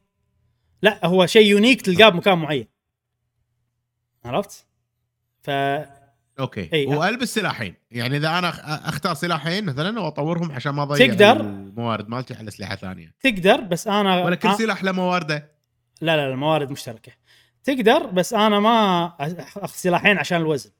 لا 0.83 1.07
هو 1.07 1.27
شيء 1.27 1.47
unique 1.47 1.83
تلقاه 1.83 2.09
بمكان 2.09 2.39
معين. 2.39 2.67
عرفت؟ 4.25 4.67
ف 5.43 5.51
okay. 6.41 6.71
إي. 6.73 6.87
والبس 6.87 7.35
سلاحين. 7.35 7.75
يعني 7.91 8.17
إذا 8.17 8.39
أنا 8.39 8.49
أختار 8.89 9.15
سلاحين 9.15 9.65
مثلا 9.65 10.01
وأطورهم 10.01 10.53
عشان 10.53 10.73
ما 10.73 10.83
اضيع 10.83 11.07
تقدر. 11.07 11.41
الموارد 11.41 12.09
مالتي 12.09 12.35
على 12.35 12.49
اسلحه 12.49 12.77
ثانية. 12.77 13.15
تقدر 13.21 13.61
بس 13.61 13.89
أنا 13.89 14.25
ولا 14.25 14.37
كل 14.37 14.55
سلاح 14.55 14.85
له 14.85 14.93
موارده. 14.93 15.51
لا 16.01 16.17
لا 16.17 16.29
الموارد 16.29 16.71
مشتركة. 16.71 17.12
تقدر 17.65 18.07
بس 18.07 18.35
أنا 18.35 18.61
ما 18.61 19.07
اخذ 19.57 19.77
سلاحين 19.77 20.19
عشان 20.19 20.41
الوزن. 20.41 20.71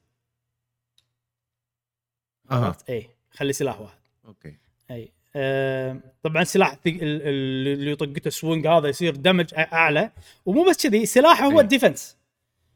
أها. 2.51 2.77
اي 2.89 3.09
خلي 3.31 3.53
سلاح 3.53 3.81
واحد. 3.81 3.99
okay. 4.25 4.57
اي 4.91 5.11
آه 5.35 5.99
طبعا 6.23 6.43
سلاح 6.43 6.77
اللي 6.85 7.95
طقته 7.95 8.29
swing 8.29 8.67
هذا 8.67 8.87
يصير 8.87 9.15
damage 9.15 9.53
أعلى. 9.57 10.11
ومو 10.45 10.69
بس 10.69 10.87
كذي 10.87 11.05
سلاحه 11.05 11.45
هو 11.45 11.59
إي. 11.59 11.63
ال 11.63 11.69
defense. 11.69 12.17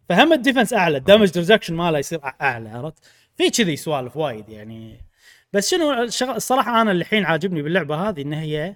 فهم 0.09 0.33
ال 0.33 0.38
defense 0.38 0.73
أعلى 0.73 0.97
ال 0.97 1.03
damage 1.03 1.37
reduction 1.37 1.75
ماله 1.75 1.99
يصير 1.99 2.21
أعلى 2.41 2.69
عرفت؟ 2.69 3.05
في 3.37 3.49
كذي 3.49 3.75
سوالف 3.75 4.17
وايد 4.17 4.49
يعني. 4.49 5.05
بس 5.53 5.71
شنو. 5.71 6.03
الصراحة 6.35 6.81
أنا 6.81 6.91
اللي 6.91 7.01
الحين 7.01 7.25
عاجبني 7.25 7.61
باللعبة 7.61 8.09
هذه 8.09 8.21
إن 8.21 8.33
هي 8.33 8.75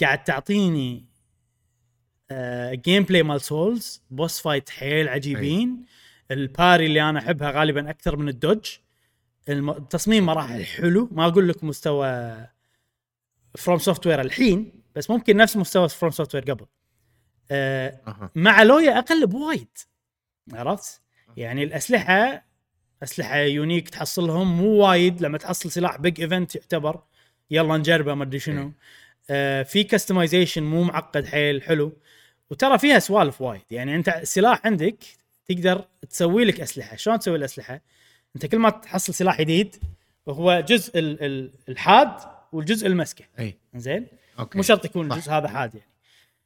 قاعد 0.00 0.24
تعطيني 0.24 1.04
آه 2.30 2.74
gameplay 2.74 3.22
مال 3.22 3.40
Souls 3.40 4.02
boss 4.10 4.40
fight 4.40 4.70
حيل 4.70 5.08
عجيبين. 5.08 5.84
ال 6.30 6.39
parry 6.39 6.86
اللي 6.86 7.02
أنا 7.02 7.18
أحبها 7.18 7.50
غالبا 7.50 7.90
أكثر 7.90 8.16
من 8.16 8.28
ال 8.28 8.35
dodge. 8.35 8.76
الم... 9.48 9.72
تصميم 9.72 10.26
مراحل 10.26 10.64
حلو. 10.64 11.08
ما 11.12 11.26
أقول 11.26 11.48
لك 11.48 11.64
مستوى 11.64 12.36
FromSoftware 13.58 14.20
الحين 14.20 14.82
بس 14.94 15.10
ممكن 15.10 15.36
نفس 15.36 15.56
مستوى 15.56 15.88
FromSoftware 15.88 16.44
قبل. 16.44 16.66
آه 17.50 18.30
مع 18.34 18.62
loot 18.62 18.98
أقل 18.98 19.26
بوايد 19.26 19.78
عرفت؟ 20.52 21.00
يعني 21.36 21.62
الأسلحة 21.64 22.44
أسلحة 23.02 23.36
unique 23.36 23.88
تحصلهم 23.88 24.56
مو 24.56 24.68
وايد 24.68 25.20
لما 25.20 25.38
تحصل 25.38 25.70
سلاح 25.70 25.96
big 25.96 26.20
event 26.20 26.54
يعتبر 26.56 27.02
يلا 27.50 27.76
نجربه 27.76 28.14
ما 28.14 28.24
أدري 28.24 28.38
شنو. 28.38 28.72
آه 29.30 29.62
في 29.62 29.84
customization 29.84 30.62
مو 30.62 30.82
معقد 30.82 31.26
حيل 31.26 31.62
حلو. 31.62 31.92
وترى 32.50 32.78
فيها 32.78 32.98
سوالف 32.98 33.40
وايد. 33.40 33.62
يعني 33.70 33.96
أنت 33.96 34.08
السلاح 34.08 34.60
عندك 34.66 34.96
تقدر 35.48 35.84
تسوي 36.10 36.44
لك 36.44 36.60
أسلحة. 36.60 36.96
شلون 36.96 37.18
تسوي 37.18 37.36
الأسلحة؟ 37.36 37.80
أنت 38.36 38.46
كل 38.46 38.58
ما 38.58 38.70
تحصل 38.70 39.14
سلاح 39.14 39.40
جديد 39.40 39.76
وهو 40.26 40.60
جزء 40.68 40.98
ال- 40.98 41.22
ال- 41.24 41.52
الحاد 41.68 42.16
والجزء 42.52 42.86
المسكة. 42.86 43.24
اي 43.38 43.58
زين 43.74 44.06
مو 44.56 44.62
شرط 44.62 44.84
يكون. 44.84 45.12
الجزء 45.12 45.32
هذا 45.32 45.48
حاد 45.48 45.74
يعني. 45.74 45.88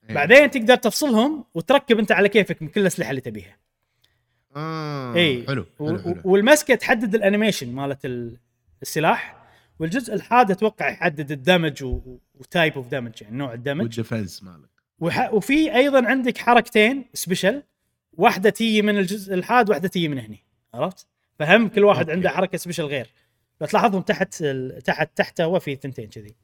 بعدين 0.09 0.51
تقدر 0.51 0.75
تفصلهم 0.77 1.45
وتركب 1.55 1.99
انت 1.99 2.13
على 2.13 2.29
كيفك 2.29 2.63
من 2.63 2.69
كل 2.69 2.81
الأسلحة 2.81 3.11
اللي 3.11 3.21
تبيها. 3.21 3.57
آه 4.57 5.15
اي 5.15 5.47
حلو 5.47 5.67
حلو, 5.79 5.99
حلو. 5.99 6.21
والمسكه 6.25 6.75
تحدد 6.75 7.15
ال 7.15 7.20
animation 7.20 7.73
مالت 7.73 8.05
ال- 8.05 8.37
السلاح 8.83 9.37
والجزء 9.79 10.15
الحاد 10.15 10.51
أتوقع 10.51 10.89
يحدد 10.91 11.31
ال 11.31 11.38
damage 11.38 11.85
و 12.35 12.42
type 12.42 12.73
of 12.73 12.87
damage 12.89 13.23
يعني 13.23 13.37
نوع 13.37 13.53
الدمج. 13.53 13.81
وال 13.83 13.96
defense 13.96 14.43
مالك. 14.43 14.69
وح... 14.99 15.33
وفي 15.35 15.75
أيضا 15.75 16.07
عندك 16.07 16.39
حركتين 16.39 17.05
special 17.15 17.63
واحدة 18.13 18.51
تيجي 18.51 18.83
من 18.83 18.99
الجزء 18.99 19.35
الحاد 19.35 19.71
واحدة 19.71 19.89
تيجي 19.89 20.09
من 20.09 20.19
هني 20.19 20.45
عرفت؟ 20.75 21.07
فهم 21.39 21.69
كل 21.69 21.85
واحد 21.85 22.01
okay. 22.01 22.13
عنده 22.13 22.31
حركة 22.31 22.59
special 22.59 22.85
غير. 22.85 23.11
فتلاحظهم 23.61 24.03
تحت 24.03 24.35
ال... 24.43 24.83
تحت 24.83 25.11
تحته 25.17 25.45
هو 25.45 25.59
في 25.59 25.77
ثنتين 25.77 26.09
كذي. 26.09 26.35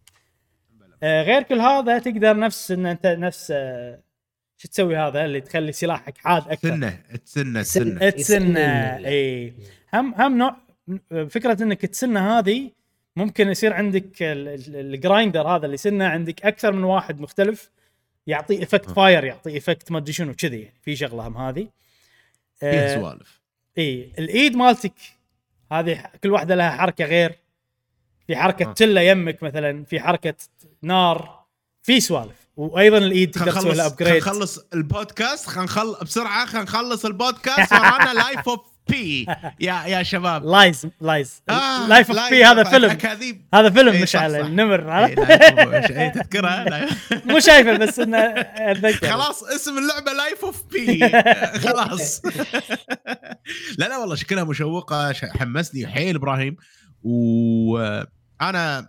غير 1.04 1.42
كل 1.42 1.60
هذا 1.60 1.98
تقدر 1.98 2.38
نفس 2.38 2.70
إن 2.70 2.86
أنت 2.86 3.06
نفس 3.06 3.52
آه 3.56 4.00
شو 4.56 4.68
تسوي 4.68 4.96
هذا 4.96 5.24
اللي 5.24 5.40
تخلي 5.40 5.72
سلاحك 5.72 6.18
حاد 6.18 6.48
أكثر؟ 6.48 6.68
سنه 6.68 6.98
تسنه 7.24 7.62
سنة. 7.62 8.10
تسنه. 8.10 8.10
تسنه 8.10 8.60
يسن- 8.96 9.04
إي. 9.06 9.54
هم 9.94 10.14
هم 10.14 10.38
نوع 10.38 10.56
فكرة 11.28 11.62
إنك 11.62 11.80
تسنه 11.86 12.38
هذه 12.38 12.70
ممكن 13.16 13.48
يصير 13.48 13.72
عندك 13.72 14.22
ال- 14.22 14.48
ال- 14.48 14.94
ال 14.94 15.01
grinder 15.01 15.48
هذا 15.48 15.66
اللي 15.66 15.76
سنه 15.76 16.04
عندك 16.04 16.46
أكثر 16.46 16.72
من 16.72 16.84
واحد 16.84 17.20
مختلف 17.20 17.70
يعطي 18.26 18.62
effect 18.62 18.88
آه. 18.88 18.92
fire 18.92 19.24
يعطي 19.24 19.58
effect 19.58 19.92
ما 19.92 19.98
أدري 19.98 20.12
شنو 20.12 20.34
كذي 20.34 20.60
يعني 20.60 20.74
في 20.82 20.96
شغلة 20.96 21.26
هم 21.26 21.36
هذه. 21.36 21.68
فيها 22.60 22.94
آه، 22.96 23.00
سوالف. 23.00 23.40
إي 23.78 24.12
الإيد 24.18 24.56
مالتك 24.56 24.92
هذه 25.72 26.04
كل 26.24 26.30
واحدة 26.30 26.54
لها 26.54 26.70
حركة 26.70 27.04
غير 27.04 27.32
في 28.26 28.36
حركة 28.36 28.70
آه. 28.70 28.72
تله 28.72 29.00
يمك 29.00 29.42
مثلا 29.42 29.84
في 29.84 30.00
حركة 30.00 30.34
نار 30.82 31.44
في 31.82 32.00
سوالف. 32.00 32.44
وأيضا 32.56 32.98
الإيد 32.98 33.30
تقدر 33.30 33.52
تسوي 33.52 33.74
لها 33.74 33.86
upgrade 33.86 34.16
نخلص 34.16 34.58
البودكاست 34.74 35.46
خلينا 35.46 35.64
نخل 35.64 35.96
بسرعة 36.02 36.46
خلينا 36.46 36.64
نخلص 36.64 37.04
البودكاست 37.04 37.72
ورانا 37.72 38.12
Life 38.14 38.48
of 38.48 38.60
P 38.88 39.26
يا 39.60 39.82
يا 39.86 40.02
شباب. 40.02 40.44
Lies 40.44 40.86
Lies 41.00 41.42
آه، 41.48 41.88
Life 41.88 42.10
of 42.10 42.30
Pi 42.30 42.44
هذا 42.44 42.64
فيلم. 42.64 42.90
أكاذيب. 42.90 43.46
هذا 43.54 43.70
فيلم 43.70 43.92
إي، 43.92 44.02
مش 44.02 44.10
صح، 44.10 44.22
على 44.22 44.40
صح. 44.40 44.46
النمر 44.46 45.04
اي 45.04 46.10
تذكرها؟ 46.10 46.64
لا. 46.70 46.88
مو 47.24 47.38
شايفه 47.40 47.76
بس 47.76 47.98
إنه 47.98 48.18
أتذكر. 48.18 49.06
خلاص 49.08 49.42
اسم 49.42 49.78
اللعبة 49.78 50.12
Life 50.12 50.44
of 50.44 50.62
P 50.72 51.08
خلاص. 51.58 52.22
لا 53.78 53.88
لا 53.88 53.98
والله 53.98 54.14
شكلها 54.14 54.44
مشوقة 54.44 55.12
حمسني 55.12 55.86
حيل 55.86 56.16
إبراهيم. 56.16 56.56
وأنا 57.04 58.88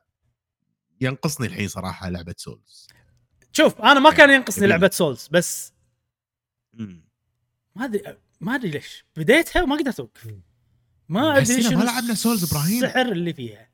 ينقصني 1.01 1.47
الحين 1.47 1.67
صراحة 1.67 2.09
لعبة 2.09 2.35
Souls 2.37 2.87
شوف 3.51 3.81
أنا 3.81 3.99
ما 3.99 4.11
كان 4.11 4.29
ينقصني. 4.29 4.67
لعبة 4.67 4.89
Souls 4.93 5.27
بس 5.31 5.73
ما 7.75 7.85
أدري 7.85 8.01
ما 8.41 8.55
أدري 8.55 8.69
ليش. 8.69 9.05
بديتها 9.15 9.61
وما 9.63 9.75
قدرت 9.75 9.99
أوقف. 9.99 10.27
ما 11.09 11.31
أدري 11.31 11.41
حسينا 11.41 11.69
شنو 11.69 11.79
ما 11.79 11.83
لعبنا 11.83 12.13
souls 12.13 12.53
إبراهيم. 12.53 12.83
السحر 12.83 13.11
اللي 13.11 13.33
فيها. 13.33 13.69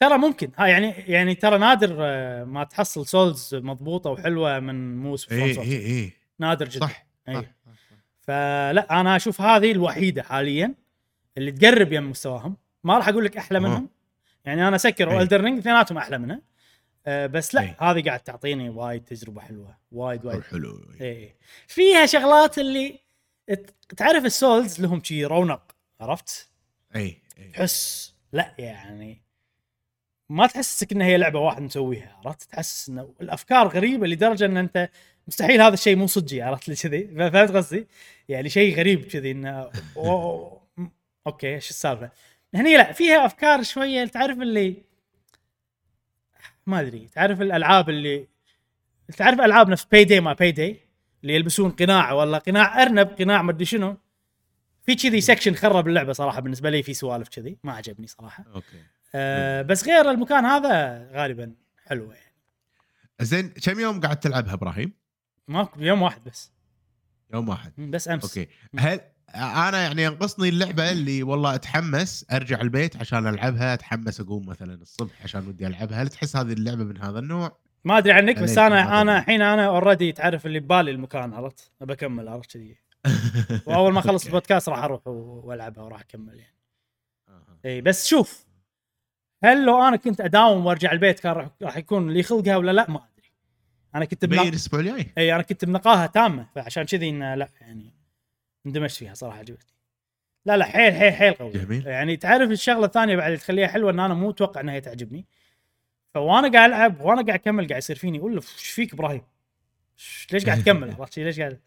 ترى 0.00 0.18
ممكن. 0.18 0.50
ها 0.56 0.66
يعني 0.66 0.88
يعني 0.90 1.34
ترى 1.34 1.58
نادر 1.58 1.96
آه، 2.00 2.44
ما 2.44 2.64
تحصل 2.64 3.06
souls 3.06 3.54
مضبوطة 3.54 4.10
وحلوة 4.10 4.60
من 4.60 4.96
موس 4.98 5.32
اي 5.32 5.60
اي 5.60 5.76
اي 5.86 6.12
نادر 6.38 6.68
جدا. 6.68 6.86
إيه، 6.86 6.92
صح 6.92 7.06
إي. 7.28 7.34
صح 7.34 7.72
فلا 8.20 9.00
أنا 9.00 9.16
أشوف 9.16 9.40
هذه 9.40 9.72
الوحيدة 9.72 10.22
حاليا 10.22 10.74
اللي 11.38 11.52
تقرب 11.52 11.92
يم 11.92 12.10
مستواهم. 12.10 12.56
ما 12.86 12.98
راح 12.98 13.08
أقول 13.08 13.24
لك 13.24 13.36
أحلى. 13.36 13.60
منهم 13.60 13.88
يعني 14.44 14.68
أنا 14.68 14.78
سكر. 14.78 15.08
و 15.08 15.13
Elden 15.13 15.40
Ring 15.40 15.58
اثنيناتهم 15.58 15.98
أحلى 15.98 16.18
منها 16.18 16.42
أه 17.06 17.26
بس 17.26 17.54
لا 17.54 17.60
أي. 17.60 17.76
هذه 17.78 18.04
قاعد 18.04 18.20
تعطيني 18.20 18.68
وايد 18.68 19.04
تجربة 19.04 19.40
حلوة 19.40 19.76
وايد 19.92 20.24
وايد 20.24 20.42
حلو 20.42 20.80
اي 21.00 21.36
فيها 21.66 22.06
شغلات 22.06 22.58
اللي 22.58 23.00
تعرف 23.96 24.24
ال 24.24 24.33
souls 24.33 24.80
لهم 24.80 25.02
شي 25.02 25.24
رونق 25.24 25.62
عرفت؟ 26.00 26.50
اي 26.96 27.18
تحس 27.52 28.14
لا 28.32 28.54
يعني 28.58 29.22
ما 30.30 30.46
تحسسك 30.46 30.92
ان 30.92 31.02
هي 31.02 31.16
لعبة 31.16 31.40
واحد 31.40 31.62
مسويها 31.62 32.20
عرفت؟ 32.24 32.42
تحس 32.42 32.88
إنه 32.88 33.14
الأفكار 33.20 33.68
غريبة 33.68 34.06
لدرجة 34.06 34.44
إن 34.44 34.56
أنت 34.56 34.90
مستحيل 35.28 35.60
هذا 35.60 35.74
الشيء 35.74 35.96
مو 35.96 36.06
صجي 36.06 36.42
عرفت 36.42 36.68
لي 36.68 36.74
كذي 36.82 37.30
فهمت 37.30 37.50
قصدي؟ 37.50 37.86
يعني 38.28 38.48
شيء 38.48 38.76
غريب 38.76 39.04
كذي 39.04 39.30
إنه 39.30 39.70
أوكي 41.26 41.54
إيش 41.54 41.70
السالفة؟ 41.70 42.10
هني 42.56 42.76
لا 42.76 42.92
فيها 42.92 43.26
أفكار 43.26 43.62
شوية 43.62 44.04
تعرف 44.04 44.40
اللي 44.40 44.82
ما 46.66 46.80
أدري 46.80 47.08
تعرف 47.14 47.40
الألعاب 47.40 47.90
اللي 47.90 48.28
تعرف 49.16 49.40
ألعاب 49.40 49.68
نفس 49.68 49.84
باي 49.84 50.04
داي 50.04 50.20
ما 50.20 50.32
باي 50.32 50.52
داي 50.52 50.80
اللي 51.22 51.34
يلبسون 51.34 51.70
قناع 51.70 52.12
ولا 52.12 52.38
قناع 52.38 52.82
أرنب 52.82 53.08
قناع 53.08 53.42
ما 53.42 53.50
أدري 53.50 53.64
شنو. 53.64 53.96
في 54.82 54.94
كذي 54.94 55.20
سكشن 55.20 55.54
خرب 55.54 55.88
اللعبة 55.88 56.12
صراحة 56.12 56.40
بالنسبة 56.40 56.70
لي 56.70 56.82
في 56.82 56.94
سوالف 56.94 57.28
كذي 57.28 57.58
ما 57.64 57.72
عجبني 57.72 58.06
صراحة. 58.06 58.44
أوكي. 58.54 58.84
أه 59.14 59.62
بس 59.62 59.84
غير 59.84 60.10
المكان 60.10 60.44
هذا 60.44 61.08
غالبا 61.12 61.54
حلوة 61.86 62.14
يعني. 62.14 62.34
زين 63.20 63.48
كم 63.48 63.80
يوم 63.80 64.00
قاعد 64.00 64.20
تلعبها 64.20 64.54
إبراهيم؟ 64.54 64.92
ماكو 65.48 65.80
يوم 65.80 66.02
واحد 66.02 66.24
بس. 66.24 66.52
يوم 67.34 67.48
واحد. 67.48 67.72
بس 67.78 68.08
أمس. 68.08 68.38
أوكي. 68.38 68.50
هل 68.78 69.00
أنا 69.34 69.82
يعني 69.82 70.02
ينقصني 70.02 70.48
اللعبة 70.48 70.90
اللي 70.92 71.22
والله 71.22 71.54
أتحمس 71.54 72.26
أرجع 72.32 72.60
البيت 72.60 72.96
عشان 72.96 73.26
ألعبها 73.26 73.74
أتحمس 73.74 74.20
أقوم 74.20 74.46
مثلا 74.46 74.74
الصبح 74.74 75.22
عشان 75.22 75.48
ودي 75.48 75.66
ألعبها 75.66 76.02
هل 76.02 76.08
تحس 76.08 76.36
هذه 76.36 76.52
اللعبة 76.52 76.84
من 76.84 76.98
هذا 76.98 77.18
النوع؟ 77.18 77.56
ما 77.84 77.98
أدري 77.98 78.12
عنك 78.12 78.38
بس 78.38 78.58
أنا 78.58 79.02
أنا. 79.02 79.18
الحين 79.18 79.42
أنا 79.42 79.66
already 79.66 80.12
تعرف 80.12 80.46
اللي 80.46 80.60
ببالي 80.60 80.90
المكان 80.90 81.34
عرفت 81.34 81.70
ابى 81.82 81.92
أكمل 81.92 82.28
عرفت 82.28 82.52
كذي 82.52 82.76
وأول 83.66 83.92
ما 83.92 83.98
أخلص. 83.98 84.26
البودكاست 84.26 84.68
راح 84.68 84.78
أروح 84.78 85.06
وألعبها 85.06 85.84
وراح 85.84 86.00
أكمل 86.00 86.38
يعني. 86.38 86.56
إي 87.64 87.80
بس 87.80 88.06
شوف 88.06 88.46
هل 89.44 89.66
لو 89.66 89.88
أنا 89.88 89.96
كنت 89.96 90.20
أداوم 90.20 90.66
وأرجع 90.66 90.92
البيت 90.92 91.20
كان 91.20 91.50
راح 91.62 91.76
يكون 91.76 92.10
لي 92.10 92.22
خلقها 92.22 92.56
ولا 92.56 92.70
لا 92.70 92.90
ما 92.90 92.96
أدري 92.96 93.32
أنا 93.94 94.04
كنت 94.04 94.24
بنق... 94.24 94.42
الأسبوع 94.42 94.80
الجاي 94.80 95.12
إي 95.18 95.34
أنا 95.34 95.42
كنت 95.42 95.64
بنقاها 95.64 96.06
تامة 96.06 96.46
فعشان 96.54 96.84
كذي 96.84 97.08
إنه 97.08 97.34
لا 97.34 97.48
يعني 97.60 97.95
اندمجت 98.66 98.94
فيها 98.96 99.14
صراحة 99.14 99.38
عجبتني. 99.38 99.70
لا 100.44 100.56
لا 100.56 100.64
حيل 100.64 100.94
حيل 100.94 101.12
حيل 101.12 101.34
قوي. 101.34 101.52
جميل. 101.52 101.86
يعني 101.86 102.16
تعرف 102.16 102.50
الشغلة 102.50 102.84
الثانية 102.86 103.16
بعد 103.16 103.26
اللي 103.26 103.38
تخليها 103.38 103.66
حلوة 103.66 103.90
إن 103.90 104.00
أنا 104.00 104.14
مو 104.14 104.28
متوقع 104.28 104.60
إنها 104.60 104.74
هي 104.74 104.80
تعجبني. 104.80 105.24
فوانا 106.14 106.52
قاعد 106.52 106.70
ألعب 106.70 107.00
وأنا 107.00 107.22
قاعد 107.22 107.40
أكمل 107.40 107.68
قاعد 107.68 107.78
يصير 107.82 107.96
فيني 107.96 108.18
أقول 108.18 108.34
إيش 108.34 108.66
فيك 108.66 108.92
إبراهيم؟ 108.92 109.22
ليش 110.32 110.46
قاعد 110.46 110.62
تكمل؟ 110.62 110.90
عرفت؟ 111.00 111.18
ليش 111.18 111.40
قاعد 111.40 111.60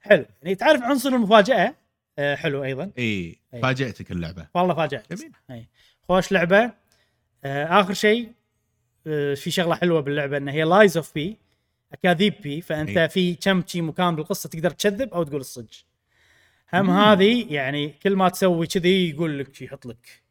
حلو. 0.00 0.24
يعني 0.42 0.54
تعرف 0.54 0.82
عنصر 0.82 1.08
المفاجأة؟ 1.08 1.74
آه 2.18 2.34
حلو 2.34 2.64
أيضا. 2.64 2.90
إي 2.98 3.38
أي. 3.54 3.60
فاجأتك 3.62 4.10
اللعبة. 4.10 4.46
والله 4.54 4.74
فاجأت. 4.74 5.12
جميل. 5.12 5.32
إي. 5.50 5.68
خوش 6.08 6.32
لعبة. 6.32 6.72
آه 7.44 7.80
آخر 7.80 7.94
شيء 7.94 8.32
آه 9.06 9.34
في 9.34 9.50
شغلة 9.50 9.74
حلوة 9.74 10.00
باللعبة 10.00 10.36
ان 10.36 10.48
هي 10.48 10.62
Lies 10.62 10.96
of 10.96 11.14
P 11.14 11.36
أكاذيب 11.92 12.34
P 12.42 12.60
فأنت 12.60 12.96
أي. 12.96 13.08
في 13.08 13.34
كم 13.34 13.62
شي 13.66 13.80
مكان 13.80 14.16
بالقصة 14.16 14.48
تقدر 14.48 14.70
تكذب 14.70 15.14
أو 15.14 15.22
تقول 15.22 15.40
الصج 15.40 15.72
هم 16.80 16.90
هذه 16.90 17.46
يعني 17.54 17.88
كل 17.88 18.16
ما 18.16 18.28
تسوي 18.28 18.66
كذي 18.66 19.10
يقول 19.10 19.38
لك 19.38 19.62
يحط 19.62 19.86
لك. 19.86 20.22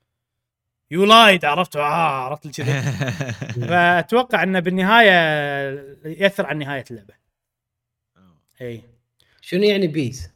you 0.92 1.06
lied 1.06 1.46
عرفت؟ 1.46 1.76
آه 1.76 2.26
عرفت 2.26 2.62
كذي 2.62 2.82
فأتوقع 3.70 4.44
إنه 4.44 4.60
بالنهاية 4.60 5.12
يأثر 6.06 6.46
على 6.46 6.60
نهاية 6.60 6.86
اللعبة. 6.92 7.14
إي. 8.62 8.84
شنو 9.42 9.64
يعني 9.64 9.88
بيز؟ 9.88 10.32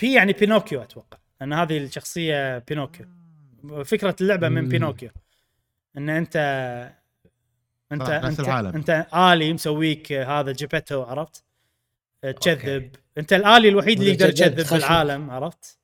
بي 0.00 0.12
يعني 0.12 0.32
بينوكيو 0.32 0.82
أتوقع. 0.82 1.18
ان 1.42 1.52
هذه 1.52 1.78
الشخصية 1.78 2.58
بينوكيو. 2.58 3.06
فكرة 3.84 4.16
اللعبة 4.20 4.48
من. 4.48 4.68
بينوكيو. 4.68 5.10
إن 5.96 6.10
أنت 6.10 6.36
أنت 7.92 8.08
أنت, 8.08 8.40
العالم. 8.40 8.74
أنت 8.74 9.06
آلي 9.14 9.52
مسويك 9.52 10.12
هذا 10.12 10.52
Geppetto 10.52 11.02
عرفت؟ 11.02 11.43
تكذب 12.30 12.90
انت 13.18 13.32
الآلي 13.32 13.68
الوحيد 13.68 13.98
اللي 13.98 14.10
يقدر 14.10 14.28
يكذب 14.28 14.60
خشمك. 14.62 14.72
بالعالم 14.80 15.30
عرفت؟ 15.30 15.78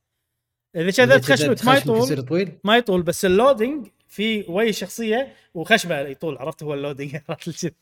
إذا 0.75 0.91
كذبت 0.91 1.25
خشمك 1.25 1.65
ما 1.65 1.77
يطول 1.77 2.23
طويل؟ 2.23 2.51
ما 2.63 2.77
يطول 2.77 3.01
بس 3.01 3.25
ال 3.25 3.33
loading 3.33 3.87
في 4.07 4.73
شخصية 4.73 5.33
وخشمه 5.53 5.95
يطول 5.99 6.37
عرفت؟ 6.37 6.63
هو 6.63 6.73
ال 6.73 6.78
loading. 6.78 7.15
عرفت 7.29 7.65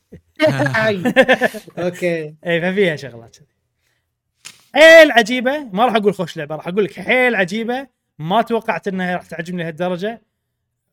أوكي. 1.78 2.34
اي 2.46 2.60
ففيها 2.60 2.96
شغلات 2.96 3.36
حيل 4.74 5.10
عجيبة 5.12 5.58
ما 5.72 5.86
راح 5.86 5.94
أقول 5.94 6.14
خوش 6.14 6.36
لعبة 6.36 6.54
راح 6.56 6.68
أقول 6.68 6.84
لك 6.84 7.00
حيل 7.00 7.34
عجيبة 7.34 7.86
ما 8.18 8.42
توقعت 8.42 8.88
إنها 8.88 9.16
راح 9.16 9.26
تعجبني 9.26 9.62
لهالدرجة 9.62 10.22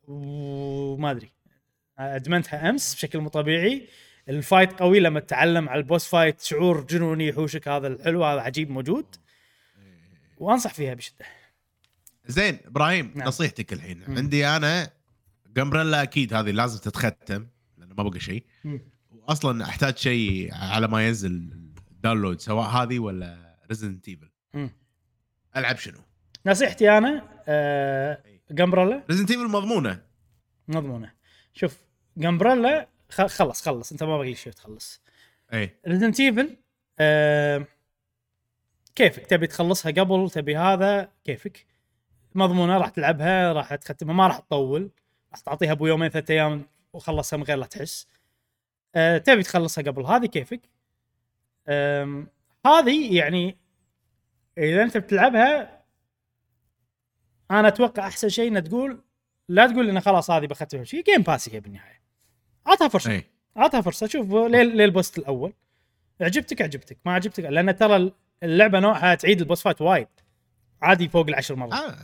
وما 0.07 1.11
أدري. 1.11 1.31
أدمنتها 1.99 2.69
أمس 2.69 2.95
بشكل 2.95 3.19
مو 3.19 3.29
طبيعي. 3.29 3.87
ال 4.29 4.37
fight 4.37 4.79
قوي 4.79 4.99
لما 4.99 5.19
تتعلم 5.19 5.69
على 5.69 5.79
ال 5.79 5.85
boss 5.85 6.07
fight 6.07 6.41
شعور 6.41 6.81
جنوني 6.85 7.27
يحوشك 7.27 7.67
هذا 7.67 7.87
الحلو 7.87 8.25
هذا 8.25 8.41
عجيب 8.41 8.69
موجود 8.69 9.15
وأنصح 10.37 10.73
فيها 10.73 10.93
بشدة 10.93 11.25
زين 12.25 12.59
إبراهيم 12.65 13.11
نعم. 13.15 13.27
نصيحتك 13.27 13.73
الحين 13.73 14.03
مم. 14.07 14.17
عندي 14.17 14.47
أنا 14.47 14.89
Gembrella 15.55 16.03
أكيد 16.03 16.33
هذه 16.33 16.51
لازم 16.51 16.79
تتختم 16.79 17.47
لأنه 17.77 17.95
ما 17.97 18.03
بقى 18.03 18.19
شيء. 18.19 18.43
واصلا 19.11 19.63
أحتاج 19.65 19.97
شيء 19.97 20.53
على 20.53 20.87
ما 20.87 21.07
ينزل 21.07 21.31
ال 21.91 21.96
download 21.96 22.39
سواء 22.39 22.67
هذه 22.67 22.99
ولا 22.99 23.55
Resident 23.69 24.07
Evil. 24.07 24.29
ألعب 25.57 25.77
شنو؟ 25.77 25.99
نصيحتي 26.45 26.97
أنا 26.97 27.23
آه 27.47 28.23
Gembrella 28.51 29.03
Resident 29.09 29.31
Evil 29.31 29.47
مضمونة 29.47 30.01
مضمونة 30.67 31.11
شوف 31.53 31.77
Gembrella 32.17 32.87
خلص 33.09 33.61
خلص. 33.61 33.91
انت 33.91 34.03
ما 34.03 34.17
باقي 34.17 34.35
شيء 34.35 34.53
تخلص. 34.53 35.01
أي. 35.53 35.75
Resident 35.87 36.19
Evil 36.19 36.57
آه 36.99 37.65
كيفك؟ 38.95 39.25
تبي 39.25 39.47
تخلصها 39.47 39.91
قبل 39.91 40.29
تبي 40.29 40.57
هذا؟ 40.57 41.11
كيفك؟ 41.23 41.65
مضمونة 42.35 42.77
راح 42.77 42.89
تلعبها 42.89 43.53
راح 43.53 43.75
تختمها 43.75 44.13
ما 44.13 44.27
راح 44.27 44.39
تطول. 44.39 44.91
راح 45.31 45.39
تعطيها 45.39 45.71
أبو 45.71 45.87
يومين 45.87 46.09
ثلاث 46.09 46.31
أيام 46.31 46.65
وخلصها 46.93 47.37
من 47.37 47.43
غير 47.43 47.57
لا 47.57 47.65
تحس. 47.65 48.07
آه 48.95 49.17
تبي 49.17 49.43
تخلصها 49.43 49.81
قبل 49.83 50.05
هذه 50.05 50.25
كيفك؟ 50.25 50.61
هذه 52.65 53.15
يعني 53.17 53.57
إذا 54.57 54.83
أنت 54.83 54.97
بتلعبها 54.97 55.83
أنا 57.51 57.67
أتوقع 57.67 58.07
أحسن 58.07 58.29
شيء 58.29 58.47
انك 58.47 58.67
تقول 58.67 59.03
لا 59.47 59.67
تقول 59.67 59.89
انه 59.89 59.99
خلاص 59.99 60.31
هذه 60.31 60.45
بختمها 60.45 60.83
شيء 60.83 61.03
Game 61.03 61.21
Pass 61.21 61.49
هي 61.49 61.59
بالنهاية. 61.59 61.96
عطها 62.67 62.87
فرصة. 62.87 63.11
اي 63.11 63.23
اعطها 63.57 63.81
فرصة. 63.81 64.07
شوف 64.07 64.33
ال 64.33 64.50
boss 64.50 65.17
الأول. 65.17 65.53
عجبتك؟ 66.21 66.61
عجبتك. 66.61 66.97
ما 67.05 67.13
عجبتك؟ 67.13 67.43
لأن 67.43 67.75
ترى 67.75 68.11
اللعبة 68.43 68.79
نوعها 68.79 69.15
تعيد 69.15 69.41
ال 69.41 69.45
boss 69.45 69.61
fight 69.61 69.81
وايد. 69.81 70.07
عادي 70.81 71.09
فوق 71.09 71.27
العشر 71.27 71.55
مرات. 71.55 71.73
آه. 71.73 71.95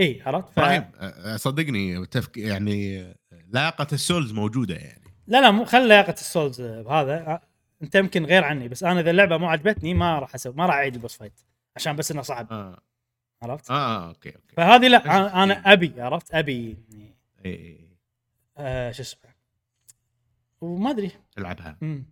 اي 0.00 0.22
عرفت؟ 0.26 0.48
ف... 0.48 0.58
إبراهيم 0.58 0.84
آه، 1.00 1.36
صدقني 1.36 2.06
تفك 2.06 2.36
يعني 2.36 3.06
لياقه 3.32 3.86
ال 3.92 3.99
souls 3.99 4.32
موجودة 4.32 4.74
يعني. 4.74 5.04
لا 5.26 5.40
لا 5.40 5.50
مو 5.50 5.64
خل 5.64 5.88
لياقه 5.88 6.12
ال 6.12 6.20
souls 6.20 6.60
بهذا. 6.60 7.14
آه، 7.14 7.42
أنت 7.82 7.94
يمكن 7.94 8.24
غير 8.24 8.44
عني 8.44 8.68
بس 8.68 8.82
أنا 8.84 9.00
إذا 9.00 9.10
اللعبة 9.10 9.36
مو 9.36 9.46
عجبتني 9.46 9.94
ما 9.94 10.18
راح 10.18 10.34
أسوي 10.34 10.54
ما 10.56 10.66
راح 10.66 10.74
أعيد 10.74 10.94
ال 10.94 10.98
boss 10.98 11.16
fight. 11.16 11.40
عشان 11.76 11.96
بس 11.96 12.10
إنه 12.10 12.22
صعب. 12.22 12.52
آه. 12.52 12.80
عرفت؟ 13.42 13.70
آه 13.70 14.08
أوكي 14.08 14.28
أوكي. 14.28 14.56
فهذه 14.56 14.88
لا 14.88 15.04
أنا, 15.04 15.42
أنا 15.42 15.72
أبي 15.72 15.92
عرفت؟ 15.98 16.34
أبي 16.34 16.76
يعني 16.90 17.16
اي 17.46 17.50
اي 17.50 17.88
آه 18.58 18.90
شو 18.92 19.02
اسمه؟ 19.02 19.29
وما 20.60 20.90
أدري. 20.90 21.10
العبها. 21.38 21.76
مم. 21.80 22.06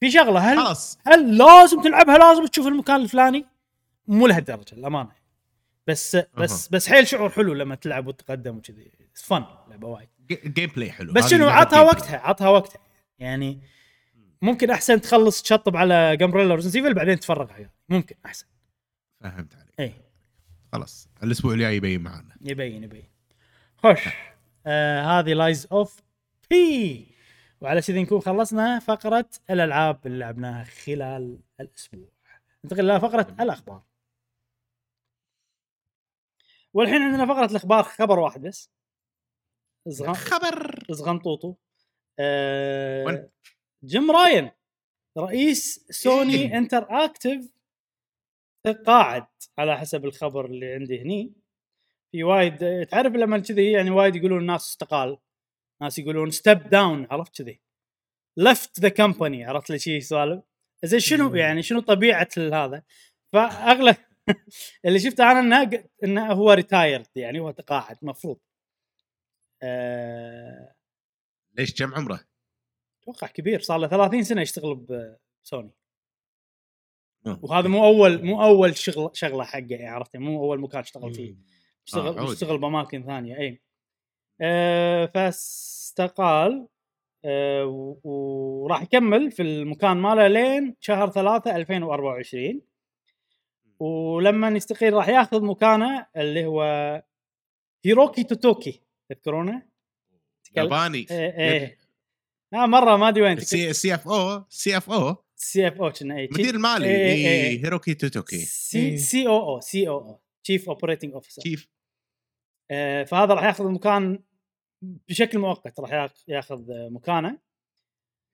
في 0.00 0.10
شغلة 0.10 0.40
هل 0.40 0.58
خلاص. 0.58 0.98
هل 1.06 1.38
لازم 1.38 1.82
تلعبها؟ 1.82 2.18
لازم 2.18 2.46
تشوف 2.46 2.66
المكان 2.66 3.00
الفلاني؟ 3.00 3.46
مو 4.06 4.26
لهالدرجة 4.26 4.72
الامانه 4.72 5.12
بس 5.86 6.16
بس 6.16 6.68
بس 6.68 6.88
حيل 6.88 7.06
شعور 7.06 7.30
حلو 7.30 7.54
لما 7.54 7.74
تلعب 7.74 8.06
وتتقدم 8.06 8.56
وكذي. 8.56 8.92
fun 9.14 9.44
لعبة 9.68 9.88
وايد. 9.88 10.08
gameplay 10.30 10.90
حلو. 10.90 11.12
بس 11.12 11.30
شنو؟ 11.30 11.48
عطها 11.48 11.80
وقتها 11.80 12.18
عطها 12.18 12.48
وقتها. 12.48 12.80
يعني 13.18 13.60
ممكن 14.42 14.70
أحسن 14.70 15.00
تخلص 15.00 15.42
تشطب 15.42 15.76
على 15.76 16.16
Gembrella 16.16 16.54
Resident 16.54 16.76
Evil 16.76 16.94
بعدين 16.94 17.20
تفرغ 17.20 17.52
عليها 17.52 17.70
ممكن 17.88 18.16
أحسن. 18.26 18.46
فهمت 19.20 19.54
عليك. 19.54 19.80
اي 19.80 19.92
خلاص 20.72 21.08
الأسبوع 21.22 21.52
الجاي 21.52 21.76
يبين 21.76 22.00
معنا. 22.00 22.36
يبين 22.40 22.84
يبين. 22.84 23.08
خوش. 23.76 24.00
آه 24.66 25.18
هذه 25.18 25.32
Lies 25.32 25.66
of 25.72 26.02
P 26.50 27.06
وعلى 27.60 27.80
كذي 27.82 28.02
نكون 28.02 28.20
خلصنا 28.20 28.78
فقرة 28.78 29.28
الألعاب 29.50 30.06
اللي 30.06 30.18
لعبناها 30.18 30.64
خلال 30.64 31.38
الأسبوع. 31.60 32.08
ننتقل 32.64 32.90
إلى 32.90 33.00
فقرة 33.00 33.36
الأخبار. 33.40 33.82
والحين 36.74 37.02
عندنا 37.02 37.26
فقرة 37.26 37.50
الأخبار 37.50 37.82
خبر 37.82 38.18
واحد 38.18 38.40
بس. 38.42 38.70
صغ- 39.88 40.12
خبر. 40.12 40.84
صغنطوطو 40.92 41.54
آه؟ 42.18 43.28
Jim 43.84 44.10
Ryan 44.10 44.50
رئيس 45.18 45.86
سوني 45.90 46.34
إيه. 46.34 46.58
Interactive 46.58 47.52
تقاعد 48.64 49.26
على 49.58 49.78
حسب 49.78 50.04
الخبر 50.04 50.46
اللي 50.46 50.74
عندي 50.74 51.02
هني. 51.02 51.32
في 52.12 52.24
وايد 52.24 52.86
تعرف 52.86 53.12
لما 53.12 53.38
كذي 53.38 53.72
يعني 53.72 53.90
وايد 53.90 54.16
يقولون 54.16 54.40
الناس 54.40 54.68
استقال؟ 54.68 55.18
ناس 55.82 55.98
يقولون 55.98 56.30
step 56.30 56.68
down 56.68 57.06
عرفت 57.10 57.42
كذي؟ 57.42 57.60
left 58.36 58.80
the 58.80 58.88
company 58.88 59.44
عرفت 59.44 59.70
لي 59.70 59.78
شيء 59.78 60.00
سوالف؟ 60.00 60.44
زين 60.84 61.00
شنو. 61.00 61.34
يعني 61.34 61.62
شنو 61.62 61.80
طبيعة 61.80 62.28
هذا؟ 62.38 62.82
فأغلب 63.32 63.96
اللي 64.84 64.98
شفته 64.98 65.30
أنا 65.30 65.40
إنه 65.40 65.84
إنه 66.04 66.32
هو 66.32 66.52
retired 66.52 67.06
يعني 67.16 67.40
هو 67.40 67.50
تقاعد 67.50 67.96
مفروض. 68.02 68.38
أه... 69.62 70.74
ليش 71.54 71.74
كم 71.74 71.94
عمره؟ 71.94 72.20
أتوقع 73.02 73.26
كبير 73.26 73.60
صار 73.60 73.78
له 73.78 73.88
30 73.88 74.22
سنة 74.22 74.42
يشتغل 74.42 74.74
بسوني 74.74 75.70
آه. 77.26 77.40
وهذا 77.42 77.68
مو 77.68 77.84
اول 77.84 78.24
مو 78.24 78.42
أول 78.42 78.76
شغل 78.76 79.10
شغلة 79.14 79.44
حقه 79.44 79.66
يعني 79.70 79.88
عرفت 79.88 80.16
مو 80.16 80.44
أول 80.44 80.60
مكان 80.60 80.80
اشتغل 80.80 81.14
فيه. 81.14 81.30
آه، 81.30 81.36
اشتغل 81.86 82.18
عود. 82.18 82.30
اشتغل 82.30 82.58
بأماكن 82.58 83.02
ثانية 83.02 83.38
اي 83.38 83.62
أه 84.40 85.06
فاستقال 85.06 86.66
و- 87.64 87.98
وراح 88.04 88.82
يكمل 88.82 89.30
في 89.30 89.42
المكان 89.42 89.96
ماله 89.96 90.26
لين 90.28 90.76
شهر 90.80 91.10
3 91.10 91.56
2024 91.56 92.60
ولما 93.78 94.48
يستقيل 94.48 94.92
راح 94.92 95.08
ياخذ 95.08 95.44
مكانه 95.44 96.06
اللي 96.16 96.46
هو 96.46 96.62
هيروكي 97.84 98.24
توتوكي 98.24 98.80
تذكرونه؟ 99.08 99.62
ياباني. 100.56 101.06
إيه 101.10 101.38
إيه. 101.38 101.78
آه 102.54 102.66
مرة 102.66 102.96
ما 102.96 103.08
أدري 103.08 103.22
وين. 103.22 103.40
سي 103.40 103.72
سي 103.72 103.94
إف 103.94 104.08
أو 104.08 104.44
سي 104.48 104.76
إف 104.76 104.90
أو. 104.90 105.16
سي 105.36 105.68
إف 105.68 105.80
أو 105.82 105.90
كنا 105.92 106.16
اي 106.18 106.28
مدير 106.32 106.54
المالي 106.54 106.86
إيه، 106.86 106.96
إيه 107.14 107.26
إيه. 107.48 107.64
هيروكي 107.64 107.94
توتوكي. 107.94 108.38
سي 108.38 108.98
سي 108.98 109.26
أو 109.26 109.48
أو 109.54 109.60
سي 109.60 109.88
أو 109.88 109.98
أو 109.98 110.20
تشيف 110.44 110.68
اوبريتنج 110.68 111.12
اوفيسر 111.14 111.68
آه، 112.70 113.04
فهذا 113.04 113.34
راح 113.34 113.44
ياخذ 113.44 113.64
المكان 113.64 114.22
بشكل 114.82 115.38
مؤقت 115.38 115.80
راح 115.80 115.90
ياخ- 115.92 116.24
ياخذ 116.28 116.64
مكانه 116.90 117.38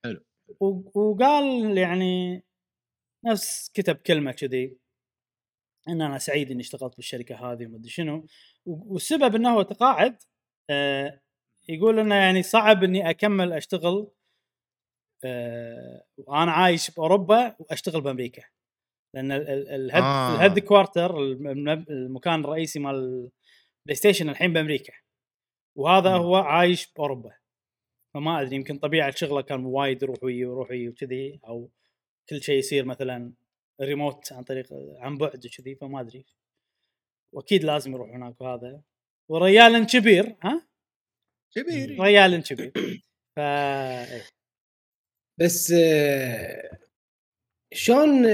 حلو. 0.04 0.24
وقال 0.94 1.78
يعني 1.78 2.42
نفس 3.26 3.70
كتب 3.74 3.96
كلمة 3.96 4.32
كذي 4.32 4.78
إن 5.88 6.02
أنا 6.02 6.18
سعيد 6.18 6.50
إني 6.50 6.60
اشتغلت 6.60 6.96
بالشركة 6.96 7.52
هذه 7.52 7.66
وما 7.66 7.76
أدري 7.76 7.88
شنو 7.88 8.26
والسبب 8.66 9.34
إنه 9.34 9.54
هو 9.54 9.62
تقاعد 9.62 10.22
آه 10.70 11.20
يقول 11.68 11.98
إنه 11.98 12.14
يعني 12.14 12.42
صعب 12.42 12.84
إني 12.84 13.10
أكمل 13.10 13.52
أشتغل 13.52 14.10
آه 15.24 16.04
وأنا 16.16 16.52
عايش 16.52 16.90
بأوروبا 16.90 17.56
وأشتغل 17.58 18.00
بأمريكا 18.00 18.42
لأن 19.14 19.32
ال- 19.32 19.48
ال- 19.48 19.68
ال 19.68 19.75
head 19.75 20.02
آه. 20.02 20.34
ال 20.34 20.58
headquarter 20.58 21.18
الم- 21.20 21.68
المكان 21.90 22.40
الرئيسي 22.44 22.78
مال 22.78 23.30
بلاي 23.86 23.94
ستيشن 23.96 24.28
الحين 24.28 24.52
بأمريكا 24.52 24.92
وهذا 25.76 26.10
مم. 26.10 26.22
هو 26.24 26.36
عايش 26.36 26.92
بأوروبا. 26.92 27.32
فما 28.14 28.42
أدري 28.42 28.56
يمكن 28.56 28.78
طبيعة 28.78 29.10
شغله 29.10 29.40
كان 29.40 29.64
وايد 29.64 30.02
يروح 30.02 30.24
ويجي 30.24 30.40
يروح 30.40 30.70
ويجي 30.70 30.88
وكذي 30.88 31.40
أو 31.48 31.70
كل 32.28 32.42
شيء 32.42 32.58
يصير 32.58 32.84
مثلا 32.84 33.32
ريموت 33.80 34.32
عن 34.32 34.42
طريق 34.42 34.66
عن 34.98 35.18
بعد 35.18 35.46
وكذي 35.46 35.74
فما 35.74 36.00
أدري. 36.00 36.24
وأكيد 37.32 37.64
لازم 37.64 37.92
يروح 37.92 38.10
هناك 38.10 38.40
وهذا. 38.40 38.82
وريال 39.28 39.86
كبير 39.86 40.36
ها؟ 40.42 40.66
كبير 41.54 42.00
ريال 42.00 42.42
كبير. 42.42 42.72
ف 43.36 43.38
إيه. 43.38 44.24
بس 45.38 45.72
شلون 47.72 48.24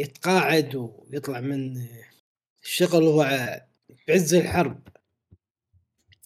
يتقاعد 0.00 0.74
ويطلع 0.74 1.40
من 1.40 1.86
الشغل 2.62 3.02
وهو 3.02 3.60
بعز 4.08 4.34
الحرب؟ 4.34 4.93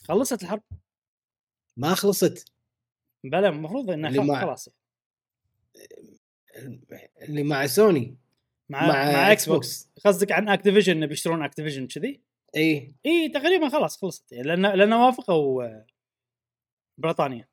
خلصت 0.08 0.42
الحرب؟ 0.42 0.62
ما 1.76 1.94
خلصت. 1.94 2.52
بلا 3.24 3.48
المفروض 3.48 3.90
انه 3.90 4.08
اللي 4.08 4.20
خ- 4.22 4.24
مع- 4.24 4.40
خلاص. 4.40 4.68
اللي 7.22 7.42
مع 7.42 7.66
سوني. 7.66 8.16
مع 8.68 8.80
مع 8.86 9.12
مع, 9.12 9.32
إكس. 9.32 9.48
بوكس. 9.48 9.90
قصدك 10.04 10.32
عن 10.32 10.48
اكتيفيجن 10.48 11.06
بيشترون 11.06 11.42
اكتيفيجن 11.44 11.86
كذي؟ 11.86 12.20
اي 12.56 12.94
اي 13.06 13.28
تقريبا 13.34 13.68
خلاص 13.68 14.00
خلصت. 14.00 14.32
لأن 14.32 14.66
لأن 14.66 14.92
وافقوا 14.92 15.64
بريطانيا. 16.98 17.48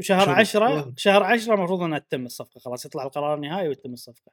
شهر 0.00 0.20
شوف، 0.26 0.28
10 0.28 0.64
والله. 0.68 0.94
شهر 0.96 1.22
10 1.22 1.54
المفروض 1.54 1.82
إنها 1.82 1.98
تتم 1.98 2.26
الصفقة. 2.26 2.58
خلاص 2.60 2.86
يطلع 2.86 3.02
القرار 3.02 3.34
النهائي 3.34 3.68
وتتم 3.68 3.92
الصفقة. 3.92 4.32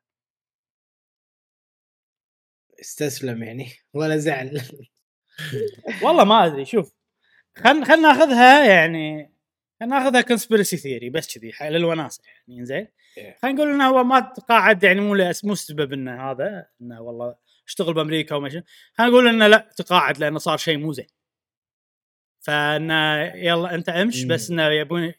استسلم 2.81 3.43
يعني. 3.43 3.69
ولا 3.93 4.17
زعل. 4.17 4.61
والله 6.03 6.23
ما 6.23 6.45
أدري 6.45 6.65
شوف 6.65 6.93
خل 7.57 7.85
خل 7.85 8.01
ناخذها 8.01 8.65
يعني 8.65 9.33
خل 9.79 9.89
ناخذها 9.89 10.21
conspiracy 10.21 10.77
theory 10.77 11.09
بس 11.09 11.37
كذي 11.37 11.53
للوناسه 11.61 12.23
يعني 12.47 12.65
زين 12.65 12.87
إيه. 13.17 13.37
خلينا 13.41 13.57
نقول 13.57 13.73
انه 13.73 13.87
هو 13.87 14.03
ما 14.03 14.19
تقاعد 14.19 14.83
يعني 14.83 15.01
مو 15.01 15.33
مو 15.43 15.55
سبب 15.55 15.93
إنه 15.93 16.31
هذا 16.31 16.65
إنه 16.81 17.01
والله 17.01 17.35
اشتغل 17.67 17.93
بأمريكا 17.93 18.35
وما 18.35 18.49
شنو 18.49 18.63
خلينا 18.93 19.11
نقول 19.11 19.27
إنه 19.27 19.47
لا 19.47 19.69
تقاعد 19.77 20.17
لأنه 20.17 20.39
صار 20.39 20.57
شيء 20.57 20.77
مو 20.77 20.93
زين 20.93 21.07
فإنه 22.39 23.23
يلا 23.23 23.75
أنت 23.75 23.89
أمش. 23.89 24.23
بس 24.23 24.49
إنه 24.51 24.67
يبون 24.67 25.13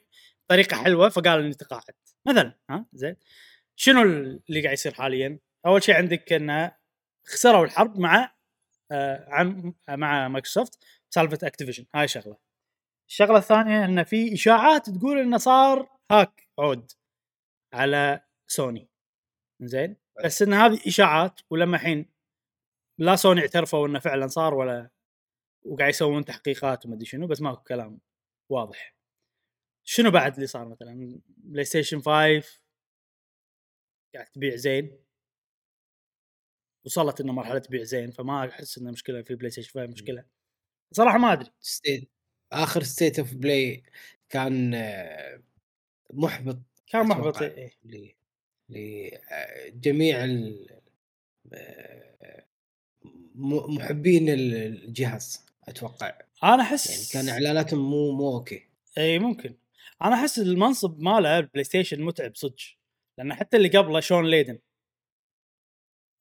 طريقة 0.49 0.77
حلوة 0.77 1.09
فقال 1.09 1.41
إني 1.41 1.55
تقاعد 1.55 1.95
مثلا 2.27 2.55
ها 2.71 2.87
زين 2.93 3.17
شنو 3.77 4.03
اللي 4.03 4.63
قاعد 4.63 4.73
يصير 4.73 4.95
حاليا؟ 4.95 5.39
أول 5.67 5.83
شيء 5.83 5.95
عندك 5.95 6.33
إنه 6.33 6.73
خسروا 7.27 7.65
الحرب 7.65 7.99
مع 7.99 8.38
عن 9.29 9.75
مع 9.89 10.29
مايكروسوفت 10.29 10.85
سالفة 11.11 11.47
اكتيفيجن 11.47 11.87
هاي 11.95 12.09
شغلة. 12.09 12.37
الشغلة 13.09 13.39
الثانية 13.39 13.85
إن 13.85 14.05
في 14.05 14.35
إشاعات 14.35 14.91
تقول 14.91 15.19
إنه 15.19 15.37
صار 15.39 15.99
hack 16.11 16.49
عود 16.59 16.93
على 17.75 18.21
سوني. 18.47 18.89
زين 19.63 19.97
بس 20.25 20.43
إن 20.43 20.53
هذه 20.55 20.81
إشاعات 20.87 21.41
ولما 21.51 21.77
الحين 21.77 22.07
لا 22.99 23.17
سوني 23.17 23.41
اعترفوا 23.41 23.87
إنه 23.89 23.99
فعلا 23.99 24.27
صار 24.27 24.55
ولا 24.55 24.91
وقاعد 25.67 25.91
يسوون 25.91 26.25
تحقيقات 26.25 26.87
وما 26.87 26.95
أدري 26.95 27.07
شنو 27.07 27.27
بس 27.27 27.41
ماكو 27.41 27.63
كلام 27.63 28.01
واضح. 28.51 28.97
شنو 29.85 30.11
بعد 30.11 30.35
اللي 30.35 30.47
صار 30.47 30.69
مثلا؟ 30.69 31.21
بلاي 31.27 31.65
ستيشن 31.65 32.01
5 32.01 32.63
قاعد 34.15 34.27
تبيع 34.27 34.57
زين. 34.57 35.08
وصلت 36.85 37.21
إنه 37.21 37.33
مرحلة 37.33 37.59
تبيع 37.59 37.83
زين 37.83 38.11
فما 38.11 38.49
أحس 38.49 38.79
إنه 38.79 38.91
مشكلة 38.91 39.23
في 39.23 39.35
بلاي 39.35 39.51
ستيشن 39.51 39.71
5 39.71 39.87
مشكلة. 39.93 40.25
صراحة 40.93 41.19
ما 41.19 41.33
أدري. 41.33 41.51
state 41.61 42.11
آخر 42.53 42.83
State 42.83 43.19
of 43.19 43.35
Play 43.35 43.83
كان 44.29 44.75
آه، 44.75 45.43
محبط 46.13 46.59
كان 46.87 47.07
محبط 47.07 47.37
أتوقع. 47.43 47.69
إيه. 48.71 49.21
لجميع 49.69 50.25
ال- 50.25 50.81
آه، 51.53 52.45
م- 53.35 53.75
محبين 53.77 54.29
ال- 54.29 54.55
الجهاز 54.55 55.47
أتوقع. 55.69 56.19
أنا 56.45 56.63
أحس 56.63 57.13
يعني 57.15 57.27
كان 57.27 57.35
إعلاناتهم 57.35 57.91
مو 57.91 58.13
مو 58.13 58.37
okay. 58.37 58.69
اي 58.99 59.19
ممكن. 59.19 59.55
أنا 60.03 60.15
أحس 60.15 60.39
المنصب 60.39 61.01
ماله 61.01 61.39
البلاي 61.39 61.65
ستيشن 61.65 62.03
متعب 62.03 62.35
صدق. 62.35 62.57
لأن 63.19 63.35
حتى 63.35 63.57
اللي 63.57 63.69
قبله 63.69 64.01
شون 64.01 64.27
لايدن. 64.31 64.59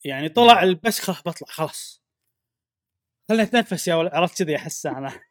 يعني 0.07 0.29
طلع 0.29 0.73
بس 0.83 0.99
خلاص 0.99 1.21
بطلع 1.21 1.47
خلاص. 1.47 2.03
خليني 3.29 3.43
اتنفس 3.43 3.87
يا 3.87 3.95
ولد 3.95 4.13
عرفت 4.13 4.43
كذي 4.43 4.55
أحس 4.55 4.85
أنا. 4.85 5.07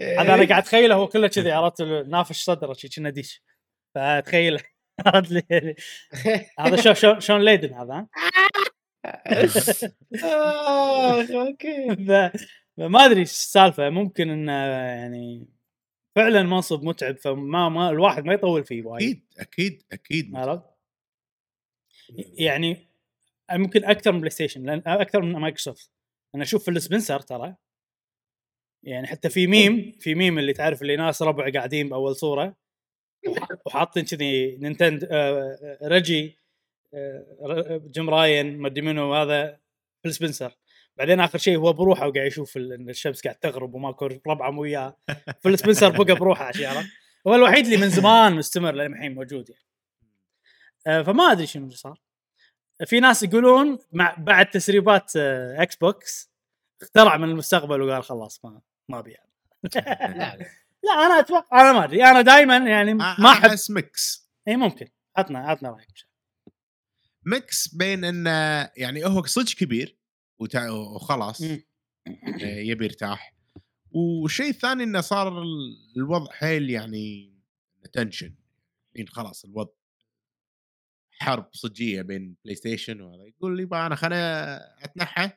هذا 0.00 0.34
أنا 0.34 0.48
قاعد 0.48 0.62
أتخيله 0.62 0.94
هو 0.94 1.08
كله 1.08 1.28
كذي 1.28 1.52
عرفت؟ 1.52 1.82
نافش 1.82 2.44
صدره 2.44 2.72
شي 2.72 2.88
كنا 2.88 3.10
ديش. 3.10 3.42
فتخيل 3.94 4.60
عرفت 5.06 5.30
لي؟ 5.30 5.42
يعني 5.50 5.76
هذا 6.58 6.76
شو 6.76 6.92
شون 6.92 7.20
شون 7.20 7.44
لايدن 7.44 7.74
هذا 7.74 8.06
okay 11.34 11.96
فما 12.76 13.04
أدري 13.04 13.20
إيش 13.20 13.30
السالفة 13.30 13.90
ممكن 13.90 14.30
انه 14.30 14.52
يعني 14.52 15.48
فعلا 16.16 16.42
منصب 16.42 16.82
متعب 16.82 17.16
فما 17.16 17.68
ما 17.68 17.90
الواحد 17.90 18.24
ما 18.24 18.34
يطول 18.34 18.64
فيه 18.64 18.82
وايد. 18.82 19.26
أكيد 19.38 19.38
أكيد 19.38 19.82
أكيد 19.92 20.36
عرفت؟ 20.36 20.64
يعني 22.38 22.93
ممكن 23.52 23.84
أكثر 23.84 24.12
من 24.12 24.18
بلاي 24.18 24.30
ستيشن 24.30 24.62
لأن 24.66 24.82
أكثر 24.86 25.22
من 25.22 25.32
مايكروسوفت 25.32 25.90
أنا 26.34 26.42
أشوف 26.42 26.64
فيل 26.64 26.82
سبنسر 26.82 27.20
ترى 27.20 27.56
يعني 28.82 29.06
حتى 29.06 29.28
في 29.28 29.46
ميم 29.46 29.92
في 30.00 30.14
ميم 30.14 30.38
اللي 30.38 30.52
تعرف 30.52 30.82
اللي 30.82 30.96
ناس 30.96 31.22
ربع 31.22 31.50
قاعدين 31.50 31.88
بأول 31.88 32.16
صورة 32.16 32.56
وحاطين 33.66 34.04
كذي 34.04 34.56
نينتندو 34.56 35.08
آه، 35.10 35.78
ريجي 35.82 36.38
آه، 36.94 37.36
ر- 37.42 37.78
جيم 37.78 38.10
رايان 38.10 38.58
ما 38.58 38.68
أدري 38.68 38.80
منو 38.82 39.14
هذا 39.14 39.60
فيل 40.02 40.14
سبنسر 40.14 40.56
بعدين 40.96 41.20
آخر 41.20 41.38
شيء 41.38 41.58
هو 41.58 41.72
بروحه 41.72 42.08
وقاعد 42.08 42.26
يشوف 42.26 42.56
إن 42.56 42.90
الشمس 42.90 43.22
قاعد 43.22 43.36
تغرب 43.36 43.74
وماكو 43.74 44.06
ربعة 44.26 44.50
مو 44.50 44.62
وياه. 44.62 44.96
فيل 45.42 45.58
سبنسر 45.58 46.04
بقى 46.04 46.14
بروحه 46.14 46.44
عشان 46.44 46.84
هو 47.26 47.34
الوحيد 47.34 47.64
اللي 47.64 47.76
من 47.76 47.88
زمان 47.88 48.34
مستمر 48.34 48.74
للحين 48.74 49.14
موجود 49.14 49.50
يعني. 49.50 49.64
آه، 50.86 51.02
فما 51.02 51.32
أدري 51.32 51.46
شنو 51.46 51.64
اللي 51.64 51.76
صار. 51.76 52.00
في 52.86 53.00
ناس 53.00 53.22
يقولون 53.22 53.78
مع 53.92 54.14
بعد 54.18 54.50
تسريبات 54.50 55.12
آه، 55.16 55.62
إكس 55.62 55.76
بوكس 55.76 56.32
اخترع 56.82 57.16
من 57.16 57.28
المستقبل 57.28 57.82
وقال 57.82 58.04
خلاص 58.04 58.44
ما 58.44 58.60
ما 58.88 58.98
أبي. 58.98 59.10
يعني. 59.10 59.30
لا. 60.18 60.36
لا 60.84 60.92
أنا 61.06 61.18
أتوقع 61.18 61.60
أنا 61.60 61.72
ما 61.72 61.84
أدري. 61.84 62.04
أنا 62.04 62.20
دائما 62.20 62.56
يعني 62.56 62.94
ما 62.94 63.14
أحس 63.32 63.70
mix 63.70 64.30
إي 64.48 64.56
ممكن. 64.56 64.88
عطنا 65.16 65.38
عطنا 65.38 65.70
رأيك. 65.70 65.88
mix 67.26 67.74
بين 67.74 68.04
انه 68.04 68.30
يعني 68.76 69.04
هو 69.06 69.22
صدق 69.24 69.52
كبير 69.54 69.98
وتع- 70.42 70.70
وخلاص. 70.70 71.42
آه، 71.42 71.58
يبي 72.42 72.84
يرتاح. 72.84 73.34
والشيء 73.90 74.48
الثاني 74.48 74.84
إنه 74.84 75.00
صار 75.00 75.42
ال- 75.42 75.92
الوضع 75.96 76.32
حيل 76.32 76.70
يعني 76.70 77.34
tension 77.92 78.34
الحين 78.92 79.08
خلاص 79.08 79.44
الوضع 79.44 79.72
حرب 81.20 81.48
صجية 81.52 82.02
بين 82.02 82.36
بلاي 82.44 82.56
ستيشن 82.56 83.00
وهذا 83.00 83.24
يقول 83.24 83.56
لي 83.56 83.86
أنا 83.86 83.94
خليني 83.94 84.22
أتنحى 84.84 85.30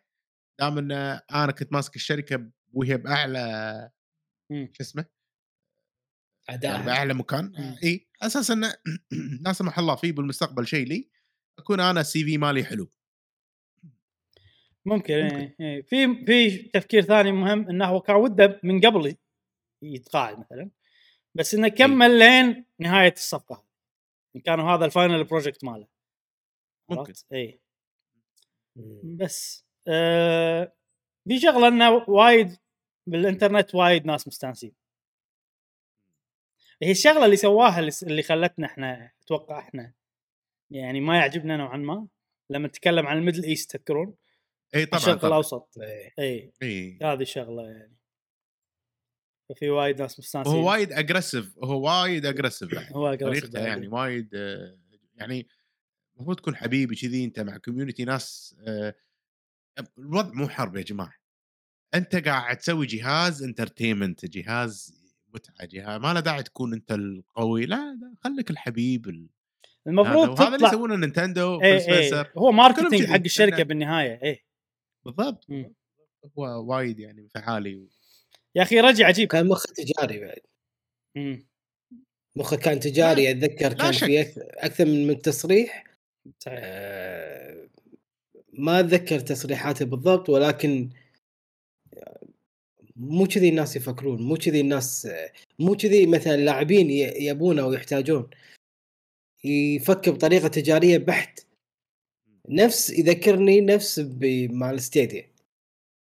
دام 0.59 0.77
إن 0.77 0.91
أنا 1.31 1.51
كنت 1.51 1.73
ماسك 1.73 1.95
الشركة 1.95 2.49
وهي 2.73 2.97
بأعلى 2.97 3.91
مم. 4.49 4.69
شو 4.73 4.83
اسمه 4.83 5.05
يعني 6.49 6.59
اداء 6.59 6.81
بأعلى 6.81 7.13
مكان 7.13 7.45
مم. 7.45 7.75
إي 7.83 8.07
أساسا 8.21 8.53
انه 8.53 8.73
لا 9.45 9.53
سمح 9.53 9.79
الله 9.79 9.95
في 9.95 10.11
بالمستقبل 10.11 10.67
شيء 10.67 10.87
لي 10.87 11.09
أكون 11.59 11.79
أنا 11.79 12.01
ال 12.01 12.23
CV 12.23 12.37
مالي 12.37 12.63
حلو 12.63 12.91
ممكن, 14.85 15.23
ممكن. 15.23 15.35
إيه. 15.35 15.55
إيه. 15.59 15.81
في 15.81 16.25
في 16.25 16.57
تفكير 16.73 17.01
ثاني 17.01 17.31
مهم 17.31 17.69
انه 17.69 17.85
هو 17.85 18.01
كان 18.01 18.15
وده 18.15 18.59
من 18.63 18.81
قبل 18.81 19.15
يتقاعد 19.81 20.39
مثلا 20.39 20.69
بس 21.35 21.53
إنه 21.53 21.67
كمل 21.67 22.19
لين 22.19 22.65
نهاية 22.79 23.13
الصفقة 23.13 23.66
إن 24.35 24.41
كأنه 24.41 24.71
هذا 24.75 24.85
ال 24.85 24.91
final 24.91 25.23
project 25.23 25.63
ماله. 25.63 25.87
ممكن. 26.89 27.13
إي. 27.33 27.59
بس 29.03 29.65
آه 29.87 30.73
في 31.27 31.39
شغلة 31.39 31.67
إنه 31.67 32.05
وايد 32.07 32.57
بالإنترنت 33.07 33.75
وايد 33.75 34.05
ناس 34.05 34.27
مستانسين. 34.27 34.75
هي 36.81 36.91
الشغلة 36.91 37.25
اللي 37.25 37.35
سواها 37.35 37.79
اللي, 38.03 38.23
خلتنا 38.23 38.67
إحنا 38.67 39.11
أتوقع 39.21 39.59
إحنا 39.59 39.93
يعني 40.71 41.01
ما 41.01 41.17
يعجبنا 41.17 41.57
نوعا 41.57 41.77
ما 41.77 42.07
لما 42.49 42.67
نتكلم 42.67 43.07
عن 43.07 43.17
ال 43.17 43.21
Middle 43.21 43.43
East 43.43 43.71
تذكرون؟ 43.77 44.15
إي 44.75 44.85
طبعا 44.85 44.99
الشرق 44.99 45.25
الأوسط. 45.25 45.77
إيه. 45.81 46.13
إي. 46.19 46.53
إي. 46.63 46.99
هذه 47.01 47.21
الشغله 47.21 47.63
يعني. 47.63 47.97
ففي 49.49 49.69
وايد 49.69 50.01
ناس 50.01 50.19
مستانسين. 50.19 50.53
هو 50.53 50.69
وايد 50.69 50.93
aggressive 50.93 51.59
هو 51.63 51.81
وايد 51.81 52.25
aggressive 52.25 52.75
هو 52.75 53.15
aggressive 53.17 53.19
طريقته 53.19 53.53
بعد. 53.59 53.67
يعني 53.67 53.87
وايد 53.87 54.35
آه، 54.35 54.77
يعني 55.15 55.47
المفروض 56.15 56.37
تكون 56.37 56.55
حبيبي 56.55 56.95
كذي 56.95 57.23
انت 57.23 57.39
مع 57.39 57.57
community 57.57 58.05
ناس 58.05 58.55
آه، 58.67 58.95
الوضع 59.97 60.33
مو 60.33 60.47
حرب 60.49 60.75
يا 60.75 60.81
جماعة. 60.81 61.13
انت 61.93 62.15
قاعد 62.15 62.57
تسوي 62.57 62.85
جهاز 62.85 63.43
entertainment 63.43 64.25
جهاز 64.25 65.01
متعة 65.33 65.67
جهاز 65.67 66.01
ما 66.01 66.13
له 66.13 66.19
داعي 66.19 66.43
تكون 66.43 66.73
انت 66.73 66.91
القوي. 66.91 67.65
لا, 67.65 67.75
لا 67.75 68.15
خليك 68.23 68.51
الحبيب 68.51 69.07
ال- 69.09 69.29
هذا 69.87 69.91
المفروض 69.91 70.29
وهذا 70.29 70.47
اللي 70.47 70.57
تطلع 70.57 70.69
يسوونه 70.69 70.95
Nintendo 70.95 71.61
إيه 71.61 71.91
إيه. 71.93 72.31
هو 72.37 72.51
marketing. 72.51 73.05
حق 73.05 73.15
الشركة 73.15 73.63
بالنهاية 73.63 74.21
إيه. 74.23 74.43
بالضبط. 75.05 75.47
هو 76.37 76.65
وايد 76.75 76.99
يعني 76.99 77.29
فعالي 77.29 77.87
يا 78.57 78.61
أخي 78.63 78.79
رجع 78.79 79.05
عجيب 79.07 79.27
كان 79.27 79.47
مخه 79.47 79.73
تجاري 79.73 80.19
بعد. 80.19 80.41
مخه 82.35 82.57
كان 82.57 82.79
تجاري 82.79 83.31
أتذكر 83.31 83.73
كان. 83.73 83.91
في 83.91 84.21
أكثر 84.53 84.85
من 84.85 85.07
من 85.07 85.21
تصريح. 85.21 85.83
صحيح. 86.39 86.59
آه، 86.63 87.67
ما 88.53 88.79
أتذكر 88.79 89.19
تصريحاته 89.19 89.85
بالضبط 89.85 90.29
ولكن 90.29 90.89
مو 92.95 93.25
كذي 93.25 93.49
الناس 93.49 93.75
يفكرون 93.75 94.21
مو 94.21 94.35
كذي 94.35 94.61
الناس 94.61 95.07
مو 95.59 95.75
كذي 95.75 96.05
مثلا 96.05 96.35
اللاعبين 96.35 96.89
ي- 96.89 97.25
يبونه 97.27 97.61
أو 97.61 97.73
يحتاجون. 97.73 98.29
يفكر 99.43 100.11
بطريقة 100.11 100.47
تجارية 100.47 100.97
بحت. 100.97 101.45
نفس 102.49 102.89
يذكرني 102.89 103.61
نفس 103.61 103.99
ب- 103.99 104.51
مع 104.51 104.71
ال 104.71 104.80
Stadia 104.80 105.31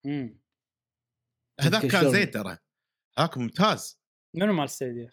مم. 0.05 0.38
هذاك 1.59 1.85
كان؟ 1.85 2.11
زين 2.11 2.31
ترى. 2.31 2.57
هذاك 3.17 3.37
ممتاز. 3.37 3.99
منو 4.35 4.53
مال 4.53 4.69
Stadia؟ 4.69 5.09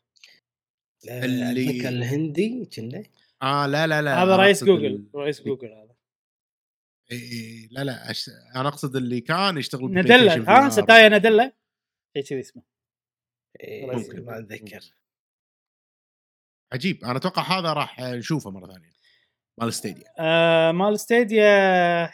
آه، 1.11 1.25
اللي- 1.25 1.71
أتذكر 1.71 1.89
الهندي 1.89 2.65
كنا. 2.65 3.03
آه 3.43 3.67
لا 3.67 3.87
لا 3.87 4.03
لا 4.03 4.23
هذا 4.23 4.37
رئيس 4.37 4.65
جوجل 4.65 4.87
ال- 4.87 5.11
رئيس 5.15 5.43
جوجل 5.43 5.69
هذا. 5.73 5.97
إي 7.13 7.17
إي 7.19 7.69
لا 7.71 7.85
لا 7.85 8.11
أش... 8.11 8.31
أنا 8.57 8.69
أقصد 8.69 8.97
اللي 8.97 9.21
كان 9.21 9.59
يشتغل 9.59 10.05
ستيشن 10.05 10.49
ها. 10.49 10.69
ساتيا 10.69 11.09
ناديلا؟ 11.09 11.53
شيء 12.17 12.25
كذي 12.25 12.41
اسمه. 12.41 12.63
إيه، 13.61 13.87
ممكن. 13.87 14.25
ما 14.25 14.39
أتذكر. 14.39 14.81
عجيب. 16.73 17.05
أنا 17.05 17.17
أتوقع 17.17 17.43
هذا 17.43 17.73
راح 17.73 18.01
نشوفه 18.01 18.51
مرة 18.51 18.73
ثانية. 18.73 18.93
مال 19.61 19.73
Stadia. 19.75 20.15
آه 20.19 20.73
مال 20.73 21.01
Stadia 21.01 22.13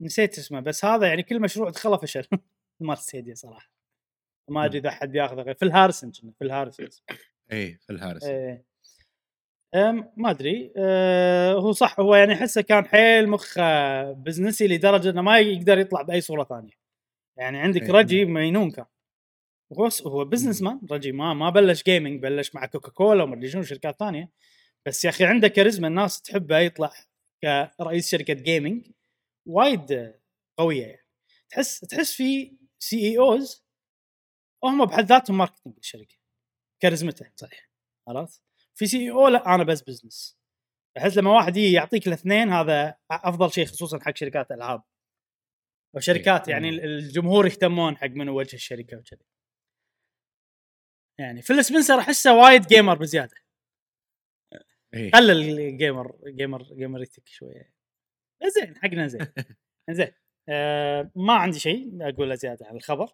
نسيت 0.00 0.38
اسمه 0.38 0.60
بس 0.60 0.84
هذا 0.84 1.06
يعني 1.08 1.22
كل 1.22 1.40
مشروع 1.40 1.70
دخله 1.70 1.96
فشل. 1.96 2.26
Stadia 2.94 3.34
صراحة. 3.34 3.70
ما 4.50 4.64
أدري 4.64 4.78
إذا 4.78 4.90
حد 4.90 5.12
بياخذه 5.12 5.42
غير. 5.42 5.54
فيل 5.54 5.64
هاريسون 5.64 6.10
كنا 6.10 6.32
فيل 6.38 6.44
هاريسون 6.44 6.88
إي 7.52 7.74
فيل 7.74 7.90
هاريس 7.90 8.24
إيه 8.24 8.64
ما 10.16 10.30
أدري. 10.30 10.72
أه 10.76 11.52
هو 11.52 11.72
صح 11.72 12.00
هو 12.00 12.14
يعني 12.14 12.34
أحسه 12.34 12.60
كان 12.60 12.86
حيل 12.86 13.28
مخ 13.28 13.54
آه، 13.58 14.12
بزنسي 14.12 14.66
لدرجة 14.66 15.10
إنه 15.10 15.22
ما 15.22 15.38
يقدر 15.38 15.78
يطلع 15.78 16.02
بأي 16.02 16.20
صورة 16.20 16.44
ثانية. 16.44 16.72
يعني 17.36 17.58
عندك 17.58 17.82
إيه. 17.82 17.90
رجي 17.90 18.24
مجنون 18.24 18.70
كان. 18.70 18.86
هو 19.72 19.88
هو 20.06 20.24
businessman 20.24 20.80
رجي 20.90 21.12
ما 21.12 21.34
ما 21.34 21.50
بلش 21.50 21.82
gaming 21.82 22.22
بلش 22.22 22.54
مع 22.54 22.66
كوكا 22.66 22.90
كولا 22.90 23.22
ومدري 23.22 23.48
شنو 23.48 23.62
شركات 23.62 23.98
ثانية. 23.98 24.30
بس 24.86 25.04
يا 25.04 25.10
أخي 25.10 25.24
عنده 25.24 25.48
كاريزما 25.48 25.88
الناس 25.88 26.22
تحبه 26.22 26.58
يطلع 26.58 26.92
كرئيس 27.78 28.10
شركة 28.10 28.34
gaming 28.34 28.90
وايد 29.46 30.14
قوية 30.58 30.86
يعني. 30.86 31.06
تحس 31.48 31.80
تحس 31.80 32.14
في 32.14 32.56
CEOs 32.84 33.64
هم 34.64 34.84
بحد 34.84 35.04
ذاتهم 35.04 35.38
marketing 35.38 35.74
الشركة 35.78 36.16
كاريزمته 36.82 37.32
صحيح 37.36 37.70
عرفت؟ 38.08 38.42
في 38.74 38.86
CEO 38.86 39.28
لا 39.28 39.54
أنا 39.54 39.64
بس 39.64 39.82
business 39.82 40.38
بحيث 40.96 41.18
لما 41.18 41.30
واحد 41.30 41.56
يجي 41.56 41.72
يعطيك 41.72 42.06
الاثنين 42.06 42.48
هذا 42.48 42.98
أفضل 43.10 43.52
شيء 43.52 43.66
خصوصا 43.66 44.00
حق 44.00 44.16
شركات 44.16 44.50
العاب 44.50 44.82
أو 45.94 46.00
شركات 46.00 46.48
يعني 46.48 46.70
مم. 46.70 46.78
الجمهور 46.78 47.46
يهتمون 47.46 47.96
حق 47.96 48.06
من 48.06 48.28
وجه 48.28 48.54
الشركة 48.54 48.96
وكذا 48.96 49.22
يعني 51.18 51.42
فيل 51.42 51.64
سبنسر 51.64 51.98
أحسه 51.98 52.34
وايد 52.34 52.66
gamer 52.66 52.98
بزيادة. 52.98 53.34
إيه. 54.94 55.10
قلل 55.10 55.60
ال 55.60 55.70
gamer 55.70 56.18
gamer 56.26 56.62
جيمريتك 56.62 57.28
شوية. 57.28 57.74
زين 58.44 58.76
حقنا 58.76 59.06
زين. 59.06 59.26
زين. 59.90 60.12
آه 60.48 61.10
ما 61.16 61.32
عندي 61.34 61.58
شيء 61.58 61.98
اقوله 62.08 62.34
زيادة 62.34 62.66
عن 62.66 62.76
الخبر. 62.76 63.10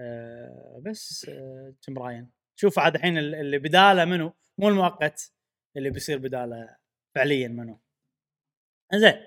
آه 0.00 0.82
بس 0.86 1.26
آه 1.28 1.74
جيم 1.88 1.98
رايان 1.98 2.30
شوف 2.56 2.78
عاد 2.78 2.94
الحين 2.94 3.18
ال- 3.18 3.34
اللي 3.34 3.58
بداله 3.58 4.04
منو؟ 4.04 4.32
مو 4.58 4.68
المؤقت 4.68 5.32
اللي 5.76 5.90
بيصير 5.90 6.18
بداله 6.18 6.76
فعليا 7.14 7.48
منو. 7.48 7.80
زين 8.94 9.26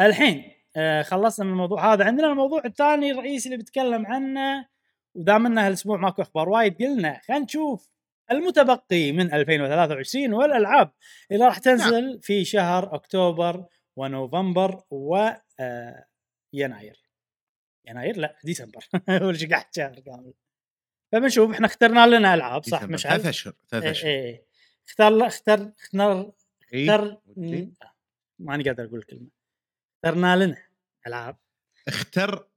الحين 0.00 0.50
آه 0.76 1.02
خلصنا 1.02 1.46
من 1.46 1.52
الموضوع 1.52 1.92
هذا. 1.92 2.04
عندنا 2.04 2.26
الموضوع 2.30 2.62
الثاني 2.64 3.10
الرئيسي 3.10 3.48
اللي 3.48 3.62
بتكلم 3.62 4.06
عنه 4.06 4.68
ودام 5.14 5.46
إنه 5.46 5.66
هالأسبوع 5.66 5.96
ماكو 5.96 6.22
أخبار 6.22 6.48
وايد 6.48 6.78
قلنا 6.82 7.20
خلينا 7.28 7.44
نشوف 7.44 7.90
المتبقي 8.30 9.12
من 9.12 9.32
2023 9.34 10.34
والألعاب 10.34 10.90
اللي 11.30 11.44
راح 11.46 11.58
تنزل 11.58 12.20
في 12.22 12.44
شهر 12.44 12.94
أكتوبر 12.94 13.66
ونوفمبر 13.96 14.82
ويناير 14.90 15.40
يناير. 16.54 18.16
لا 18.16 18.36
ديسمبر. 18.44 18.84
اول 19.08 19.38
شيء 19.38 19.50
قاعد 19.50 19.64
شهر 19.76 20.00
كامل. 20.00 20.34
فبنشوف 21.12 21.50
إحنا 21.50 21.66
اخترنا 21.66 22.06
لنا 22.06 22.34
ألعاب 22.34 22.64
صح. 22.64 22.82
مش 22.82 23.02
ثلاث 23.02 23.26
اشهر 23.26 23.54
ثلاث 23.70 23.84
اشهر 23.84 24.10
إيه. 24.10 24.46
اختار 24.88 25.26
اختار 25.26 25.72
اختار 25.80 26.32
إيه. 26.72 26.90
اختار 26.90 27.20
ودي. 27.26 27.74
ماني 28.38 28.64
قادر 28.64 28.84
أقول 28.84 28.98
الكلمة. 28.98 29.28
اخترنا 30.04 30.36
لنا 30.44 30.56
ألعاب. 31.06 31.36
اختر 31.88 32.48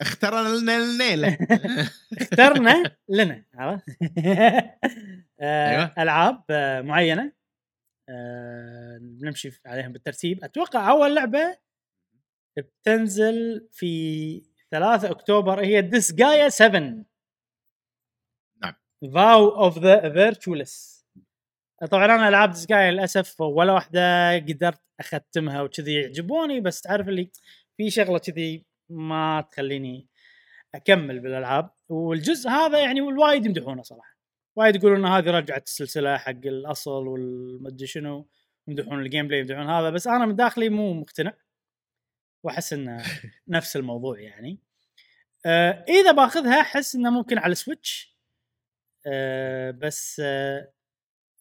اختار 0.00 0.48
لنا 0.58 0.76
الليلة 0.76 1.38
اخترنا 2.20 2.96
لنا 3.08 3.44
عرفت؟ 3.54 3.84
آه، 5.40 5.70
أيوة. 5.70 5.94
ألعاب 5.98 6.44
آه، 6.50 6.80
معينة. 6.80 7.32
آه، 8.08 8.98
بنمشي 9.00 9.60
عليهم 9.66 9.92
بالترتيب. 9.92 10.44
أتوقع 10.44 10.90
أول 10.90 11.14
لعبة 11.14 11.58
بتنزل 12.56 13.68
في 13.72 14.42
3 14.70 15.10
أكتوبر 15.10 15.60
هي 15.60 15.82
ديسجايا 15.82 16.48
7 16.48 16.80
نعم. 18.62 18.74
Vow 19.14 19.48
of 19.48 19.78
the 19.78 20.12
Virtueless 20.12 20.98
طبعا 21.90 22.04
أنا 22.04 22.28
العاب 22.28 22.50
Disgaea 22.50 22.90
للأسف 22.90 23.40
ولا 23.40 23.72
واحدة 23.72 24.36
قدرت 24.36 24.80
أختمها 25.00 25.62
وكذي 25.62 25.94
يعجبوني 25.94 26.60
بس 26.60 26.80
تعرف 26.80 27.08
اللي 27.08 27.30
في 27.76 27.90
شغلة 27.90 28.18
كذي 28.18 28.66
ما 28.90 29.40
تخليني 29.50 30.08
أكمل 30.74 31.20
بالألعاب. 31.20 31.70
والجزء 31.88 32.50
هذا 32.50 32.78
يعني 32.78 33.00
الوايد 33.00 33.46
يمدحونه 33.46 33.82
صراحة. 33.82 34.18
وايد 34.56 34.76
يقولون 34.76 35.06
إن 35.06 35.12
هذه 35.12 35.30
رجعت 35.30 35.66
السلسلة 35.66 36.16
حق 36.16 36.46
الأصل 36.46 37.06
والمدري 37.06 37.86
شنو 37.86 38.28
يمدحون 38.68 39.00
ال 39.00 39.28
gameplay 39.28 39.40
يمدحون 39.40 39.70
هذا 39.70 39.90
بس 39.90 40.06
أنا 40.06 40.26
من 40.26 40.36
داخلي 40.36 40.68
مو 40.68 40.92
مقتنع. 40.92 41.32
وأحس 42.42 42.72
إنه 42.72 43.04
نفس 43.48 43.76
الموضوع 43.76 44.20
يعني. 44.20 44.58
آه 45.46 45.84
إذا 45.88 46.12
باخذها 46.12 46.60
أحس 46.60 46.94
إنه 46.94 47.10
ممكن 47.10 47.38
على 47.38 47.52
ال 47.52 47.60
Switch. 47.60 48.16
آه 49.06 49.70
بس 49.70 50.22
آه 50.24 50.72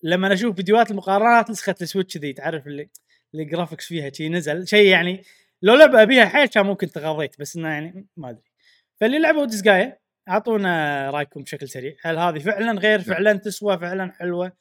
لما 0.03 0.34
أشوف 0.34 0.56
فيديوهات 0.56 0.91
المقارنات 0.91 1.49
نسخة 1.49 1.76
ال 1.81 1.87
Switch 1.87 2.18
ذي 2.18 2.34
تعرف 2.34 2.68
اللي 2.68 2.90
ال 3.35 3.41
graphics 3.41 3.85
فيها 3.86 4.11
شي 4.14 4.30
نزل 4.30 4.68
شيء 4.68 4.90
يعني 4.90 5.24
لو 5.61 5.76
لعبة 5.76 6.02
أبيها 6.02 6.26
حيل 6.26 6.45
كان 6.48 6.65
ممكن 6.65 6.91
تغاضيت 6.91 7.40
بس 7.40 7.56
إنه 7.57 7.68
يعني 7.69 8.07
ما 8.18 8.30
أدري. 8.30 8.52
فاللي 8.95 9.19
لعبوا 9.19 9.45
Disgaea 9.45 9.99
أعطونا 10.30 11.10
رأيكم 11.10 11.44
بشكل 11.44 11.69
سريع. 11.69 11.95
هل 12.02 12.18
هذه 12.18 12.40
فعلا 12.40 12.80
غير 12.80 13.02
فعلا 13.02 13.34
تسوى 13.34 13.80
فعلا 13.80 14.11
حلوة 14.11 14.52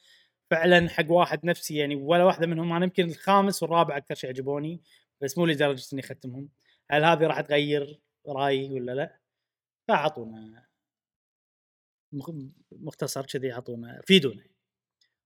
فعلا 0.51 0.89
حق 0.89 1.11
واحد 1.11 1.45
نفسي 1.45 1.75
يعني 1.75 1.95
ولا 1.95 2.23
واحدة 2.23 2.47
منهم؟ 2.47 2.73
أنا 2.73 2.85
يمكن 2.85 3.05
الخامس 3.05 3.63
والرابع 3.63 3.97
أكثر 3.97 4.15
شيء 4.15 4.29
عجبوني. 4.29 4.81
بس 5.21 5.37
مو 5.37 5.45
لدرجة 5.45 5.93
إني 5.93 6.01
أختمهم. 6.01 6.49
هل 6.91 7.03
هذه 7.03 7.27
راح 7.27 7.41
تغير 7.41 8.01
رأيي 8.27 8.71
ولا 8.71 8.91
لا؟ 8.91 9.19
فأعطونا 9.87 10.67
مخ- 12.13 12.51
مختصر 12.71 13.25
كذي 13.25 13.53
أعطونا 13.53 14.01
فيدونا 14.05 14.43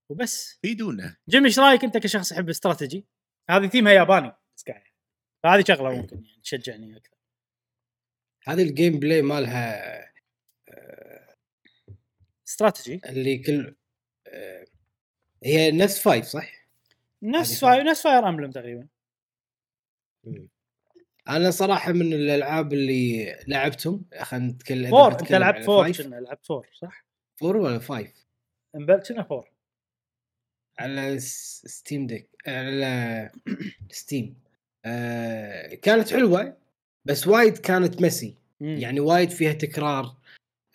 وبس. 0.10 0.60
يفيدونا 0.64 1.18
جيمي 1.30 1.46
إيش 1.48 1.60
رأيك 1.60 1.84
أنت 1.84 1.98
كشخص 1.98 2.32
يحب 2.32 2.46
الاستراتيجي؟ 2.46 3.06
هذه 3.50 3.68
ثيمها 3.68 3.92
ياباني 3.94 4.32
سكاي 4.56 4.84
فهذه 5.44 5.64
شغلة 5.68 5.90
ممكن 5.96 6.24
يعني 6.26 6.42
تشجعني 6.44 6.98
أكثر. 6.98 7.18
هذه 8.48 8.62
ال 8.64 9.00
gameplay 9.00 9.22
مالها 9.22 9.82
استراتيجي؟ 12.48 13.02
اللي 13.06 13.38
كل 13.38 13.76
آه، 14.28 14.66
هي 15.44 15.72
نفس 15.72 16.00
five 16.04 16.26
صح؟ 16.26 16.52
نفس 17.24 17.60
Fire 17.62 17.84
نفس 17.84 18.04
Fire 18.04 18.30
Emblem 18.30 18.52
تقريبا. 18.52 18.88
أنا 21.30 21.52
صراحة 21.52 21.92
من 21.92 22.14
الألعاب 22.14 22.74
اللي 22.74 23.36
لعبتهم 23.48 24.06
خلينا 24.22 24.48
نتكلم 24.48 24.90
four 24.90 25.12
أنت 25.12 25.32
لعبت 25.32 25.64
four. 25.64 25.92
كنا 25.92 26.16
لعبت 26.16 26.46
four 26.46 26.68
صح؟ 26.74 27.06
four 27.40 27.58
ولا 27.58 27.80
five؟ 27.80 28.26
إمبل 28.76 29.04
كنا 29.08 29.24
four 29.24 29.52
على 30.80 31.20
Steam 31.20 32.08
Deck 32.08 32.30
على 32.48 33.32
Steam 33.92 34.36
آه 34.86 35.76
كانت 35.76 36.12
حلوة 36.12 36.58
بس 37.06 37.28
وايد 37.28 37.58
كانت 37.58 38.02
messy 38.02 38.36
مم. 38.60 38.78
يعني 38.78 39.00
وايد 39.00 39.30
فيها 39.30 39.54
تكرار 39.54 40.16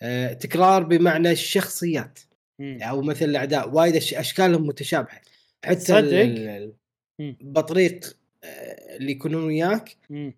آه 0.01 0.33
تكرار 0.33 0.83
بمعنى 0.83 1.31
الشخصيات 1.31 2.19
مم. 2.59 2.79
أو 2.81 3.01
مثل 3.01 3.25
الأعداء 3.25 3.69
وايد 3.69 3.95
أشكالهم 3.95 4.67
متشابهة 4.67 5.21
حتى 5.65 5.99
ال-. 5.99 6.73
بطريق 7.41 8.16
اللي 8.95 9.11
يكونون 9.11 9.43
وياك. 9.43 9.97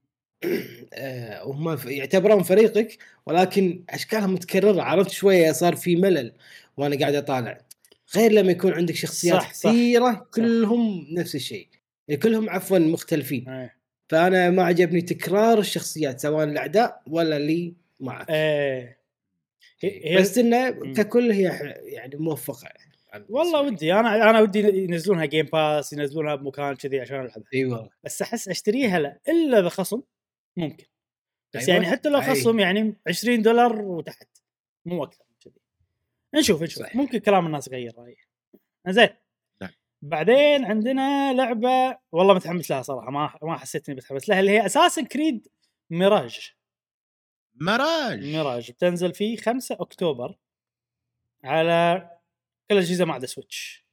آه، 0.93 1.47
وهم 1.47 1.77
يعتبرون 1.85 2.43
فريقك 2.43 2.97
ولكن 3.25 3.83
أشكالهم 3.89 4.33
متكررة 4.33 4.81
عرفت 4.81 5.11
شوية 5.11 5.51
صار 5.51 5.75
في 5.75 5.95
ملل 5.95 6.33
وأنا 6.77 6.99
قاعد 6.99 7.15
أطالع 7.15 7.61
غير 8.15 8.31
لما 8.31 8.51
يكون 8.51 8.73
عندك 8.73 8.95
شخصيات 8.95 9.41
صح، 9.41 9.53
صح. 9.53 9.69
كثيرة 9.69 10.27
كلهم 10.33 11.07
نفس 11.11 11.35
الشيء 11.35 11.67
كلهم 12.23 12.49
عفوا 12.49 12.79
مختلفين 12.79 13.49
إيه. 13.49 13.75
فأنا 14.09 14.49
ما 14.49 14.63
عجبني 14.63 15.01
تكرار 15.01 15.59
الشخصيات 15.59 16.19
سواء 16.19 16.43
الأعداء 16.43 17.01
ولا 17.07 17.37
اللي 17.37 17.73
معك 17.99 18.29
إيه 18.29 18.99
هي 19.81 20.17
بس 20.17 20.37
إنه. 20.37 20.69
ككل 20.69 21.31
هي 21.31 21.75
يعني 21.83 22.15
موفقة 22.15 22.67
يعني 22.67 22.88
والله 23.29 23.61
ودي 23.61 23.93
أنا 23.93 24.29
أنا 24.29 24.41
ودي 24.41 24.59
ينزلونها 24.59 25.25
Game 25.25 25.45
Pass 25.45 25.93
ينزلونها 25.93 26.35
بمكان 26.35 26.75
كذي 26.75 26.99
عشان 26.99 27.15
العبها 27.15 27.43
اي 27.53 27.65
والله 27.65 27.89
بس 28.03 28.21
أحس 28.21 28.47
أشتريها 28.47 28.99
لا 28.99 29.19
إلا 29.27 29.61
بخصم 29.61 30.01
ممكن. 30.57 30.85
بس 31.55 31.69
أيوة. 31.69 31.81
يعني 31.81 31.91
حتى 31.95 32.09
لو 32.09 32.19
أي. 32.19 32.23
خصم 32.23 32.59
يعني 32.59 32.95
20 33.07 33.41
دولار 33.41 33.81
وتحت 33.81 34.37
مو 34.85 35.03
أكثر 35.03 35.23
من 35.29 35.35
كذي. 35.43 35.61
نشوف 36.35 36.63
نشوف. 36.63 36.83
صحيح. 36.83 36.95
ممكن 36.95 37.19
كلام 37.19 37.45
الناس 37.45 37.67
يغير 37.67 37.93
رايه 37.97 38.29
زين 38.87 39.09
نعم. 39.61 39.71
بعدين 40.01 40.65
عندنا 40.65 41.33
لعبة 41.33 41.97
والله 42.11 42.33
متحمس 42.33 42.71
لها 42.71 42.81
صراحة 42.81 43.11
ما 43.11 43.33
ما 43.41 43.57
حسيت 43.57 43.89
إني 43.89 43.97
متحمس 43.97 44.29
لها 44.29 44.39
اللي 44.39 44.51
هي 44.51 44.65
Assassin's 44.65 45.03
Creed 45.03 45.47
Mirage. 45.89 46.53
Mirage 47.55 48.25
Mirage. 48.25 48.71
بتنزل 48.71 49.13
في 49.13 49.37
5 49.37 49.75
أكتوبر 49.79 50.35
على 51.43 52.09
كل 52.69 52.77
الاجهزه 52.77 53.05
ما 53.05 53.13
عدا 53.13 53.27
سويتش 53.27 53.85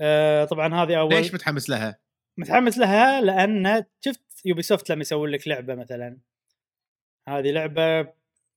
آه 0.00 0.44
طبعا 0.44 0.74
هذه 0.74 1.00
أول 1.00 1.14
ليش 1.14 1.34
متحمس 1.34 1.70
لها؟ 1.70 1.98
متحمس 2.36 2.78
لها؟ 2.78 3.20
لأن 3.20 3.84
شفت 4.00 4.22
Ubisoft 4.44 4.90
لما 4.90 5.00
يسوي 5.00 5.30
لك 5.30 5.48
لعبة 5.48 5.74
مثلا. 5.74 6.18
هذه 7.28 7.50
لعبة 7.50 8.12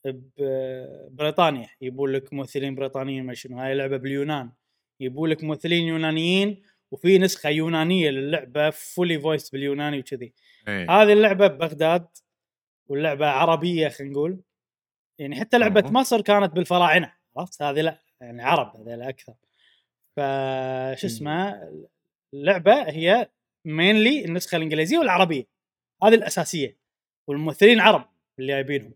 ببريطانيا 0.05 1.69
يبون 1.81 2.11
لك 2.11 2.33
ممثلين 2.33 2.75
بريطانيين 2.75 3.25
ما 3.25 3.33
شنو 3.33 3.59
هاي 3.59 3.75
لعبة 3.75 3.97
باليونان. 3.97 4.51
يبون 4.99 5.29
لك 5.29 5.43
ممثلين 5.43 5.87
يونانيين 5.87 6.63
وفي 6.91 7.17
نسخة 7.17 7.49
يونانية 7.49 8.09
للعبة 8.09 8.69
fully 8.69 9.19
voiced 9.19 9.49
باليوناني 9.49 9.99
وكذي. 9.99 10.33
إيه. 10.67 10.91
هذه 10.91 11.13
اللعبة 11.13 11.47
ببغداد 11.47 12.07
واللعبة 12.87 13.27
عربية 13.27 13.89
خلينا 13.89 14.13
نقول. 14.13 14.41
يعني 15.19 15.35
حتى 15.35 15.57
لعبة 15.57 15.81
أوه. 15.81 15.91
مصر 15.91 16.21
كانت 16.21 16.53
بالفراعنة. 16.53 17.13
عرفت؟ 17.37 17.61
هذه 17.61 17.81
لا 17.81 17.99
يعني 18.21 18.43
عرب 18.43 18.75
هذول 18.75 19.01
أكثر. 19.01 19.33
فشسمه 20.15 21.61
اللعبة 22.33 22.89
هي 22.89 23.29
mainly 23.65 24.25
النسخة 24.25 24.55
الإنجليزية 24.55 24.97
والعربية. 24.97 25.43
هذه 26.03 26.13
الأساسية. 26.13 26.77
والممثلين 27.27 27.79
عرب 27.79 28.09
اللي 28.39 28.53
جايبينهم 28.53 28.93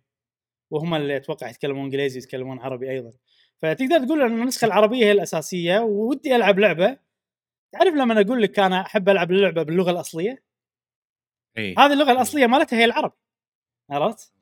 وهم 0.71 0.95
اللي 0.95 1.17
أتوقع 1.17 1.49
يتكلمون 1.49 1.83
إنجليزي 1.83 2.19
يتكلمون 2.19 2.59
عربي 2.59 2.91
أيضا. 2.91 3.13
فتقدر 3.57 4.05
تقول 4.05 4.21
إن 4.21 4.41
النسخة 4.41 4.65
العربية 4.65 5.05
هي 5.05 5.11
الأساسية. 5.11 5.79
ودي 5.79 6.35
ألعب 6.35 6.59
لعبة. 6.59 6.97
تعرف 7.71 7.93
لما 7.93 8.21
أقول 8.21 8.41
لك 8.41 8.59
أنا 8.59 8.81
أحب 8.81 9.09
ألعب 9.09 9.31
اللعبة 9.31 9.63
باللغة 9.63 9.91
الأصلية؟ 9.91 10.43
إيه. 11.57 11.75
هذه 11.79 11.93
اللغة 11.93 12.11
الأصلية 12.11 12.47
مالتها 12.47 12.79
هي 12.79 12.85
العربي 12.85 13.15
عرفت؟ 13.89 14.38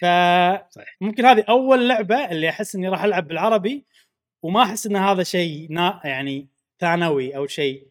فممكن 0.00 1.26
هذه 1.26 1.44
أول 1.48 1.88
لعبة 1.88 2.30
اللي 2.30 2.48
أحس 2.48 2.74
إني 2.74 2.88
راح 2.88 3.04
ألعب 3.04 3.28
بالعربي 3.28 3.86
وما 4.42 4.62
أحس 4.62 4.86
إن 4.86 4.96
هذا 4.96 5.22
شيء 5.22 5.66
نا 5.70 6.00
يعني 6.04 6.48
ثانوي 6.80 7.36
أو 7.36 7.46
شيء. 7.46 7.88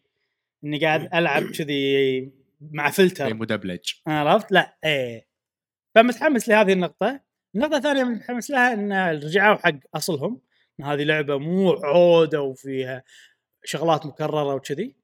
إني 0.64 0.78
قاعد 0.78 1.14
ألعب 1.14 1.42
كذي 1.42 2.32
مع 2.60 2.90
فلتر. 2.90 3.34
مدبلج. 3.34 3.92
عرفت؟ 4.06 4.52
لا 4.52 4.76
إيه. 4.84 5.28
فمتحمس 5.94 6.48
لهذه 6.48 6.72
النقطة. 6.72 7.20
النقطة 7.54 7.76
الثانية 7.76 8.04
متحمس 8.04 8.50
لها 8.50 8.72
إن 8.72 8.92
رجعوا 8.92 9.56
حق 9.56 9.74
أصلهم. 9.94 10.40
إن 10.80 10.84
هذه 10.84 11.02
لعبة 11.04 11.38
مو 11.38 11.70
عودة 11.72 12.42
وفيها 12.42 13.04
شغلات 13.64 14.06
مكررة 14.06 14.54
وكذي. 14.54 14.96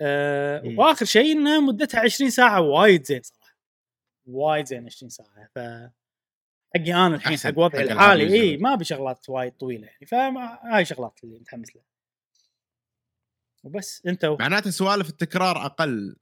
أه 0.00 0.62
مم. 0.62 0.78
وآخر 0.78 1.04
شيء 1.04 1.32
انها 1.32 1.60
مدتها 1.60 2.00
20 2.00 2.30
ساعة 2.30 2.60
وايد 2.60 3.04
زين 3.04 3.22
صراحة. 3.22 3.56
وايد 4.26 4.66
زين 4.66 4.86
20 4.86 5.10
ساعة. 5.10 5.48
ف 5.54 5.58
حقي 6.74 6.94
أنا 6.94 7.14
الحين 7.14 7.38
حق 7.38 7.58
وضعي 7.58 7.82
الحالي. 7.82 8.34
إي 8.34 8.56
ما 8.56 8.74
أبي 8.74 8.84
شغلات 8.84 9.28
وايد 9.28 9.52
طويلة 9.52 9.86
يعني 9.86 10.06
فهاي 10.06 10.84
شغلات 10.84 11.20
اللي 11.24 11.38
متحمس 11.38 11.76
لها 11.76 11.84
وبس 13.64 14.06
أنت 14.06 14.24
و... 14.24 14.36
معناته 14.36 14.70
سوالف 14.70 15.08
التكرار 15.08 15.66
أقل 15.66 16.16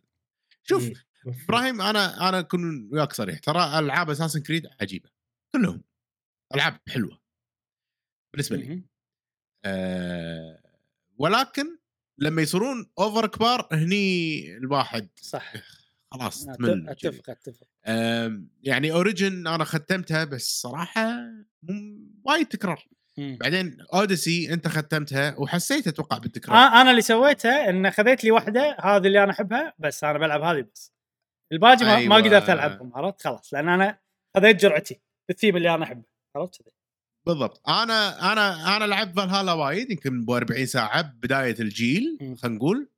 شوف. 0.62 0.90
إبراهيم 1.26 1.82
أنا 1.82 2.28
أنا 2.28 2.38
أكون 2.38 2.88
وياك 2.92 3.12
صريح 3.12 3.38
ترى 3.38 3.78
ألعاب 3.78 4.10
Assassin's 4.10 4.42
Creed 4.42 4.66
عجيبة 4.80 5.10
كلهم 5.52 5.82
ألعاب 6.54 6.80
حلوة 6.88 7.20
بالنسبة 8.32 8.56
لي. 8.56 8.82
أه 9.64 10.60
ولكن 11.18 11.78
لما 12.18 12.42
يصيرون 12.42 12.90
over 12.98 13.26
كبار 13.26 13.68
هني 13.72 14.56
الواحد 14.56 15.08
صح 15.20 15.52
خلاص 16.14 16.46
تمل 16.46 16.88
أتفق 16.88 17.30
أتفق. 17.30 17.66
يعني 18.62 18.92
Origins 18.92 19.46
أنا 19.46 19.64
ختمتها 19.64 20.24
بس 20.24 20.60
صراحة 20.60 21.08
وايد 22.24 22.46
تكرار. 22.46 22.84
مم. 23.18 23.38
بعدين 23.40 23.76
Odyssey 23.94 24.52
أنت 24.52 24.68
ختمتها 24.68 25.34
وحسيت 25.38 25.86
أتوقع 25.86 26.18
بالتكرار. 26.18 26.56
آه، 26.56 26.80
أنا 26.80 26.90
اللي 26.90 27.02
سويته 27.02 27.68
إن 27.70 27.90
خذيت 27.90 28.24
لي 28.24 28.30
واحدة 28.30 28.76
هذه 28.80 29.06
اللي 29.06 29.22
أنا 29.22 29.32
أحبها 29.32 29.74
بس 29.78 30.04
أنا 30.04 30.18
بلعب 30.18 30.42
هذه 30.42 30.66
بس. 30.74 30.92
الباقي 31.52 31.84
ما, 31.84 31.94
ما 31.94 32.16
أيوة. 32.16 32.16
قدرت 32.16 32.50
العبهم 32.50 32.92
عرفت؟ 32.94 33.22
خلاص 33.22 33.54
لأن 33.54 33.68
أنا 33.68 33.98
خذيت 34.36 34.60
جرعتي 34.60 35.00
بالثيم 35.28 35.56
اللي 35.56 35.74
أنا 35.74 35.84
أحبه 35.84 36.04
عرفت 36.36 36.62
كذي؟ 36.62 36.74
بالضبط. 37.26 37.68
أنا 37.68 38.32
أنا 38.32 38.76
أنا 38.76 38.84
لعبت 38.84 39.16
فالهالا 39.16 39.52
وايد 39.52 39.90
يمكن 39.90 40.24
ب 40.24 40.30
40 40.30 40.66
ساعة 40.66 41.02
بداية 41.02 41.56
الجيل 41.60 42.18
مم. 42.20 42.34
خلينا 42.36 42.56
نقول. 42.56 42.88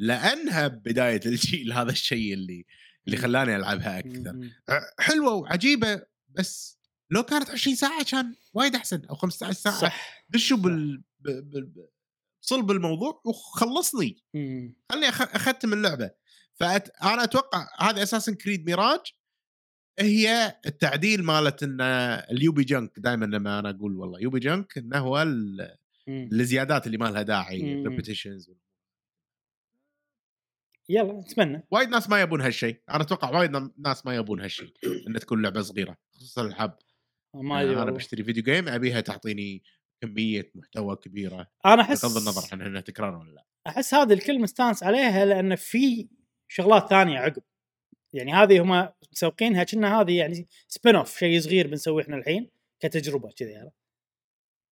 لأنها 0.00 0.68
بداية 0.68 1.20
الجيل. 1.26 1.72
هذا 1.78 1.90
الشيء 1.90 2.34
اللي 2.34 2.66
اللي. 3.06 3.16
خلاني 3.16 3.56
ألعبها 3.56 3.98
أكثر. 3.98 4.50
حلوة 4.98 5.34
وعجيبة 5.34 6.02
بس 6.28 6.78
لو 7.10 7.22
كانت 7.22 7.50
20 7.50 7.76
ساعة 7.76 8.04
كان 8.04 8.34
وايد 8.54 8.74
أحسن 8.74 9.04
أو 9.04 9.14
15 9.14 9.52
ساعة. 9.52 9.80
صح. 9.80 10.24
دشوا 10.28 10.56
بال 10.56 11.02
صلب 12.40 12.70
الموضوع 12.70 13.22
وخلصني. 13.24 14.22
خلني 14.92 15.08
أختم 15.08 15.72
اللعبة. 15.72 16.10
فانا 16.54 17.24
أتوقع 17.24 17.68
هذا 17.80 18.02
Assassin's 18.02 18.34
Creed 18.34 18.66
Mirage. 18.66 19.00
هي 19.98 20.60
التعديل 20.66 21.22
مالت 21.22 21.62
إن 21.62 21.80
ال 22.30 22.39
Ubi 22.39 22.64
junk 22.64 22.92
دائما 22.98 23.24
لما 23.24 23.58
أنا 23.58 23.70
أقول 23.70 23.96
والله 23.96 24.20
Ubi 24.20 24.40
junk 24.40 24.78
إنه 24.78 24.98
هو. 24.98 25.26
الزيادات 26.08 26.86
اللي 26.86 26.98
ما 26.98 27.10
لها 27.10 27.22
داعي. 27.22 27.74
repetitions 27.74 28.50
يلا 30.90 31.12
نتمنى. 31.12 31.66
وايد 31.70 31.88
ناس 31.88 32.10
ما 32.10 32.20
يبون 32.20 32.40
هالشيء. 32.40 32.80
أنا 32.90 33.02
أتوقع 33.02 33.38
وايد 33.38 33.50
ناس 33.78 34.06
ما 34.06 34.14
يبون 34.14 34.40
هالشيء 34.40 34.72
ان 35.08 35.20
تكون 35.20 35.42
لعبة 35.42 35.60
صغيرة 35.60 35.96
خصوصا 36.14 36.42
الالعاب 36.42 36.78
ما 37.34 37.60
ادري 37.60 37.72
أنا 37.72 37.80
والله. 37.80 37.94
بشتري 37.94 38.24
video 38.24 38.42
game 38.42 38.68
أبيها 38.68 39.00
تعطيني 39.00 39.62
كمية 40.02 40.50
محتوى 40.54 40.96
كبيرة. 40.96 41.46
أنا 41.66 41.82
أحس 41.82 42.04
بغض 42.04 42.16
النظر 42.16 42.48
عن 42.52 42.62
إنها 42.62 42.80
تكرار 42.80 43.14
ولا 43.14 43.30
لا. 43.30 43.46
أحس 43.66 43.94
هذا 43.94 44.14
الكل 44.14 44.40
مستانس 44.40 44.82
عليها 44.82 45.24
لأن 45.24 45.56
في 45.56 46.08
شغلات 46.48 46.88
ثانية 46.90 47.18
عقب. 47.18 47.42
يعني 48.12 48.32
هذه 48.32 48.62
هم 48.62 48.88
مسوقينها 49.12 49.64
كنا 49.64 50.00
هذه 50.00 50.18
يعني 50.18 50.48
spin-off 50.68 51.18
شيء 51.18 51.40
صغير 51.40 51.66
بنسويه 51.66 52.04
إحنا 52.04 52.16
الحين 52.16 52.50
كتجربة 52.80 53.30
كذي 53.36 53.50
يعني. 53.50 53.72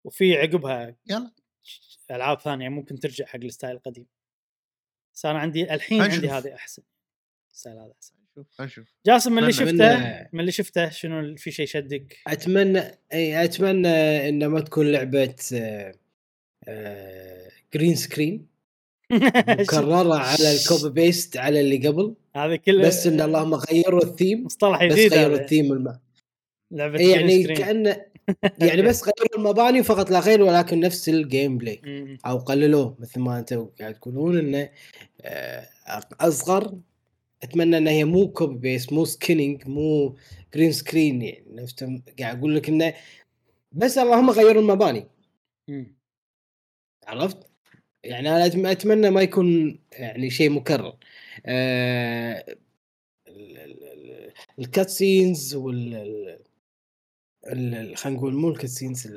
وفي 0.05 0.37
عقبها 0.37 0.95
يلا. 1.09 1.31
ألعاب 2.11 2.39
ثانية 2.39 2.69
ممكن 2.69 2.99
ترجع 2.99 3.25
حق 3.25 3.39
ال 3.43 3.48
style 3.48 3.75
القديم. 3.75 4.07
بس 5.19 5.25
أنا 5.25 5.39
عندي 5.39 5.73
الحين. 5.73 6.01
عندي 6.01 6.29
هذه 6.29 6.53
أحسن 6.55 6.83
ال 7.51 7.55
style 7.55 7.77
هذا 7.77 7.93
أحسن 7.97 8.13
نشوف 8.59 8.93
جاسم 9.05 9.31
من 9.31 9.39
اللي 9.39 9.53
شفته 9.53 9.97
من 10.33 10.39
اللي 10.39 10.51
شفته 10.51 10.89
شنو 10.89 11.35
في 11.35 11.51
شيء 11.51 11.65
شدك؟ 11.65 12.17
أتمنى 12.27 12.81
إي 13.13 13.43
أتمنى 13.43 14.29
إنه 14.29 14.47
ما 14.47 14.59
تكون 14.59 14.91
لعبة 14.91 15.35
green 17.73 17.95
screen 17.95 18.47
مكررة 19.59 20.15
على 20.15 20.55
ال 20.55 20.62
copy 20.62 20.89
paste 20.89 21.37
على 21.37 21.61
اللي 21.61 21.87
قبل 21.87 22.15
هذا 22.35 22.55
كله 22.55 22.87
بس 22.87 23.07
إن 23.07 23.21
اللهم 23.21 23.53
غيروا 23.53 24.03
الثيم 24.03 24.45
مصطلح 24.45 24.85
بس 24.85 24.93
جديد 24.93 25.13
غيروا 25.13 25.35
هذا. 25.35 25.43
الثيم 25.43 25.71
الم... 25.71 25.99
لعبة 26.71 26.99
يعني 26.99 27.43
green 27.43 27.43
screen. 27.43 27.57
كانه 27.57 28.05
يعني 28.67 28.81
بس 28.81 29.03
غيروا 29.03 29.37
المباني 29.37 29.83
فقط 29.83 30.11
لا 30.11 30.19
غير 30.19 30.41
ولكن 30.41 30.79
نفس 30.79 31.09
ال 31.09 31.57
gameplay. 31.57 31.81
أو 32.25 32.37
قللوه 32.37 32.95
مثل 32.99 33.19
ما 33.19 33.39
أنتم 33.39 33.69
قاعد 33.79 33.93
تقولون 33.93 34.37
إنه 34.37 34.69
آه، 35.21 35.67
أصغر 36.21 36.77
أتمنى 37.43 37.77
انها 37.77 37.93
هي 37.93 38.03
مو 38.03 38.27
copy 38.31 38.55
paste 38.57 38.93
مو 38.93 39.05
skinning 39.05 39.67
مو 39.67 40.15
green 40.55 40.71
screen 40.71 41.21
يعني 41.21 41.45
نفس 41.51 41.83
قاعد 42.19 42.37
أقول 42.37 42.55
لك 42.55 42.69
إنه 42.69 42.93
بس 43.71 43.97
اللهم 43.97 44.29
غيروا 44.29 44.61
المباني. 44.61 45.07
عرفت؟ 47.07 47.37
يعني 48.03 48.29
أنا 48.29 48.71
أتمنى 48.71 49.09
ما 49.09 49.21
يكون 49.21 49.79
يعني 49.91 50.29
شيء 50.29 50.49
مكرر. 50.49 50.97
آه 51.45 52.45
ال 54.59 54.89
cutscenes 54.89 55.55
وال 55.55 55.95
ال- 55.95 56.27
ال- 56.29 56.48
خلينا 57.45 57.95
نقول 58.05 58.33
مو 58.33 58.49
ال 58.49 58.69
cutscenes 58.69 59.09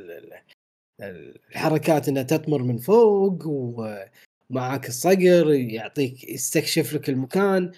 الحركات 1.01 2.09
إنها 2.09 2.23
تطمر 2.23 2.63
من 2.63 2.79
فوق 2.79 3.43
ومعاك 3.47 4.89
الصقر 4.89 5.53
يعطيك 5.53 6.29
يستكشف 6.29 6.95
لك 6.95 7.09
المكان. 7.09 7.73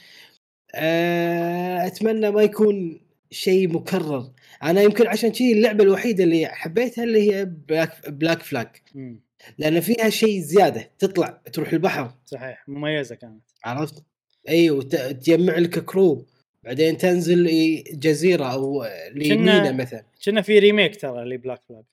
آه 0.74 1.86
أتمنى 1.86 2.30
ما 2.30 2.42
يكون 2.42 3.00
شيء 3.30 3.68
مكرر. 3.68 4.30
أنا 4.62 4.82
يمكن 4.82 5.06
عشان 5.06 5.34
شيء 5.34 5.52
اللعبة 5.52 5.84
الوحيدة 5.84 6.24
اللي 6.24 6.46
حبيتها 6.46 7.04
اللي 7.04 7.32
هي 7.32 7.44
Black, 7.44 8.10
Black 8.10 8.42
Flag. 8.42 8.68
مم. 8.94 9.20
لأن 9.58 9.80
فيها 9.80 10.10
شيء 10.10 10.40
زيادة 10.40 10.90
تطلع 10.98 11.40
تروح 11.52 11.72
البحر 11.72 12.14
صحيح 12.26 12.68
مميزة 12.68 13.14
كانت 13.14 13.42
عرفت؟ 13.64 14.02
اي 14.48 14.70
وتجمع 14.70 15.58
لك 15.58 15.84
crew 15.84 16.26
بعدين 16.64 16.96
تنزل 16.96 17.46
إي 17.46 17.82
جزيرة 17.82 18.44
أو 18.44 18.84
ليمينا 19.12 19.72
مثلا. 19.72 20.04
كنا 20.24 20.42
في 20.42 20.58
remake 20.58 21.00
ترى 21.00 21.24
ل 21.24 21.31
Black 21.31 21.62
Flag. 21.62 21.84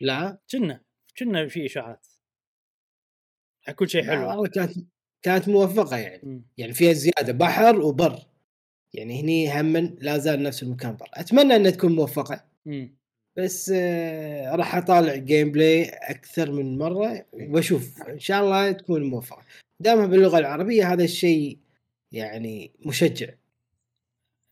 لا؟ 0.00 0.38
كنا 0.52 0.80
كنا 1.18 1.48
في 1.48 1.66
إشاعات. 1.66 2.06
حيكون 3.62 3.88
شيء 3.88 4.04
حلو. 4.04 4.28
والله 4.28 4.48
كانت 4.48 4.72
كانت 5.22 5.48
موفقة 5.48 5.96
يعني. 5.96 6.20
مم. 6.22 6.42
يعني 6.58 6.72
فيها 6.72 6.92
زيادة 6.92 7.32
بحر 7.32 7.80
وبر. 7.80 8.18
يعني 8.94 9.22
هني 9.22 9.60
هم 9.60 9.76
لا 9.76 10.18
زال 10.18 10.42
نفس 10.42 10.62
المكان 10.62 10.96
بر. 10.96 11.08
أتمنى 11.14 11.56
إنها 11.56 11.70
تكون 11.70 11.92
موفقة. 11.92 12.44
مم. 12.66 12.96
بس 13.36 13.72
آه 13.74 14.56
راح 14.56 14.74
أطالع 14.76 15.16
gameplay 15.16 15.84
أكثر 15.84 16.52
من 16.52 16.78
مرة 16.78 17.26
وأشوف. 17.32 18.02
إن 18.02 18.18
شاء 18.18 18.44
الله 18.44 18.72
تكون 18.72 19.02
موفقة. 19.02 19.42
دامها 19.80 20.06
باللغة 20.06 20.38
العربية 20.38 20.92
هذا 20.92 21.04
الشيء 21.04 21.58
يعني 22.12 22.72
مشجع. 22.86 23.34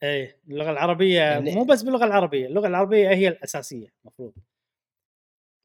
إيه 0.03 0.41
اللغة 0.49 0.71
العربية 0.71 1.21
يعني- 1.21 1.55
مو 1.55 1.65
بس 1.65 1.83
باللغة 1.83 2.05
العربية 2.05 2.47
اللغة 2.47 2.67
العربية 2.67 3.09
هي 3.11 3.29
الأساسية 3.29 3.95
المفروض 4.05 4.35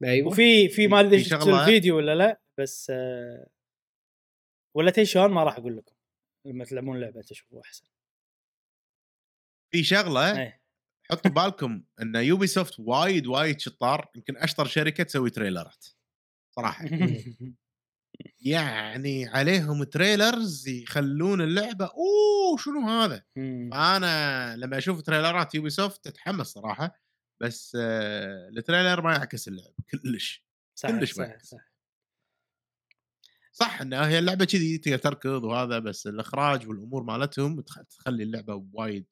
أيوه. 0.04 0.28
وفي 0.28 0.68
في 0.68 0.86
ما 0.88 1.00
أدري 1.00 1.18
في 1.18 1.24
شفت 1.24 1.42
شغلة- 1.42 1.48
الفيديو 1.48 1.96
ولا 1.96 2.14
لا 2.14 2.40
بس 2.58 2.90
آه، 2.94 3.46
ولا 4.76 4.90
تي 4.90 5.04
شلون 5.04 5.30
ما 5.30 5.44
راح 5.44 5.56
أقول 5.56 5.76
لكم. 5.76 5.94
لما 6.46 6.64
تلعبون 6.64 6.96
اللعبه 6.96 7.22
تشوفوا 7.22 7.60
أحسن. 7.60 7.84
في 9.72 9.84
شغلة 9.84 10.40
إيه. 10.42 10.60
حطوا 11.10 11.30
بالكم 11.30 11.82
إن 12.02 12.16
Ubisoft 12.16 12.80
وايد 12.80 13.26
وايد 13.26 13.60
شطار. 13.60 14.10
يمكن 14.14 14.36
أشطر 14.36 14.66
شركة 14.66 15.04
تسوي 15.04 15.30
تريلرات. 15.30 15.86
صراحة. 16.56 16.84
يعني 18.40 19.26
عليهم 19.28 19.84
trailers 19.84 20.68
يخلون 20.68 21.40
اللعبة 21.40 21.84
أوه 21.84 22.56
شنو 22.58 22.80
هذا. 22.88 23.22
أنا 23.72 24.56
لما 24.56 24.78
أشوف 24.78 25.02
تريلرات 25.02 25.54
Ubisoft 25.54 26.06
أتحمس 26.06 26.46
صراحة 26.46 27.00
بس 27.40 27.76
آه 27.80 28.48
ال 28.48 28.55
trailer 28.55 29.02
ما 29.02 29.12
يعكس 29.12 29.48
اللعب 29.48 29.72
كلش 29.90 30.44
كلش 30.86 31.12
صح, 31.12 31.18
بعد. 31.18 31.42
صح. 31.42 31.70
صح 33.52 33.80
انها 33.80 34.08
هي 34.08 34.18
اللعبة 34.18 34.44
كذي 34.44 34.78
تقدر 34.78 34.98
تركض 34.98 35.44
وهذا 35.44 35.78
بس 35.78 36.06
الإخراج 36.06 36.68
والأمور 36.68 37.02
مالتهم 37.02 37.60
تخ- 37.60 37.82
تخلي 37.90 38.22
اللعبة 38.22 38.64
وايد 38.72 39.06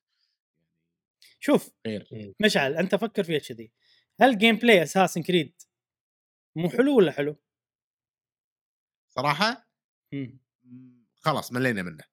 شوف 1.40 1.70
غير 1.86 2.34
مشعل 2.40 2.74
أنت 2.76 2.94
فكر 2.94 3.22
فيها 3.24 3.38
كذي 3.38 3.72
هل 4.20 4.38
gameplay 4.38 4.82
Assassin's 4.82 5.22
Creed 5.22 5.62
مو 6.56 6.70
حلو 6.70 6.96
ولا 6.96 7.12
حلو؟ 7.12 7.36
صراحة 9.18 9.68
مم. 10.12 10.38
مم، 10.64 11.04
خلاص 11.20 11.52
ملينا 11.52 11.82
منه. 11.82 12.04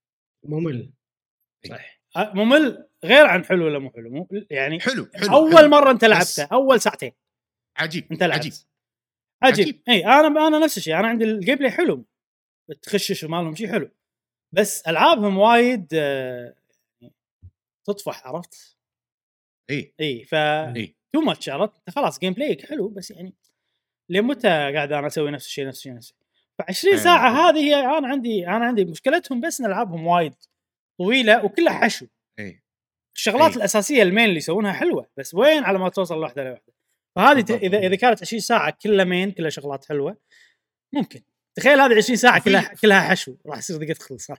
ممل. 0.44 0.94
آه، 2.15 2.34
ممل 2.34 2.88
غير 3.03 3.26
عن 3.26 3.45
حلو 3.45 3.65
ولا 3.65 3.80
مو 3.80 3.90
حلو؟ 3.91 4.10
مو 4.10 4.27
يعني 4.52 4.80
حلو 4.80 5.10
حلو 5.15 5.34
أول 5.34 5.57
حلو. 5.57 5.68
مرة 5.68 5.91
أنت 5.91 6.06
لعبته 6.06 6.44
أول 6.44 6.82
ساعتين. 6.82 7.11
عجيب 7.77 8.11
أنت 8.11 8.23
لعبت. 8.23 8.40
عجيب. 8.40 8.53
عجيب, 9.44 9.65
عجيب. 9.65 9.82
اي 9.90 10.06
أنا 10.06 10.48
أنا 10.48 10.60
نفس 10.60 10.77
الشيء 10.77 10.99
أنا 10.99 11.07
عندي 11.07 11.26
ال 11.26 11.55
gameplay 11.55 11.72
حلو. 11.72 12.06
تخشش 12.82 13.26
مالهم 13.26 13.56
شيء 13.56 13.72
حلو. 13.72 13.91
بس 14.52 14.88
ألعابهم 14.88 15.38
وايد 15.38 15.88
آه، 15.94 16.56
تطفح 17.88 18.27
عرفت؟ 18.27 18.77
اي 19.69 19.94
اي 19.99 20.23
ف 20.26 20.36
too 21.13 21.22
much 21.22 21.49
عرفت؟ 21.49 21.90
خلاص 21.90 22.19
gameplay 22.19 22.34
ك 22.34 22.65
حلو 22.65 22.90
بس 22.90 23.11
يعني 23.11 23.34
لمتى 24.10 24.48
قاعد 24.48 24.91
أنا 24.91 25.07
أسوي 25.07 25.32
نفس 25.32 25.45
الشيء 25.45 25.68
نفس 25.68 25.77
الشيء 25.77 25.94
نفس 25.94 26.11
الشيء؟ 26.11 26.24
ف 26.60 26.61
20 26.69 26.94
إيه. 26.95 27.03
ساعة 27.03 27.49
هذه 27.49 27.60
هي 27.60 27.76
أنا 27.76 28.07
عندي 28.07 28.48
أنا 28.48 28.65
عندي 28.65 28.86
مشكلتهم 28.86 29.41
بس 29.41 29.60
إن 29.60 29.65
ألعابهم 29.65 30.07
وايد 30.07 30.34
طويلة 30.99 31.45
وكلها 31.45 31.73
حشو 31.73 32.07
اي 32.40 32.64
الشغلات 33.15 33.52
إيه. 33.52 33.57
الأساسية 33.57 34.03
ال 34.03 34.08
main 34.08 34.26
اللي 34.26 34.38
يسوونها 34.38 34.73
حلوة 34.73 35.10
بس 35.18 35.34
وين 35.34 35.64
على 35.64 35.80
ما 35.80 35.90
توصل 35.90 36.15
لوحده 36.15 36.44
لوحده 36.44 36.73
فهذه 37.15 37.41
ت-. 37.41 37.52
إذا 37.52 37.77
إذا 37.77 37.95
كانت 37.95 38.22
20 38.22 38.40
ساعة 38.40 38.77
كلها 38.84 39.06
main 39.05 39.31
كلها 39.32 39.49
شغلات 39.49 39.86
حلوة 39.86 40.18
ممكن 40.94 41.22
تخيل 41.56 41.82
هذه 41.82 41.95
20 41.95 42.18
ساعة 42.18 42.41
كلها 42.41 42.73
كلها 42.82 42.99
حشو. 42.99 43.36
راح 43.45 43.57
يصير 43.57 43.77
دقيقه 43.77 43.94
تخلص. 43.94 44.32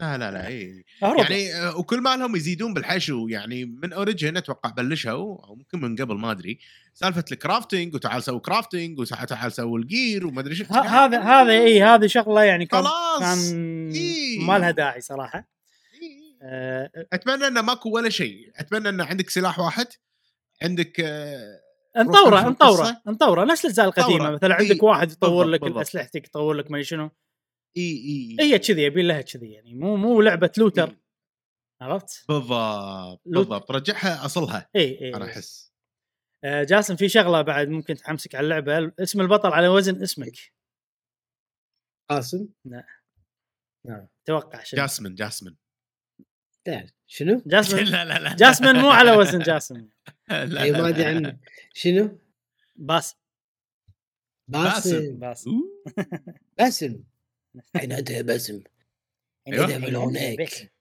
لا 0.00 0.18
لا 0.18 0.30
لا 0.30 0.46
إي. 0.46 0.84
يعني 1.02 1.54
آه، 1.54 1.76
وكل 1.76 2.00
ما 2.00 2.16
لهم 2.16 2.36
يزيدون 2.36 2.74
بالحشو. 2.74 3.28
يعني 3.28 3.64
من 3.64 3.92
Origins 3.92 4.36
أتوقع 4.36 4.70
بلشوا 4.70 5.46
أو 5.46 5.54
ممكن 5.54 5.80
من 5.80 5.96
قبل 5.96 6.14
ما 6.14 6.30
أدري. 6.30 6.58
سالفة 6.94 7.24
ال 7.32 7.39
crafting 7.39 7.94
وتعال 7.94 8.22
سوي 8.22 8.40
crafting 8.40 8.98
وتعال 8.98 9.52
سوي 9.52 9.80
ال 9.80 9.89
gear 9.89 10.26
وما 10.26 10.40
أدري 10.40 10.54
شو. 10.54 10.64
هذا 10.64 11.20
هذا 11.20 11.52
إي 11.52 11.82
هذه 11.82 12.06
شغلة 12.06 12.42
يعني 12.44 12.66
كان 12.66 12.82
خلاص. 12.82 13.20
كان 13.20 13.90
إيه. 13.90 14.40
ما 14.40 14.58
لها 14.58 14.70
داعي 14.70 15.00
صراحة. 15.00 15.48
إي. 16.02 16.36
آه، 16.42 16.90
أتمنى 17.12 17.46
إنه 17.46 17.62
ماكو 17.62 17.90
ولا 17.90 18.08
شيء. 18.08 18.50
أتمنى 18.56 18.88
إن 18.88 19.00
عندك 19.00 19.30
سلاح 19.30 19.58
واحد 19.58 19.86
عندك 20.62 21.00
آه، 21.00 21.69
نطوره 22.02 22.42
في 22.42 22.48
نطوره 22.48 22.88
القصة. 22.88 23.02
نطوره 23.06 23.44
نفس 23.44 23.64
الاجزاء 23.64 23.86
القديمة. 23.86 24.30
مثلا. 24.30 24.54
عندك 24.54 24.82
واحد 24.82 25.12
يطور 25.12 25.44
لك 25.44 25.60
بالضبط. 25.60 25.80
اسلحتك 25.80 26.26
يطور 26.26 26.54
لك 26.54 26.70
ما 26.70 26.82
شنو. 26.82 27.10
إي 27.76 27.82
إي 27.82 28.36
هي 28.40 28.58
كذي 28.58 28.82
يبي 28.82 29.02
لها 29.02 29.20
كذي 29.20 29.52
يعني 29.52 29.74
مو 29.74 29.96
مو 29.96 30.20
لعبة 30.20 30.50
looter. 30.58 30.96
عرفت؟ 31.82 32.24
بالضبط 32.28 33.22
بالضبط. 33.26 33.70
رجعها 33.70 34.24
أصلها 34.24 34.70
إي 34.76 35.00
إي 35.00 35.14
أنا 35.14 35.24
أحس. 35.24 35.72
آه، 36.44 36.64
جاسم 36.64 36.96
في 36.96 37.08
شغلة 37.08 37.42
بعد 37.42 37.68
ممكن 37.68 37.94
تحمسك 37.94 38.34
على 38.34 38.44
اللعبة. 38.44 38.92
اسم 39.00 39.20
البطل 39.20 39.48
على 39.48 39.68
وزن 39.68 40.02
اسمك. 40.02 40.36
قاسم؟ 42.10 42.48
توقع 44.28 44.62
شنو؟ 44.62 44.80
جاسمن 44.80 45.14
جاسمن. 45.14 45.56
لا 46.70 46.86
شنو؟ 47.06 47.42
جاسمين 47.46 47.84
لا 47.84 48.04
لا 48.04 48.18
لا. 48.18 48.34
جاسمين 48.36 48.76
مو 48.76 48.90
على 48.90 49.10
وزن 49.12 49.38
جاسم 49.50 49.88
لا 50.28 50.62
اي 50.62 50.70
لا 50.70 50.82
ما 50.82 50.88
أدري 50.88 51.02
لا. 51.02 51.08
عنه. 51.08 51.38
شنو؟ 51.74 52.18
باس. 52.76 53.16
باسم 54.48 55.18
باس. 55.18 55.48
باسم. 56.58 57.04
اين 57.80 57.92
انت 57.92 58.10
يا 58.10 58.22
باسم؟ 58.22 58.62
اذهب 59.48 59.84
إلى 59.84 59.98
هناك. 59.98 60.72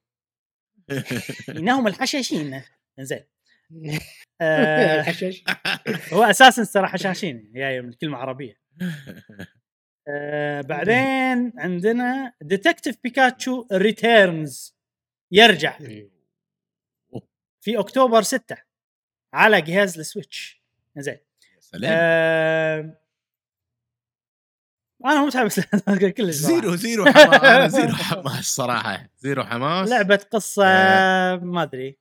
إنهم 1.50 1.88
الحشاشين. 1.88 2.62
زين 3.00 3.24
آه 4.42 5.00
الحشاش. 5.00 5.44
هو 6.14 6.24
أساسا 6.24 6.64
ترى 6.64 6.88
حشاشين 6.88 7.52
جاية 7.56 7.82
من 7.82 7.94
كلمة 7.94 8.18
عربية. 8.18 8.60
آه 10.08 10.62
بعدين 10.62 11.54
عندنا 11.58 12.34
Detective 12.42 12.98
Pikachu 13.04 13.66
Returns 13.74 14.79
يرجع. 15.32 15.78
في 17.62 17.80
أكتوبر 17.80 18.22
6 18.22 18.58
على 19.34 19.62
جهاز 19.62 20.00
ال 20.00 20.08
Switch. 20.08 20.64
زين 20.98 21.18
سلام. 21.60 21.92
آه 21.94 23.00
أنا 25.06 25.26
متحمس. 25.26 25.60
كلش. 26.18 26.36
zero 26.36 26.76
zero 26.76 27.06
حماس 27.06 27.72
zero 27.78 27.94
حماس 27.96 28.46
صراحة. 28.56 29.10
zero 29.18 29.44
حماس. 29.44 29.90
لعبة 29.90 30.16
قصة 30.32 30.66
آه. 30.66 31.36
ما 31.36 31.64
أدري. 31.64 32.00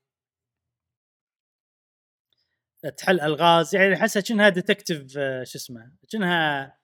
تحل 2.96 3.20
ألغاز 3.20 3.74
يعني 3.74 3.94
أحسها 3.94 4.22
كأنها 4.22 4.48
detective 4.48 5.18
آه، 5.18 5.44
شو 5.44 5.58
اسمه 5.58 5.92
كأنها 6.10 6.78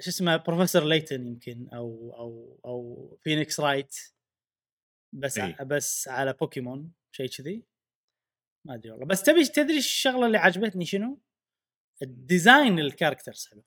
شو 0.00 0.10
اسمه 0.10 0.36
Professor 0.36 0.84
Layton 0.84 1.26
يمكن 1.26 1.68
أو 1.72 2.14
أو 2.18 2.60
أو 2.64 3.18
Phoenix 3.22 3.60
Wright 3.60 3.96
بس 5.14 5.38
إي. 5.38 5.56
بس 5.64 6.08
على 6.08 6.32
بوكيمون 6.32 6.92
شيء 7.12 7.28
كذي. 7.28 7.62
ما 8.64 8.74
أدري 8.74 8.90
والله. 8.90 9.06
بس 9.06 9.22
تبي 9.22 9.44
تدري 9.44 9.78
الشغلة 9.78 10.26
اللي 10.26 10.38
عجبتني 10.38 10.84
شنو؟ 10.84 11.20
ال 12.02 12.13
design 12.13 12.78
ال 12.78 12.84
characters 12.84 13.46
حلو. 13.46 13.64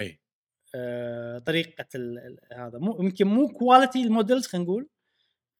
اي 0.00 0.20
آه، 0.74 1.38
طريقة 1.38 1.86
ال- 1.94 2.18
ال- 2.18 2.40
هذا. 2.52 2.78
مو 2.78 2.98
يمكن 3.02 3.26
مو 3.26 3.48
quality 3.48 4.02
ال 4.02 4.08
models 4.08 4.46
خلينا 4.46 4.64
نقول 4.64 4.88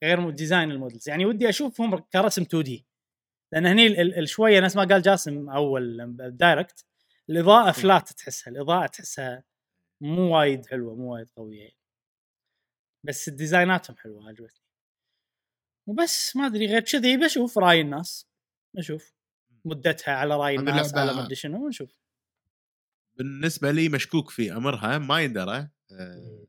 غير 0.05 0.31
design 0.31 0.71
ال 0.71 0.76
models 0.76 1.09
يعني 1.09 1.27
ودي 1.27 1.49
أشوفهم 1.49 1.99
كرسم 1.99 2.43
2D 2.43 2.87
لأن 3.53 3.67
هني 3.67 3.87
ال- 3.87 4.29
شوية 4.29 4.61
نفس 4.61 4.77
ما 4.77 4.85
قال 4.85 5.03
جاسم 5.03 5.51
أول 5.51 6.07
بال 6.07 6.26
Direct 6.26 6.85
الإضاءة 7.31 7.73
flat 7.73 8.13
تحسها. 8.13 8.51
الإضاءة 8.51 8.87
تحسها 8.87 9.45
مو 10.01 10.37
وايد 10.39 10.67
حلوة 10.67 10.95
مو 10.95 11.13
وايد 11.15 11.31
قوية. 11.37 11.61
يعني. 11.61 11.77
بس 13.05 13.29
الديزايناتهم 13.29 13.97
حلوة 13.97 14.29
عجبتني. 14.29 14.68
وبس 15.89 16.37
ما 16.37 16.47
أدري 16.47 16.67
غير 16.67 16.81
كذي 16.81 17.17
بشوف 17.17 17.59
راي 17.59 17.81
الناس. 17.81 18.27
بشوف 18.75 19.15
مدتها 19.65 20.15
على 20.15 20.37
راي 20.37 20.57
الناس 20.57 20.95
على 20.95 21.15
ما 21.15 21.25
أدري 21.25 21.35
شنو 21.35 21.65
ونشوف. 21.65 21.91
بالنسبة 23.17 23.71
لي 23.71 23.89
مشكوك 23.89 24.31
في 24.31 24.53
أمرها 24.53 24.99
ما 24.99 25.21
يندرى 25.21 25.69
آه، 25.93 26.47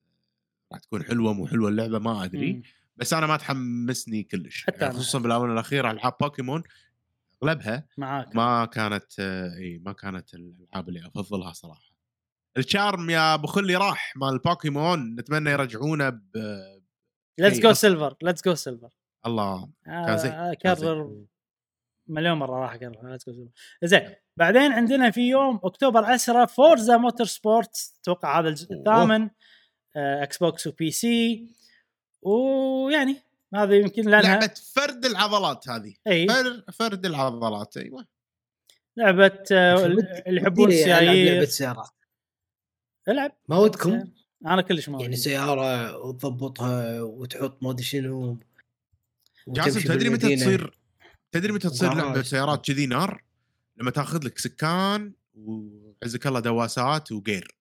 راح 0.72 0.80
تكون 0.80 1.04
حلوة 1.04 1.34
مو 1.34 1.48
حلوة 1.48 1.70
اللعبة 1.70 2.00
ما 2.00 2.24
أدري. 2.24 2.54
مم. 2.54 2.62
بس 2.98 3.14
أنا 3.14 3.28
ما 3.28 3.38
تحمسني 3.38 4.24
كلش 4.24 4.64
حتى 4.66 4.78
يعني. 4.86 4.94
خصوصا 4.94 5.20
بالاونه 5.20 5.54
الاخيره 5.54 5.92
العاب 5.92 6.14
بوكيمون 6.22 6.64
أغلبها 7.44 7.88
معاك. 7.98 8.36
ما 8.36 8.66
كانت 8.66 9.20
آه، 9.20 9.58
إي 9.58 9.78
ما 9.78 9.94
كانت 9.94 10.34
الألعاب 10.34 10.90
اللي 10.90 11.12
أفضلها 11.16 11.54
صراحة. 11.54 11.90
الشارم 12.58 13.10
يا 13.10 13.34
أبو 13.34 13.48
خلي 13.48 13.76
راح 13.76 14.14
مال 14.16 14.40
بوكيمون 14.40 15.16
نتمنى 15.16 15.50
يرجعونه 15.50 16.10
ب 16.10 16.22
ليتس 17.40 17.60
جو. 17.60 17.74
سيلفر 17.74 18.16
ليتس 18.22 18.44
جو 18.46 18.56
سيلفر 18.56 18.90
الله 19.26 19.70
كان 19.86 20.18
زين، 20.18 20.32
آه،. 20.32 20.52
اكرر 20.52 21.26
مليون 22.08 22.38
مرة 22.38 22.60
راح 22.60 22.74
اكرر 22.74 22.92
جو 22.92 23.18
سيلفر 23.18 23.48
زين. 23.84 24.16
بعدين 24.38 24.72
عندنا 24.72 25.12
في 25.12 25.30
يوم 25.30 25.60
أكتوبر 25.64 26.06
10 26.06 26.46
فورزا 26.46 26.98
موتور 26.98 27.26
سبورت 27.28 27.94
أتوقع 28.02 28.40
هذا 28.40 28.50
الجزء. 28.50 28.74
الثامن 28.74 29.30
آه، 29.96 30.24
إكس 30.24 30.38
بوكس 30.38 30.68
وبي 30.68 30.92
سي 30.92 31.48
ويعني 32.22 33.16
هذا 33.56 33.76
يمكن 33.76 34.10
لأنها 34.10 34.40
لعبة 34.40 34.54
فرد 34.76 35.06
العضلات 35.06 35.70
هذه. 35.70 35.94
إي. 36.08 36.28
فر- 36.28 36.64
فرد 36.74 37.06
العضلات 37.06 37.78
أيوه. 37.78 38.06
لعبة 38.98 39.44
آه، 39.52 39.86
اللي 39.86 40.42
يحبون 40.42 40.72
ألعب 40.72 41.04
لعبة 41.04 41.46
سيارات. 41.46 41.90
ألعب 43.08 43.32
ما 43.48 43.58
ودكم؟ 43.58 44.04
أنا 44.46 44.62
كلش 44.62 44.90
ما 44.90 45.02
يعني. 45.02 45.16
سيارة 45.16 45.98
وتضبطها 45.98 47.02
وتحط 47.02 47.64
ما 47.64 47.72
أدري 47.72 47.84
شنو 47.84 48.38
جاسم 49.54 49.80
تدري 49.80 50.10
متى. 50.10 50.36
تصير 50.36 50.74
تدري 51.32 51.52
متى 51.52 51.70
تصير. 51.70 51.94
لعبة 51.94 52.22
سيارات 52.22 52.66
كذي 52.66 52.86
نار؟ 52.86 53.24
لما 53.78 53.92
تاخذ 53.92 54.26
لك 54.26 54.38
سكان 54.40 55.14
وعزك 55.36 56.28
الله 56.28 56.40
دواسات 56.40 57.12
وجير 57.12 57.56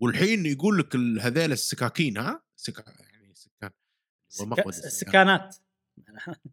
والحين 0.00 0.46
يقول 0.46 0.78
لك 0.78 0.96
هذيل 0.96 1.52
السكاكين 1.52 2.18
ها؟ 2.18 2.42
سكا 2.56 2.84
يعني 3.12 3.34
سكان. 3.34 3.70
السكانات 4.68 5.56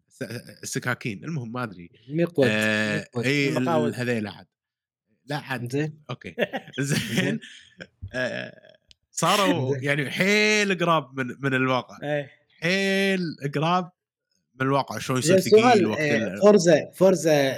س- 0.08 0.22
السكاكين 0.62 1.24
المهم 1.24 1.52
ما 1.52 1.62
أدري 1.62 1.90
مقود 2.08 2.46
آه. 2.50 3.08
اي 3.16 3.48
المقاود. 3.56 3.88
ال- 3.88 3.94
هذيل 3.94 4.26
عاد 4.26 4.46
لا 5.26 5.36
عاد 5.36 5.72
زين 5.72 6.02
أوكي 6.10 6.34
زين 6.80 7.40
آه، 8.14 8.76
صاروا 9.10 9.76
يعني 9.76 10.10
حيل 10.10 10.78
قراب 10.78 11.20
من 11.20 11.26
من 11.40 11.54
الواقع 11.54 11.98
إيه 12.02 12.30
حيل 12.62 13.20
قراب 13.54 13.90
من 14.54 14.66
الواقع 14.66 14.98
شلون 14.98 15.18
يصير 15.18 15.40
ثقيل 15.40 15.86
وقت 15.86 16.00
ال- 16.00 16.40
فورزا 16.40 16.90
فورزا 16.94 17.56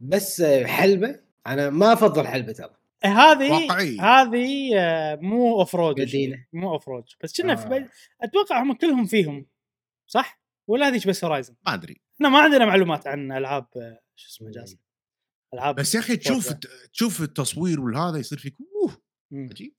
بس 0.00 0.42
حلبة 0.66 1.20
أنا 1.46 1.70
ما 1.70 1.92
أفضل 1.92 2.26
حلبة 2.26 2.52
ترى 2.52 2.74
هذه 3.04 3.50
واقعي. 3.52 3.98
هذه 3.98 4.70
آه، 4.78 5.14
مو 5.16 5.60
off-road 5.60 6.00
مدينة. 6.00 6.46
مو 6.52 6.72
off-road 6.72 7.04
بس 7.22 7.40
كنا 7.40 7.56
في 7.56 7.66
آه. 7.66 7.68
بي... 7.78 7.88
أتوقع 8.22 8.62
هم 8.62 8.72
كلهم 8.72 9.04
فيهم 9.06 9.46
صح؟ 10.06 10.42
ولا 10.66 10.88
هذيك 10.88 11.08
بس 11.08 11.24
Horizon؟ 11.24 11.54
ما 11.66 11.74
أدري 11.74 12.00
إحنا 12.14 12.28
ما 12.28 12.38
عندنا 12.38 12.64
معلومات 12.64 13.06
عن 13.06 13.32
ألعاب 13.32 13.66
آه، 13.76 14.00
شو 14.16 14.28
اسمه 14.28 14.50
جاسم 14.50 14.76
ألعاب 15.54 15.74
بس 15.74 15.94
يا 15.94 16.00
أخي 16.00 16.16
تشوف. 16.16 16.52
تشوف 16.92 17.20
التصوير 17.22 17.80
والهذا 17.80 18.18
يصير 18.18 18.38
فيك 18.38 18.56
أوه. 18.82 19.02
عجيب. 19.32 19.74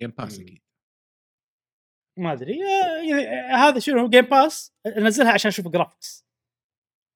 Game 0.00 0.10
Pass. 0.18 0.38
أكيد 0.40 0.58
ما 2.16 2.32
أدري 2.32 2.58
آه، 2.64 3.02
يعني 3.10 3.28
آه، 3.28 3.56
هذا 3.56 3.78
شنو 3.78 4.08
Game 4.08 4.24
Pass 4.24 4.72
أنزلها 4.86 5.32
عشان 5.32 5.48
أشوف 5.48 5.68
graphics 5.68 6.26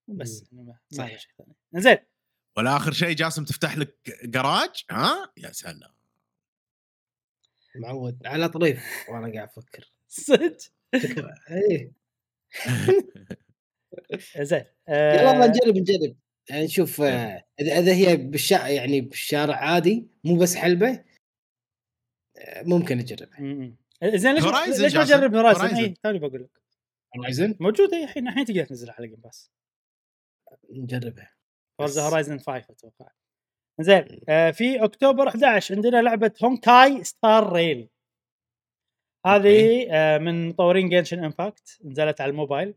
بس 0.08 0.48
يعني 0.52 0.64
ما 0.64 0.78
صحيح. 0.90 1.18
شيء 1.18 1.30
ثاني. 1.38 1.54
زين 1.74 1.98
ولا 2.56 2.76
اخر 2.76 2.92
شيء 2.92 3.16
جاسم 3.16 3.44
تفتح 3.44 3.76
لك 3.76 3.96
جراج 4.24 4.84
ها؟ 4.90 5.32
يا 5.36 5.52
سلام. 5.52 5.94
معود. 7.76 8.26
على 8.26 8.48
طريف. 8.48 8.84
وأنا 9.08 9.32
قاعد 9.34 9.48
أفكر. 9.48 9.92
صدق؟ 10.08 10.56
إيه. 11.50 11.92
زين 14.40 14.64
يلا 14.88 15.44
آه، 15.44 15.46
نجرب 15.46 15.76
نجرب. 15.76 16.16
يعني 16.50 16.64
نشوف 16.64 17.00
آه، 17.00 17.44
إذا 17.60 17.78
إذا 17.78 17.94
هي 17.94 18.16
بالشارع 18.16 18.68
يعني 18.68 19.00
بالشارع 19.00 19.56
عادي 19.56 20.08
مو 20.24 20.36
بس 20.36 20.56
حلبة 20.56 21.04
ممكن 22.62 22.98
اجربها 22.98 23.40
مم. 23.40 23.76
زين 24.04 24.34
ليش 24.34 24.44
Horizon 24.44 24.80
ليش 24.80 24.94
ما. 24.96 25.04
تجرب 25.04 25.34
هورايزن؟ 25.34 25.68
Horizon. 25.68 25.78
اي 25.78 25.94
توني 26.02 26.18
بقول 26.18 26.42
لك. 26.42 26.62
Horizon 27.16 27.56
موجوده 27.60 28.04
الحين 28.04 28.28
الحين 28.28 28.44
تقدر 28.44 28.64
تنزلها 28.64 28.94
على 28.98 29.08
Game 29.08 29.20
Pass 29.20 29.50
نجربها. 30.70 31.32
Forza 31.78 32.00
بس. 32.02 32.08
Horizon 32.08 32.38
5 32.38 32.56
أتوقع. 32.70 33.08
زين 33.80 34.20
آه 34.28 34.50
في 34.50 34.84
أكتوبر 34.84 35.28
11 35.28 35.74
عندنا 35.74 36.02
لعبة 36.02 36.32
Honkai 36.44 37.04
Star 37.04 37.52
Rail 37.52 37.88
هذه 39.26 39.86
آه 39.90 40.18
من 40.18 40.48
مطورين 40.48 40.88
Genshin 40.88 41.24
Impact 41.24 41.78
نزلت 41.84 42.20
على 42.20 42.30
الموبايل. 42.30 42.74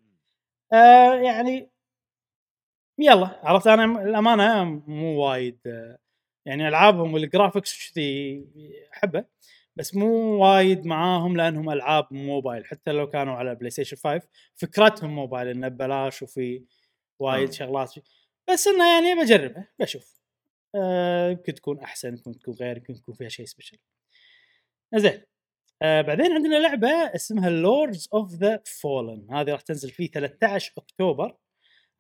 آه 0.74 1.14
يعني 1.16 1.70
يلا 3.00 3.40
عرفت 3.44 3.68
أنا 3.68 4.02
الأمانة 4.04 4.64
مو 4.64 5.22
وايد 5.26 5.60
آه 5.68 5.98
يعني 6.46 6.68
ألعابهم 6.68 7.14
وال 7.14 7.30
graphics 7.30 7.92
كذي 7.94 8.46
أحبه. 8.94 9.26
بس 9.78 9.96
مو 9.96 10.08
وايد 10.44 10.86
معاهم 10.86 11.38
لأنهم 11.38 11.70
ألعاب 11.70 12.08
موبايل 12.12 12.66
حتى 12.66 12.92
لو 12.92 13.10
كانوا 13.10 13.34
على 13.34 13.56
PlayStation 13.56 13.98
5 13.98 14.28
فكرتهم 14.56 15.16
موبايل 15.16 15.48
إنه 15.48 15.68
ببلاش 15.68 16.22
وفي 16.22 16.64
وايد 17.20 17.48
آه. 17.50 17.52
شغلات. 17.52 17.94
بس 18.50 18.68
إنه 18.68 18.94
يعني 18.94 19.22
بجربها 19.22 19.68
بشوف. 19.80 20.18
آه، 20.76 21.30
يمكن 21.30 21.54
تكون 21.54 21.80
أحسن 21.80 22.10
يمكن 22.10 22.40
تكون 22.40 22.54
غير 22.54 22.78
يمكن 22.78 22.94
يكون 22.94 23.16
فيها 23.16 23.30
شيء 23.30 23.46
special 23.46 23.78
زين. 24.96 25.22
آه 25.82 26.02
بعدين 26.02 26.32
عندنا 26.32 26.56
لعبة 26.56 26.90
اسمها 27.16 27.50
Lords 27.50 28.10
of 28.14 28.34
the 28.34 28.62
Fallen 28.66 29.28
هذه 29.32 29.52
راح 29.52 29.62
تنزل 29.62 29.90
في 29.90 30.08
13 30.08 30.74
أكتوبر 30.78 31.38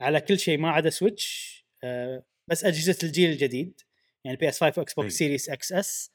على 0.02 0.22
كل 0.22 0.40
شيء 0.40 0.58
ما 0.58 0.70
عدا 0.70 0.90
Switch 0.90 1.58
آه 1.84 2.24
بس 2.48 2.66
أجهزة 2.66 2.98
الجيل 3.04 3.30
الجديد 3.30 3.82
يعني 4.24 4.38
PS5 4.38 4.64
و 4.64 4.80
X. 4.80 4.94
box 4.94 5.14
Series 5.14 5.50
X 5.50 5.72
S 5.74 6.12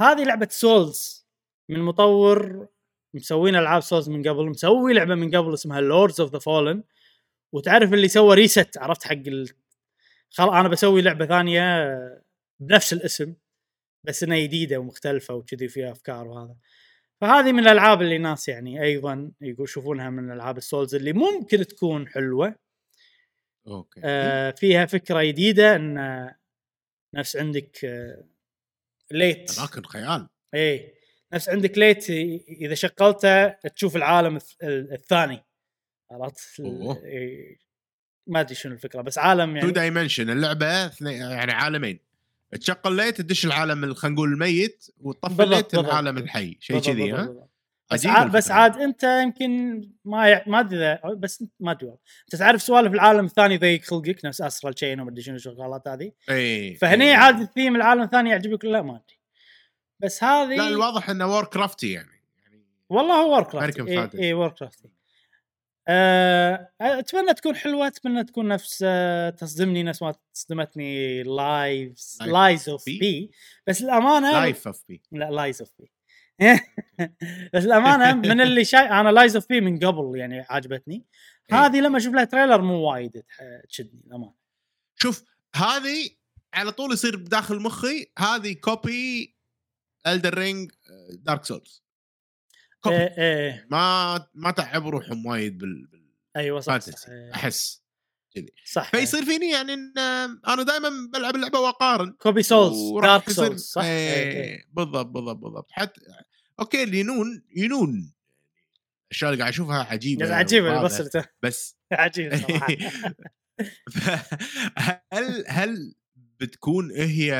هذه 0.00 0.24
لعبة 0.24 0.48
Souls 0.50 1.26
من 1.68 1.80
مطور 1.80 2.68
مسوين 3.14 3.56
ألعاب 3.56 3.82
Souls 3.82 4.08
من 4.08 4.28
قبل 4.28 4.46
مسوي 4.50 4.94
لعبة 4.94 5.14
من 5.14 5.36
قبل 5.36 5.54
اسمها 5.54 5.80
Lords 5.80 6.20
of 6.20 6.32
the 6.32 6.38
Fallen 6.38 6.84
وتعرف 7.52 7.92
اللي 7.92 8.08
سوى 8.08 8.34
reset 8.34 8.78
عرفت 8.78 9.04
حق 9.04 9.12
ال... 9.12 9.48
خلاص 10.30 10.54
أنا 10.54 10.68
بسوي 10.68 11.02
لعبة 11.02 11.26
ثانية 11.26 11.98
بنفس 12.60 12.92
الاسم 12.92 13.34
بس 14.06 14.22
إنها 14.22 14.38
جديدة 14.38 14.78
ومختلفة 14.78 15.34
وكذي 15.34 15.68
فيها 15.68 15.92
أفكار 15.92 16.28
وهذا. 16.28 16.56
فهذه 17.20 17.52
من 17.52 17.58
الألعاب 17.58 18.02
اللي 18.02 18.16
الناس 18.16 18.48
يعني 18.48 18.82
أيضا 18.82 19.32
يقول 19.40 19.64
يشوفونها 19.64 20.10
من 20.10 20.32
ألعاب 20.32 20.56
ال 20.56 20.62
Souls 20.62 20.94
اللي 20.94 21.12
ممكن 21.12 21.66
تكون 21.66 22.08
حلوة. 22.08 22.54
okay. 23.66 24.00
آه 24.04 24.50
فيها 24.50 24.86
فكرة 24.86 25.22
جديدة 25.22 25.76
إن 25.76 26.30
نفس 27.14 27.36
عندك 27.36 27.84
آه 27.84 28.24
light. 29.12 29.58
اماكن 29.58 29.82
خيال. 29.84 30.28
إيه 30.54 30.94
نفس 31.32 31.48
عندك 31.48 31.78
light 31.78 32.10
إذا 32.48 32.74
شغلته 32.74 33.48
تشوف 33.48 33.96
العالم 33.96 34.38
الث- 34.38 34.56
الثاني. 34.62 35.44
عرفت؟ 36.10 36.60
ما 38.26 38.40
أدري 38.40 38.54
شنو 38.54 38.72
الفكرة 38.72 39.02
بس 39.02 39.18
عالم 39.18 39.50
two 39.52 39.56
يعني 39.58 39.70
dimension 39.72 40.30
اللعبة 40.30 40.90
يعني 41.00 41.52
عالمين. 41.52 41.98
تشغل 42.60 42.96
light 42.96 43.20
تدش 43.20 43.46
العالم 43.46 43.84
ال- 43.84 43.96
خلينا 43.96 44.14
نقول 44.14 44.32
الميت 44.32 44.86
وتطفي 45.00 45.44
light. 45.44 45.74
العالم 45.74 46.18
الحي 46.18 46.56
شيء 46.60 46.80
كذي 46.80 47.12
ها؟ 47.12 47.16
بالضبط. 47.16 47.49
بس 47.92 48.06
عاد 48.06 48.32
بس. 48.32 48.50
عاد 48.50 48.76
انت 48.76 49.04
يمكن 49.04 49.80
ما 50.04 50.28
يع... 50.28 50.44
ما 50.46 50.60
ادري 50.60 50.98
بس 51.16 51.44
ما 51.60 51.70
ادري. 51.70 51.88
انت 52.24 52.36
تعرف 52.36 52.62
سوالف 52.62 52.92
العالم 52.92 53.24
الثاني 53.24 53.56
ضيق 53.56 53.82
خلقك 53.82 54.24
نفس 54.24 54.40
اسرى 54.40 54.72
تشين 54.72 55.00
وما 55.00 55.10
أدري 55.10 55.22
شنو 55.22 55.36
الشغلات 55.36 55.88
هذه؟ 55.88 56.12
إي 56.30 56.74
فهني 56.74 57.04
إي. 57.04 57.14
عاد 57.14 57.40
الثيم 57.40 57.76
العالم 57.76 58.02
الثاني 58.02 58.30
يعجبك 58.30 58.64
لا 58.64 58.82
ما 58.82 58.92
أدري. 58.96 59.18
بس 60.00 60.24
هذه 60.24 60.56
لا 60.56 60.68
الواضح 60.68 61.10
إنه 61.10 61.26
وور 61.26 61.44
كرافتي 61.44 61.92
يعني. 61.92 62.22
والله 62.88 63.14
هو 63.14 63.30
وور 63.30 63.42
كرافت 63.42 63.80
American 63.80 64.20
إي, 64.20 64.32
وور 64.32 64.48
كرافت 64.48 64.80
أه 65.88 66.70
أتمنى 66.80 67.34
تكون 67.34 67.56
حلوة 67.56 67.86
أتمنى 67.86 68.24
تكون 68.24 68.48
نفس 68.48 68.84
أه 68.86 69.30
تصدمني 69.30 69.82
نفس 69.82 70.02
ما 70.02 70.14
تصدمتني 70.34 71.22
لايفز 71.22 72.18
لايز 72.22 72.68
اوف. 72.68 72.84
بي 72.86 73.30
بس 73.66 73.82
الامانه 73.82 74.32
لايف 74.32 74.66
اوف 74.66 74.84
بي 74.88 75.02
لا 75.12 75.30
لايز 75.30 75.60
اوف 75.60 75.72
بي 75.78 75.92
بس 77.54 77.64
الأمانة 77.64 78.14
من 78.14 78.40
اللي 78.40 78.64
شاي 78.64 78.80
أنا 78.80 79.08
لايز 79.08 79.36
اوف 79.36 79.48
بي 79.48 79.60
من 79.60 79.78
قبل 79.78 80.18
يعني 80.18 80.46
عجبتني. 80.50 80.94
إي. 81.52 81.56
هذه 81.58 81.80
لما 81.80 81.98
أشوف 81.98 82.14
لها 82.14 82.24
trailer 82.24 82.62
مو 82.62 82.74
وايد 82.74 83.22
تشدني 83.68 84.02
الأمانة. 84.06 84.34
شوف 84.96 85.24
هذه 85.56 86.10
على 86.54 86.72
طول 86.72 86.92
يصير 86.92 87.16
بداخل 87.16 87.60
مخي 87.60 88.12
هذه 88.18 88.52
copy 88.52 89.36
Elden 90.06 90.34
Ring 90.38 90.70
Dark 91.12 91.44
Souls 91.44 91.84
copy 92.80 92.96
إيه 92.96 93.18
إيه 93.18 93.66
ما 93.70 94.26
ما 94.34 94.50
تعب 94.50 94.88
روحهم 94.88 95.26
وايد 95.26 95.58
بال 95.58 95.88
أيوه 96.36 96.60
صح 96.60 96.78
صح, 96.78 97.08
إيه. 97.08 97.34
أحس 97.34 97.82
صح 98.72 98.90
فيصير 98.90 99.24
فيني 99.24 99.50
يعني 99.50 99.74
إن 99.74 99.92
أنا 100.48 100.62
دائما 100.62 101.10
بلعب 101.12 101.34
اللعبة 101.36 101.58
وأقارن. 101.60 102.12
copy 102.12 102.42
Souls 102.42 103.02
Dark 103.02 103.30
Souls 103.30 103.62
صح. 103.62 103.82
إيه، 103.82 104.14
إيه. 104.14 104.42
إيه. 104.44 104.64
بالضبط 104.72 105.06
بالضبط 105.06 105.36
بالضبط. 105.36 105.66
حتى 105.70 106.00
okay 106.60 106.82
الينون 106.82 107.42
ينون. 107.56 108.12
الاشياء 109.10 109.30
اللي 109.32 109.42
قاعد 109.42 109.52
أشوفها 109.52 109.82
عجيبة 109.82 110.24
بس 110.24 110.30
عجيبة 110.30 110.68
وهذا، 110.68 110.82
بس 110.84 111.18
بس 111.42 111.76
عجيبة 111.92 112.36
صراحة. 112.36 112.76
هل 115.12 115.44
هل 115.48 115.94
بتكون 116.40 116.90
هي 116.92 117.32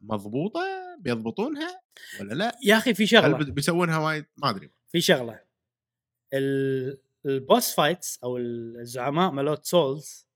مضبوطة؟ 0.00 0.60
بيضبطونها 1.00 1.80
ولا 2.20 2.34
لا؟ 2.34 2.58
يا 2.64 2.76
أخي 2.78 2.94
في 2.94 3.02
هل 3.02 3.08
شغله 3.08 3.36
بت- 3.36 3.50
بيسوونها 3.50 3.98
وايد؟ 3.98 4.26
ما 4.36 4.50
أدري. 4.50 4.70
في 4.92 5.00
شغلة. 5.00 5.40
ال- 6.34 6.98
ال 7.26 7.36
boss 7.36 7.74
fights 7.74 8.18
أو 8.24 8.36
الزعماء 8.36 9.30
مالت 9.30 9.64
Souls 9.64 10.26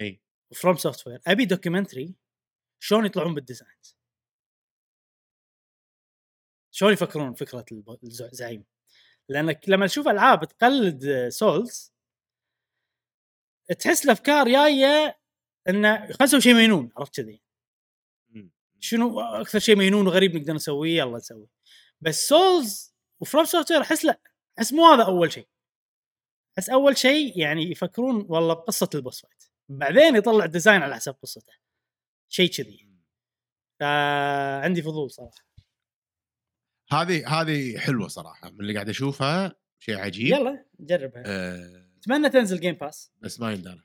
اي 0.00 0.20
و 0.50 0.76
FromSoftware 0.76 1.20
أبي 1.26 1.44
documentary 1.44 2.14
شلون 2.80 3.06
يطلعون 3.06 3.34
بال 3.34 3.48
designs 3.48 3.96
شلون 6.74 6.92
يفكرون 6.92 7.34
فكرة 7.34 7.64
الزعيم؟ 8.02 8.64
لانك 9.28 9.68
لما 9.68 9.86
تشوف 9.86 10.08
ألعاب 10.08 10.44
تقلد 10.44 11.28
Souls 11.28 11.92
تحس 13.78 14.04
الأفكار 14.04 14.48
جاية 14.48 15.20
إنه 15.68 15.96
خلينا 15.96 16.16
نسوي 16.22 16.40
شيء 16.40 16.54
مجنون 16.54 16.92
عرفت 16.96 17.20
كذي؟ 17.20 17.42
شنو 18.80 19.20
أكثر 19.20 19.58
شيء 19.58 19.76
مجنون 19.76 20.06
وغريب 20.06 20.36
نقدر 20.36 20.52
نسويه؟ 20.54 20.98
يلا 20.98 21.16
نسوي. 21.16 21.48
بس 22.00 22.28
Souls 22.28 22.83
و 22.83 22.94
FromSoftware 23.20 23.80
أحس 23.80 24.04
لا 24.04 24.20
أحس 24.58 24.72
مو 24.72 24.86
هذا 24.86 25.04
أول 25.04 25.32
شيء. 25.32 25.48
أحس 26.58 26.70
أول 26.70 26.96
شيء 26.96 27.38
يعني 27.38 27.70
يفكرون 27.70 28.26
والله 28.28 28.54
بقصة 28.54 28.90
ال 28.94 28.99
boss 28.99 29.20
fight. 29.20 29.44
بعدين 29.68 30.16
يطلع 30.16 30.44
ال 30.44 30.49
design 30.49 30.82
على 30.82 30.94
حسب 30.94 31.16
قصته. 31.22 31.52
شيء 32.28 32.50
كذي. 32.50 32.88
فعندي 33.80 34.82
فضول 34.82 35.10
صراحة. 35.10 35.51
هذه 36.94 37.40
هذه 37.40 37.78
حلوة 37.78 38.08
صراحة 38.08 38.50
من 38.50 38.60
اللي 38.60 38.74
قاعد 38.74 38.88
أشوفها 38.88 39.54
شيء 39.78 39.96
عجيب. 39.96 40.26
يلا 40.26 40.64
نجربها 40.80 41.22
آه. 41.26 41.86
أتمنى 41.98 42.28
تنزل 42.28 42.60
Game 42.60 42.74
Pass 42.74 43.12
بس 43.20 43.40
ما 43.40 43.52
يندرى. 43.52 43.82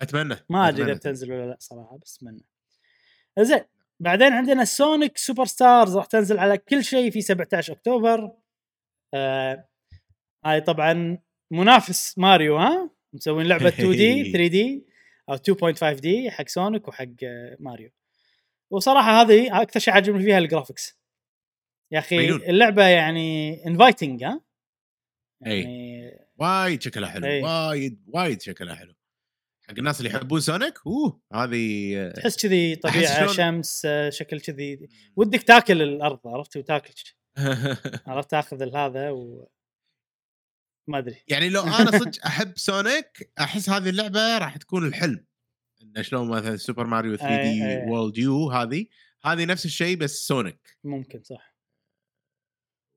أتمنى. 0.00 0.36
ما 0.50 0.68
أدري 0.68 0.84
إذا 0.84 0.92
بتنزل 0.92 1.32
ولا 1.32 1.46
لا 1.46 1.56
صراحة 1.60 1.98
بس 2.02 2.16
أتمنى. 2.16 2.44
زين 3.38 3.60
بعدين 4.00 4.32
عندنا 4.32 4.64
Sonic 4.64 5.18
Superstars 5.18 5.96
راح 5.96 6.04
تنزل 6.06 6.38
على 6.38 6.58
كل 6.58 6.84
شيء 6.84 7.10
في 7.10 7.20
17 7.20 7.72
أكتوبر. 7.72 8.32
آه 9.14 9.68
هاي 10.44 10.60
طبعا 10.60 11.18
منافس 11.50 12.18
ماريو 12.18 12.56
ها؟ 12.56 12.90
مسوين 13.12 13.46
لعبة 13.46 13.68
2 13.68 13.90
D 13.90 14.32
3 14.32 14.46
D 14.46 14.86
أو 15.28 15.36
2.5 15.36 16.00
D 16.00 16.30
حق 16.30 16.48
سونيك 16.48 16.88
وحق 16.88 17.06
آه، 17.24 17.56
ماريو. 17.60 17.90
وصراحة 18.70 19.22
هذه 19.22 19.62
أكثر 19.62 19.80
شيء 19.80 19.94
عجبني 19.94 20.24
فيها 20.24 20.38
ال 20.38 20.45
graphics 20.45 20.98
يا 21.92 21.98
أخي 21.98 22.18
مجنون. 22.18 22.42
اللعبة 22.42 22.82
يعني 22.86 23.60
inviting 23.66 24.24
ها؟ 24.24 24.40
أي. 25.46 25.60
يعني 25.60 26.10
وايد 26.36 26.82
شكلها 26.82 27.08
حلو 27.10 27.26
إي. 27.26 27.42
وايد 27.42 28.04
وايد 28.06 28.42
شكلها 28.42 28.74
حلو. 28.74 28.94
حق 29.68 29.74
الناس 29.78 30.00
اللي 30.00 30.10
يحبون 30.10 30.40
سونيك 30.40 30.74
أوه 30.86 31.20
هذه 31.32 32.08
تحس 32.16 32.42
كذي 32.42 32.76
طبيعة 32.76 33.32
شمس 33.32 33.86
شكل 34.08 34.40
كذي. 34.40 34.88
ودك 35.16 35.42
تاكل 35.42 35.82
الأرض 35.82 36.20
عرفت؟ 36.26 36.56
وتاكل. 36.56 36.94
عرفت؟ 38.06 38.30
تاخذ 38.30 38.76
هذا 38.76 39.10
و 39.10 39.48
ما 40.88 40.98
أدري. 40.98 41.16
يعني 41.28 41.48
لو 41.48 41.62
أنا 41.62 41.98
صدق 41.98 42.26
أحب 42.26 42.52
سونيك 42.58 43.32
أحس 43.40 43.70
هذه 43.70 43.88
اللعبة 43.88 44.38
راح 44.38 44.56
تكون 44.56 44.86
الحلم. 44.86 45.26
إنه 45.82 46.02
شلون 46.02 46.28
مثلا 46.28 46.56
Super 46.56 46.86
Mario 46.86 47.16
3 47.16 47.42
D 47.42 47.60
أي- 47.60 47.64
أي. 47.64 47.90
World 47.90 48.18
يو 48.18 48.50
هذه 48.50 48.86
هذه 49.24 49.44
نفس 49.44 49.64
الشيء 49.64 49.96
بس 49.96 50.26
سونيك. 50.26 50.78
ممكن 50.84 51.22
صح. 51.22 51.55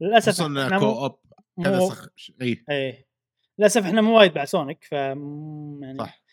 للأسف 0.01 0.41
إحنا 0.41 0.80
كو 0.80 0.85
مو... 0.85 0.91
اوب 0.91 1.19
كذا 1.63 1.80
مو... 1.80 1.91
إي. 2.41 2.63
إيه 2.69 3.07
للأسف 3.59 3.85
إحنا 3.85 4.01
مو 4.01 4.17
وايد 4.17 4.34
بعد 4.34 4.47
سونيك 4.47 4.84
ف 4.84 4.91
يعني 4.91 5.97
صح. 5.99 6.23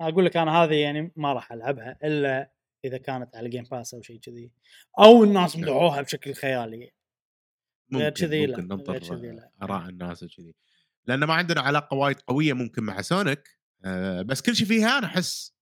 أقول 0.00 0.24
لك 0.24 0.36
أنا 0.36 0.64
هذه 0.64 0.74
يعني 0.74 1.12
ما 1.16 1.32
راح 1.32 1.52
ألعبها 1.52 1.98
إلا 2.04 2.52
إذا 2.84 2.98
كانت 2.98 3.36
على 3.36 3.48
Game 3.48 3.64
Pass 3.70 3.94
أو 3.94 4.02
شيء 4.02 4.20
كذي 4.20 4.52
أو 4.98 5.24
الناس 5.24 5.56
مدحوها 5.56 6.02
بشكل 6.02 6.34
خيالي. 6.34 6.90
ممكن 7.90 8.08
كذي 8.08 8.46
لا، 8.46 8.56
ممكن 8.56 8.68
ننطر. 8.68 9.48
آراء 9.62 9.88
الناس 9.88 10.22
وكذي. 10.22 10.54
لأن 11.06 11.24
ما 11.24 11.34
عندنا 11.34 11.60
علاقة 11.60 11.96
وايد 11.96 12.20
قوية 12.20 12.52
ممكن 12.52 12.82
مع 12.82 13.00
سونيك 13.00 13.48
آه، 13.84 14.22
بس 14.22 14.42
كل 14.42 14.56
شيء 14.56 14.66
فيها 14.66 14.98
أنا 14.98 15.06
أحس 15.06 15.56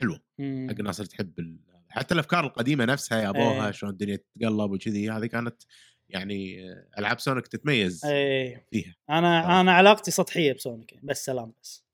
حلوة. 0.00 0.16
حق 0.16 0.78
الناس 0.78 1.00
اللي 1.00 1.08
تحب 1.08 1.38
ال... 1.38 1.58
حتى 1.88 2.14
الأفكار 2.14 2.44
القديمة 2.44 2.84
نفسها 2.84 3.20
يابوها 3.20 3.66
إيه. 3.66 3.70
شلون 3.70 3.92
الدنيا 3.92 4.16
تتقلب 4.16 4.70
وكذي 4.70 5.10
هذه 5.10 5.26
كانت 5.26 5.62
يعني 6.10 6.62
ألعاب 6.98 7.20
سونيك 7.20 7.46
تتميز 7.46 8.04
إيه. 8.04 8.66
فيها. 8.70 8.94
أنا 9.10 9.58
آه. 9.58 9.60
أنا 9.60 9.72
علاقتي 9.72 10.10
سطحية 10.10 10.52
بسونيك 10.52 10.94
بس 11.02 11.24
سلام 11.24 11.52
بس. 11.62 11.84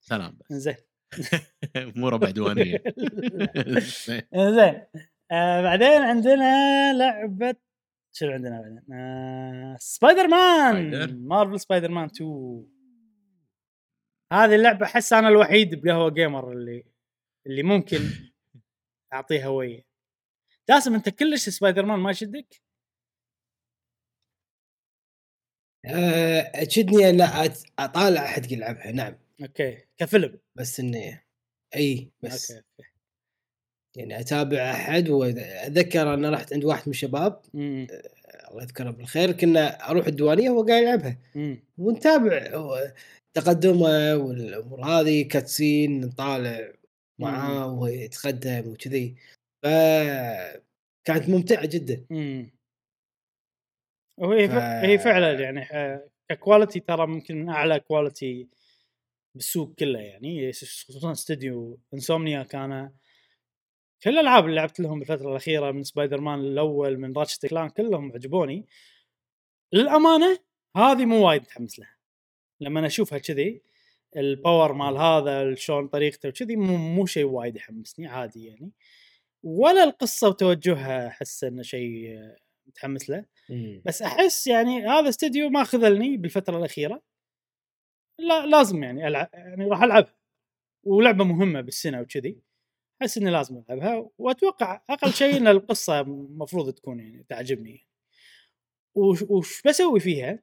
سلام 0.00 0.38
بس. 0.40 0.52
زين 0.52 0.76
مو 1.96 2.08
ربع 2.08 2.30
ديوانية. 2.30 2.82
زين 4.56 4.86
آه 5.30 5.62
بعدين 5.62 6.02
عندنا 6.02 6.92
لعبة 6.92 7.54
شنو 8.12 8.30
عندنا 8.32 8.60
بعدين؟ 8.60 8.94
آه 8.98 9.76
Spider-Man 9.80 10.92
Spider. 10.92 11.14
Marvel 11.16 11.60
Spider-Man 11.60 12.04
2 12.04 12.66
هذه 14.32 14.54
اللعبة 14.54 14.86
أحس 14.86 15.12
أنا 15.12 15.28
الوحيد 15.28 15.80
بقهوة 15.82 16.10
وقيمر 16.10 16.52
اللي 16.52 16.84
اللي 17.46 17.62
ممكن 17.62 17.98
اعطيه 19.12 19.46
هوية. 19.46 19.84
جاسم 20.70 20.94
أنت 20.94 21.08
كلش 21.08 21.48
سبايدر 21.48 21.86
مان 21.86 21.98
ما 21.98 22.10
يشدك؟ 22.10 22.62
آه، 25.86 26.64
تشدني 26.64 27.10
أن 27.10 27.26
أت- 27.26 27.66
أطالع 27.78 28.24
أحد 28.24 28.52
يلعبها 28.52 28.92
نعم. 28.92 29.14
okay. 29.42 29.78
كفيلم. 29.98 30.38
بس 30.56 30.80
انه 30.80 31.20
إي 31.76 32.10
بس. 32.22 32.50
okay 32.50 32.62
okay. 32.78 32.90
يعني 33.96 34.20
أتابع 34.20 34.70
أحد 34.70 35.08
واتذكر 35.08 36.14
أنا 36.14 36.30
رحت 36.30 36.52
عند 36.52 36.64
واحد 36.64 36.82
من 36.86 36.90
الشباب 36.90 37.40
مم. 37.54 37.86
الله 38.50 38.62
يذكره 38.62 38.90
بالخير 38.90 39.32
كنا 39.32 39.90
أروح 39.90 40.06
الديوانية 40.06 40.50
وهو 40.50 40.66
قاعد 40.66 40.82
يلعبها. 40.82 41.18
مم. 41.34 41.62
ونتابع 41.78 42.38
تقدمه 43.34 44.14
والأمور 44.16 44.84
هذه 44.84 45.22
cutscene 45.28 46.00
نطالع 46.00 46.72
معاه 47.20 47.66
وهو 47.66 47.86
يتقدم 47.86 48.68
وكذي. 48.68 49.14
ف 49.62 49.66
كانت 51.04 51.28
ممتعة 51.28 51.66
جدا. 51.66 52.04
مم. 52.10 52.53
وهي 54.16 54.48
ف... 54.48 54.52
هي 54.52 54.98
فعلا 54.98 55.40
يعني 55.40 55.62
آه، 55.72 56.08
ك 56.28 56.35
quality 56.35 56.80
ترى 56.80 57.06
ممكن 57.06 57.36
من 57.36 57.48
أعلى 57.48 57.80
quality 57.80 58.48
بالسوق 59.34 59.74
كله 59.74 60.00
يعني. 60.00 60.52
خصوصا 60.52 61.12
استوديو 61.12 61.80
Insomniac 61.94 62.42
كان 62.42 62.90
كل 64.02 64.10
الألعاب 64.10 64.44
اللي 64.44 64.56
لعبت 64.56 64.80
لهم 64.80 64.98
بالفترة 64.98 65.30
الأخيرة 65.30 65.70
من 65.70 65.82
سبايدر 65.82 66.20
مان 66.20 66.40
الأول 66.40 66.98
من 66.98 67.12
Ratchet 67.12 67.46
Clank 67.46 67.68
كلهم 67.68 68.12
عجبوني 68.12 68.66
للأمانة 69.72 70.38
هذه 70.76 71.04
مو 71.04 71.26
وايد 71.26 71.42
متحمس 71.42 71.78
لها. 71.78 71.96
لما 72.60 72.78
أنا 72.78 72.86
أشوفها 72.86 73.18
كذي 73.18 73.62
ال 74.16 74.25
power 74.25 74.72
مال 74.72 74.96
هذا 74.96 75.54
شلون 75.54 75.88
طريقته 75.88 76.28
وكذي 76.28 76.56
مو, 76.56 76.76
مو 76.76 77.06
شيء 77.06 77.24
وايد 77.24 77.56
يحمسني 77.56 78.06
عادي 78.06 78.46
يعني. 78.46 78.72
ولا 79.42 79.84
القصة 79.84 80.28
وتوجهها 80.28 81.08
أحس 81.08 81.44
إنه 81.44 81.62
شيء 81.62 82.18
متحمس 82.66 83.10
له. 83.10 83.24
مم. 83.50 83.82
بس 83.86 84.02
أحس 84.02 84.46
يعني 84.46 84.86
هذا 84.86 85.08
استديو 85.08 85.48
ما 85.48 85.64
خذلني 85.64 86.16
بالفترة 86.16 86.58
الأخيرة. 86.58 87.02
لا 88.18 88.46
لازم 88.46 88.82
يعني 88.82 89.08
العب 89.08 89.28
يعني 89.34 89.64
راح 89.64 89.82
ألعبها. 89.82 90.14
ولعبة 90.86 91.24
مهمة 91.24 91.60
بالسنة 91.60 92.00
وكذي. 92.00 92.42
أحس 93.02 93.18
إني 93.18 93.30
لازم 93.30 93.62
ألعبها. 93.70 94.10
وأتوقع 94.18 94.82
أقل 94.90 95.12
شيء 95.12 95.36
إن 95.36 95.48
القصة 95.48 96.00
المفروض 96.00 96.72
تكون 96.72 97.00
يعني 97.00 97.24
تعجبني. 97.28 97.86
وش, 98.96 99.62
بسوي 99.66 100.00
فيها؟ 100.00 100.42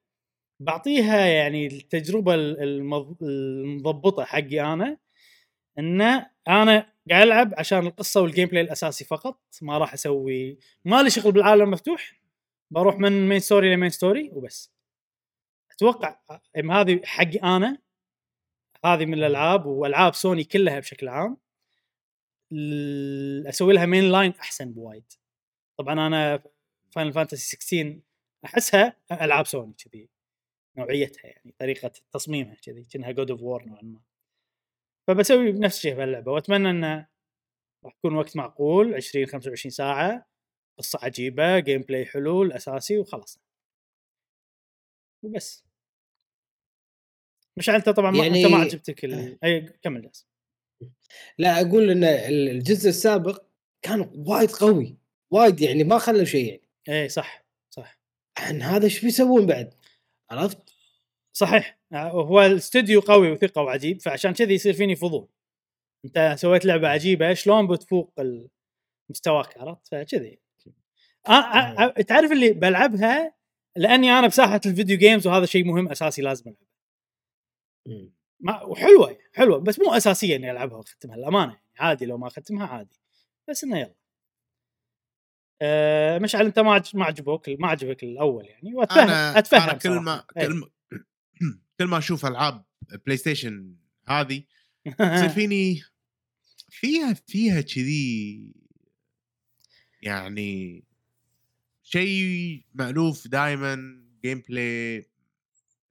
بعطيها 0.61 1.25
يعني 1.25 1.67
التجربة 1.67 2.35
المض- 2.35 3.23
المضبطة 3.23 4.23
حقي 4.23 4.61
أنا. 4.61 4.97
إن 5.79 6.01
أنا 6.47 6.93
قاعد 7.09 7.23
ألعب 7.27 7.53
عشان 7.57 7.87
القصة 7.87 8.21
وال 8.21 8.47
gameplay 8.47 8.61
الأساسي 8.63 9.05
فقط. 9.05 9.41
ما 9.61 9.77
راح 9.77 9.93
أسوي 9.93 10.57
ما 10.85 11.03
لي 11.03 11.09
شغل 11.09 11.31
بالعالم 11.31 11.61
المفتوح 11.61 12.20
بروح 12.71 12.99
من 12.99 13.29
main 13.29 13.39
story 13.39 13.75
ل 13.75 13.78
main 13.78 13.89
story 13.89 14.29
وبس. 14.33 14.71
أتوقع 15.71 16.19
هذه 16.55 17.01
حقي 17.05 17.37
أنا 17.43 17.77
هذه 18.85 19.05
من 19.05 19.13
الألعاب 19.13 19.65
وألعاب 19.65 20.13
سوني 20.13 20.43
كلها 20.43 20.79
بشكل 20.79 21.07
عام 21.07 21.37
أسوي 23.49 23.73
لها 23.73 23.85
main 23.85 24.11
line 24.11 24.31
أحسن 24.31 24.73
بوايد. 24.73 25.13
طبعا 25.77 26.07
أنا 26.07 26.43
فاينل 26.91 27.13
فانتسي 27.13 27.55
16 27.57 27.99
أحسها 28.45 28.97
ألعاب 29.11 29.45
سوني 29.45 29.73
كذي 29.73 30.09
نوعيتها 30.77 31.27
يعني 31.27 31.55
طريقة 31.59 31.91
تصميمها 32.11 32.55
كذي 32.55 32.83
كأنها 32.83 33.11
God 33.11 33.31
of 33.31 33.41
War 33.41 33.63
نوعا 33.65 33.81
ما. 33.81 33.99
فبسوي 35.07 35.51
نفس 35.51 35.77
الشيء 35.77 35.95
في 35.95 36.03
اللعبة 36.03 36.31
وأتمنى 36.31 36.69
انه 36.69 37.07
راح 37.85 37.95
يكون 37.97 38.15
وقت 38.15 38.37
معقول 38.37 38.93
20 38.95 39.25
25 39.25 39.71
ساعة. 39.71 40.30
قصة 40.81 40.99
عجيبة 41.03 41.59
gameplay 41.59 42.05
حلو 42.05 42.43
الأساسي 42.43 42.97
وخلاص. 42.97 43.39
وبس. 45.23 45.65
مشعل 47.57 47.75
أنت 47.75 47.89
طبعا 47.89 48.15
يعني- 48.15 48.43
أنت 48.43 48.51
ما 48.51 48.57
عجبتك 48.57 49.05
ال... 49.05 49.43
أي 49.43 49.61
كمل 49.61 50.01
جالس 50.01 50.27
لا 51.37 51.61
أقول 51.61 51.89
إن 51.89 52.03
الجزء 52.03 52.89
السابق 52.89 53.43
كان 53.81 54.23
وايد 54.27 54.51
قوي 54.51 54.97
وايد 55.31 55.61
يعني 55.61 55.83
ما 55.83 55.97
خلوا 55.97 56.23
شيء 56.23 56.47
يعني. 56.47 56.69
اي 56.89 57.09
صح 57.09 57.45
صح. 57.69 57.99
عن 58.37 58.61
هذا 58.61 58.85
إيش 58.85 59.05
بيسوون 59.05 59.45
بعد؟ 59.45 59.73
عرفت؟ 60.31 60.73
صحيح. 61.33 61.79
هو 61.93 62.41
الاستوديو 62.41 62.99
قوي 62.99 63.31
وثقة 63.31 63.61
وعجيب 63.61 64.01
فعشان 64.01 64.33
كذي 64.33 64.53
يصير 64.53 64.73
فيني 64.73 64.95
فضول. 64.95 65.27
أنت 66.05 66.35
سويت 66.37 66.65
لعبة 66.65 66.87
عجيبة 66.87 67.33
شلون 67.33 67.67
بتفوق 67.67 68.13
مستواك؟ 69.09 69.57
عرفت؟ 69.57 69.87
فكذي. 69.87 70.40
آه 71.27 71.31
آه 71.31 71.93
آه. 71.97 72.01
تعرف 72.01 72.31
اللي 72.31 72.53
بلعبها؟ 72.53 73.33
لأني 73.75 74.11
أنا 74.11 74.27
بساحه 74.27 74.61
ال 74.65 74.70
video 74.70 74.97
games 74.97 75.27
وهذا 75.27 75.45
شيء 75.45 75.65
مهم 75.65 75.89
أساسي 75.89 76.21
لازم 76.21 76.53
ألعبه. 77.87 78.11
ما 78.39 78.63
وحلوة 78.63 79.17
حلوة 79.33 79.57
بس 79.57 79.79
مو 79.79 79.93
أساسية 79.93 80.35
إني 80.35 80.51
ألعبها 80.51 80.77
وأختمها 80.77 81.15
الامانه 81.15 81.51
يعني 81.51 81.61
عادي 81.79 82.05
لو 82.05 82.17
ما 82.17 82.27
أختمها 82.27 82.67
عادي. 82.67 82.99
بس 83.49 83.63
إنه 83.63 83.77
يلا. 83.79 83.95
أه 85.61 86.19
مشعل 86.19 86.45
أنت 86.45 86.59
ما 86.59 86.83
ما 86.93 87.05
عجبوك 87.05 87.49
ما 87.49 87.67
عجبك 87.67 88.03
الأول 88.03 88.45
يعني؟ 88.45 88.75
وأتفهم 88.75 89.03
أنا 89.03 89.39
أتفهم 89.39 89.61
أنا 89.61 89.73
كل. 89.73 89.89
ما 89.89 90.25
إيه. 90.37 90.47
كل 90.47 90.53
ما 90.53 90.69
كل 91.79 91.85
ما 91.85 91.97
أشوف 91.97 92.25
ألعاب 92.25 92.65
بلاي 93.05 93.17
ستيشن 93.17 93.75
هذه 94.07 94.43
يصير 94.85 95.29
فيني 95.39 95.81
فيها 96.69 97.13
فيها 97.13 97.61
كذي 97.61 98.53
يعني 100.01 100.83
شيء 101.93 102.65
مألوف 102.73 103.27
دائما 103.27 103.75
gameplay 104.23 105.09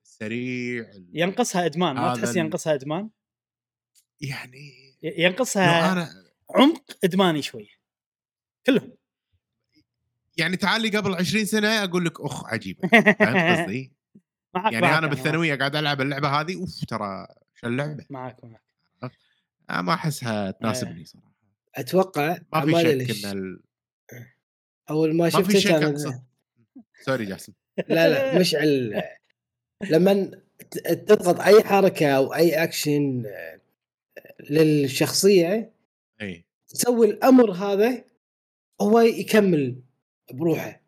سريع 0.03 0.93
ينقصها 1.13 1.67
إدمان 1.67 1.97
ما 1.97 2.15
تحس 2.15 2.37
ينقصها 2.37 2.75
إدمان 2.75 3.11
يعني 4.21 4.97
ينقصها 5.03 5.93
أنا 5.93 6.09
عمق 6.51 6.99
إدماني 7.05 7.43
شوية 7.43 7.81
كلهم 8.67 8.93
يعني 10.37 10.57
تعال 10.57 10.83
لي 10.83 10.89
قبل 10.89 11.15
20 11.15 11.45
سنة 11.45 11.85
أقول 11.85 12.05
لك 12.05 12.21
أخ 12.21 12.45
عجيبة 12.45 12.89
فهمت 13.21 13.61
قصدي؟ 13.61 13.93
معك 14.55 14.73
يعني 14.73 14.99
أنا 14.99 15.07
بالثانوية 15.07 15.55
قاعد 15.55 15.77
ألعب 15.77 16.01
اللعبة 16.01 16.29
هذه 16.29 16.55
أوف 16.55 16.85
ترى 16.85 17.27
شو 17.55 17.67
اللعبة؟ 17.67 18.07
معك 18.11 18.45
معك 18.45 18.63
آه، 19.71 19.81
ما 19.81 19.95
أحسها 19.95 20.51
تناسبني 20.51 21.05
صراحة 21.05 21.35
أتوقع 21.75 22.39
ما 22.53 22.61
في 22.61 23.13
شك. 23.13 23.27
إن. 23.27 23.61
أول 24.91 25.17
ما 25.17 25.25
ما 25.25 25.31
شفت 25.31 25.51
في 25.51 25.61
شك 25.61 25.71
أنا- 25.71 25.85
أقصد. 25.85 26.23
sorry 27.05 27.25
جاسم 27.25 27.53
لا 27.89 28.09
لا 28.09 28.39
مشعل 28.39 29.03
لما 29.91 30.31
تضغط 30.85 31.41
أي 31.41 31.63
حركة 31.63 32.07
أو 32.17 32.35
أي 32.35 32.63
اكشن 32.65 33.27
آه، 33.27 33.61
للشخصية 34.51 35.73
إي. 36.21 36.45
تسوي 36.69 37.07
الأمر 37.11 37.53
هذا 37.53 38.05
هو 38.81 39.01
يكمل 39.01 39.77
بروحه. 40.33 40.81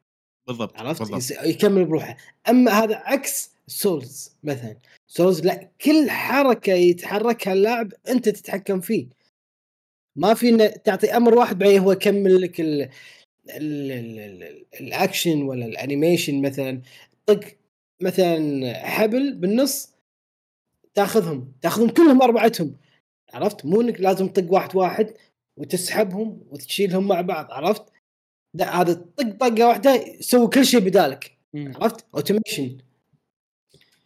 بالضبط 0.47 0.77
عرفت؟ 0.81 1.01
بالضبط. 1.13 1.45
يكمل 1.47 1.85
بروحه. 1.85 2.17
أما 2.49 2.71
هذا 2.73 2.97
عكس 2.97 3.51
Souls 3.67 4.37
مثلا. 4.43 4.77
Souls 5.07 5.41
لا 5.41 5.69
كل 5.85 6.11
حركة 6.11 6.73
يتحركها 6.73 7.53
اللاعب 7.53 7.93
أنت 8.09 8.29
تتحكم 8.29 8.81
فيه. 8.81 9.07
ما 10.17 10.35
في 10.35 10.69
تعطي 10.69 11.17
أمر 11.17 11.35
واحد 11.35 11.59
بعدين 11.59 11.81
هو 11.81 11.93
يكمل 11.93 12.41
لك 12.41 12.61
الاكشن 14.81 15.43
ولا 15.43 15.67
ال 15.67 15.74
animation 15.74 16.43
مثلا 16.43 16.83
طق 17.27 17.41
مثلا 18.03 18.73
حبل 18.87 19.35
بالنص 19.35 19.93
تاخذهم 20.95 21.53
تاخذهم 21.63 21.89
كلهم 21.89 22.23
أربعتهم. 22.23 22.77
عرفت؟ 23.35 23.67
مو 23.67 23.81
إنك 23.81 24.01
لازم 24.01 24.29
تطق 24.29 24.53
واحد 24.53 24.77
واحد 24.77 25.15
وتسحبهم 25.57 26.41
وتشيلهم 26.51 27.09
مع 27.09 27.21
بعض 27.21 27.51
عرفت؟ 27.51 27.83
لا 28.55 28.81
هذا 28.81 28.93
طق 28.93 29.31
طقة 29.41 29.67
واحدة 29.67 29.95
يسوي 29.95 30.49
كل 30.49 30.67
شيء 30.67 30.81
بدالك. 30.81 31.39
عرفت؟ 31.55 32.05
automation 32.15 32.79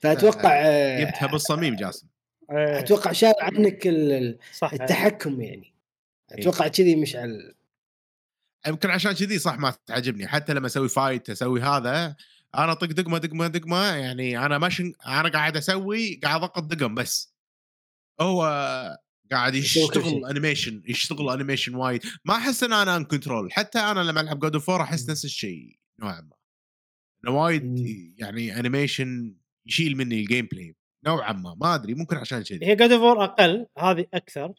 فأتوقع 0.00 0.62
آه، 0.66 1.04
جبتها 1.04 1.26
بالصميم 1.26 1.76
جاسم. 1.76 2.06
إيه، 2.50 2.78
أتوقع 2.78 3.12
شال 3.12 3.34
عنك 3.40 3.86
التحكم 4.72 5.40
يعني. 5.40 5.72
أتوقع 6.32 6.68
كذي 6.68 6.96
مشعل 6.96 7.54
يمكن 8.68 8.90
عشان 8.90 9.12
كذي 9.12 9.38
صح 9.38 9.58
ما 9.58 9.74
تعجبني. 9.86 10.26
حتى 10.28 10.54
لما 10.54 10.66
أسوي 10.66 10.88
fight 10.88 11.30
أسوي 11.30 11.60
هذا 11.60 12.16
أنا 12.54 12.74
طق 12.74 12.86
دقمة 12.86 13.18
دقمة 13.18 13.46
دقمة 13.46 13.82
يعني 13.82 14.46
أنا 14.46 14.58
ماشي 14.58 14.92
أنا 15.06 15.28
قاعد 15.28 15.56
أسوي 15.56 16.20
قاعد 16.24 16.42
اضغط 16.42 16.64
دقم 16.64 16.94
بس. 16.94 17.34
هو 18.20 18.42
قاعد 19.32 19.54
يشتغل. 19.54 20.24
animation 20.30 20.82
يشتغل 20.86 21.30
animation 21.30 21.74
وايد. 21.74 22.02
ما 22.24 22.34
أحس 22.34 22.62
إن 22.62 22.72
أنا 22.72 22.96
in 22.96 23.04
control 23.04 23.52
حتى 23.52 23.78
أنا 23.78 24.00
لما 24.00 24.20
ألعب 24.20 24.38
God 24.38 24.54
of 24.54 24.70
أحس 24.70 25.10
نفس 25.10 25.24
الشيء 25.24 25.78
نوعا 26.00 26.20
ما. 26.20 26.36
إنه 27.24 27.36
وايد. 27.36 27.78
يعني 28.18 28.60
animation 28.60 29.36
يشيل 29.66 29.96
مني 29.96 30.20
ال 30.20 30.48
gameplay 30.52 30.76
نوعا 31.06 31.32
ما. 31.32 31.54
ما 31.60 31.74
أدري 31.74 31.94
ممكن 31.94 32.16
عشان 32.16 32.42
كذي. 32.42 32.66
هي 32.66 32.76
جود 32.76 32.92
اوف 32.92 33.18
أقل 33.18 33.66
هذه 33.78 34.06
أكثر. 34.14 34.52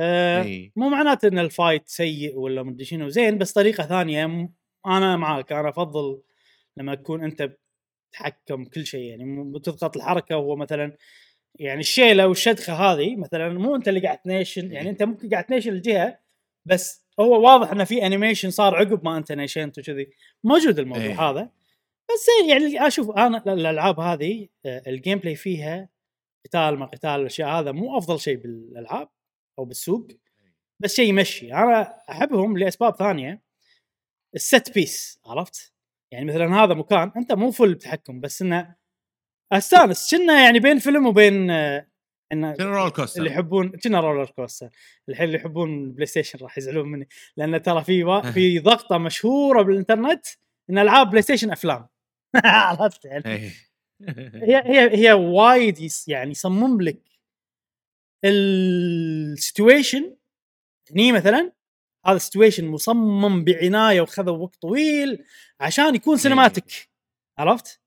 إي. 0.00 0.72
مو 0.76 0.88
معناته 0.88 1.28
إن 1.28 1.38
ال 1.38 1.46
fight 1.46 1.88
سيء 1.88 2.36
ولا 2.38 2.62
مدري 2.62 2.84
شنو. 2.84 3.08
زين 3.08 3.38
بس 3.38 3.52
طريقة 3.52 3.84
ثانية 3.86 4.26
م- 4.26 4.52
أنا 4.86 5.16
معاك. 5.16 5.52
أنا 5.52 5.68
أفضل 5.68 6.22
لما 6.76 6.94
تكون 6.94 7.24
أنت 7.24 7.56
تحكم 8.12 8.64
كل 8.64 8.86
شيء 8.86 9.00
يعني 9.10 9.52
تضغط 9.60 9.96
الحركة. 9.96 10.36
وهو 10.36 10.56
مثلا 10.56 10.96
يعني 11.58 11.80
الشيلة 11.80 12.26
والشدخة 12.28 12.72
هذه 12.72 13.16
مثلا 13.16 13.48
مو 13.48 13.76
أنت 13.76 13.88
اللي 13.88 14.00
قاعد 14.00 14.18
تنيشن 14.18 14.72
يعني 14.72 14.90
أنت 14.90 15.02
ممكن 15.02 15.28
قاعد 15.28 15.44
تنيشن 15.44 15.72
الجهة 15.72 16.18
بس 16.66 17.06
هو 17.20 17.40
واضح 17.44 17.70
انه 17.70 17.84
في 17.84 18.06
animation 18.06 18.50
صار 18.50 18.76
عقب 18.76 19.04
ما 19.04 19.16
أنت 19.16 19.32
نيشنت 19.32 19.78
وكذي. 19.78 20.10
موجود 20.44 20.78
الموضوع 20.78 21.04
إيه. 21.04 21.20
هذا. 21.30 21.50
بس 22.10 22.26
زين 22.40 22.50
يعني 22.50 22.86
أشوف 22.86 23.10
أنا 23.10 23.52
الألعاب 23.52 24.00
هذه 24.00 24.48
آه، 24.66 24.82
ال 24.86 25.18
gameplay 25.18 25.34
فيها 25.34 25.88
قتال 26.46 26.78
ما 26.78 26.86
قتال 26.86 27.10
الأشياء 27.10 27.48
هذا 27.48 27.72
مو 27.72 27.98
أفضل 27.98 28.20
شيء 28.20 28.36
بالألعاب. 28.36 29.08
أو 29.58 29.64
بالسوق 29.64 30.08
بس 30.82 30.94
شيء 30.94 31.08
يمشي. 31.08 31.54
أنا 31.54 31.98
أحبهم 32.10 32.58
لأسباب 32.58 32.96
ثانية. 32.96 33.42
الست 34.34 34.74
بيس 34.74 35.20
عرفت؟ 35.26 35.72
يعني 36.12 36.24
مثلا 36.24 36.54
هذا 36.64 36.74
مكان 36.74 37.12
أنت 37.16 37.32
مو 37.32 37.50
فل 37.50 37.74
بتحكم 37.74 38.20
بس 38.20 38.42
إنه 38.42 38.76
أستانس. 39.52 40.14
كنا 40.14 40.44
يعني 40.44 40.60
بين 40.60 40.78
فيلم 40.78 41.06
وبين 41.06 41.50
آه، 41.50 41.86
انه 42.32 42.54
كان 42.54 42.66
رول 42.66 42.90
كوستر 42.90 43.18
اللي 43.18 43.30
يحبون 43.30 43.68
كنا 43.68 44.00
رولر 44.00 44.30
كوستر 44.30 44.70
الحين 45.08 45.26
اللي 45.26 45.38
يحبون 45.38 45.92
بلاي 45.92 46.06
ستيشن 46.06 46.38
راح 46.42 46.58
يزعلون 46.58 46.88
مني 46.88 47.08
لأن 47.36 47.62
ترى 47.62 47.84
في 47.84 48.04
وا... 48.04 48.20
في 48.20 48.58
ضغطة 48.68 48.98
مشهورة 48.98 49.62
بالإنترنت 49.62 50.26
إن 50.70 50.78
ألعاب 50.78 51.10
بلاي 51.10 51.22
ستيشن 51.22 51.50
أفلام. 51.50 51.88
عرفت 52.44 53.04
يعني؟ 53.04 53.26
إيه. 53.26 53.50
هي 54.34 54.56
هي 54.56 54.96
هي 54.96 55.12
وايد 55.12 55.90
يعني 56.08 56.30
يصمم 56.30 56.80
لك 56.80 57.02
السيتويشن 58.24 60.16
هني 60.90 61.12
مثلا 61.12 61.52
هذا 62.06 62.18
situation 62.18 62.66
مصمم 62.66 63.44
بعناية 63.44 64.00
وخذوا 64.00 64.36
وقت 64.36 64.56
طويل 64.56 65.24
عشان 65.60 65.94
يكون 65.94 66.16
cinematic 66.16 66.90
عرفت؟ 67.38 67.80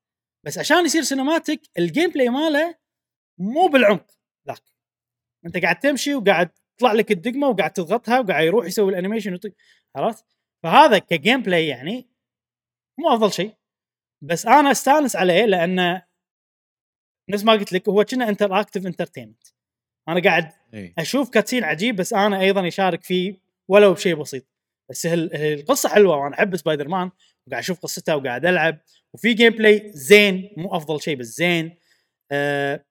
بس 0.46 0.58
عشان 0.58 0.86
يصير 0.86 1.02
cinematic 1.04 1.62
ال 1.78 2.10
gameplay 2.10 2.30
ماله 2.30 2.76
مو 3.38 3.68
بالعمق 3.68 4.12
ذاك. 4.48 4.64
أنت 5.46 5.58
قاعد 5.58 5.80
تمشي 5.80 6.16
وقاعد 6.16 6.50
تطلع 6.78 6.94
لك 6.94 7.12
الدقمة 7.12 7.48
وقاعد 7.48 7.74
تضغطها 7.74 8.20
وقاعد 8.20 8.46
يروح 8.46 8.66
يسوي 8.66 8.92
ال 8.92 8.96
animation 8.96 9.32
ويطق 9.32 9.54
عرفت؟ 9.96 10.26
فهذا 10.64 10.98
ك 11.00 11.42
gameplay 11.42 11.68
يعني 11.68 12.10
مو 13.00 13.10
أفضل 13.14 13.34
شيء. 13.34 13.56
بس 14.24 14.46
أنا 14.46 14.72
أستانس 14.72 15.16
عليه 15.16 15.46
لأنه 15.46 16.06
نفس 17.30 17.44
ما 17.44 17.54
قلت 17.54 17.74
لك 17.74 17.90
هو 17.90 18.04
كأنه 18.04 18.30
interactive 18.30 18.86
entertainment 18.86 19.48
أنا 20.12 20.22
قاعد 20.22 20.52
إيه. 20.74 20.94
أشوف 20.98 21.30
cutscene 21.30 21.64
عجيب 21.64 21.96
بس 21.96 22.14
أنا 22.14 22.42
أيضا 22.42 22.68
يشارك 22.68 23.04
فيه 23.04 23.36
ولو 23.68 23.94
بشيء 23.94 24.16
بسيط. 24.16 24.46
بس 24.90 25.06
القصة 25.06 25.90
حلوة 25.90 26.18
وأنا 26.18 26.36
أحب 26.36 26.56
سبايدر 26.56 26.88
مان 26.88 27.12
وقاعد 27.48 27.64
أشوف 27.64 27.80
قصته 27.80 28.16
وقاعد 28.16 28.46
ألعب 28.46 28.78
وفي 29.14 29.34
gameplay 29.34 29.92
زين 29.94 30.50
مو 30.58 30.76
أفضل 30.76 31.02
شيء 31.02 31.16
بس 31.16 31.26
زين. 31.26 31.78
آه 32.32 32.86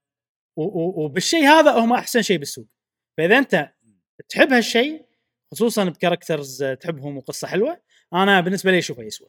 وبالشيء 0.56 1.44
هذا 1.44 1.70
هم 1.72 1.92
أحسن 1.92 2.22
شيء 2.22 2.38
بالسوق. 2.38 2.66
فإذا 3.16 3.38
أنت 3.38 3.72
تحب 4.28 4.52
هالشيء 4.52 5.04
خصوصا 5.52 5.84
ب 5.84 5.91
characters 5.91 6.64
تحبهم 6.64 7.16
وقصة 7.16 7.48
حلوة 7.48 7.80
أنا 8.12 8.40
بالنسبة 8.40 8.70
لي 8.70 8.78
اشوفه 8.78 9.02
يسوى 9.02 9.28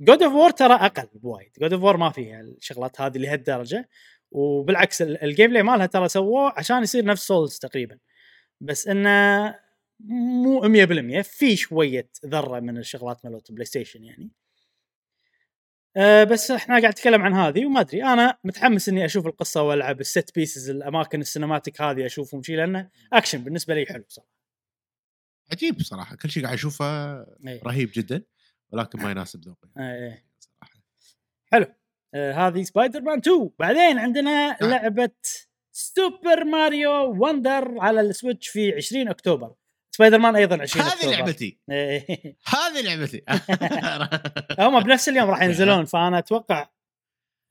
God 0.00 0.22
of 0.22 0.32
War 0.32 0.50
ترى 0.50 0.74
أقل 0.74 1.08
بوايد. 1.14 1.50
God 1.60 1.72
of 1.72 1.82
War 1.82 1.96
ما 1.96 2.10
فيها 2.10 2.40
الشغلات 2.40 3.00
هذه 3.00 3.18
لهالدرجة. 3.18 3.88
وبالعكس 4.30 5.02
ال- 5.02 5.22
ال 5.24 5.50
gameplay 5.50 5.62
مالها 5.62 5.86
ترى 5.86 6.08
سووه 6.08 6.52
عشان 6.56 6.82
يصير 6.82 7.04
نفس 7.04 7.26
Souls 7.26 7.58
تقريبا. 7.58 7.98
بس 8.60 8.88
إنه 8.88 9.54
مو 10.04 10.60
100% 10.60 11.22
في 11.22 11.56
شوية 11.56 12.10
ذرة 12.26 12.60
من 12.60 12.78
الشغلات 12.78 13.24
مالت 13.24 13.52
PlayStation 13.52 14.04
يعني. 14.04 14.30
أه 15.96 16.24
بس 16.24 16.50
إحنا 16.50 16.80
قاعد 16.80 16.92
نتكلم 16.92 17.22
عن 17.22 17.32
هذه 17.34 17.66
وما 17.66 17.80
أدري. 17.80 18.02
أنا 18.04 18.38
متحمس 18.44 18.88
إني 18.88 19.04
أشوف 19.04 19.26
القصة 19.26 19.62
وألعب 19.62 20.00
ال 20.00 20.09
set 20.09 20.34
pieces 20.34 20.70
الأماكن 20.70 21.20
ال 21.20 21.26
cinematic 21.26 21.80
هذه 21.82 22.06
أشوفهم 22.06 22.42
شيء 22.42 22.56
لأنه 22.56 22.90
اكشن 23.12 23.44
بالنسبة 23.44 23.74
لي 23.74 23.86
حلو 23.86 24.04
صراحة. 24.08 24.30
عجيب 25.52 25.76
بصراحه 25.76 26.16
كل 26.16 26.30
شيء 26.30 26.42
قاعد 26.42 26.54
أشوفه 26.54 26.84
إيه. 27.46 27.62
رهيب 27.64 27.90
جدا 27.94 28.22
ولكن 28.72 28.98
ما 29.02 29.10
يناسب 29.10 29.40
ذوقي. 29.44 29.68
إيه. 29.78 30.26
صراحة. 30.40 30.82
حلو. 31.52 31.66
هذه 32.14 32.62
سبايدر 32.62 33.00
مان 33.00 33.18
2 33.18 33.50
بعدين 33.58 33.98
عندنا 33.98 34.56
نعم. 34.62 34.70
لعبة 34.70 35.10
Super 35.72 36.44
Mario 36.44 37.24
Wonder 37.24 37.78
على 37.78 38.00
ال 38.00 38.07
Switch 38.07 38.48
في 38.48 38.74
20 38.74 39.08
أكتوبر. 39.08 39.54
سبايدر 39.90 40.18
مان 40.18 40.36
أيضا 40.36 40.62
20 40.62 40.86
هذه 40.86 40.94
أكتوبر. 40.94 41.12
لعبتي. 41.16 41.58
إيه. 41.70 42.36
هذه 42.46 42.82
لعبتي. 42.82 43.22
هم 44.66 44.80
بنفس 44.80 45.08
اليوم 45.08 45.30
راح 45.30 45.42
ينزلون 45.42 45.84
فأنا 45.84 46.18
أتوقع 46.18 46.68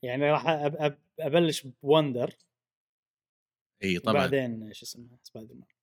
يعني 0.03 0.31
راح 0.31 0.47
أب 0.47 0.75
أب 0.75 0.97
أبلش 1.19 1.67
ب 1.83 1.90
Wonder. 1.90 2.35
إي 3.83 3.99
طبعا. 3.99 4.13
وبعدين 4.13 4.73
شو 4.73 4.85
اسمه؟ 4.85 5.17
سبايدر 5.23 5.53
مان 5.53 5.78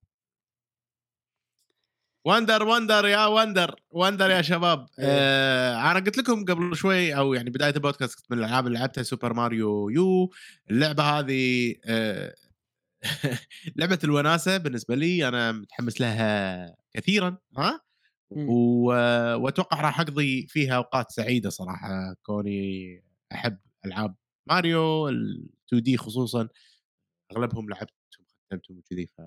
Wonder 2.27 2.62
Wonder 2.62 3.07
يا 3.07 3.27
Wonder 3.27 3.74
Wonder 3.91 4.31
يا 4.31 4.43
شباب. 4.43 4.86
إيه. 4.98 5.05
آه 5.09 5.90
أنا 5.90 6.01
قلت 6.01 6.19
لكم 6.19 6.44
قبل 6.44 6.77
شوي 6.77 7.16
أو 7.16 7.35
يعني 7.35 7.51
بداية 7.51 7.74
البودكاست 7.74 8.32
من 8.32 8.39
الألعاب 8.39 8.66
اللي 8.66 8.78
لعبتها 8.78 9.03
Super 9.03 9.33
Mario 9.33 9.89
يو 9.89 10.31
اللعبة 10.70 11.03
هذه 11.03 11.74
آه 11.85 12.35
لعبة 13.77 13.98
الوناسة 14.05 14.57
بالنسبة 14.57 14.94
لي. 14.94 15.28
أنا 15.28 15.53
متحمس 15.53 16.01
لها 16.01 16.77
كثيرا 16.94 17.39
ها. 17.59 17.81
وأتوقع 18.31 19.81
راح 19.81 20.01
أقضي 20.01 20.47
فيها 20.48 20.77
أوقات 20.77 21.11
سعيدة 21.12 21.51
صراحة. 21.51 22.15
كوني 22.23 23.03
أحب 23.32 23.59
ألعاب 23.86 24.15
ماريو 24.48 25.09
ال 25.09 25.48
2D 25.69 25.97
خصوصا. 25.97 26.48
أغلبهم 27.32 27.70
لعبتهم 27.70 27.97
ختمتهم 28.51 28.78
وكذي 28.78 29.07
ف 29.07 29.20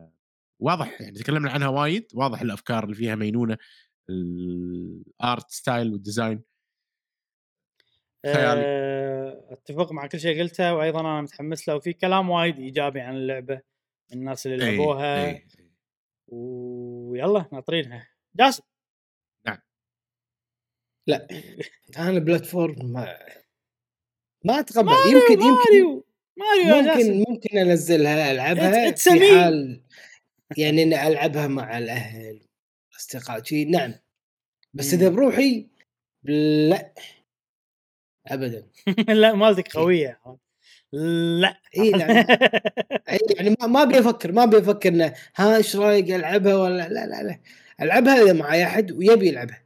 واضح 0.59 1.01
يعني 1.01 1.19
تكلمنا 1.19 1.51
عنها 1.51 1.67
وايد 1.67 2.07
واضح 2.13 2.41
الأفكار 2.41 2.83
اللي 2.83 2.95
فيها 2.95 3.15
مينونة 3.15 3.57
ال 4.09 4.45
art 4.45 5.51
style 5.51 5.93
وال 5.93 6.05
design 6.05 6.41
خيالي. 8.25 8.79
أتفق 9.49 9.91
مع 9.91 10.07
كل 10.07 10.19
شيء 10.19 10.41
قلته 10.41 10.73
وأيضا 10.73 10.99
أنا 10.99 11.21
متحمس 11.21 11.67
له 11.67 11.75
وفي 11.75 11.93
كلام 11.93 12.29
وايد 12.29 12.59
إيجابي 12.59 13.01
عن 13.01 13.15
اللعبة 13.15 13.61
من 14.11 14.17
الناس 14.17 14.47
اللي 14.47 14.57
لعبوها. 14.57 15.25
إي. 15.25 15.47
ويلا 16.27 17.45
ناطرينها. 17.51 18.09
جاسم. 18.35 18.63
أنا 21.97 22.19
platform 22.19 22.91
ما 22.91 23.17
ما 24.45 24.59
أتقبل. 24.59 24.85
ماريو 24.85 25.19
يمكن 25.19 25.33
يمكن 25.33 25.45
ماريو 25.47 26.05
ماريو 26.37 26.75
يا 26.75 26.95
جاسم. 26.95 27.11
ممكن 27.11 27.31
ممكن 27.31 27.57
أنزلها 27.57 28.31
ألعبها 28.31 28.91
في. 28.91 29.09
حال 29.09 29.83
يعني 30.57 30.83
إني 30.83 31.07
ألعبها 31.07 31.47
مع 31.47 31.77
الأهل 31.77 32.41
اصدقاء 32.95 33.43
شي 33.43 33.65
نعم 33.65 33.93
بس. 34.73 34.93
إذا 34.93 35.09
بروحي 35.09 35.67
لا 36.23 36.93
ابدا 38.27 38.67
لا 39.21 39.33
مالتك 39.33 39.77
قوية 39.77 40.21
لا 40.93 41.61
اي 41.77 41.89
يعني 41.89 42.19
أي 43.09 43.19
يعني 43.37 43.55
ما 43.61 43.67
ما 43.67 43.81
أبي 43.83 43.99
أفكر 43.99 44.31
ما 44.31 44.43
أبي 44.43 44.57
أفكر 44.57 44.89
إنه 44.89 45.13
ها 45.35 45.57
إيش 45.57 45.75
رأيك 45.75 46.11
ألعبها 46.11 46.55
ولا 46.55 46.87
لا 46.87 47.05
لا 47.05 47.23
لا 47.23 47.39
ألعبها 47.81 48.23
إذا 48.23 48.33
معي 48.33 48.63
أحد 48.63 48.91
ويبي 48.91 49.27
يلعبها 49.27 49.63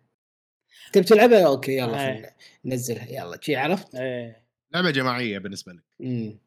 تبي 0.93 1.03
تلعبها 1.03 1.47
أوكي 1.47 1.77
يلا 1.77 2.07
أي. 2.07 2.15
خلنا 2.15 2.33
ننزلها 2.65 3.09
يلا 3.09 3.37
شي 3.41 3.55
عرفت؟ 3.55 3.95
إيه. 3.95 4.43
لعبة 4.73 4.91
جماعية 4.91 5.39
بالنسبة 5.39 5.73
لك 5.73 5.83
مم. 5.99 6.39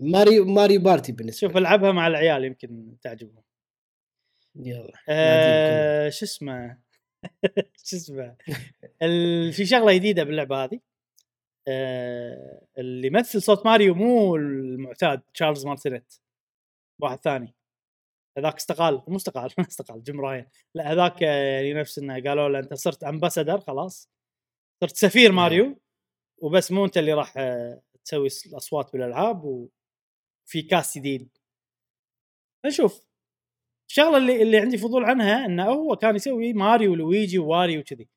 Mario 0.00 0.44
Mario 0.44 0.80
Party 0.80 1.12
بالنسبة 1.12 1.48
شوف. 1.48 1.56
ألعبها 1.56 1.92
مع 1.92 2.06
العيال 2.06 2.44
يمكن 2.44 2.96
تعجبهم 3.02 3.42
يلا. 4.56 4.92
آه 5.08 6.08
شو 6.08 6.24
اسمه؟ 6.24 6.78
شو 7.86 7.96
اسمه. 7.96 8.36
في 9.52 9.66
شغلة 9.66 9.94
جديدة 9.94 10.24
باللعبة 10.24 10.64
هذه. 10.64 10.80
آه 11.68 12.66
اللي 12.78 13.06
يمثل 13.06 13.42
صوت 13.42 13.66
ماريو 13.66 13.94
مو 13.94 14.36
المعتاد 14.36 15.22
Charles 15.34 15.66
Martinet. 15.66 16.14
واحد 17.02 17.18
ثاني. 17.18 17.54
هذاك 18.38 18.56
استقال. 18.56 19.02
مو 19.08 19.16
استقال 19.16 19.50
استقال 19.70 20.02
Jim 20.02 20.20
Ryan. 20.20 20.46
لا 20.74 20.92
هذاك 20.92 21.22
يعني 21.22 21.74
نفس 21.74 21.98
إنه 21.98 22.14
قالوا 22.22 22.48
له 22.48 22.58
أنت 22.58 22.74
صرت 22.74 23.04
امباسادر 23.04 23.60
خلاص. 23.60 24.10
صرت 24.80 24.96
سفير 24.96 25.32
ماريو. 25.32 25.80
وبس 26.38 26.72
مو 26.72 26.84
أنت 26.84 26.98
اللي 26.98 27.12
راح 27.12 27.34
آه، 27.36 27.82
تسوي 28.04 28.28
الأصوات 28.46 28.92
بالألعاب 28.92 29.44
وفي 29.44 30.62
كاس 30.70 30.98
جديد. 30.98 31.38
نشوف. 32.66 33.06
الشغلة 33.94 34.18
اللي 34.18 34.42
اللي 34.42 34.58
عندي 34.58 34.78
فضول 34.78 35.04
عنها 35.04 35.46
إنه 35.46 35.64
هو 35.64 35.96
كان 35.96 36.16
يسوي 36.16 36.52
ماريو 36.52 36.92
ولويجي 36.92 37.38
وواري 37.38 37.78
وكذي. 37.78 38.08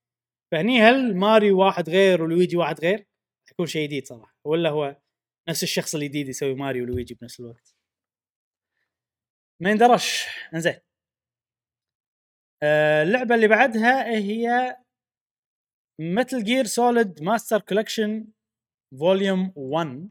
فهني 0.52 0.82
هل 0.82 1.16
ماريو 1.18 1.60
واحد 1.60 1.90
غير 1.90 2.24
ولويجي 2.24 2.58
واحد 2.58 2.80
غير؟ 2.80 3.06
يكون 3.52 3.66
شيء 3.66 3.88
جديد 3.88 4.08
صراحة. 4.08 4.36
ولا 4.46 4.70
هو 4.70 5.02
نفس 5.50 5.64
الشخص 5.64 5.96
الجديد 5.96 6.28
يسوي 6.28 6.54
ماريو 6.56 6.84
ولويجي 6.84 7.14
بنفس 7.14 7.40
الوقت؟ 7.40 7.76
ما 9.62 9.72
يندرش. 9.72 10.26
إنزين. 10.54 10.80
آه، 12.64 13.04
اللعبة 13.04 13.36
اللي 13.36 13.48
بعدها 13.48 14.18
هي 14.18 14.78
Metal 16.00 16.44
Gear 16.44 16.66
Solid 16.66 17.24
Master 17.24 17.62
Collection 17.62 18.28
Volume 19.00 19.54
1 19.56 20.10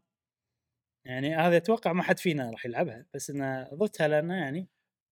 يعني 1.07 1.35
هذا 1.35 1.57
أتوقع 1.57 1.93
ما 1.93 2.03
حد 2.03 2.19
فينا 2.19 2.51
راح 2.51 2.67
يلعبها 2.67 3.07
بس 3.15 3.31
انه 3.31 3.75
ضفتها 3.75 4.09
لأنه 4.09 4.35
يعني 4.35 4.69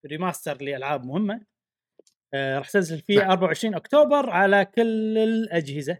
remaster 0.06 0.62
لألعاب 0.62 1.04
مهمة. 1.04 1.40
آه 2.34 2.58
راح 2.58 2.70
تنزل 2.70 3.00
في 3.00 3.14
نعم. 3.16 3.30
24 3.30 3.74
أكتوبر 3.74 4.30
على 4.30 4.64
كل 4.64 5.18
الأجهزة. 5.18 5.98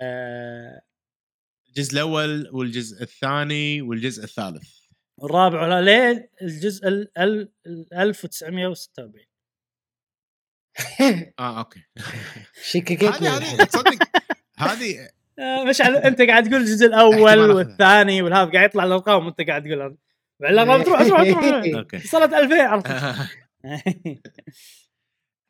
آه. 0.00 0.80
الجزء 1.68 1.92
الأول 1.94 2.48
والجزء 2.52 3.02
الثاني 3.02 3.82
والجزء 3.82 4.24
الثالث. 4.24 4.78
الرابع 5.22 5.62
ولا 5.62 5.80
ليه 5.80 6.30
الجزء 6.42 6.88
ال 6.88 7.18
ال- 7.18 7.52
ال 7.66 7.94
1946 7.94 9.24
آه 11.38 11.58
أوكي. 11.58 11.80
شككت 12.62 13.04
هذه 13.04 13.36
هذه 13.36 13.56
تصدق 13.64 14.02
هذه 14.58 15.08
آه 15.38 15.64
مشعل 15.64 15.96
أنت 15.96 16.22
قاعد 16.22 16.48
تقول 16.48 16.60
الجزء 16.60 16.86
الأول. 16.86 17.50
والثاني 17.50 18.22
والهذا 18.22 18.50
قاعد 18.50 18.68
يطلع 18.68 18.84
الأرقام 18.84 19.26
وأنت 19.26 19.40
قاعد 19.40 19.62
تقول 19.62 19.96
الارقام 20.40 20.82
تروح 20.82 21.02
تروح 21.02 21.22
تروح 21.22 21.44
أوكي. 21.76 21.96
وصلت 21.96 22.32
2000 22.34 22.62
عرفت 22.62 22.86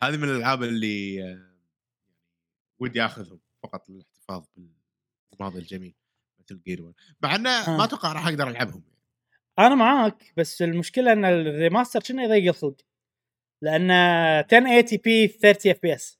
هذه 0.02 0.16
من 0.16 0.24
الألعاب 0.24 0.62
اللي 0.62 1.24
آه، 1.24 1.58
ودي 2.78 3.04
آخذهم 3.04 3.40
فقط 3.62 3.88
للاحتفاظ 3.88 4.44
بالماضي 5.32 5.58
الجميل 5.58 5.94
Metal 6.40 6.62
Gear 6.66 6.92
مع 7.22 7.34
إنه. 7.34 7.76
ما 7.76 7.84
أتوقع 7.84 8.12
راح 8.12 8.26
أقدر 8.26 8.48
ألعبهم. 8.48 8.84
أنا 9.58 9.74
معاك 9.74 10.32
بس 10.36 10.62
المشكلة 10.62 11.12
إن 11.12 11.24
ال 11.24 11.33
remaster 11.33 12.00
كنا 12.02 12.22
يضيق 12.22 12.48
الخلق؟ 12.48 12.80
لأن 13.62 13.90
1080p 13.90 15.28
30 15.28 15.72
FPS 15.72 16.18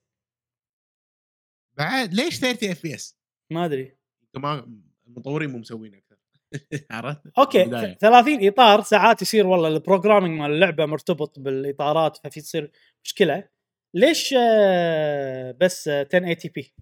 بعد 1.78 2.15
ليش 2.15 2.40
30 2.40 2.70
FPS؟ 2.70 3.16
ما 3.53 3.65
أدري. 3.65 3.97
ما 4.36 4.81
المطورين 5.07 5.51
مو 5.51 5.59
مسوين 5.59 5.95
أكثر 5.95 6.08
عرفت؟ 6.91 7.20
أوكي 7.39 7.65
بداية. 7.65 7.95
30 7.95 8.47
إطار 8.47 8.83
ساعات 8.83 9.23
يصير 9.23 9.47
والله 9.47 9.69
ال 9.69 9.75
programming 9.75 10.41
مال 10.41 10.51
اللعبة 10.51 10.87
مرتبط 10.87 11.39
بالإطارات 11.39 12.16
ففي 12.16 12.41
تصير 12.41 12.70
مشكلة. 13.05 13.49
ليش 13.95 14.35
آه، 14.39 15.51
بس 15.61 15.89
آه، 15.89 16.03
1080p؟ 16.03 16.75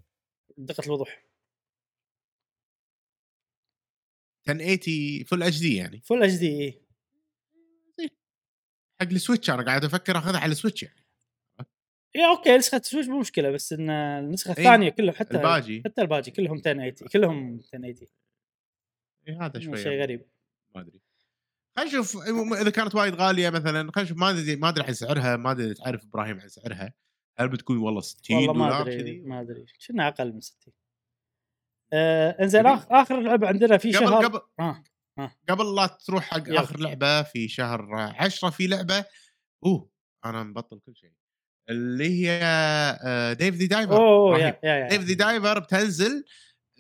دقة 0.59 0.87
الوضوح. 0.87 1.27
1080 4.49 5.25
full 5.25 5.43
HD 5.43 5.77
يعني؟ 5.77 6.01
full 6.05 6.23
HD 6.23 6.83
حق 9.01 9.09
ال 9.09 9.15
Switch 9.15 9.51
أنا 9.51 9.65
قاعد 9.65 9.85
أفكر 9.85 10.19
أخذها 10.19 10.41
على 10.41 10.53
ال 10.53 10.57
Switch 10.57 10.83
يعني. 10.83 11.07
يا 12.17 12.27
أوكي 12.31 12.57
نسخة 12.57 12.81
Switch 12.85 13.09
مو 13.09 13.21
مشكلة 13.21 13.51
بس 13.51 13.73
إن 13.73 13.91
النسخة 13.91 14.49
إيه، 14.53 14.59
الثانية 14.59 14.91
كلهم 14.91 15.15
حتى 15.15 15.37
الباجي. 15.37 15.83
حتى 15.85 16.03
الباجي 16.03 16.31
كلهم 16.31 16.57
1080 16.57 16.91
كلهم 17.13 17.55
1080 17.55 17.95
إيه 17.95 18.26
هذا 19.29 19.61
شوي 19.61 19.77
شيء 19.77 20.03
غريب 20.03 20.27
ما 20.75 20.81
أدري 20.81 21.01
خلينا 21.77 21.91
نشوف 21.91 22.17
إذا 22.61 22.71
كانت 22.71 22.95
وايد 22.95 23.15
غالية 23.15 23.51
مثلا 23.51 23.93
خلينا 23.93 24.03
نشوف 24.03 24.19
ما 24.19 24.31
أدري 24.31 24.57
ما 24.57 24.69
أدري 24.69 24.85
عن 24.85 24.93
سعرها 24.95 25.37
ما 25.37 25.51
أدري 25.51 25.75
تعرف 25.75 26.05
إبراهيم 26.05 26.41
عن 26.41 26.49
سعرها 26.49 26.93
هل 27.39 27.49
بتكون 27.49 27.79
والله 27.79 28.01
60 28.01 28.37
والله 28.37 28.53
ما 28.53 28.81
أدري 28.81 29.21
ما 29.21 29.41
أدري 29.41 29.67
شنو 29.79 30.03
أقل 30.03 30.33
من 30.33 30.41
60 30.41 30.73
آه 31.93 32.31
إنزين. 32.41 32.67
آخ 32.67 32.87
آخر 32.93 33.21
لعبة 33.21 33.49
عندنا 33.49 33.79
في 33.79 33.93
قبل 33.93 34.07
شهر 34.09 34.25
قبل 34.25 34.41
آه. 34.61 34.83
قبل 35.49 35.75
لا 35.75 35.87
تروح 35.87 36.25
حق 36.25 36.49
يلا. 36.49 36.61
آخر 36.61 36.81
لعبة 36.81 37.23
في 37.23 37.49
شهر 37.49 37.95
10 37.95 38.51
في 38.51 38.67
لعبة 38.67 39.05
أوه 39.65 39.91
أنا 40.25 40.43
مبطل 40.43 40.81
كل 40.81 40.97
شيء 40.97 41.13
اللي 41.71 42.11
هي 42.27 42.41
آه، 43.05 43.33
Dave 43.33 43.55
the 43.55 43.67
Diver 43.67 43.97
أوه. 43.97 44.39
يا 44.39 44.61
يا, 44.65 44.75
يا. 44.75 44.89
Dave 44.89 45.01
the 45.03 45.15
Diver 45.15 45.59
بتنزل 45.59 46.25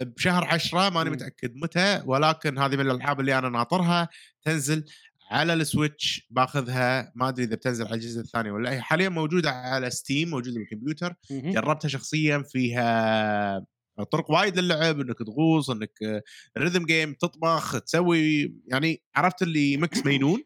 بشهر 0.00 0.44
10 0.44 0.90
ماني. 0.90 1.10
متأكد 1.10 1.56
متى 1.56 2.02
ولكن 2.06 2.58
هذه 2.58 2.76
من 2.76 2.80
الألعاب 2.80 3.20
اللي 3.20 3.38
أنا 3.38 3.48
ناطرها 3.48 4.08
تنزل 4.42 4.84
على 5.30 5.52
ال 5.52 5.63
Switch 5.63 6.26
باخذها 6.30 7.12
ما 7.14 7.28
أدري 7.28 7.44
إذا 7.44 7.54
بتنزل 7.54 7.86
على 7.86 7.94
الجزء 7.94 8.20
الثاني 8.20 8.50
ولا 8.50 8.70
هي 8.70 8.80
حاليا 8.80 9.08
موجودة 9.08 9.50
على 9.50 9.90
Steam 9.90 10.30
موجودة 10.30 10.58
بالكمبيوتر. 10.58 11.14
جربتها 11.30 11.88
شخصيا 11.88 12.42
فيها 12.42 13.66
طرق 14.04 14.30
وايد 14.30 14.58
للعب 14.58 15.00
إنك 15.00 15.18
تغوص 15.18 15.70
إنك 15.70 16.22
rhythm 16.58 16.86
game 16.86 17.12
تطبخ 17.14 17.80
تسوي 17.80 18.54
يعني 18.66 19.02
عرفت 19.16 19.42
اللي 19.42 19.76
mix 19.76 19.98
مينون 20.06 20.42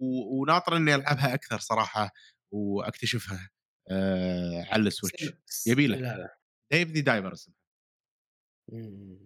وناطر 0.00 0.76
إني 0.76 0.94
ألعبها 0.94 1.34
أكثر 1.34 1.58
صراحة 1.58 2.10
وأكتشفها 2.50 3.50
آه 3.90 4.66
على 4.70 4.88
ال 4.88 4.94
Switch 4.94 5.32
يبي 5.66 5.86
له. 5.86 5.96
لا 5.96 6.16
لا 6.16 6.36
Dave 6.72 6.88
the 6.92 7.00
Diver 7.00 7.32
اسمها 7.32 7.55
مم. 7.55 7.55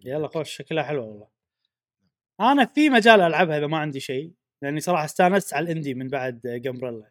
يلا 0.05 0.29
خوش 0.29 0.51
شكلها 0.57 0.85
حلوة 0.85 1.05
والله. 1.07 1.29
أنا 2.41 2.65
في 2.65 2.91
مجال 2.91 3.21
ألعبها 3.21 3.59
إذا 3.59 3.67
ما 3.67 3.79
عندي 3.79 4.01
شيء 4.01 4.33
لأني 4.63 4.81
صراحة 4.81 5.05
استأنست 5.05 5.55
على 5.55 5.65
ال 5.73 5.76
indie 5.76 5.95
من 5.95 6.09
بعد 6.09 6.41
Gunbrella 6.45 7.11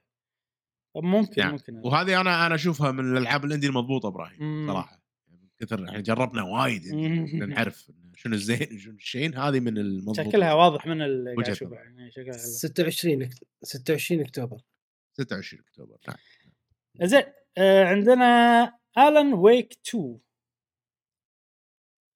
ممكن 0.96 1.42
نعم. 1.42 1.52
ممكن 1.52 1.82
وهذه 1.86 2.22
أنا 2.22 2.46
أنا 2.46 2.56
أشوفها 2.56 2.92
من 2.92 3.12
الألعاب 3.12 3.46
ال 3.46 3.49
indie 3.49 3.68
المضبوطة 3.68 4.08
إبراهيم. 4.08 4.68
صراحة. 4.68 5.02
من 5.30 5.38
كثر 5.60 5.86
يعني 5.86 6.02
جربنا 6.02 6.44
وايد. 6.44 6.82
نعرف 7.34 7.92
شنو 8.16 8.34
الزين 8.34 8.68
وشنو 8.76 8.94
الشين 8.94 9.38
هذه 9.38 9.60
من 9.60 9.78
المضبوطة. 9.78 10.24
شكلها 10.30 10.54
واضح 10.54 10.88
من 10.88 11.02
اللي 11.02 11.24
قاعد 11.26 11.38
وجهة 11.40 11.52
اشوفها 11.52 11.68
نظر. 11.80 11.84
يعني 12.00 12.12
شكلها 12.12 12.34
حلو. 12.34 12.42
26 12.42 13.26
أكت- 13.30 13.44
26 13.64 14.22
أكتوبر. 14.22 14.58
26 15.14 15.62
أكتوبر 15.64 15.98
نعم. 16.08 16.18
زين 17.08 17.24
آه 17.58 17.84
عندنا 17.86 18.64
الان 18.98 19.34
ويك 19.34 19.74
2 19.88 20.20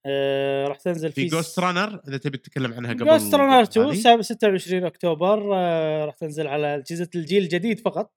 آه 0.06 0.68
راح 0.68 0.78
تنزل 0.78 1.12
في 1.12 1.26
جوست 1.26 1.60
رانر 1.60 2.02
إذا 2.08 2.18
تبي 2.18 2.38
تتكلم 2.38 2.74
عنها 2.74 2.94
قبل 2.94 3.06
جوست 3.06 3.36
رانر 3.36 3.62
2 3.64 3.86
هذه. 3.88 3.96
ساب- 3.96 4.22
26 4.22 4.84
أكتوبر 4.86 5.56
آه 5.56 6.06
راح 6.06 6.16
تنزل 6.16 6.48
على 6.48 6.76
اجهزه 6.76 7.10
الجيل 7.16 7.44
الجديد 7.44 7.80
فقط 7.80 8.14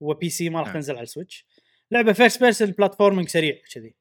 وبي 0.00 0.28
سي 0.28 0.50
ما 0.50 0.58
راح 0.58 0.66
نعم. 0.66 0.74
تنزل 0.74 0.94
على 0.94 1.02
السويتش 1.02 1.46
لعبة 1.90 2.12
first 2.12 2.40
person 2.42 2.70
platforming 2.70 3.28
سريع 3.28 3.58
كذي 3.74 3.94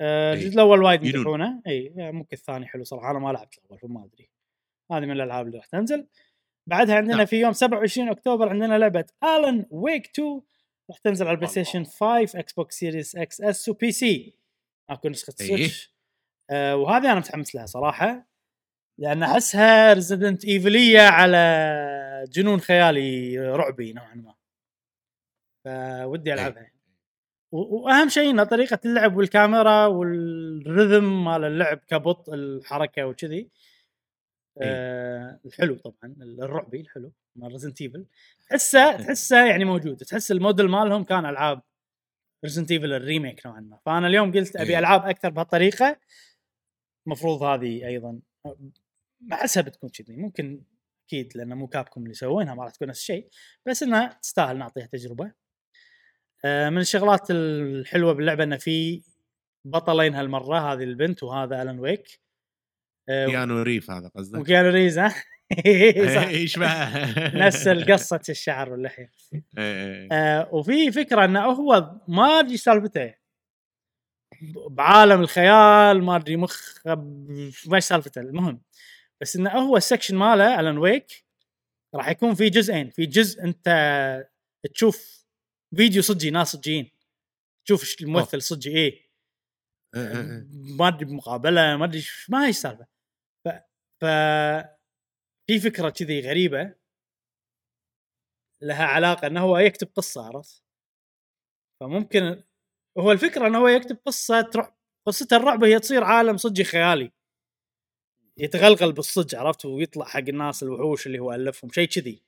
آه، 0.00 0.32
إي. 0.32 0.38
الجزء 0.38 0.54
الأول 0.54 0.82
وايد 0.82 1.02
ينون. 1.04 1.14
يمدحونه 1.16 1.62
اي 1.66 1.92
ممكن 1.96 2.36
الثاني 2.36 2.66
حلو 2.66 2.84
صراحة 2.84 3.10
أنا 3.10 3.18
ما 3.18 3.32
لعبت 3.32 3.58
الأول 3.58 3.78
فما 3.78 4.04
أدري 4.04 4.30
هذه 4.92 5.00
من 5.04 5.10
الألعاب 5.10 5.46
اللي 5.46 5.58
راح 5.58 5.66
تنزل 5.66 6.06
بعدها 6.66 6.94
عندنا 6.96 7.16
نعم. 7.16 7.26
في 7.26 7.40
يوم 7.40 7.52
27 7.52 8.08
أكتوبر 8.08 8.48
عندنا 8.48 8.78
لعبة 8.78 9.04
ألان 9.24 9.66
ويك 9.70 10.06
2 10.06 10.40
راح 10.90 10.98
تنزل 10.98 11.26
على 11.26 11.34
البلاي 11.34 11.50
ستيشن 11.50 11.84
5 11.84 12.38
إكس 12.38 12.52
بوكس 12.52 12.78
سيريس 12.78 13.16
إكس 13.16 13.40
اس 13.40 13.68
وبي 13.68 13.92
سي 13.92 14.36
أكو 14.90 15.08
نسخة 15.08 15.34
إيه. 15.40 15.46
سويتش 15.48 15.92
آه 16.50 16.76
وهذه 16.76 17.04
أنا 17.12 17.14
متحمس 17.14 17.54
لها 17.54 17.66
صراحة 17.66 18.26
لأن 18.98 19.22
أحسها 19.22 19.92
ريزدنت 19.92 20.44
ايفل 20.44 21.00
على 21.00 21.38
جنون 22.28 22.60
خيالي 22.60 23.38
رعبي 23.38 23.92
نوعا 23.92 24.14
ما. 24.14 24.34
فودي 25.64 26.34
ألعبها. 26.34 26.62
يعني. 26.62 26.74
و- 27.52 27.76
وأهم 27.84 28.08
شيء 28.08 28.30
ان 28.30 28.44
طريقة 28.44 28.78
اللعب 28.84 29.16
والكاميرا 29.16 29.86
وال 29.86 30.20
rhythm 30.20 31.24
مال 31.24 31.44
اللعب 31.44 31.78
كبطء 31.78 32.34
الحركة 32.34 33.06
وكذي. 33.06 33.50
آه 34.62 35.40
الحلو 35.46 35.76
طبعا 35.78 36.14
الرعبي 36.22 36.80
الحلو 36.80 37.12
مال 37.36 37.52
ريزدنت 37.52 37.80
ايفل 37.82 38.06
تحسه 38.50 38.92
تحسه 39.06 39.46
يعني 39.46 39.64
موجود. 39.64 39.96
تحس 39.96 40.32
الموديل 40.32 40.68
مالهم 40.68 41.04
كان 41.04 41.26
ألعاب 41.26 41.62
ريزدنت 42.44 42.70
ايفل 42.70 42.92
ال 42.92 43.00
remake 43.00 43.46
نوعا 43.46 43.60
ما. 43.60 43.78
فأنا 43.86 44.06
اليوم 44.06 44.32
قلت 44.32 44.56
أبي 44.56 44.70
إيه. 44.72 44.78
ألعاب 44.78 45.06
أكثر 45.06 45.28
بهالطريقة. 45.30 45.96
المفروض 47.06 47.42
هذه 47.42 47.86
أيضا 47.86 48.20
احسها 49.32 49.62
بتكون 49.62 49.90
كذي. 49.90 50.16
ممكن 50.16 50.62
أكيد 51.06 51.36
لأن 51.36 51.54
مو 51.54 51.66
كابكم 51.66 52.00
اللي 52.00 52.10
يسوونها 52.10 52.54
ما 52.54 52.64
راح 52.64 52.72
تكون 52.72 52.88
نفس 52.88 53.00
الشيء 53.00 53.28
بس 53.66 53.82
إنها 53.82 54.18
تستاهل 54.22 54.58
نعطيها 54.58 54.86
تجربة. 54.86 55.32
آه، 56.44 56.70
من 56.70 56.78
الشغلات 56.78 57.30
الحلوة 57.30 58.12
باللعبة 58.12 58.44
إنه 58.44 58.56
في 58.56 59.02
بطلين 59.64 60.14
هالمرة 60.14 60.72
هذه 60.72 60.82
البنت 60.82 61.22
وهذا 61.22 61.62
ألان 61.62 61.78
ويك. 61.78 62.20
آه، 63.08 63.26
كيانو 63.26 63.62
ريف 63.62 63.90
هذا 63.90 64.08
قصدك؟ 64.08 64.40
وكيانو 64.40 64.68
ريز 64.68 64.98
ها. 64.98 65.14
يشبه 66.42 66.66
نفس 67.46 67.68
القصة 67.68 68.20
الشعر 68.28 68.72
واللحية. 68.72 69.10
إيه. 69.58 70.08
آه 70.12 70.48
وفي 70.54 70.92
فكرة 70.92 71.24
إنه 71.24 71.40
هو 71.40 72.00
ما 72.08 72.24
أدري 72.24 72.56
سالفته. 72.56 73.14
بعالم 74.70 75.20
الخيال 75.20 76.04
ما 76.04 76.16
أدري 76.16 76.36
مخ 76.36 76.86
ما 77.66 77.80
سالفته 77.80 78.20
المهم. 78.20 78.62
بس 79.20 79.36
إنه 79.36 79.50
هو 79.50 79.76
ال 79.76 79.81
section 79.81 80.16
ماله 80.16 80.60
ألان 80.60 80.78
ويك 80.78 81.24
راح 81.94 82.08
يكون 82.08 82.34
في 82.34 82.50
جزئين. 82.50 82.90
في 82.90 83.06
جزء 83.06 83.44
أنت 83.44 83.68
تشوف 84.74 85.26
فيديو 85.76 86.02
صجي 86.02 86.30
ناس 86.30 86.52
صجيين. 86.52 86.90
تشوف 87.64 87.96
الممثل 88.00 88.42
صجي 88.42 88.70
إيه. 88.70 89.12
إيه، 89.94 90.08
إيه، 90.08 90.16
إيه. 90.16 90.46
ما 90.78 90.88
أدري 90.88 91.04
بمقابلة 91.04 91.76
ما 91.76 91.84
أدري 91.84 92.04
ما 92.28 92.44
هي 92.44 92.48
السالفه 92.48 92.86
ف, 93.44 93.48
ف 94.00 94.04
في 95.46 95.60
فكرة 95.60 95.90
كذي 95.90 96.20
غريبة. 96.20 96.74
لها 98.62 98.84
علاقة 98.84 99.26
إنه 99.26 99.40
هو 99.40 99.58
يكتب 99.58 99.88
قصة 99.96 100.26
عرفت؟ 100.26 100.62
فممكن 101.80 102.44
هو 102.98 103.12
الفكرة 103.12 103.46
انه 103.46 103.58
هو 103.58 103.68
يكتب 103.68 103.98
قصة 104.06 104.40
تروح 104.40 104.74
قصته 105.06 105.36
الرعب 105.36 105.64
هي 105.64 105.78
تصير 105.78 106.04
عالم 106.04 106.36
صجي 106.36 106.64
خيالي. 106.64 107.12
يتغلغل 108.36 108.92
بالصج 108.92 109.34
عرفت؟ 109.34 109.64
ويطلع 109.64 110.04
حق 110.04 110.18
الناس 110.18 110.62
الوحوش 110.62 111.06
اللي 111.06 111.18
هو 111.18 111.32
ألفهم 111.32 111.70
شيء 111.70 111.88
كذي. 111.88 112.22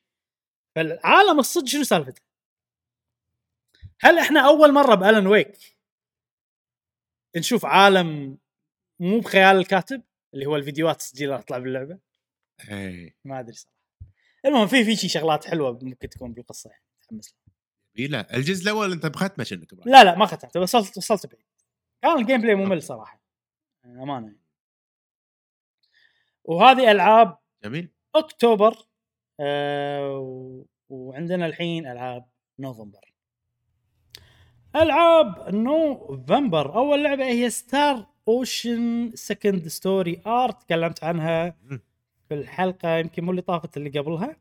فالعالم 0.74 1.38
الصج 1.38 1.68
شنو 1.68 1.82
سالفته؟ 1.82 2.22
هل 4.00 4.18
إحنا 4.18 4.40
أول 4.40 4.72
مرة 4.72 4.94
بالن 4.94 5.26
ويك 5.26 5.76
نشوف 7.36 7.64
عالم 7.64 8.38
مو 9.00 9.20
بخيال 9.20 9.56
الكاتب؟ 9.56 10.02
اللي 10.34 10.46
هو 10.46 10.56
الفيديوهات 10.56 10.94
التسجيل 10.94 11.32
اللي 11.32 11.42
تطلع 11.42 11.58
باللعبة؟ 11.58 11.98
إيه. 12.70 13.16
ما 13.24 13.40
أدري 13.40 13.56
صراحة. 13.56 13.74
المهم 14.44 14.66
في 14.66 14.84
في 14.84 14.96
شي 14.96 15.08
شغلات 15.08 15.44
حلوة 15.44 15.78
ممكن 15.82 16.08
تكون 16.08 16.32
بالقصة 16.32 16.70
يعني 16.70 16.82
متحمس 17.00 17.34
إيه، 17.98 18.06
لا. 18.08 18.36
الجزء 18.36 18.62
الأول 18.64 18.92
أنت 18.92 19.06
مختمه 19.06 19.44
شنك. 19.44 19.72
لا 19.86 20.04
لا 20.04 20.18
ما 20.18 20.26
ختمت 20.26 20.58
بس 20.58 20.74
وصلت 20.74 20.96
وصلت 20.96 21.26
بعيد. 21.26 21.44
كان 22.02 22.18
ال 22.18 22.40
gameplay 22.40 22.54
ممل 22.54 22.82
صراحة. 22.82 23.20
أمانة. 23.84 24.26
يعني. 24.26 24.40
وهذه 26.44 26.90
ألعاب 26.90 27.38
جميل. 27.64 27.88
أكتوبر 28.14 28.76
آه 29.40 30.18
و- 30.18 30.64
وعندنا 30.88 31.46
الحين 31.46 31.86
ألعاب 31.86 32.28
نوفمبر. 32.58 33.12
ألعاب 34.76 35.54
نوفمبر. 35.54 36.74
أول 36.74 37.04
لعبة 37.04 37.24
هي 37.24 37.50
ستار 37.50 38.06
اوشن 38.28 39.10
سكند 39.14 39.68
ستوري 39.68 40.22
ار 40.26 40.62
تكلمت 40.62 41.04
عنها. 41.04 41.50
في 42.28 42.34
الحلقة 42.34 42.96
يمكن 42.96 43.24
مو 43.24 43.30
اللي 43.30 43.42
طافت 43.42 43.76
اللي 43.76 43.98
قبلها. 43.98 44.36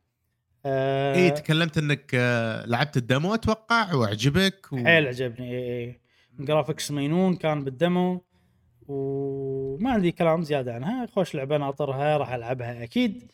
آه 0.65 1.15
اي 1.15 1.31
تكلمت 1.31 1.77
إنك 1.77 2.11
آه، 2.15 2.65
لعبت 2.65 2.97
ال 2.97 3.05
demo 3.05 3.33
أتوقع 3.33 3.93
وعجبك 3.93 4.67
و... 4.73 4.77
حيل 4.77 5.07
عجبني 5.07 5.51
اي 5.51 5.83
اي 5.83 5.99
graphics 6.39 6.91
مينون 6.91 7.35
كان 7.35 7.63
بال 7.63 7.84
demo 7.84 8.25
وما 8.87 9.91
عندي 9.91 10.11
كلام 10.11 10.43
زيادة 10.43 10.73
عنها. 10.73 11.05
خوش 11.05 11.35
لعبة 11.35 11.57
ناطرها 11.57 12.17
راح 12.17 12.31
ألعبها 12.31 12.83
أكيد. 12.83 13.31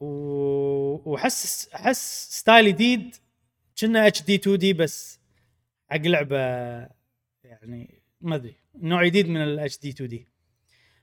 و... 0.00 0.06
وأحس 1.10 1.68
أحس 1.74 2.28
style 2.38 2.68
جديد 2.68 3.16
كنا 3.80 4.06
HD 4.06 4.22
2D 4.22 4.72
بس 4.72 5.20
حق 5.90 5.96
لعبة 6.00 6.38
يعني 7.44 8.02
ما 8.20 8.34
أدري 8.34 8.54
نوع 8.74 9.06
جديد 9.06 9.28
من 9.28 9.36
ال 9.42 9.54
HD 9.54 9.78
2D 9.80 10.28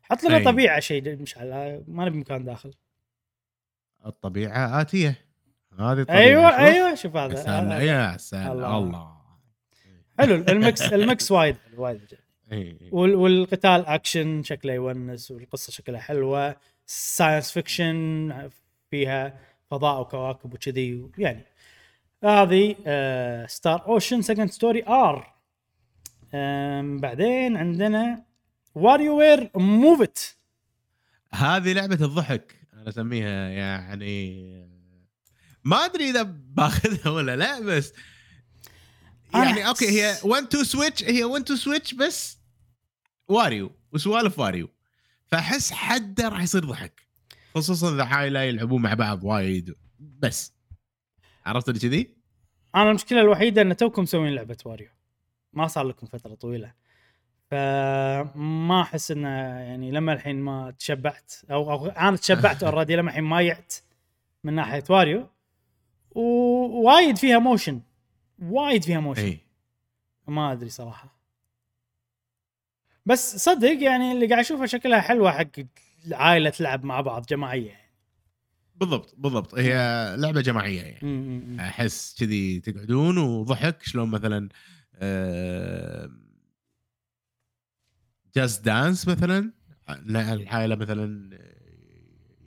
حط 0.01 0.23
لنا. 0.23 0.43
طبيعة 0.51 0.79
شيء 0.79 1.15
مشعل 1.15 1.83
ما 1.87 2.05
نبي 2.05 2.17
مكان 2.17 2.43
داخل. 2.45 2.73
الطبيعة 4.05 4.81
آتية. 4.81 5.15
هذه 5.79 5.99
الطبيعة 5.99 6.19
أيوه 6.19 6.51
شوف. 6.51 6.59
أيوه 6.59 6.95
شوف 6.95 7.15
هذا. 7.15 7.79
يا 7.81 8.17
سلام 8.17 8.51
الله. 8.51 8.77
الله. 8.77 9.19
حلو 10.19 10.35
ال 10.35 10.47
mix 10.47 10.81
ال 10.81 10.94
mix 10.94 11.31
وايد 11.31 11.55
وايد 11.77 12.01
عجبني. 12.01 12.19
إي. 12.51 12.89
وال- 12.91 13.15
والقتال 13.15 13.85
أكشن 13.85 14.43
شكله 14.43 14.73
يونس 14.73 15.31
والقصة 15.31 15.71
شكلها 15.71 15.99
حلوة. 15.99 16.55
science 16.85 17.51
fiction 17.51 18.49
فيها 18.91 19.39
فضاء 19.71 20.01
وكواكب 20.01 20.53
وكذي 20.53 21.09
يعني. 21.17 21.45
هذه 22.23 22.75
آه 22.87 23.45
ستار 23.45 23.85
اوشن 23.87 24.21
سكند 24.21 24.49
ستوري 24.49 24.83
ار 24.87 25.33
بعدين 26.99 27.57
عندنا 27.57 28.23
واريو 28.75 29.17
وير 29.17 29.49
موف 29.55 30.17
ات 30.17 30.37
هذه 31.33 31.73
لعبة 31.73 32.05
الضحك. 32.05 32.58
أنا 32.79 32.89
أسميها 32.89 33.49
يعني 33.49 34.49
ما 35.63 35.85
أدري 35.85 36.09
إذا 36.09 36.23
باخذها 36.23 37.09
ولا 37.15 37.35
لا 37.35 37.59
بس 37.59 37.93
يعني 39.33 39.67
okay 39.67 39.89
هي 39.89 40.15
أحس- 40.15 40.25
1 40.25 40.47
تو 40.47 40.63
سويتش 40.63 41.03
هي 41.03 41.23
1 41.23 41.43
تو 41.43 41.55
سويتش 41.55 41.93
بس 41.93 42.37
واريو 43.27 43.71
وسوالف 43.91 44.39
واريو 44.39 44.69
فأحس 45.27 45.71
حده 45.71 46.27
راح 46.29 46.41
يصير 46.43 46.65
ضحك 46.65 47.01
خصوصا 47.55 47.95
إذا 47.95 48.03
عائله 48.03 48.41
يلعبون 48.41 48.81
مع 48.81 48.93
بعض 48.93 49.23
وايد. 49.23 49.75
بس 49.99 50.53
عرفت 51.45 51.69
اللي 51.69 51.79
كذي؟ 51.79 52.17
أنا 52.75 52.89
المشكلة 52.89 53.21
الوحيدة 53.21 53.61
إن 53.61 53.77
توكم 53.77 54.03
مسوين 54.03 54.35
لعبة 54.35 54.57
واريو 54.65 54.89
ما 55.53 55.67
صار 55.67 55.87
لكم 55.87 56.07
فترة 56.07 56.35
طويلة. 56.35 56.73
فما 57.51 58.81
أحس 58.81 59.11
انه 59.11 59.29
يعني 59.59 59.91
لما 59.91 60.13
الحين 60.13 60.35
ما 60.35 60.71
تشبعت 60.79 61.33
أو, 61.51 61.71
أو 61.71 61.85
أنا 61.85 62.17
تشبعت 62.17 62.63
already 62.63 62.95
لما 62.95 63.09
الحين 63.09 63.23
ما 63.23 63.41
يعت 63.41 63.73
من 64.43 64.53
ناحية 64.53 64.83
واريو 64.89 65.27
ووايد 66.11 67.17
فيها 67.17 67.39
motion 67.39 67.81
وايد 68.39 68.83
فيها 68.83 68.99
motion. 68.99 69.21
اي 69.21 69.39
ما 70.27 70.51
أدري 70.51 70.69
صراحة. 70.69 71.19
بس 73.05 73.37
صدق 73.37 73.83
يعني 73.83 74.11
اللي 74.11 74.27
قاعد 74.27 74.39
اشوفها 74.39 74.65
شكلها 74.65 75.01
حلوة 75.01 75.31
حق 75.31 75.47
عائلة 76.11 76.49
تلعب 76.49 76.83
مع 76.83 77.01
بعض 77.01 77.25
جماعية 77.25 77.67
يعني. 77.69 77.89
بالضبط 78.75 79.15
بالضبط. 79.17 79.55
هي 79.55 79.75
لعبة 80.17 80.41
جماعية 80.41 80.81
يعني. 80.81 80.99
م- 81.01 81.07
م- 81.07 81.55
م. 81.55 81.59
أحس 81.59 82.15
كذي 82.19 82.59
تقعدون 82.59 83.17
وضحك 83.17 83.83
شلون 83.83 84.09
مثلا 84.09 84.49
جاست 88.35 88.65
دانس 88.65 89.07
مثلا 89.07 89.53
العائله 89.89 90.75
مثلا 90.75 91.37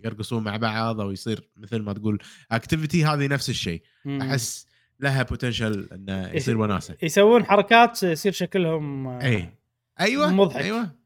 يرقصون 0.05 0.45
مع 0.45 0.57
بعض 0.57 1.01
أو 1.01 1.11
يصير 1.11 1.51
مثل 1.57 1.79
ما 1.79 1.93
تقول 1.93 2.19
activity 2.53 3.05
هذه 3.05 3.27
نفس 3.27 3.51
الشيء. 3.51 3.83
أحس 4.07 4.67
لها 5.01 5.23
potential 5.23 5.89
إنه 5.93 6.29
يصير 6.29 6.59
وناسة. 6.59 6.97
يسوون 7.03 7.45
حركات 7.45 8.03
يصير 8.03 8.33
شكلهم 8.33 9.09
آه، 9.09 9.23
اي 9.23 9.59
أيوه 10.01 10.33
مضحك. 10.33 10.63
أيوه. 10.63 10.97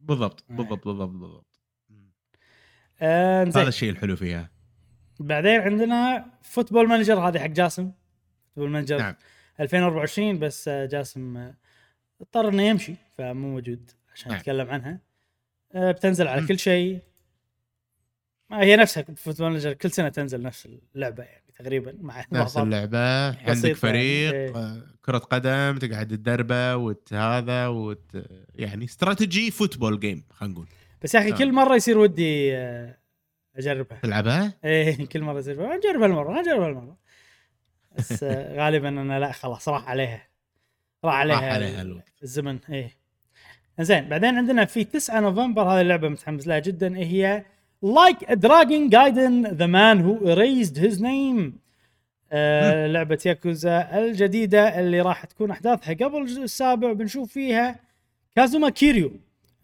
بالضبط 0.00 0.44
إيه. 0.50 0.56
بالضبط 0.56 0.84
بالضبط 0.84 1.10
بالضبط. 1.10 1.60
آه 3.00 3.44
هذا 3.44 3.68
الشيء 3.68 3.90
الحلو 3.90 4.16
فيها. 4.16 4.50
بعدين 5.20 5.60
عندنا 5.60 6.26
فوتبول 6.42 6.88
مانجر 6.88 7.18
هذه 7.28 7.38
حق 7.38 7.46
جاسم. 7.46 7.92
فوتبول 8.46 8.70
مانجر 8.70 8.98
نعم. 8.98 9.14
2024 9.60 10.38
بس 10.38 10.68
آه، 10.68 10.86
جاسم 10.86 11.36
آه، 11.36 11.54
اضطر 12.20 12.48
إنه 12.48 12.62
يمشي 12.62 12.94
فمو 13.18 13.48
موجود 13.48 13.90
عشان 14.14 14.28
نعم. 14.30 14.40
نتكلم 14.40 14.70
عنها 14.70 15.00
آه، 15.74 15.92
بتنزل 15.92 16.28
على. 16.28 16.46
كل 16.46 16.58
شيء 16.58 16.98
ما 18.50 18.62
هي 18.62 18.76
نفسها 18.76 19.02
فوتبول 19.02 19.50
مانجر 19.50 19.72
كل 19.72 19.90
سنة 19.90 20.08
تنزل 20.08 20.42
نفس 20.42 20.68
اللعبة 20.94 21.22
يعني 21.22 21.44
تقريبا 21.58 21.94
مع 22.00 22.24
نفس. 22.32 22.56
اللعبة 22.56 23.26
عندك 23.26 23.50
بسيطة 23.50 23.74
فريق 23.78 24.34
يعني. 24.34 24.82
كرة 25.04 25.18
قدم 25.18 25.78
تقعد 25.78 26.08
تدربه 26.08 26.76
وت 26.76 27.12
هذا 27.12 27.66
وت 27.66 28.16
يعني 28.54 28.84
strategy 28.84 29.50
football 29.50 30.00
game 30.00 30.24
خلينا 30.30 30.54
نقول 30.54 30.68
بس 31.02 31.14
يا 31.14 31.20
أخي 31.20 31.30
نعم. 31.30 31.38
كل 31.38 31.52
مرة 31.52 31.74
يصير 31.74 31.98
ودي 31.98 32.56
آه، 32.56 32.98
أجربها 33.56 33.98
تلعبها؟ 34.02 34.52
إيه 34.64 35.06
كل 35.12 35.22
مرة 35.22 35.38
يصير 35.38 35.76
نجرب 35.76 36.02
هالمره 36.02 36.40
نجرب 36.40 36.60
هالمره 36.62 36.96
بس 37.96 38.22
آه، 38.22 38.56
غالبا 38.64 38.88
أنا 38.88 39.20
لا 39.20 39.32
خلاص 39.32 39.68
راح 39.68 39.88
عليها 39.88 40.28
راح 41.04 41.14
عليها, 41.14 41.36
راح 41.36 41.44
عليها 41.44 41.82
الوقت. 41.82 42.12
الزمن 42.22 42.58
إيه. 42.70 42.90
زين 43.80 44.08
بعدين 44.08 44.36
عندنا 44.38 44.64
في 44.64 44.84
9 44.84 45.20
نوفمبر 45.20 45.62
هذه 45.62 45.80
اللعبة 45.80 46.08
متحمس 46.08 46.46
لها 46.46 46.58
جدا 46.58 46.96
إيه 46.96 47.04
هي 47.04 47.44
Like 47.82 48.32
a 48.32 48.40
Dragon 48.40 48.88
Gaiden 48.88 49.46
The 49.46 49.66
Man 49.66 50.00
Who 50.00 50.18
Erased 50.18 50.78
His 50.78 51.02
Name 51.02 51.58
لعبة 52.92 53.18
ياكوزا 53.26 53.98
الجديدة 53.98 54.80
اللي 54.80 55.00
راح 55.00 55.24
تكون 55.24 55.50
أحداثها 55.50 55.94
قبل 55.94 56.20
الجزء 56.20 56.42
السابع 56.42 56.92
بنشوف 56.92 57.32
فيها 57.32 57.80
كازوما 58.36 58.70
كيريو 58.70 59.12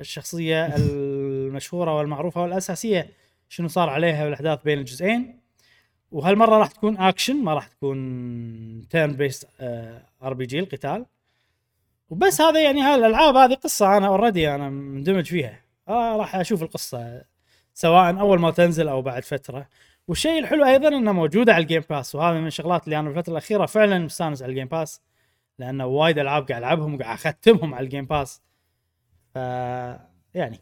الشخصية 0.01 0.77
المشهورة 0.77 1.97
والمعروفة 1.97 2.43
والأساسية 2.43 3.09
شنو 3.49 3.69
صار 3.69 3.89
عليها 3.89 4.25
بالاحداث 4.25 4.63
بين 4.65 4.79
الجزئين. 4.79 5.41
وهالمرة 6.13 6.59
راح 6.59 6.69
تكون 6.69 6.97
اكشن 6.97 7.37
ما 7.37 7.55
راح 7.55 7.67
تكون 7.67 8.89
turn-based 8.91 9.49
RPG 10.23 10.59
القتال. 10.59 11.07
وبس 12.11 12.41
هذا 12.41 12.61
يعني 12.61 12.81
هالالعاب 12.81 13.37
هذه 13.37 13.55
قصة 13.55 13.97
أنا 13.97 14.07
already 14.07 14.55
أنا 14.55 14.71
مندمج 14.71 15.27
فيها. 15.27 15.61
آه 15.89 16.17
راح 16.17 16.37
أشوف 16.37 16.63
القصة 16.63 17.25
سواء 17.75 18.21
أول 18.21 18.41
ما 18.41 18.51
تنزل 18.51 18.89
أو 18.89 19.03
بعد 19.03 19.25
فترة. 19.25 19.69
والشيء 20.09 20.39
الحلو 20.39 20.65
أيضا 20.65 20.89
إنها 20.89 21.13
موجودة 21.13 21.55
على 21.55 21.63
ال 21.63 21.67
Game 21.67 21.83
Pass 21.91 22.15
وهذا 22.15 22.41
من 22.41 22.47
الشغلات 22.47 22.85
اللي 22.85 22.99
أنا 22.99 23.11
الفترة 23.11 23.33
الأخيرة 23.33 23.67
فعلا 23.67 23.99
مستانس 23.99 24.43
على 24.43 24.51
ال 24.51 24.54
Game 24.54 24.69
Pass 24.69 25.01
لأنه 25.59 25.87
وايد 25.87 26.19
ألعاب 26.19 26.49
قاعد 26.49 26.63
ألعبهم 26.63 26.95
وقاعد 26.95 27.19
أختمهم 27.19 27.75
على 27.75 27.85
ال 27.85 27.89
Game 27.89 28.07
Pass 28.07 28.43
ف 29.35 29.37
يعني. 30.35 30.61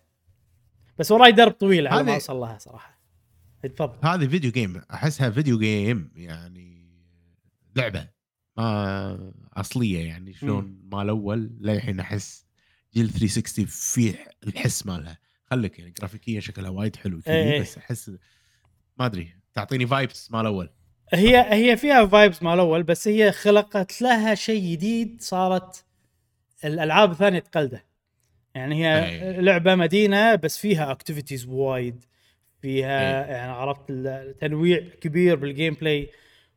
بس 0.99 1.13
وراي 1.13 1.33
درب 1.33 1.53
طويل 1.53 1.89
على 1.89 2.03
ما 2.03 2.15
أوصل 2.15 2.37
لها 2.37 2.59
صراحة. 2.59 2.99
تفضل. 3.63 4.09
هذه 4.09 4.27
video 4.27 4.51
game 4.51 4.83
أحسها 4.95 5.31
video 5.31 5.59
game 5.59 6.13
يعني 6.17 6.89
لعبة. 7.77 8.18
ما 8.59 9.33
أصلية 9.57 10.07
يعني 10.07 10.33
شلون 10.33 10.79
مال 10.93 11.01
الأول 11.03 11.51
للحين 11.61 12.01
أحس 12.01 12.47
جيل 12.95 13.11
360 13.11 13.65
فيه 13.65 14.15
الحس 14.47 14.87
مالها 14.87 15.19
خليك 15.45 15.79
يعني 15.79 15.91
جرافيكيا 15.91 16.41
شكلها 16.41 16.71
وايد 16.71 16.97
حلو 16.97 17.21
كذي 17.21 17.35
إيه. 17.35 17.61
بس 17.61 17.79
أحس 17.79 18.09
ما 18.99 19.07
أدري 19.07 19.35
تعطيني 19.55 19.87
vibes 19.87 20.33
مال 20.33 20.41
الأول 20.41 20.71
هي 21.13 21.47
هي 21.53 21.77
فيها 21.77 22.07
vibes 22.07 22.43
مال 22.43 22.55
الأول 22.55 22.83
بس 22.83 23.09
هي 23.09 23.33
خلقت 23.33 24.03
لها 24.03 24.35
شيء 24.35 24.73
جديد 24.73 25.23
صارت 25.23 25.85
الألعاب 26.65 27.11
الثانية 27.11 27.39
تقلده 27.39 27.85
يعني 28.55 28.85
هي 28.85 29.07
أي. 29.07 29.41
لعبة 29.41 29.75
مدينة 29.75 30.35
بس 30.35 30.59
فيها 30.59 30.93
activities 30.93 31.47
وايد 31.47 32.05
فيها 32.63 33.25
أي. 33.25 33.31
يعني 33.31 33.53
عرفت 33.53 33.85
التنويع 33.91 34.89
كبير 35.01 35.37
بال 35.37 35.75
gameplay 35.75 36.11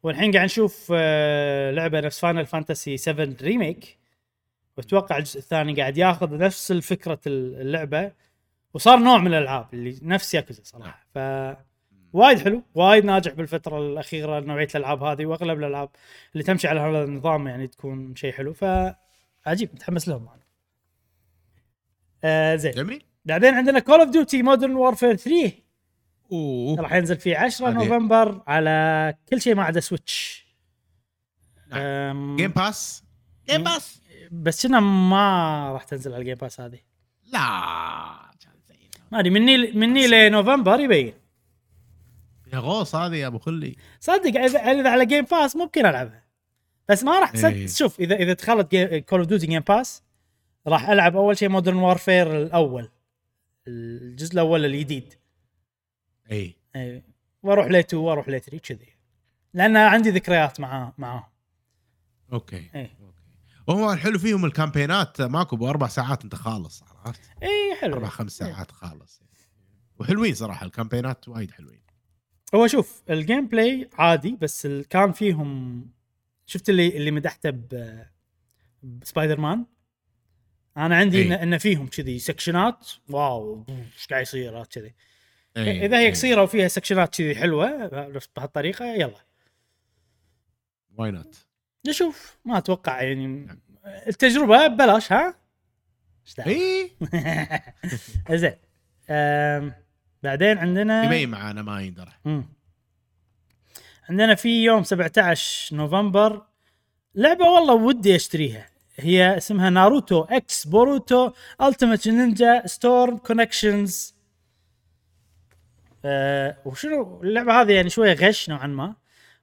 والحين 0.04 0.32
قاعد 0.32 0.46
نشوف 0.46 0.92
آه، 0.96 1.72
لعبة 1.72 2.00
نفس 2.00 2.20
Final 2.20 2.46
Fantasy 2.46 2.98
7 2.98 3.36
Remake 3.42 3.98
وأتوقع 4.78 5.18
الجزء 5.18 5.40
الثاني 5.40 5.74
قاعد 5.82 5.98
ياخذ 5.98 6.38
نفس 6.38 6.72
الفكرة 6.72 7.20
اللعبة. 7.28 8.12
وصار 8.74 9.00
نوع 9.00 9.18
من 9.18 9.28
الألعاب 9.28 9.68
اللي 9.74 10.00
نفس 10.02 10.34
ياكوزا 10.34 10.64
صراحة. 10.64 11.06
ف 11.16 11.18
وايد 12.14 12.40
حلو. 12.40 12.64
وايد 12.76 13.06
ناجح 13.06 13.34
بالفترة 13.34 13.80
الأخيرة 13.80 14.40
نوعية 14.40 14.68
الألعاب 14.76 15.04
هذه 15.04 15.26
وأغلب 15.26 15.60
الألعاب 15.60 15.90
اللي 16.34 16.44
تمشي 16.44 16.68
على 16.68 16.80
هذا 16.80 17.04
النظام 17.04 17.48
يعني 17.48 17.68
تكون 17.68 18.16
شيء 18.16 18.32
حلو. 18.32 18.54
فعجيب 18.54 19.70
متحمس 19.74 20.08
لهم 20.08 20.28
أنا 20.28 20.42
آه 22.24 22.56
زين. 22.56 22.72
جميل. 22.72 23.04
بعدين 23.26 23.54
عندنا 23.54 23.80
Call 23.80 24.00
of 24.00 24.10
Duty 24.10 24.44
Modern 24.44 24.76
Warfare 24.76 25.16
3 25.16 25.52
أوه. 26.32 26.82
راح 26.82 26.94
ينزل 26.94 27.18
في 27.18 27.36
10 27.36 27.70
هذه- 27.70 27.74
نوفمبر 27.74 28.42
على 28.48 29.14
كل 29.30 29.42
شيء 29.42 29.56
ما 29.56 29.64
عدا 29.64 29.80
Switch 29.80 30.46
نعم. 31.72 32.36
Game 32.36 32.52
Pass 32.52 33.04
Game 33.50 33.64
Pass 33.64 34.02
بس 34.32 34.68
كنا 34.68 34.80
ما 34.80 35.70
راح 35.74 35.84
تنزل 35.84 36.14
على 36.14 36.22
ال 36.22 36.24
Game 36.24 36.36
Pass 36.36 36.62
هذه. 36.62 36.80
لا. 37.34 37.40
ما 39.12 39.20
أدري 39.20 39.30
مني 39.30 39.72
مني 39.72 40.08
لنوفمبر 40.08 40.80
يبين. 40.80 41.14
يا 42.54 42.58
غوص 42.60 42.96
هذه 42.96 43.16
يا 43.16 43.28
أبو 43.28 43.40
خلي. 43.40 43.76
صدق 44.00 44.40
اذا 44.40 44.90
على 44.90 45.06
Game 45.06 45.26
Pass 45.26 45.56
ممكن 45.56 45.86
ألعبها. 45.86 46.24
بس 46.90 47.04
ما 47.04 47.20
راح 47.20 47.32
تصد... 47.32 47.46
إيه. 47.46 47.68
شوف 47.68 48.00
اذا 48.00 48.16
إذا 48.16 48.34
دخلت 48.34 48.76
Call 49.10 49.20
of 49.20 49.28
Duty 49.28 49.48
Game 49.48 49.62
Pass 49.62 50.04
راح 50.68 50.90
ألعب 50.90 51.16
أول 51.16 51.38
شيء 51.38 51.50
Modern 51.50 51.76
Warfare 51.78 52.42
الأول. 52.42 52.90
الجزء 53.68 54.34
الأول 54.34 54.66
الجديد. 54.66 55.14
اي 56.32 56.56
اي 56.76 57.04
وأروح 57.44 57.68
ل 57.68 57.76
2 57.76 58.04
وأروح 58.04 58.30
ل 58.30 58.42
3 58.42 58.58
كذي. 58.58 58.88
لأن 59.54 59.78
عندي 59.78 60.10
ذكريات 60.10 60.60
معاه 60.60 60.94
معاهم. 60.98 61.24
okay. 62.34 62.70
إيه. 62.76 62.98
okay. 63.02 63.22
وهو 63.68 63.94
الحلو 63.94 64.20
فيهم 64.20 64.46
الكامبينات 64.46 65.22
ماكو 65.22 65.56
باربع 65.56 65.88
ساعات 65.88 66.24
أنت 66.24 66.36
خالص 66.36 66.84
عرفت؟ 66.84 67.22
اي 67.44 67.76
حلو. 67.82 67.94
أربع 67.94 68.10
خمس 68.10 68.42
إيه. 68.42 68.54
ساعات 68.54 68.72
خالص. 68.72 69.22
وحلوين 70.00 70.34
صراحة 70.34 70.66
الكامبينات 70.66 71.28
وايد 71.28 71.52
حلوين. 71.52 71.82
هو 72.56 72.68
شوف 72.68 73.04
ال 73.10 73.48
gameplay 73.48 73.90
عادي 73.94 74.38
بس 74.42 74.68
كان 74.68 75.12
فيهم 75.12 75.86
شفت 76.46 76.70
اللي 76.70 76.98
اللي 76.98 77.12
مدحته 77.12 77.50
ب 77.50 78.00
بسبايدر 78.84 79.40
مان 79.40 79.66
أنا 80.78 80.96
عندي 80.96 81.18
إي. 81.18 81.28
إن, 81.28 81.32
إن 81.32 81.58
فيهم 81.58 81.88
كذي 81.88 82.20
سكشنات 82.20 82.90
wow 83.10 83.66
إيش 83.70 84.08
قاعد 84.08 84.22
يصير 84.22 84.64
كذي. 84.64 84.96
إيه، 85.58 85.86
إذا 85.86 85.98
هي 85.98 86.06
إيه. 86.06 86.12
قصيرة 86.12 86.44
وفيها 86.44 86.68
سكشنات 86.68 87.16
كذي 87.16 87.36
حلوة 87.36 87.88
بهالطريقة 88.36 88.86
يلا. 88.86 89.18
why 90.98 91.12
not 91.12 91.46
نشوف 91.88 92.38
ما 92.46 92.58
أتوقع 92.58 93.02
يعني 93.02 93.48
التجربة 94.08 94.68
ببلاش 94.68 95.12
ها؟ 95.14 95.34
اي 96.48 96.92
زين 98.40 98.56
أم، 99.10 99.74
بعدين 100.24 100.58
عندنا 100.58 101.04
يبين 101.04 101.30
معانا 101.30 101.62
ما 101.62 101.82
يندرى. 101.82 102.12
عندنا 104.10 104.36
في 104.36 104.64
يوم 104.64 104.84
17 104.84 105.76
نوفمبر 105.76 106.46
لعبة 107.16 107.46
والله 107.46 107.74
ودي 107.74 108.16
أشتريها. 108.16 108.68
هي 108.96 109.38
اسمها 109.38 109.70
Naruto 109.70 110.22
x 110.24 110.68
Boruto 110.68 111.32
Ultimate 111.62 112.08
Ninja 112.08 112.64
Storm 112.68 113.18
Connections. 113.18 114.16
أه 116.06 116.58
وشنو 116.66 117.22
اللعبة 117.24 117.62
هذه 117.62 117.72
يعني 117.72 117.90
شوية 117.90 118.14
غش 118.14 118.50
نوعا 118.50 118.68
ما. 118.68 118.96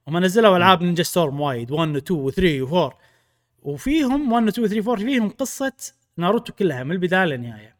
هم 0.07 0.17
نزلوا 0.17 0.57
ألعاب 0.57 0.83
Ninja 0.83 1.03
Storm 1.03 1.41
وايد 1.41 1.71
1 1.71 1.89
و 1.95 1.97
2 1.97 2.19
و 2.19 2.29
3 2.29 2.61
و 2.61 2.65
4 2.85 2.97
وفيهم 3.61 4.31
1 4.31 4.43
و 4.45 4.49
2 4.49 4.63
و 4.65 4.67
3 4.67 4.87
و 4.89 4.91
4 4.93 5.05
فيهم 5.05 5.29
قصة 5.29 5.73
ناروتو 6.17 6.53
كلها 6.53 6.83
من 6.83 6.91
البداية 6.91 7.25
للنهاية. 7.25 7.75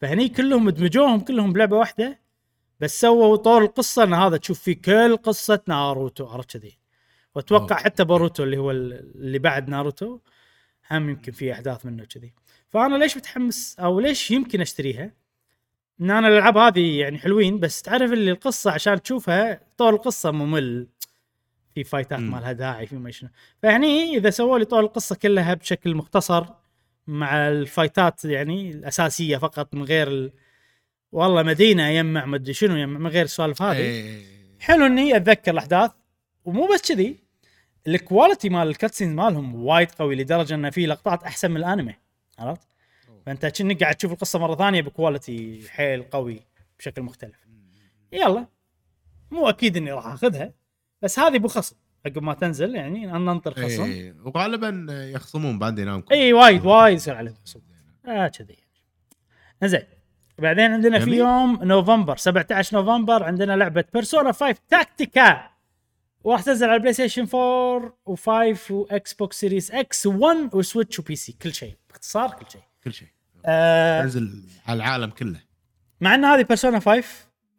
فهني 0.00 0.28
كلهم 0.28 0.70
دمجوهم 0.70 1.20
كلهم 1.20 1.52
بلعبة 1.52 1.76
واحدة 1.76 2.20
بس 2.80 3.00
سووا 3.00 3.36
طور 3.36 3.62
القصة 3.62 4.02
إن 4.04 4.14
هذا 4.14 4.36
تشوف 4.36 4.60
فيه 4.60 4.82
كل 4.82 5.16
قصة 5.16 5.60
ناروتو 5.68 6.26
عرفت 6.26 6.56
كذي؟ 6.56 6.78
وأتوقع. 7.34 7.76
حتى 7.76 8.04
بوروتو 8.04 8.42
اللي 8.42 8.56
هو 8.56 8.70
ال- 8.70 8.92
اللي 9.14 9.38
بعد 9.38 9.68
ناروتو 9.68 10.18
هم 10.90 11.10
يمكن 11.10 11.32
فيه 11.32 11.52
أحداث 11.52 11.86
منه 11.86 12.04
كذي. 12.04 12.34
فأنا 12.68 12.96
ليش 12.96 13.16
متحمس 13.16 13.76
أو 13.80 14.00
ليش 14.00 14.30
يمكن 14.30 14.60
أشتريها؟ 14.60 15.10
إن 16.00 16.10
أنا 16.10 16.28
الألعاب 16.28 16.56
هذه 16.56 16.98
يعني 16.98 17.18
حلوين 17.18 17.60
بس 17.60 17.82
تعرف 17.82 18.12
اللي 18.12 18.30
القصة 18.30 18.70
عشان 18.70 19.02
تشوفها 19.02 19.60
طور 19.76 19.94
القصة 19.94 20.30
ممل 20.30 20.88
في 21.74 21.84
فايتات. 21.84 22.18
ما 22.18 22.36
لها 22.36 22.52
داعي 22.52 22.86
في 22.86 22.96
ما 22.96 23.10
شنو 23.10 23.30
فهني 23.62 24.16
إذا 24.16 24.30
سووا 24.30 24.58
لي 24.58 24.64
طور 24.64 24.80
القصة 24.80 25.16
كلها 25.16 25.54
بشكل 25.54 25.94
مختصر 25.94 26.46
مع 27.06 27.48
الفايتات 27.48 28.24
يعني 28.24 28.70
الأساسية 28.70 29.36
فقط 29.36 29.74
من 29.74 29.82
غير 29.82 30.08
ال... 30.08 30.32
والله 31.12 31.42
مدينة 31.42 31.88
يجمع 31.88 32.24
مدري 32.24 32.52
شنو 32.52 32.76
يجمع 32.76 32.98
من 32.98 33.06
غير 33.06 33.24
السوالف 33.24 33.62
هذه 33.62 33.76
إيه. 33.76 34.22
حلو 34.60 34.86
إني 34.86 35.16
أتذكر 35.16 35.52
الأحداث 35.52 35.90
ومو 36.44 36.68
بس 36.74 36.92
كذي 36.92 37.16
ال 37.86 37.94
quality 37.94 38.48
مال 38.48 38.68
ال 38.68 38.73
cutscene 38.73 39.14
مالهم 39.14 39.54
وايد 39.54 39.90
قوي 39.90 40.14
لدرجة 40.16 40.54
ان 40.54 40.70
في 40.70 40.86
لقطات 40.86 41.22
أحسن 41.22 41.50
من 41.50 41.56
الأنمي 41.56 41.94
عرفت؟ 42.38 42.73
فأنت 43.26 43.46
كأنك 43.46 43.82
قاعد 43.82 43.94
تشوف 43.94 44.12
القصة 44.12 44.38
مرة 44.38 44.54
ثانية 44.56 44.82
ب 44.82 44.93
quality 44.93 45.68
حيل 45.68 46.02
قوي 46.02 46.40
بشكل 46.78 47.02
مختلف. 47.02 47.36
يلا. 48.12 48.46
مو 49.30 49.48
أكيد 49.48 49.76
إني 49.76 49.92
راح 49.92 50.06
أخذها 50.06 50.52
بس 51.02 51.18
هذه 51.18 51.38
بخصم 51.38 51.76
عقب 52.06 52.22
ما 52.22 52.34
تنزل 52.34 52.74
يعني 52.74 53.06
ننطر 53.06 53.54
خصم. 53.54 53.82
اي, 53.82 53.92
إيه. 53.92 54.14
وغالبا 54.24 54.86
يخصمون 55.14 55.58
Bandai 55.58 55.84
Namco 55.84 56.14
أي 56.14 56.32
وايد 56.32 56.66
وايد 56.66 56.96
يصير 56.96 57.14
عليهم 57.14 57.34
خصم. 57.44 57.60
آه 58.06 58.28
كذي. 58.28 58.56
زين 59.64 59.82
بعدين 60.38 60.72
عندنا 60.72 60.98
في. 60.98 61.10
يوم 61.10 61.58
نوفمبر 61.62 62.16
17 62.16 62.76
نوفمبر 62.76 63.22
عندنا 63.22 63.56
لعبة 63.56 63.84
Persona 63.94 64.32
5 64.32 64.56
Tactica 64.68 65.50
وراح 66.24 66.42
تنزل 66.42 66.66
على 66.66 66.76
ال 66.76 66.92
PlayStation 66.92 67.26
4 67.34 67.98
و5 68.10 68.70
و 68.70 69.14
Xbox 69.14 69.40
Series 69.40 69.70
X 69.70 70.06
1 70.06 70.54
و 70.54 70.60
Switch 70.60 70.98
و 70.98 71.16
PC 71.16 71.32
كل 71.32 71.54
شيء. 71.54 71.74
باختصار 71.88 72.30
كل 72.30 72.50
شيء. 72.50 72.62
كل 72.84 72.92
شيء. 72.92 73.08
آه 73.44 74.10
على 74.66 74.76
العالم 74.76 75.10
كله. 75.10 75.40
مع 76.00 76.14
إن 76.14 76.24
هذه 76.24 76.42
Persona 76.42 76.80
5 76.80 77.04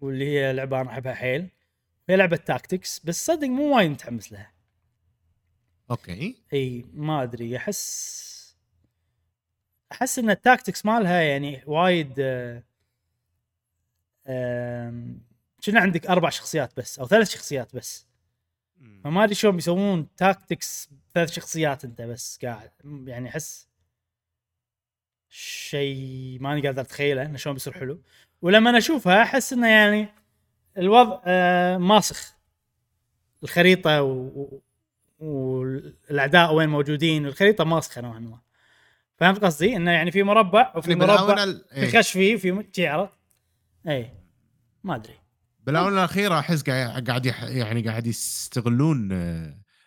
واللي 0.02 0.26
هي 0.26 0.54
لعبة 0.54 0.82
أنا 0.82 0.90
أحبها 0.90 1.14
حيل 1.14 1.50
هي 2.10 2.16
لعبة 2.16 2.38
tactics 2.38 3.00
بس 3.00 3.26
صدق 3.26 3.48
مو 3.48 3.76
وايد 3.76 3.92
متحمس 3.92 4.32
لها. 4.32 4.52
okay. 5.92 6.36
إي 6.54 6.86
ما 6.94 7.24
أدري 7.24 7.58
أحس 7.58 8.26
أحس 9.92 10.20
إن 10.20 10.30
ال 10.30 10.37
tactics 10.37 10.86
مالها 10.86 11.22
يعني 11.22 11.64
وايد 11.66 12.14
آه، 14.28 14.94
كنا 15.66 15.80
عندك؟ 15.80 16.08
أربع 16.08 16.30
شخصيات 16.30 16.78
بس 16.78 17.00
أو 17.00 17.08
ثلاث 17.08 17.30
شخصيات 17.30 17.76
بس. 17.76 18.08
فما 19.04 19.24
أدري 19.24 19.36
شلون 19.36 19.56
بيسوون 19.56 20.16
tactics 20.18 20.90
ثلاث 21.14 21.32
شخصيات 21.32 21.86
أنت 21.86 22.02
بس 22.02 22.40
قاعد 22.44 22.72
يعني 22.84 23.30
أحس 23.30 23.68
شيء 25.38 26.38
ماني 26.42 26.62
قادر 26.68 26.82
أتخيله 26.82 27.26
إنه 27.26 27.38
شلون 27.38 27.54
بيصير 27.54 27.74
حلو. 27.74 28.02
ولما 28.42 28.70
أنا 28.70 28.78
أشوفها 28.78 29.22
أحس 29.24 29.54
إنه 29.54 29.68
يعني 29.68 30.08
الوضع 30.78 31.22
آه 31.26 31.78
ماسخ. 31.78 32.36
الخريطة 33.44 34.02
و... 34.04 34.12
و... 34.12 34.62
والأعداء 35.20 36.54
وين 36.54 36.70
موجودين 36.70 37.26
الخريطة 37.26 37.64
ماسخة 37.64 38.02
نوعا 38.02 38.20
ما. 38.20 38.40
فهمت 39.18 39.44
قصدي؟ 39.46 39.76
إنه 39.76 39.92
يعني 39.92 40.12
في 40.12 40.24
مربع 40.24 40.74
وفي 40.76 40.96
مربع 40.96 41.26
بالآونة 41.26 41.62
في 41.74 41.98
خشفي 41.98 42.36
وفي 42.36 42.52
م- 42.52 42.70
شي 42.76 42.88
عرفت؟ 42.88 43.18
اي 43.88 44.12
ما 44.84 44.96
أدري. 44.96 45.14
بالآونة 45.64 45.96
الأخيرة 45.96 46.40
أحس 46.40 46.64
قاعد 46.64 47.26
يعني 47.42 47.82
قاعد 47.82 48.08
يستغلون 48.08 49.12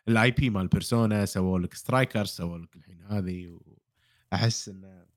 ال 0.08 0.30
IP 0.30 0.50
مال 0.50 0.68
Persona 0.68 1.24
سووا 1.24 1.58
لك 1.58 1.74
Strikers 1.74 2.24
سووا 2.24 2.58
لك 2.58 2.76
الحين 2.76 3.02
هذه 3.10 3.60
أحس 4.32 4.68
إنه 4.68 5.07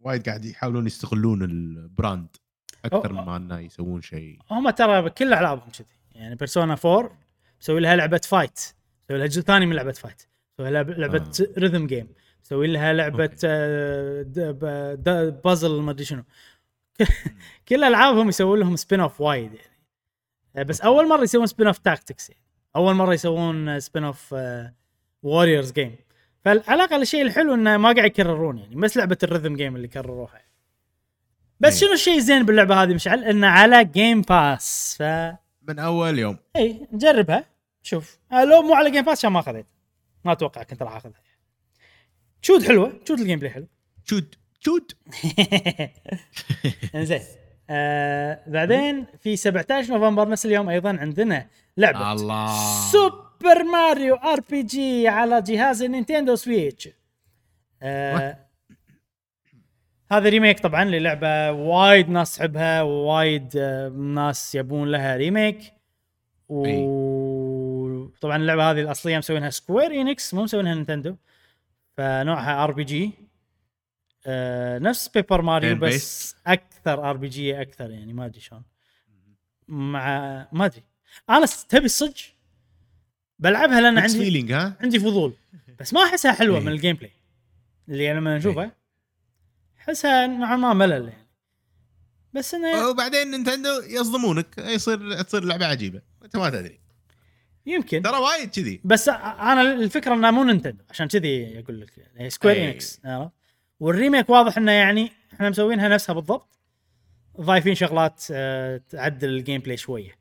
وايد 0.00 0.28
قاعد 0.28 0.44
يحاولون 0.44 0.86
يستغلون 0.86 1.42
ال 1.42 1.58
brand 1.58 2.36
أكثر 2.84 3.12
ما 3.12 3.36
أنه 3.36 3.58
يسوون 3.58 4.02
شيء. 4.02 4.38
هم 4.50 4.70
ترى 4.70 5.10
كل 5.10 5.34
ألعابهم 5.34 5.70
كذي. 5.70 5.86
يعني 6.14 6.34
بيرسونا 6.34 6.76
4 6.84 7.18
مسوي 7.60 7.80
لها 7.80 7.96
لعبة 7.96 8.20
fight 8.24 8.60
مسوي 9.04 9.18
لها 9.18 9.26
جزء 9.26 9.40
ثاني 9.42 9.66
من 9.66 9.76
لعبة 9.76 9.92
fight 9.92 10.22
مسوي 10.58 10.70
لها 10.70 10.82
لعبة 10.82 11.18
آه. 11.18 11.58
rhythm 11.58 11.86
game 11.86 12.08
مسوي 12.44 12.66
لها 12.66 12.92
لعبة. 12.92 13.36
آه، 13.44 14.22
بازل 15.44 15.80
ما 15.80 15.90
أدري 15.90 16.04
شنو. 16.04 16.24
كل 17.68 17.84
ألعابهم 17.84 18.28
يسوون 18.28 18.58
لهم 18.58 18.76
spin-off 18.76 19.20
وايد 19.20 19.54
يعني. 19.54 19.76
آه، 20.56 20.62
بس 20.62 20.80
أول 20.80 21.08
مرة 21.08 21.22
يسوون 21.22 21.46
spin-off 21.46 21.78
tactics 21.78 22.30
يعني. 22.30 22.42
أول 22.76 22.94
مرة 22.94 23.14
يسوون 23.14 23.80
spin-off 23.80 24.34
warriors 25.22 25.72
game 25.72 25.96
فعلى 26.46 26.60
الاقل 26.60 27.02
الشيء 27.02 27.22
الحلو 27.22 27.54
إنه 27.54 27.76
ما 27.76 27.92
قاعد 27.92 28.06
يكررون 28.06 28.58
يعني 28.58 28.74
بس 28.74 28.96
لعبة 28.96 29.18
ال 29.22 29.27
rhythm 29.27 29.56
game 29.56 29.76
اللي 29.76 29.88
كرروها. 29.88 30.42
بس 31.60 31.72
إيه. 31.72 31.80
شنو 31.80 31.92
الشيء 31.92 32.16
الزين 32.16 32.42
باللعبة 32.46 32.82
هذه 32.82 32.94
مشعل؟ 32.94 33.24
إنه 33.24 33.46
على 33.46 33.84
Game 33.84 34.22
Pass 34.22 34.96
ف 34.98 35.02
من 35.68 35.78
أول 35.78 36.18
يوم. 36.18 36.38
اي 36.56 36.86
نجربها. 36.92 37.44
شوف 37.82 38.18
آه، 38.32 38.44
لو 38.44 38.62
مو 38.62 38.74
على 38.74 38.90
Game 38.90 39.04
Pass 39.04 39.18
عشان 39.18 39.32
ما 39.32 39.40
أخذت. 39.40 39.66
ما 40.24 40.32
أتوقع 40.32 40.62
كنت 40.62 40.82
راح 40.82 40.96
أخذها. 40.96 41.20
شوت 42.42 42.62
حلوة 42.62 43.00
شوت 43.08 43.20
ال 43.20 43.38
gameplay 43.38 43.50
حلو. 43.50 43.66
شوت 44.04 44.38
شوت 44.60 44.96
إنزين 46.94 47.20
آه 47.70 48.42
بعدين 48.46 49.06
في 49.20 49.36
17 49.36 49.92
نوفمبر 49.92 50.28
نفس 50.28 50.46
اليوم 50.46 50.68
أيضا 50.68 50.96
عندنا 51.00 51.46
لعبة 51.76 52.12
الله. 52.12 52.52
Super 52.92 53.25
Mario 53.44 54.14
RPG 54.14 55.08
على 55.08 55.42
جهاز 55.42 55.82
ال 55.82 55.88
Nintendo 55.88 56.34
Switch. 56.36 56.88
آه 57.82 58.46
هذا 60.12 60.28
remake 60.28 60.60
طبعا 60.60 60.84
للعبة. 60.84 61.52
وايد 61.52 62.08
ناس 62.08 62.36
تحبها 62.36 62.82
ووايد 62.82 63.56
آه 63.56 63.88
ناس 63.88 64.54
يبون 64.54 64.90
لها 64.90 65.16
remake 65.16 65.72
وطبعا 66.48 68.36
اللعبة 68.36 68.70
هذه 68.70 68.80
الأصلية 68.80 69.18
مسوينها 69.18 69.50
Square 69.50 70.00
Enix 70.00 70.34
مو 70.34 70.42
مسوينها 70.42 70.74
Nintendo. 70.74 71.16
فنوعها 71.96 72.64
RPG 72.64 73.12
نفس 74.78 75.08
Paper 75.08 75.42
Mario 75.42 75.76
بس 75.76 76.36
أكثر 76.46 77.10
RPG 77.10 77.60
أكثر 77.62 77.90
يعني 77.90 78.12
ما 78.12 78.26
أدري 78.26 78.40
شلون. 78.40 78.62
مع 79.68 80.48
ما 80.52 80.66
أدري. 80.66 80.82
أنا 81.30 81.46
تبي 81.68 81.84
الصج 81.84 82.22
بلعبها 83.38 83.80
لأن 83.80 83.98
عندي 83.98 84.18
feeling 84.18 84.52
ها؟ 84.52 84.76
عندي 84.80 84.98
فضول. 84.98 85.32
بس 85.80 85.94
ما 85.94 86.04
أحسها 86.04 86.32
حلوة 86.32 86.58
إيه. 86.58 86.64
من 86.64 86.72
ال 86.72 86.96
gameplay 86.96 87.10
اللي 87.88 88.12
أنا 88.12 88.18
لما 88.18 88.36
أشوفها. 88.36 88.72
أحسها 89.80 90.26
نوعا 90.26 90.56
ما 90.56 90.72
ملل 90.74 91.08
يعني. 91.08 91.26
بس 92.32 92.54
إنه 92.54 92.88
وبعدين 92.88 93.30
Nintendo 93.30 93.80
يصدمونك. 93.86 94.58
يصير 94.58 95.22
تصير 95.22 95.44
لعبة 95.44 95.66
عجيبة. 95.66 96.02
أنت 96.24 96.36
ما 96.36 96.50
تدري. 96.50 96.80
يمكن. 97.66 98.02
ترى 98.02 98.16
وايد 98.18 98.50
كذي. 98.50 98.80
بس 98.84 99.08
أنا 99.08 99.62
الفكرة 99.62 100.14
إنها 100.14 100.30
مو 100.30 100.44
Nintendo. 100.44 100.84
عشان 100.90 101.08
كذي 101.08 101.58
أقول 101.58 101.80
لك 101.80 101.98
يعني 101.98 102.30
Square. 102.30 102.68
Enix 102.70 103.00
عرفت؟ 103.04 103.32
وال 103.80 103.93
remake 103.93 104.30
واضح 104.30 104.58
إنه 104.58 104.72
يعني 104.72 105.12
إحنا 105.34 105.50
مسوينها 105.50 105.88
نفسها 105.88 106.12
بالضبط. 106.12 106.58
ضايفين 107.40 107.74
شغلات 107.74 108.24
آه، 108.30 108.80
تعدل 108.88 109.28
ال 109.28 109.60
gameplay 109.60 109.76
شوية. 109.76 110.18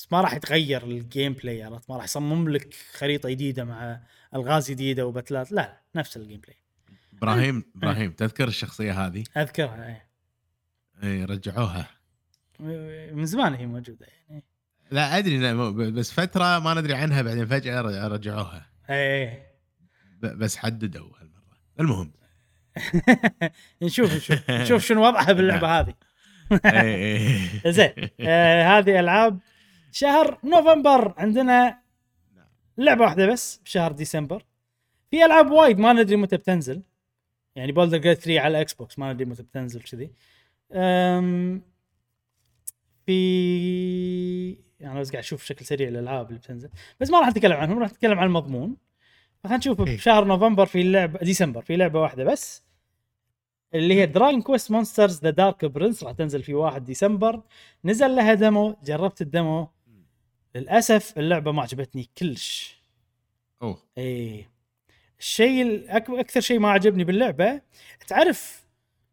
بس 0.00 0.12
ما 0.12 0.20
راح 0.20 0.34
يتغير 0.34 0.82
ال 0.84 1.32
gameplay 1.32 1.62
عرفت؟ 1.62 1.90
ما 1.90 1.96
راح 1.96 2.04
يصمم 2.04 2.48
لك 2.48 2.74
خريطة 2.92 3.28
جديدة 3.28 3.64
مع 3.64 4.00
ألغاز 4.34 4.70
جديدة 4.70 5.06
و 5.06 5.11
battle 5.11 5.42
ات. 5.42 5.52
لا 5.52 5.56
لا 5.60 5.80
نفس 5.94 6.16
ال 6.16 6.40
gameplay 6.40 6.56
إبراهيم 7.18 7.64
إبراهيم 7.76 8.10
تذكر 8.12 8.48
الشخصية 8.48 9.06
هذه؟ 9.06 9.24
أذكرها 9.36 9.86
إيه. 9.88 10.06
اي 11.02 11.24
رجعوها. 11.24 11.86
من 13.12 13.26
زمان 13.26 13.54
هي 13.54 13.66
موجودة 13.66 14.06
يعني. 14.28 14.44
لا 14.90 15.18
أدري 15.18 15.38
لا 15.38 15.70
بس 15.70 16.12
فترة 16.12 16.58
ما 16.58 16.74
ندري 16.74 16.94
عنها 16.94 17.22
بعدين 17.22 17.46
فجأة 17.46 17.80
رجع- 17.80 18.06
رجعوها. 18.08 18.66
ب- 20.22 20.38
بس 20.38 20.56
حددوا 20.56 21.08
هالمرة. 21.20 21.56
المهم. 21.80 22.12
نشوف 23.82 24.14
نشوف. 24.14 24.50
نشوف 24.50 24.84
شنو 24.84 25.06
وضعها 25.06 25.32
باللعبة 25.32 25.68
هذه. 25.80 25.94
اي 26.64 27.16
اي 27.16 27.72
زين 27.72 27.92
آه 28.20 28.78
هذه 28.78 29.00
ألعاب 29.00 29.38
شهر 29.92 30.38
نوفمبر. 30.44 31.14
عندنا 31.18 31.78
لعبة 32.78 33.04
واحدة 33.04 33.26
بس 33.26 33.60
بشهر 33.64 33.92
ديسمبر. 33.92 34.44
في 35.10 35.24
ألعاب 35.24 35.50
وايد 35.50 35.78
ما 35.78 35.92
ندري 35.92 36.16
متى 36.16 36.36
بتنزل. 36.36 36.82
يعني 37.54 37.72
Baldur's 37.72 37.98
Gate 37.98 38.16
3 38.16 38.40
على 38.40 38.56
ال 38.56 38.74
Xbox 38.74 38.98
ما 38.98 39.12
ندري 39.12 39.24
متى 39.24 39.42
بتنزل 39.42 39.82
كذي. 39.82 40.10
في 43.06 44.50
يعني 44.80 45.00
بس 45.00 45.10
قاعد 45.10 45.24
أشوف 45.24 45.42
بشكل 45.42 45.64
سريع 45.64 45.88
الألعاب 45.88 46.28
اللي 46.28 46.38
بتنزل. 46.38 46.70
بس 47.00 47.10
ما 47.10 47.20
راح 47.20 47.28
نتكلم 47.28 47.56
عنهم 47.56 47.78
راح 47.78 47.90
نتكلم 47.90 48.18
عن 48.18 48.26
المضمون. 48.26 48.76
فخلينا 49.44 49.58
نشوف 49.58 49.80
إيه. 49.80 49.96
بشهر 49.96 50.24
نوفمبر 50.24 50.66
في 50.66 50.82
لعبة 50.82 51.18
ديسمبر 51.18 51.62
في 51.62 51.76
لعبة 51.76 52.00
واحدة 52.00 52.24
بس. 52.24 52.64
اللي 53.74 53.94
هي 53.94 54.06
Dragon 54.06 54.42
Quest 54.42 54.70
Monsters 54.70 55.20
The 55.20 55.30
Dark 55.30 55.64
Prince 55.64 56.04
راح 56.04 56.12
تنزل 56.12 56.42
في 56.42 56.54
1 56.54 56.84
ديسمبر. 56.84 57.42
نزل 57.84 58.16
لها 58.16 58.34
demo 58.34 58.76
جربت 58.84 59.20
ال 59.20 59.30
demo 59.30 59.68
للأسف 60.54 61.18
اللعبة 61.18 61.52
ما 61.52 61.62
عجبتني 61.62 62.08
كلش. 62.18 62.76
أوه. 63.62 63.82
إيه. 63.98 64.50
الشيء 65.18 65.84
أكثر 65.96 66.40
شيء 66.40 66.58
ما 66.58 66.70
عجبني 66.70 67.04
باللعبة 67.04 67.60
تعرف 68.06 68.64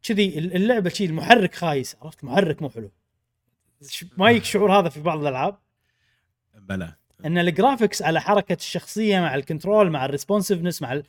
كذي 0.04 0.38
اللعبة 0.40 0.90
شيء 0.90 1.08
المحرك 1.10 1.56
خايس 1.56 1.96
عرفت؟ 2.02 2.24
المحرك 2.24 2.62
مو 2.62 2.70
حلو. 2.70 2.92
ما 4.18 4.30
يجيك 4.32 4.44
شعور 4.44 4.80
هذا 4.80 4.90
في 4.90 5.02
بعض 5.02 5.20
الألعاب؟ 5.22 5.58
بلا 6.56 6.94
إن 7.26 7.38
ال 7.38 7.45
graphics 7.45 8.02
على 8.02 8.22
حركة 8.22 8.54
الشخصية 8.54 9.20
مع 9.20 9.36
ال 9.36 9.42
control 9.42 9.90
مع 9.90 10.06
ال 10.06 10.11
responsiveness 10.11 10.82
مع 10.82 10.94
ال... 10.94 11.04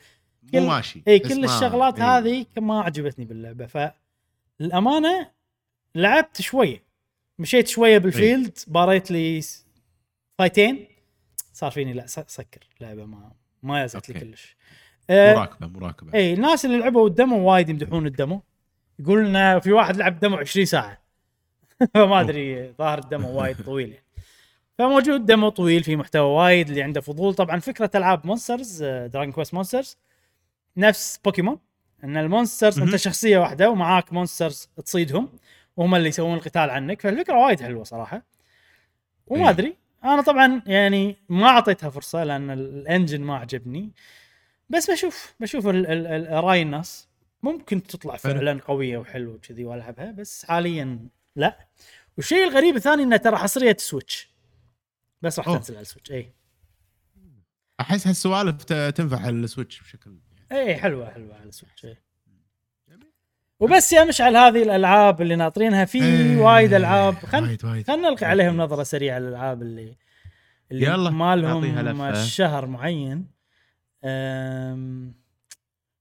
كل- 0.53 0.61
مو 0.61 0.67
ماشي 0.69 1.03
اي 1.09 1.19
كل 1.19 1.41
ما- 1.41 1.57
الشغلات 1.57 2.01
إي. 2.01 2.05
هذه 2.07 2.47
ما 2.59 2.81
عجبتني 2.83 3.25
باللعبة. 3.25 3.67
فالامانه 4.61 5.31
لعبت 5.95 6.41
شوية. 6.43 6.83
مشيت 7.39 7.69
شوية 7.69 7.99
بال 7.99 8.16
field 8.16 8.59
باريت 8.67 9.11
لي 9.11 9.41
fight 10.39 10.69
ين؟ 10.69 10.87
صار 11.53 11.71
فيني 11.71 11.93
لا 11.93 12.07
سكر 12.07 12.61
لعبة 12.81 13.05
ما 13.05 13.33
ما 13.63 13.85
يزت 13.85 14.09
لي. 14.09 14.21
كلش. 14.21 14.57
آه، 15.11 15.35
مراقبه 15.35 15.67
مراقبه 15.67 16.15
إي 16.15 16.35
الناس 16.35 16.65
اللي 16.65 16.79
لعبوا 16.79 17.09
ال 17.09 17.17
demo 17.17 17.51
وايد 17.51 17.69
يمدحون 17.69 18.07
ال 18.07 18.13
demo. 18.13 18.43
يقول 18.99 19.27
لنا 19.27 19.59
في 19.59 19.73
واحد 19.73 19.97
لعب 19.97 20.21
demo 20.21 20.37
20 20.37 20.67
ساعة. 20.67 20.99
فما 21.95 22.21
أدري 22.21 22.73
ظاهر 22.73 22.99
ال 22.99 23.07
demo 23.07 23.41
وايد 23.41 23.65
طويل. 23.65 23.89
يعني 23.89 24.05
فموجود 24.79 25.27
demo 25.27 25.49
طويل 25.49 25.83
في 25.85 25.97
محتوى 25.97 26.31
وايد 26.31 26.69
اللي 26.69 26.83
عنده 26.83 27.01
فضول. 27.01 27.35
طبعا 27.35 27.61
فكرة 27.61 27.91
ألعاب 27.95 28.27
Monsters 28.27 28.83
Dragon 28.85 29.33
Quest 29.33 29.55
Monsters 29.55 29.97
نفس 30.77 31.21
بوكيمون 31.25 31.59
إن 32.05 32.17
ال 32.17 32.24
monsters 32.24 32.81
أنت. 32.81 32.97
شخصية 32.97 33.39
واحدة 33.39 33.71
ومعاك 33.71 34.13
monsters 34.13 34.69
تصيدهم. 34.85 35.29
وهم 35.77 35.95
اللي 35.95 36.09
يسوون 36.09 36.35
القتال 36.35 36.71
عنك. 36.71 37.01
فالفكرة 37.01 37.45
وايد 37.45 37.61
حلوة 37.61 37.85
صراحة. 37.85 38.23
وما. 39.27 39.51
أدري. 39.51 39.88
أنا 40.05 40.23
طبعا 40.23 40.63
يعني 40.67 41.17
ما 41.29 41.47
أعطيتها 41.47 41.91
فرصة 41.91 42.25
لأن 42.25 42.51
ال 42.51 42.61
engine 42.61 43.21
ما 43.21 43.37
عجبني 43.37 43.93
بس 44.71 44.91
بشوف 44.91 45.35
بشوف 45.41 45.67
رأي 45.67 46.63
الناس 46.63 47.09
ممكن 47.43 47.83
تطلع. 47.83 48.17
فعلا 48.17 48.61
قوية 48.61 48.99
وحلوة 48.99 49.35
وكذي 49.35 49.65
والعبها 49.65 50.11
بس 50.11 50.45
حاليا 50.45 51.09
لا 51.37 51.69
والشيء 52.17 52.45
الغريب 52.49 52.77
الثاني 52.77 53.03
إنه 53.03 53.17
ترى 53.17 53.37
حصرية 53.37 53.77
Switch 53.81 54.29
بس 55.23 55.39
راح. 55.39 55.47
تنزل 55.57 55.75
على 55.75 55.83
ال 55.83 55.87
Switch 55.87 56.13
اي 56.13 56.33
أحس 57.81 58.07
هالسوالف 58.07 58.65
تنفع 58.65 59.21
على 59.21 59.31
ال 59.31 59.38
Switch 59.38 59.81
بشكل 59.81 60.17
اي 60.53 60.77
حلوة 60.77 61.11
حلوة 61.11 61.35
على 61.35 61.49
ال 61.49 61.54
Switch 61.54 61.85
اي 61.85 61.97
وبس 63.61 63.93
يا 63.93 64.05
مشعل 64.05 64.37
هذه 64.37 64.63
الألعاب 64.63 65.23
اللي 65.23 65.37
ناطرينها 65.37 65.85
في 65.85 66.03
إيه، 66.03 66.37
وايد 66.37 66.75
ألعاب. 66.75 67.15
خل 67.15 67.43
وايد 67.43 67.65
وايد. 67.65 67.87
خلينا 67.87 68.09
نلقي 68.09 68.27
عليهم 68.27 68.57
نظرة 68.57 68.83
سريعة 68.83 69.19
الالعاب 69.19 69.63
اللي 69.63 69.97
اللي 70.73 70.87
يلا، 70.87 71.11
ما 71.11 71.37
لهم. 71.37 72.15
شهر 72.15 72.67
معين. 72.67 73.31
أم... 74.05 75.15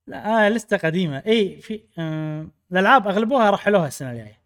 لا 0.07 0.45
آه 0.45 0.49
لستة 0.49 0.77
قديمة. 0.77 1.23
اي 1.27 1.61
في 1.61 1.81
أم... 1.99 2.51
الألعاب 2.71 3.07
أغلبوها 3.07 3.49
رحلوها 3.49 3.87
السنة 3.87 4.11
الجاية. 4.11 4.37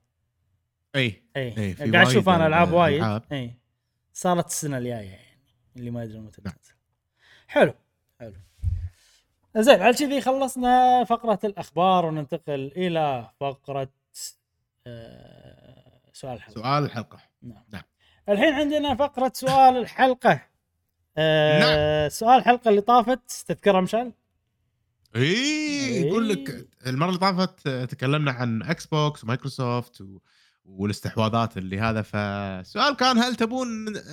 اي 0.95 1.23
اي 1.37 1.73
في 1.73 1.91
قاعد 1.91 2.07
أشوف 2.07 2.29
أنا 2.29 2.47
ألعاب 2.47 2.71
وايد. 2.71 3.21
اي 3.31 3.55
صارت 4.13 4.47
السنة 4.47 4.77
الجاية 4.77 4.93
يعني 4.93 5.37
اللي 5.77 5.91
ما 5.91 6.03
يدري 6.03 6.19
متى 6.19 6.41
نعم. 6.45 6.55
حلو 7.47 7.73
حلو. 8.19 8.33
زين 9.57 9.81
على 9.81 9.93
كذي 9.93 10.21
خلصنا 10.21 11.03
فقرة 11.03 11.39
الأخبار 11.43 12.05
وننتقل 12.05 12.71
إلى 12.77 13.29
فقرة 13.39 13.89
آه 14.87 16.01
سؤال 16.13 16.33
الحلقة 16.33 16.61
سؤال 16.61 16.83
الحلقة 16.83 17.19
نعم. 17.41 17.63
نعم. 17.73 17.83
الحين 18.29 18.53
عندنا 18.53 18.95
فقرة 18.95 19.31
سؤال 19.35 19.77
الحلقة 19.77 20.41
آه 21.17 22.07
سؤال 22.07 22.39
الحلقة 22.39 22.69
اللي 22.69 22.81
طافت 22.81 23.45
تذكرها 23.47 23.81
مشعل؟ 23.81 24.11
إي. 25.15 26.01
يقول 26.01 26.29
لك 26.29 26.67
المرة 26.87 27.07
اللي 27.07 27.19
طافت 27.19 27.69
تكلمنا 27.69 28.31
عن 28.31 28.63
Xbox 28.63 29.23
ومايكروسوفت 29.23 30.01
و... 30.01 30.19
والاستحواذات 30.65 31.57
اللي 31.57 31.79
هذا 31.79 32.01
فالسؤال 32.01 32.95
كان 32.95 33.17
هل 33.17 33.35
تبون 33.35 33.67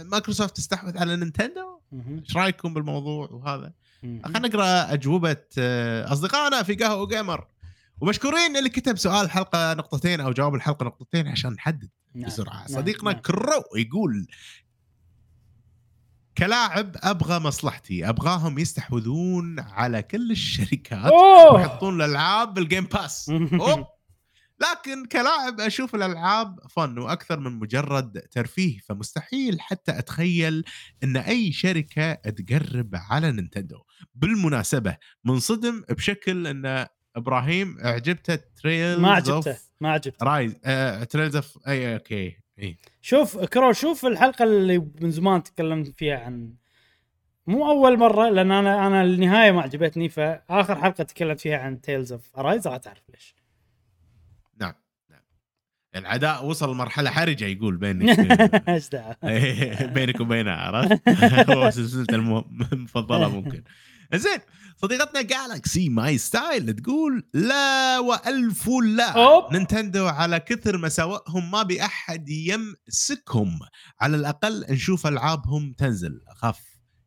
مايكروسوفت 0.04 0.56
تستحوذ 0.56 0.98
على 0.98 1.16
Nintendo؟ 1.16 1.80
إيش 1.92 2.36
رأيكم 2.36 2.74
بالموضوع 2.74 3.28
وهذا؟ 3.30 3.72
خلينا 4.02 4.38
نقرأ 4.38 4.92
أجوبة 4.92 5.36
آه، 5.58 6.12
أصدقائنا 6.12 6.62
في 6.62 6.74
قهوة 6.74 7.06
و 7.06 7.14
قيمر 7.14 7.46
ومشكورين 8.00 8.56
اللي 8.56 8.68
كتب 8.68 8.98
سؤال 8.98 9.24
الحلقة 9.24 9.74
نقطتين 9.74 10.20
أو 10.20 10.32
جواب 10.32 10.54
الحلقة 10.54 10.84
نقطتين 10.84 11.28
عشان 11.28 11.52
نحدد 11.52 11.88
نعم. 12.14 12.26
بسرعة 12.26 12.58
نعم. 12.58 12.66
صديقنا 12.66 13.12
نعم. 13.12 13.20
Crow 13.20 13.64
يقول 13.76 14.26
كلاعب 16.38 16.96
أبغى 16.96 17.38
مصلحتي 17.38 18.08
أبغاهم 18.08 18.58
يستحوذون 18.58 19.60
على 19.60 20.02
كل 20.02 20.30
الشركات 20.30 21.12
ويحطون 21.52 22.02
الألعاب 22.02 22.54
بال 22.54 22.64
Game 22.64 22.84
Pass. 22.84 23.30
لكن 24.60 25.04
كلاعب 25.04 25.60
أشوف 25.60 25.94
الألعاب 25.94 26.60
فن 26.70 26.98
وأكثر 26.98 27.40
من 27.40 27.52
مجرد 27.52 28.22
ترفيه 28.30 28.78
فمستحيل 28.78 29.60
حتى 29.60 29.98
أتخيل 29.98 30.64
إن 31.02 31.16
أي 31.16 31.52
شركة 31.52 32.14
تقرب 32.14 32.90
على 32.94 33.32
Nintendo 33.32 33.82
بالمناسبة 34.14 34.96
منصدم 35.24 35.84
بشكل 35.90 36.46
إن 36.46 36.86
إبراهيم 37.16 37.78
اعجبته 37.84 38.38
Tales 38.62 38.98
ما 39.00 39.10
عجبته 39.10 39.56
ما 39.80 39.90
عجبته. 39.92 40.26
Arise 40.26 40.56
آه، 40.64 41.04
Tales 41.04 41.36
of 41.36 41.58
Arise 41.68 41.94
أوكي 41.94 42.36
إي. 42.62 42.76
شوف 43.00 43.38
كرو 43.38 43.72
شوف 43.72 44.06
الحلقة 44.06 44.44
اللي 44.44 44.78
من 45.00 45.10
زمان 45.10 45.42
تكلمت 45.42 45.88
فيها 45.88 46.18
عن 46.18 46.54
مو 47.46 47.70
أول 47.70 47.98
مرة 47.98 48.28
لأن 48.28 48.50
أنا 48.50 48.86
أنا 48.86 49.02
النهاية 49.02 49.52
ما 49.52 49.62
عجبتني 49.62 50.08
فآخر 50.08 50.74
حلقة 50.74 51.04
تكلمت 51.04 51.40
فيها 51.40 51.58
عن 51.58 51.80
Tales 51.80 52.12
of 52.12 52.36
Arise 52.38 52.68
راح 52.68 52.76
تعرف 52.76 53.02
ليش. 53.14 53.37
العداء 55.96 56.46
وصل 56.46 56.70
لمرحلة 56.72 57.10
حرجة 57.10 57.44
يقول 57.44 57.76
بينك 57.76 58.18
إيش 58.68 58.88
دعوه 58.88 59.16
بينك 59.86 60.20
وبينه 60.20 60.50
عرفت؟ 60.52 61.00
هو 61.50 61.70
سلسلته 61.70 62.14
الم- 62.14 62.68
المفضلة 62.72 63.28
ممكن. 63.28 63.62
زين 64.14 64.38
صديقتنا 64.76 65.22
Galaxy 65.22 65.88
My 65.88 66.18
Style 66.18 66.72
تقول 66.72 67.24
لا 67.34 67.98
وألف 67.98 68.68
لا. 68.96 69.10
أوب. 69.10 69.52
نينتندو 69.52 70.06
على 70.06 70.40
كثر 70.40 70.78
مساوئهم 70.78 71.50
ما 71.50 71.62
بي 71.62 71.82
احد 71.82 72.28
يمسكهم. 72.28 73.58
على 74.00 74.16
الأقل 74.16 74.64
نشوف 74.70 75.06
ألعابهم 75.06 75.72
تنزل. 75.72 76.20
أخاف 76.28 76.60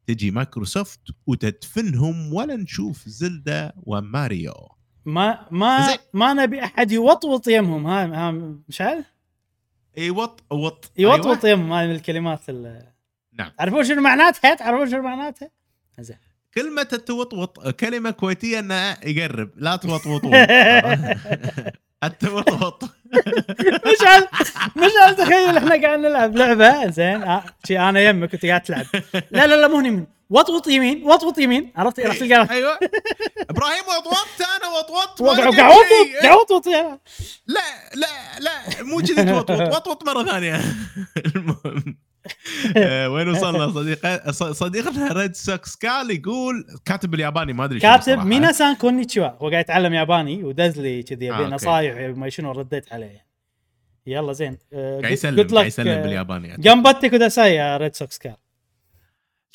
تجي 0.08 0.32
مايكروسوفت 0.32 1.00
وتدفنهم 1.28 2.34
ولا 2.34 2.56
نشوف 2.56 3.04
زلدا 3.10 3.74
وماريو. 3.78 4.54
ما 5.06 5.46
ما 5.52 5.88
زين. 5.88 5.98
ما 6.14 6.34
نبي 6.34 6.64
أحد 6.64 6.92
يوطوط 6.92 7.48
يمهم. 7.48 7.88
ها 7.88 8.06
ها 8.28 8.32
مش 8.68 8.82
عارف 8.82 9.06
إي 9.98 10.10
وط 10.10 10.44
وط. 10.52 10.92
يوطوط 10.98 11.46
أيوة. 11.46 11.60
يمهم. 11.60 11.72
هاي 11.72 11.88
من 11.88 11.96
الكلمات 11.96 12.40
ال- 12.50 12.88
نعم. 13.34 13.52
تعرفون 13.58 13.84
شنو 13.84 14.02
معناتها؟ 14.02 14.54
تعرفون 14.56 14.90
شنو 14.90 15.02
معناتها؟ 15.02 15.50
زين. 16.00 16.18
كلمة 16.54 16.88
التوطوط 16.94 17.68
كلمة 17.70 18.12
كويتية 18.12 18.60
انه 18.60 18.98
يقرب. 19.04 19.50
لا 19.56 19.76
توطوطون. 19.76 20.32
التوطوط. 22.04 22.84
مش 23.64 24.08
عارف 24.08 24.28
مش 24.78 24.92
عارف 25.04 25.18
تخيل 25.18 25.58
إحنا 25.58 25.82
قاعد 25.82 26.00
نلعب 26.00 26.36
لعبة. 26.36 26.88
زين. 26.90 27.24
آه، 27.24 27.44
شي 27.68 27.80
أنا 27.80 28.00
يمك 28.02 28.34
وأنت 28.34 28.46
قاعد 28.46 28.62
تلعب. 28.62 28.86
لا 29.32 29.48
لا 29.48 29.62
لا 29.62 29.68
مو 29.68 29.80
يمين 29.80 30.08
وطوط 30.32 30.68
يمين 30.68 31.04
وطوط 31.04 31.38
يمين. 31.38 31.72
عرفت؟ 31.76 32.00
راح 32.00 32.18
تلقى 32.18 32.48
أيوه. 32.56 32.72
إبراهيم 33.50 33.84
وطوطت 33.84 34.42
أنا 34.58 34.68
وطوطت 34.80 35.22
قاعد. 35.22 35.48
وطوط 35.48 36.24
قاعد 36.24 36.38
وطوط 36.38 36.68
يا. 36.68 37.00
لا 37.48 37.62
لا 37.96 38.40
لا 38.40 38.84
مو 38.84 38.98
كذي 39.02 39.24
توطوط 39.26 39.62
وطوط 39.76 40.04
مرة 40.08 40.24
ثانية. 40.24 40.62
المهم. 41.36 41.98
آه، 42.78 43.10
وين 43.10 43.30
وصلنا؟ 43.30 43.72
صديق 43.72 44.30
صديقنا 44.32 45.14
ريد 45.14 45.36
سوكس 45.36 45.76
كال 45.76 46.12
يقول 46.12 46.66
كاتب 46.86 47.12
بالياباني 47.12 47.54
ما 47.54 47.66
أدري 47.66 47.80
كاتب. 47.80 48.26
مينا 48.26 48.52
سان 48.52 48.76
كونيتشوا. 48.76 49.28
هو 49.28 49.50
قاعد 49.50 49.64
يتعلم 49.64 49.94
ياباني 49.94 50.44
ودز 50.44 50.80
لي 50.80 51.04
كذي 51.04 51.32
آه، 51.32 51.36
يبي. 51.42 51.44
نصايح 51.50 52.18
ما 52.18 52.30
شنو 52.30 52.52
رديت 52.52 52.94
عليه. 52.94 53.26
يلا 54.08 54.34
زين. 54.34 54.58
آه، 54.74 55.02
قاعد 55.02 55.14
يسلم 55.14 55.48
قاعد 55.48 55.66
يسلم 55.68 56.02
بالياباني 56.02 56.56
جامباتي 56.60 57.10
كوداساي 57.10 57.56
يا 57.56 57.78
ريد 57.78 57.96
سوكس 57.96 58.18
كار 58.18 58.36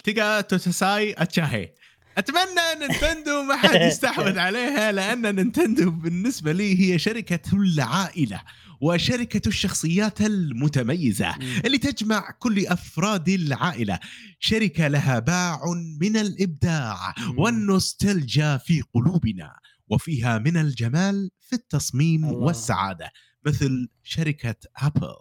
تيجا 0.07 0.41
توتساي 0.41 1.15
أتشاهي. 1.18 1.73
أتمنى 2.18 2.81
نينتندو 2.81 3.43
ما 3.43 3.57
حد 3.57 3.81
يستحوذ 3.89 4.39
عليها 4.39 4.93
لأن 4.93 5.35
نينتندو 5.35 5.91
بالنسبة 5.91 6.52
لي 6.52 6.81
هي 6.81 6.99
شركة 6.99 7.41
العائلة 7.52 8.43
وشركة 8.81 9.49
الشخصيات 9.49 10.20
المتميزة 10.20 11.35
اللي 11.65 11.78
تجمع 11.78 12.31
كل 12.39 12.67
أفراد 12.67 13.28
العائلة. 13.28 13.99
شركة 14.41 14.89
لها 14.89 15.18
باع 15.18 15.60
من 16.01 16.17
الإبداع 16.17 17.15
مم. 17.18 17.39
والنوستالجيا 17.39 18.57
في 18.57 18.83
قلوبنا 18.94 19.52
وفيها 19.89 20.39
من 20.39 20.57
الجمال 20.57 21.31
في 21.41 21.52
التصميم 21.52 22.25
الله. 22.25 22.36
والسعادة 22.36 23.10
مثل 23.47 23.89
شركة 24.02 24.57
ابل 24.76 25.15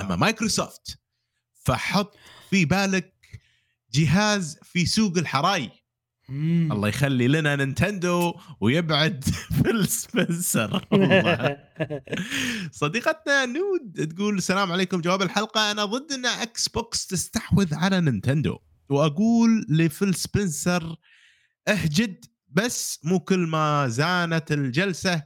أما 0.00 0.16
مايكروسوفت 0.16 0.98
فحط 1.64 2.16
في 2.50 2.64
بالك 2.64 3.11
جهاز 3.94 4.58
في 4.62 4.86
سوق 4.86 5.18
الحراج 5.18 5.70
مم. 6.28 6.72
الله 6.72 6.88
يخلي 6.88 7.28
لنا 7.28 7.56
نينتندو 7.56 8.34
ويبعد 8.60 9.24
فيل 9.62 9.88
سبنسر. 9.88 10.84
صديقتنا 12.82 13.46
نود 13.46 14.14
تقول 14.14 14.38
السلام 14.38 14.72
عليكم 14.72 15.00
جواب 15.00 15.22
الحلقة. 15.22 15.70
أنا 15.70 15.84
ضد 15.84 16.12
إن 16.12 16.26
إكس 16.26 16.68
بوكس 16.68 17.06
تستحوذ 17.06 17.74
على 17.74 18.00
نينتندو. 18.00 18.58
وأقول 18.88 19.66
لفيل 19.68 20.14
سبنسر 20.14 20.96
اهجد. 21.68 22.24
بس 22.48 23.00
مو 23.04 23.20
كل 23.20 23.38
ما 23.38 23.88
زانت 23.88 24.52
الجلسة 24.52 25.22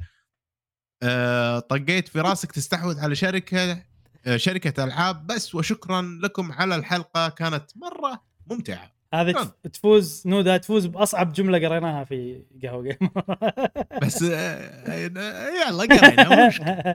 آه، 1.03 1.59
طقيت 1.59 2.09
في 2.09 2.21
راسك 2.21 2.53
تستحوذ 2.53 3.01
على 3.01 3.15
شركة 3.15 3.83
آه، 4.27 4.37
شركة 4.37 4.85
ألعاب. 4.85 5.27
بس 5.27 5.55
وشكرا 5.55 6.19
لكم 6.23 6.53
على 6.53 6.77
الحلقة. 6.77 7.29
كانت 7.29 7.71
مرة 7.77 8.26
ممتعة. 8.51 8.93
هذه 9.15 9.33
شلون؟ 9.33 9.45
تف- 9.45 9.71
تفوز 9.73 10.23
نودا 10.27 10.57
تفوز 10.57 10.87
بأصعب 10.87 11.33
جملة 11.33 11.69
قريناها 11.69 12.05
في 12.05 12.43
قهوة 12.63 12.83
و 12.83 12.88
قيمر 12.88 13.11
بس 14.03 14.23
آه، 14.23 14.37
آه، 14.37 15.69
يلا 15.69 15.83
قرينا. 15.97 16.95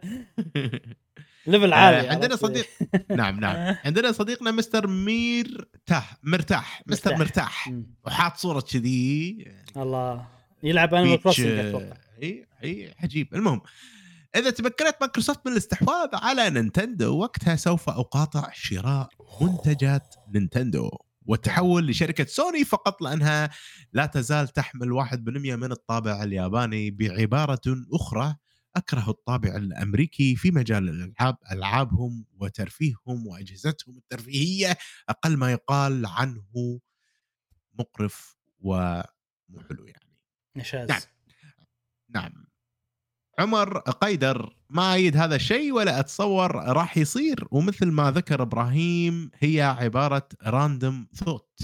level 1.48 1.74
عالي 1.80 2.10
آه، 2.10 2.12
عندنا؟ 2.12 2.36
صديق 2.36 2.66
نعم 3.10 3.40
نعم. 3.40 3.76
عندنا 3.86 4.12
صديقنا 4.12 4.52
مستر 4.52 4.88
ميرتاح 4.88 6.18
مرتاح 6.24 6.82
مستر 6.88 7.16
مرتاح. 7.18 7.72
وحاط 8.06 8.38
صورة 8.38 8.62
كذي. 8.62 9.46
الله. 9.78 10.28
يلعب 10.64 10.94
Animal 10.93 11.11
بيتش، 11.12 11.24
Crossing 11.24 11.48
آه، 11.48 11.70
أتوقع. 11.70 11.98
إي 12.24 12.46
إي 12.64 12.94
عجيب. 13.04 13.36
المهم 13.36 13.62
إذا 14.36 14.50
تمكنت 14.50 14.96
مايكروسوفت 15.02 15.40
من 15.46 15.52
الاستحواذ 15.52 16.10
على 16.14 16.50
نينتندو 16.50 17.18
وقتها 17.18 17.56
سوف 17.56 17.90
أقاطع 17.90 18.50
شراء 18.54 19.10
منتجات 19.42 20.16
نينتندو. 20.34 20.90
والتحول 21.25 21.88
لشركة 21.88 22.25
سوني 22.25 22.66
فقط 22.66 23.01
لأنها 23.01 23.50
لا 23.93 24.06
تزال 24.06 24.48
تحمل 24.48 24.91
1% 24.91 25.56
من 25.56 25.72
الطابع 25.72 26.24
الياباني 26.24 26.91
بعبارة 26.91 27.61
أخرى 27.93 28.35
أكره 28.75 29.09
الطابع 29.09 29.56
الأمريكي 29.56 30.35
في 30.35 30.51
مجال 30.51 30.90
الألعاب 30.90 31.38
ألعابهم 31.51 32.25
وترفيههم 32.40 33.27
وأجهزتهم 33.27 33.98
الترفيهية 33.98 34.77
أقل 35.09 35.38
ما 35.38 35.51
يقال 35.51 36.06
عنه 36.06 36.80
مقرف 37.80 38.35
ومو 38.59 39.61
حلو 39.69 39.85
يعني. 39.85 40.17
نشاز. 40.56 40.90
نعم. 40.90 41.01
نعم. 42.09 42.51
عمر 43.40 43.77
قيدر 43.80 44.56
ما 44.69 44.93
أيد 44.93 45.18
هذا 45.18 45.35
الشيء 45.35 45.72
ولا 45.72 46.00
أتصور 46.00 46.56
راح 46.56 46.98
يصير 46.98 47.48
ومثل 47.51 47.85
ما 47.85 48.11
ذكر 48.11 48.42
إبراهيم 48.42 49.32
هي 49.40 49.61
عبارة 49.61 50.27
random 50.43 51.08
thought 51.16 51.60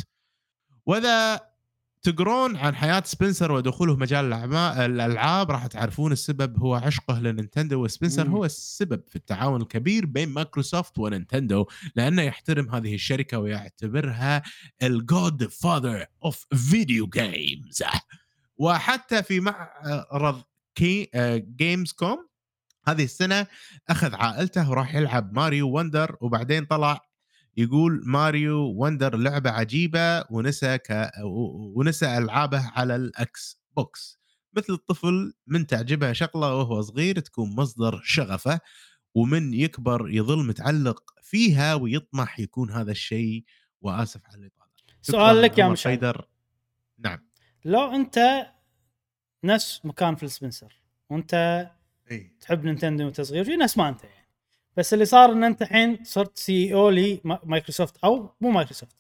وإذا 0.85 1.41
تقرون 2.01 2.55
عن 2.55 2.75
حياة 2.75 3.03
سبنسر 3.05 3.51
ودخوله 3.51 3.95
مجال 3.95 4.33
الألعاب 4.33 5.51
راح 5.51 5.67
تعرفون 5.67 6.11
السبب 6.11 6.59
هو 6.59 6.75
عشقه 6.75 7.19
لنينتندو 7.19 7.83
وسبنسر. 7.83 8.27
هو 8.27 8.45
السبب 8.45 9.01
في 9.07 9.15
التعاون 9.15 9.61
الكبير 9.61 10.05
بين 10.05 10.29
مايكروسوفت 10.29 10.99
ونينتندو 10.99 11.65
لأنه 11.95 12.21
يحترم 12.21 12.69
هذه 12.69 12.95
الشركة 12.95 13.39
ويعتبرها 13.39 14.43
ال 14.83 15.47
godfather 15.47 16.05
of 16.23 16.45
video 16.55 17.07
games 17.07 17.83
وحتى 18.57 19.23
في 19.23 19.39
معرض 19.39 20.43
Gamescom 20.77 22.27
هذه 22.87 23.03
السنة 23.03 23.47
أخذ 23.89 24.15
عائلته 24.15 24.69
وراح 24.69 24.95
يلعب 24.95 25.33
Mario 25.33 25.69
Wonder 25.69 26.17
وبعدين 26.21 26.65
طلع 26.65 27.01
يقول 27.57 28.01
Mario 28.05 28.73
Wonder 28.75 29.17
لعبة 29.17 29.49
عجيبة 29.49 30.25
ونسى 30.29 30.77
ك... 30.77 31.11
ونسى 31.75 32.17
ألعابه 32.17 32.71
على 32.75 32.95
الإكس 32.95 33.61
بوكس. 33.77 34.19
مثل 34.53 34.73
الطفل 34.73 35.33
من 35.47 35.67
تعجبه 35.67 36.13
شغلة 36.13 36.55
وهو 36.55 36.81
صغير 36.81 37.19
تكون 37.19 37.55
مصدر 37.55 38.01
شغفه 38.03 38.59
ومن 39.15 39.53
يكبر 39.53 40.09
يظل 40.09 40.47
متعلق 40.47 41.13
فيها 41.23 41.75
ويطمح 41.75 42.39
يكون 42.39 42.71
هذا 42.71 42.91
الشيء 42.91 43.43
وآسف 43.81 44.21
على 44.25 44.41
الإطالة. 44.41 44.71
سؤال 45.01 45.41
لك 45.41 45.57
يا 45.57 45.67
مشعل 45.67 46.13
نعم. 46.99 47.27
لو 47.65 47.95
أنت 47.95 48.47
نفس 49.43 49.85
مكان 49.85 50.15
فيل 50.15 50.31
سبنسر. 50.31 50.81
وانت 51.09 51.33
إي. 52.11 52.31
تحب 52.41 52.65
نينتندو 52.65 53.05
وانت 53.05 53.21
صغير 53.21 53.43
في 53.43 53.55
ناس 53.55 53.77
ما 53.77 53.89
أنت 53.89 54.03
يعني. 54.03 54.27
بس 54.77 54.93
اللي 54.93 55.05
صار 55.05 55.31
إن 55.31 55.43
أنت 55.43 55.61
الحين 55.61 56.03
صرت 56.03 56.37
CEO 56.37 56.89
لمايكروسوفت 56.89 57.97
أو 58.03 58.35
مو 58.41 58.49
مايكروسوفت. 58.51 58.95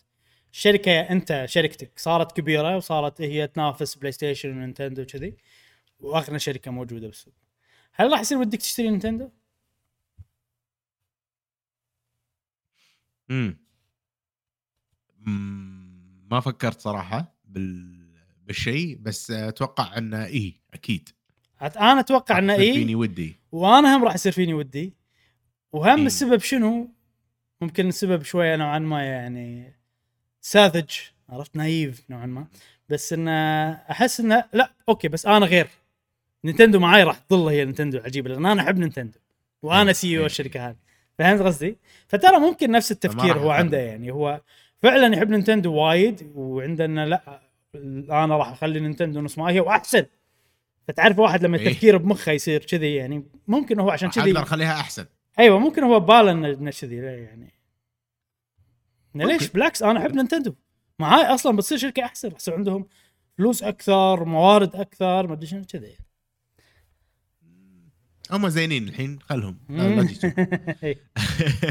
الشركة 0.53 1.01
أنت 1.01 1.43
شركتك 1.47 1.99
صارت 1.99 2.31
كبيرة 2.31 2.77
وصارت 2.77 3.21
هي 3.21 3.47
تنافس 3.47 3.95
بلاي 3.95 4.11
ستيشن 4.11 4.49
ونينتندو 4.49 5.01
وكذي. 5.01 5.37
واغنى 5.99 6.39
شركة 6.39 6.71
موجودة 6.71 7.07
بالسوق. 7.07 7.33
هل 7.93 8.11
راح 8.11 8.19
يصير 8.19 8.37
ودك 8.37 8.59
تشتري 8.59 8.89
نينتندو؟ 8.89 9.29
امم 13.31 13.57
مم، 15.19 16.27
ما 16.31 16.39
فكرت 16.39 16.79
صراحة 16.81 17.35
بال 17.45 18.06
بالشيء 18.47 18.97
بس 19.01 19.31
أتوقع 19.31 19.97
انه 19.97 20.25
اي 20.25 20.53
أكيد 20.73 21.09
أنا 21.61 21.99
أتوقع 21.99 22.37
انه 22.37 22.53
اي 22.53 22.73
فيني 22.73 22.95
ودي 22.95 23.35
وأنا 23.51 23.97
هم 23.97 24.03
راح 24.03 24.13
يصير 24.13 24.31
فيني 24.31 24.53
ودي 24.53 24.93
وهم 25.71 25.99
إيه. 25.99 26.05
السبب 26.05 26.39
شنو؟ 26.39 26.89
ممكن 27.61 27.87
السبب 27.87 28.23
شوية 28.23 28.55
نوعا 28.55 28.79
ما 28.79 29.03
يعني 29.03 29.73
ساذج 30.41 30.89
عرفت 31.29 31.55
نايف 31.55 32.03
نوعا 32.09 32.25
ما 32.25 32.47
بس 32.89 33.13
انه 33.13 33.31
أحس 33.71 34.19
انه 34.19 34.43
لا 34.53 34.71
أوكي 34.89 35.07
بس 35.07 35.25
أنا 35.25 35.45
غير 35.45 35.67
نينتندو 36.45 36.79
معاي 36.79 37.03
راح 37.03 37.17
تظل 37.17 37.47
هي 37.47 37.65
نينتندو 37.65 37.99
عجيبة 37.99 38.29
لأن 38.29 38.45
أنا 38.45 38.61
أحب 38.61 38.77
نينتندو 38.77 39.19
وأنا 39.61 39.87
إيه، 39.87 39.93
CEO 39.93 40.19
إيه. 40.19 40.25
الشركة 40.25 40.69
هذه 40.69 40.75
فهمت 41.17 41.41
قصدي؟ 41.41 41.77
فترى 42.07 42.39
ممكن 42.39 42.71
نفس 42.71 42.91
التفكير 42.91 43.39
هو. 43.39 43.51
عنده 43.51 43.77
يعني 43.77 44.11
هو 44.11 44.41
فعلا 44.81 45.15
يحب 45.15 45.29
نينتندو 45.29 45.73
وايد 45.73 46.31
وعنده 46.35 46.85
انه 46.85 47.05
لا 47.05 47.46
أنا 48.09 48.37
راح 48.37 48.51
اخلي 48.51 48.79
نينتندو 48.79 49.21
نفس 49.21 49.37
ما 49.37 49.49
هي 49.49 49.59
واحسن. 49.59 50.05
فتعرف 50.87 51.19
واحد 51.19 51.43
لما 51.43 51.57
إيه. 51.57 51.67
التفكير 51.67 51.97
بمخه 51.97 52.31
يصير 52.31 52.65
كذي 52.65 52.95
يعني 52.95 53.23
ممكن 53.47 53.79
هو 53.79 53.89
عشان 53.89 54.09
كذي. 54.09 54.31
أقدر 54.31 54.43
اخليها 54.43 54.73
احسن. 54.79 55.05
أيوه 55.39 55.59
ممكن 55.59 55.83
هو 55.83 55.99
بباله 55.99 56.31
إنه 56.31 56.71
كذي 56.71 56.95
يعني. 56.95 57.53
ليش. 59.15 59.49
بالعكس 59.49 59.83
أنا 59.83 59.99
أحب 59.99 60.15
نينتندو. 60.15 60.53
مع 60.99 61.17
هاي 61.17 61.25
أصلا 61.25 61.55
بتصير 61.55 61.77
شركة 61.77 62.05
أحسن 62.05 62.31
يصير 62.35 62.53
عندهم 62.53 62.87
فلوس 63.37 63.63
أكثر 63.63 64.23
موارد 64.25 64.75
أكثر 64.75 65.27
ما 65.27 65.33
أدري 65.33 65.47
شنو 65.47 65.65
كذي. 65.65 65.97
هم 68.31 68.49
زينين 68.49 68.87
الحين 68.87 69.19
خلهم. 69.21 69.57
تجي. 69.67 70.33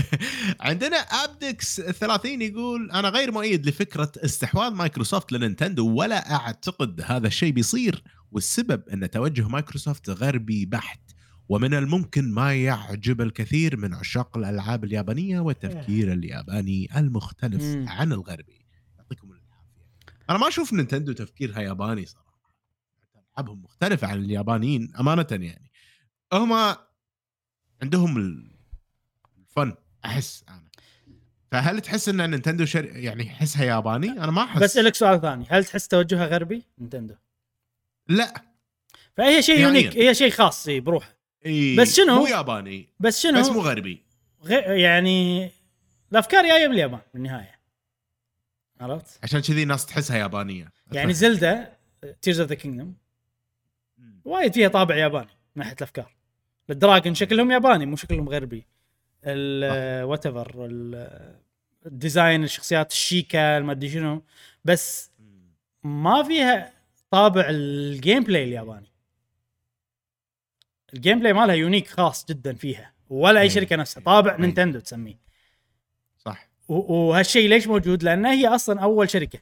عندنا 0.60 0.96
ابدكس 0.96 1.80
30 1.80 2.42
يقول 2.42 2.90
أنا 2.90 3.08
غير 3.08 3.32
مؤيد 3.32 3.66
لفكرة 3.66 4.12
استحواذ 4.16 4.72
مايكروسوفت 4.72 5.32
لنينتندو 5.32 5.94
ولا 5.94 6.34
أعتقد 6.34 7.00
هذا 7.00 7.26
الشيء 7.26 7.52
بيصير 7.52 8.02
والسبب 8.32 8.88
أن 8.88 9.10
توجه 9.10 9.48
مايكروسوفت 9.48 10.10
غربي 10.10 10.66
بحت 10.66 11.00
ومن 11.48 11.74
الممكن 11.74 12.32
ما 12.32 12.54
يعجب 12.54 13.20
الكثير 13.20 13.76
من 13.76 13.94
عشاق 13.94 14.38
الألعاب 14.38 14.84
اليابانية 14.84 15.40
والتفكير 15.40 16.12
الياباني 16.12 16.88
المختلف. 16.96 17.88
عن 17.88 18.12
الغربي. 18.12 18.66
يعطيكم 18.98 19.28
العافية. 19.28 19.46
أنا 20.30 20.38
ما 20.38 20.48
أشوف 20.48 20.72
نينتندو 20.72 21.12
تفكيرها 21.12 21.60
ياباني 21.60 22.06
صراحة. 22.06 22.26
ألعابهم 23.16 23.62
مختلفة 23.62 24.06
عن 24.06 24.18
اليابانيين 24.18 24.92
أمانة 25.00 25.26
يعني. 25.30 25.65
هم 26.32 26.76
عندهم 27.82 28.16
الفن 29.38 29.74
أحس 30.04 30.44
أنا. 30.48 30.66
فهل 31.50 31.80
تحس 31.80 32.08
إن 32.08 32.30
نينتندو 32.30 32.64
شر... 32.64 32.84
يعني 32.84 33.28
احسها 33.28 33.64
ياباني؟ 33.64 34.10
أنا 34.10 34.30
ما 34.30 34.44
أحس. 34.44 34.62
بس 34.62 34.76
لك 34.76 34.94
سؤال 34.94 35.20
ثاني 35.20 35.46
هل 35.48 35.64
تحس 35.64 35.88
توجهها 35.88 36.26
غربي؟ 36.26 36.62
نينتندو. 36.78 37.14
لا. 38.08 38.42
فهي 39.16 39.42
شيء 39.42 39.60
يعني- 39.60 39.78
unique 39.78 39.96
هي 39.96 40.14
شيء 40.14 40.30
خاص 40.30 40.68
بروحه. 40.68 41.16
إيه 41.46 41.76
بس 41.76 41.96
شنو؟ 41.96 42.14
مو 42.14 42.26
ياباني 42.26 42.88
بس 43.00 43.20
شنو؟ 43.20 43.40
بس 43.40 43.48
مو 43.48 43.60
غربي. 43.60 44.02
غي... 44.42 44.82
يعني 44.82 45.50
الأفكار 46.12 46.46
جاية 46.46 46.66
من 46.68 46.74
اليابان 46.74 47.00
بالنهاية. 47.14 47.56
عرفت؟ 48.80 49.18
عشان 49.22 49.40
كذي 49.40 49.62
الناس 49.62 49.86
تحسها 49.86 50.16
يابانية. 50.16 50.72
يعني 50.92 51.12
زلدا 51.12 51.76
Tears 52.22 52.40
of 52.40 52.48
the 52.48 52.54
Kingdom. 52.54 52.94
وايد 54.24 54.52
فيها 54.52 54.68
طابع 54.68 54.96
ياباني 54.96 55.30
من 55.56 55.62
ناحية 55.62 55.76
الأفكار. 55.76 56.15
ال 56.70 56.77
dragon 56.77 57.14
شكلهم 57.14 57.50
ياباني 57.50 57.86
مو 57.86 57.96
شكلهم 57.96 58.28
غربي. 58.28 58.66
ال 59.24 60.02
whatever 60.04 60.68
ال 61.86 61.95
design 61.95 62.44
الشخصيات 62.44 62.92
الشيكا 62.92 63.58
ما 63.58 63.72
أدري 63.72 63.90
شنو. 63.90 64.22
بس 64.64 65.10
ما 65.84 66.22
فيها 66.22 66.72
طابع 67.10 67.46
ال 67.50 68.24
gameplay 68.24 68.44
الياباني. 68.44 68.92
ال 70.94 71.18
gameplay 71.18 71.32
مالها 71.32 71.54
unique 71.54 71.88
خاص 71.88 72.26
جدا 72.26 72.54
فيها. 72.54 72.92
ولا 73.10 73.40
أي. 73.40 73.50
شركة 73.50 73.76
نفسها 73.76 74.02
طابع. 74.02 74.36
نينتندو 74.36 74.78
تسميه. 74.78 75.18
صح. 76.18 76.48
وهالشيء 76.68 77.48
ليش 77.48 77.66
موجود؟ 77.66 78.02
لأن 78.02 78.26
هي 78.26 78.46
أصلا 78.48 78.80
أول 78.80 79.10
شركة. 79.10 79.38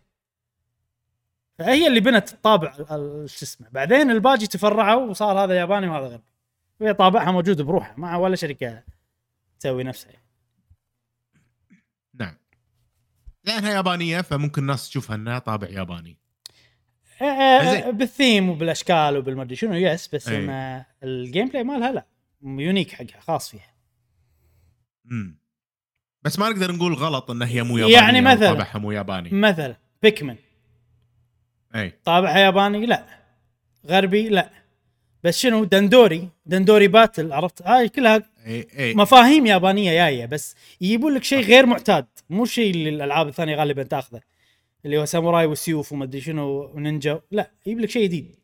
فهي 1.59 1.87
اللي 1.87 2.01
بنت 2.01 2.33
الطابع 2.33 2.77
ال- 2.79 2.93
ال- 2.93 3.31
شو 3.31 3.45
اسمه. 3.45 3.69
بعدين 3.73 4.11
الباقي 4.11 4.47
تفرعوا 4.47 5.07
وصار 5.11 5.45
هذا 5.45 5.55
ياباني 5.55 5.89
وهذا 5.89 6.07
غربي. 6.07 6.34
وهي 6.81 6.95
طابعها 6.95 7.31
موجود 7.33 7.63
بروحها 7.63 7.95
ما 7.97 8.17
ولا 8.17 8.37
شركة 8.37 8.83
تسوي 9.61 9.85
نفسها. 9.85 10.13
نعم. 12.15 12.37
لأنها 13.45 13.73
يابانية 13.73 14.21
فممكن 14.21 14.63
الناس 14.63 14.89
تشوفها 14.89 15.17
إنها 15.17 15.39
طابع 15.39 15.69
ياباني. 15.69 16.19
آه، 17.23 17.25
آه،. 17.25 17.91
بالثيم 17.91 18.51
وبالأشكال 18.51 19.17
وبالمدري 19.17 19.57
شنو 19.57 19.75
yes 19.75 20.15
بس 20.15 20.29
أي. 20.29 20.45
إن 20.45 20.85
ال 21.03 21.49
gameplay 21.49 21.65
مالها 21.65 21.93
لا. 21.93 22.07
unique 22.43 22.93
حقها 22.93 23.21
خاص 23.21 23.51
فيها. 23.51 23.75
امم 25.11 25.39
بس 26.23 26.39
ما 26.39 26.49
نقدر 26.49 26.73
نقول 26.73 26.95
غلط 26.95 27.31
إن 27.31 27.43
هي 27.43 27.63
مو 27.63 27.79
يابانية 27.79 27.97
يعني 27.97 28.21
مثلاً. 28.21 28.49
طابعها 28.53 28.79
مو 28.79 28.93
ياباني. 28.93 29.31
مثلا 29.33 29.77
Pikmin 30.03 30.37
اي 31.75 31.91
طابعها 32.05 32.39
ياباني 32.39 32.87
لا. 32.87 33.05
غربي 33.87 34.29
لا. 34.29 34.64
بس 35.25 35.39
شنو 35.39 35.65
dandori 35.65 36.29
dandori 36.47 36.89
battle 36.89 37.33
عرفت؟ 37.33 37.63
هاي 37.63 37.89
كلها 37.89 38.23
إي 38.47 38.67
إي. 38.79 38.95
مفاهيم 38.95 39.47
يابانية 39.47 39.93
جاية 39.93 40.27
بس 40.27 40.55
يجيبون 40.81 41.15
لك 41.15 41.25
شيء 41.25 41.41
غير 41.41 41.67
معتاد 41.67 42.07
مو 42.31 42.45
شيء 42.45 42.71
اللي 42.71 42.89
الألعاب 42.89 43.29
الثانية 43.29 43.57
غالبا 43.57 43.83
تأخذه. 43.83 44.21
اللي 44.85 44.99
هو 44.99 45.05
ساموراي 45.05 45.47
وسيوف 45.47 45.93
وما 45.93 46.05
أدري 46.05 46.21
شنو 46.21 46.71
ونينجا 46.75 47.21
لا 47.31 47.51
يجيب 47.67 47.81
لك 47.81 47.91
شيء 47.91 48.05
جديد. 48.05 48.37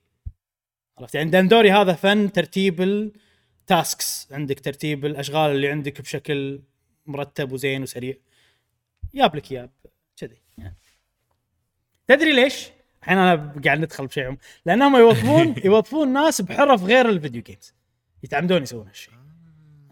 عرفت؟ 0.99 1.15
يعني 1.15 1.31
dandori 1.31 1.71
هذا 1.71 1.93
فن 1.93 2.33
ترتيب 2.33 2.81
ال 2.81 3.05
tasks 3.05 4.29
عندك 4.33 4.61
ترتيب 4.61 5.07
الأشغال 5.07 5.51
اللي 5.51 5.69
عندك 5.69 6.01
بشكل 6.01 6.61
مرتب 7.07 7.53
وزين 7.53 7.83
وسريع. 7.83 8.15
جاب 9.15 9.37
لك 9.37 9.53
إياه 9.53 9.71
كذي. 10.17 10.37
يعني. 10.59 10.77
تدري 12.09 12.33
ليش؟ 12.33 12.69
الحين 13.03 13.19
أنا 13.19 13.55
قاعد 13.65 13.79
ندخل 13.79 14.07
بشيء 14.07 14.37
لأنهم 14.67 14.97
يوظفون 14.97 15.55
يوظفون 15.65 16.13
ناس 16.13 16.41
بحرف 16.41 16.85
غير 16.85 17.09
ال 17.09 17.14
video 17.14 17.43
games 17.43 17.75
يتعمدون 18.23 18.63
يسوون 18.63 18.87
هالشيء. 18.87 19.15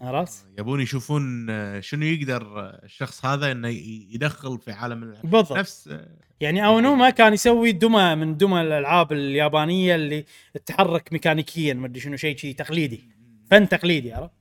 عرفت؟ 0.01 0.45
يبون 0.57 0.81
يشوفون 0.81 1.49
آه، 1.49 1.79
شنو 1.79 2.05
يقدر 2.05 2.59
آه، 2.59 2.81
الشخص 2.83 3.25
هذا 3.25 3.51
إنه 3.51 3.67
يدخل 4.09 4.59
في 4.59 4.71
عالم 4.71 5.03
الالعاب 5.03 5.29
بالضبط. 5.29 5.57
نفس 5.57 5.87
آه، 5.87 6.17
يعني 6.39 6.65
اونوما 6.65 7.09
كان 7.09 7.33
يسوي 7.33 7.71
دمى 7.71 8.15
من 8.15 8.37
دمى 8.37 8.61
الألعاب 8.61 9.11
اليابانية 9.11 9.95
اللي 9.95 10.25
تتحرك 10.53 11.13
ميكانيكيا 11.13 11.73
ما 11.73 11.87
أدري 11.87 11.99
شنو 11.99 12.17
شيء 12.17 12.37
شيء 12.37 12.55
تقليدي. 12.55 13.03
فن 13.51 13.69
تقليدي 13.69 14.13
عرفت؟ 14.13 14.33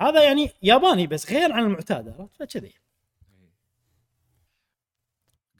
هذا 0.00 0.24
يعني 0.24 0.50
ياباني 0.62 1.06
بس 1.06 1.32
غير 1.32 1.52
عن 1.52 1.64
المعتاد 1.64 2.08
عرفت؟ 2.08 2.36
فكذي 2.36 2.72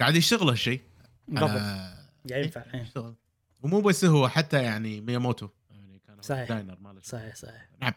قاعد 0.00 0.16
يشتغل 0.16 0.48
هالشيء. 0.48 0.80
بالضبط. 1.28 1.95
قاعد 2.30 2.44
ينفع. 2.44 2.64
إيه. 2.74 2.82
يشتغل 2.82 3.14
ومو 3.62 3.80
بس 3.80 4.04
هو 4.04 4.28
حتى 4.28 4.62
يعني 4.62 5.00
مياموتو. 5.00 5.48
يعني 5.70 6.00
كان 6.06 6.22
صحيح. 6.22 6.40
ال 6.40 6.44
designer 6.44 6.76
مال 6.80 6.96
الشيء. 6.96 7.10
صحيح 7.18 7.34
صحيح. 7.36 7.68
نعم. 7.82 7.92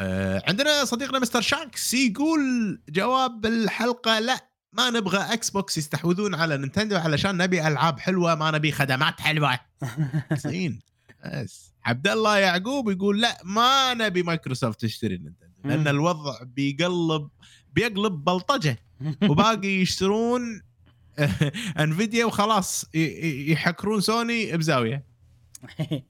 آه 0.00 0.42
عندنا 0.48 0.84
صديقنا 0.84 1.18
مستر 1.18 1.40
شانكس 1.40 1.94
يقول 1.94 2.40
جواب 2.88 3.46
الحلقة 3.46 4.18
لا 4.18 4.48
ما 4.72 4.90
نبغى 4.90 5.18
Xbox 5.32 5.78
يستحوذون 5.78 6.34
على 6.34 6.56
نينتندو 6.56 6.96
علشان 6.96 7.36
نبي 7.36 7.66
ألعاب 7.68 7.98
حلوة 7.98 8.34
ما 8.34 8.50
نبي 8.50 8.72
خدمات 8.72 9.20
حلوة. 9.20 9.60
زين. 10.46 10.80
بس. 11.24 11.72
عبد 11.84 12.08
الله 12.08 12.38
يعقوب 12.38 12.90
يقول 12.90 13.20
لا 13.20 13.38
ما 13.44 13.94
نبي 13.94 14.22
مايكروسوفت 14.22 14.80
تشتري 14.80 15.18
نينتندو 15.18 15.54
لأن. 15.64 15.88
الوضع 15.88 16.42
بيقلب 16.42 17.28
بيقلب 17.72 18.24
بلطجة. 18.24 18.78
وباقي 19.30 19.68
يشترون 19.68 20.62
Nvidia 21.82 22.24
وخلاص 22.24 22.84
يحكرون 22.94 24.00
سوني 24.00 24.56
بزاوية. 24.56 25.04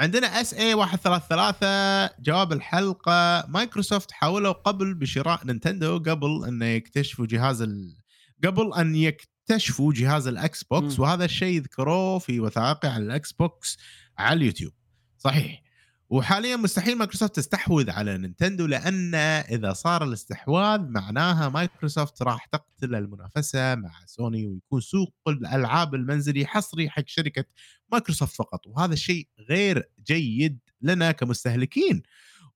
عندنا 0.00 0.40
SA 0.40 0.74
133 0.74 2.24
جواب 2.24 2.52
الحلقة. 2.52 3.44
مايكروسوفت 3.48 4.12
حاولوا 4.12 4.52
قبل 4.52 4.94
بشراء 4.94 5.46
نينتندو 5.46 5.98
قبل 5.98 6.44
أن 6.48 6.62
يكتشفوا 6.62 7.26
جهاز 7.26 7.62
ال... 7.62 7.96
قبل 8.44 8.74
أن 8.74 8.94
يكتشفوا 8.96 9.92
جهاز 9.92 10.26
ال 10.26 10.64
Xbox. 10.64 11.00
وهذا 11.00 11.24
الشيء 11.24 11.56
يذكروه 11.56 12.18
في 12.18 12.40
وثائقي 12.40 12.88
عن 12.88 13.02
ال 13.02 13.32
Xbox 13.32 13.78
على 14.18 14.36
اليوتيوب. 14.36 14.72
صحيح. 15.18 15.67
وحاليا 16.10 16.56
مستحيل 16.56 16.98
مايكروسوفت 16.98 17.36
تستحوذ 17.36 17.90
على 17.90 18.18
نينتندو 18.18 18.66
لأن 18.66 19.14
إذا 19.14 19.72
صار 19.72 20.04
الاستحواذ 20.04 20.80
معناها 20.80 21.48
مايكروسوفت 21.48 22.22
راح 22.22 22.44
تقتل 22.44 22.94
المنافسة 22.94 23.74
مع 23.74 23.90
سوني 24.06 24.46
ويكون 24.46 24.80
سوق 24.80 25.14
الألعاب 25.28 25.94
المنزلي 25.94 26.46
حصري 26.46 26.90
حق 26.90 27.02
شركة 27.06 27.44
مايكروسوفت 27.92 28.34
فقط. 28.34 28.66
وهذا 28.66 28.92
الشيء 28.92 29.28
غير 29.50 29.88
جيد 30.06 30.58
لنا 30.82 31.12
كمستهلكين 31.12 32.02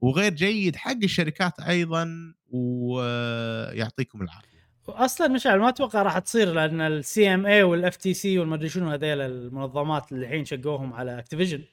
وغير 0.00 0.34
جيد 0.34 0.76
حق 0.76 0.98
الشركات 1.02 1.60
أيضا 1.60 2.34
ويعطيكم 2.48 4.22
العافية. 4.22 4.52
أصلا 4.88 5.28
مشعل 5.28 5.58
ما 5.58 5.68
أتوقع 5.68 6.02
راح 6.02 6.18
تصير 6.18 6.52
لأن 6.52 6.80
ال 6.80 7.34
CMA 7.34 7.46
وال 7.46 7.62
FTC 7.62 8.38
والمدري 8.38 8.68
شنو 8.68 8.90
هذيل 8.90 9.20
المنظمات 9.20 10.12
اللي 10.12 10.26
الحين 10.26 10.44
شقوهم 10.44 10.92
على 10.92 11.18
Activision 11.18 11.64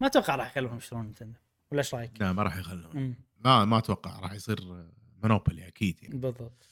ما 0.00 0.06
أتوقع 0.06 0.36
راح 0.36 0.50
يخلوهم 0.50 0.76
يشترون 0.76 1.04
نينتندو 1.04 1.38
ولا 1.70 1.78
إيش 1.78 1.94
رأيك؟ 1.94 2.20
لا 2.20 2.32
ما 2.32 2.42
راح 2.42 2.56
يخلون. 2.56 3.14
ما 3.44 3.64
ما 3.64 3.78
أتوقع 3.78 4.18
راح 4.18 4.32
يصير 4.32 4.86
monopoly 5.22 5.68
أكيد 5.68 6.02
يعني. 6.02 6.18
بالضبط. 6.18 6.68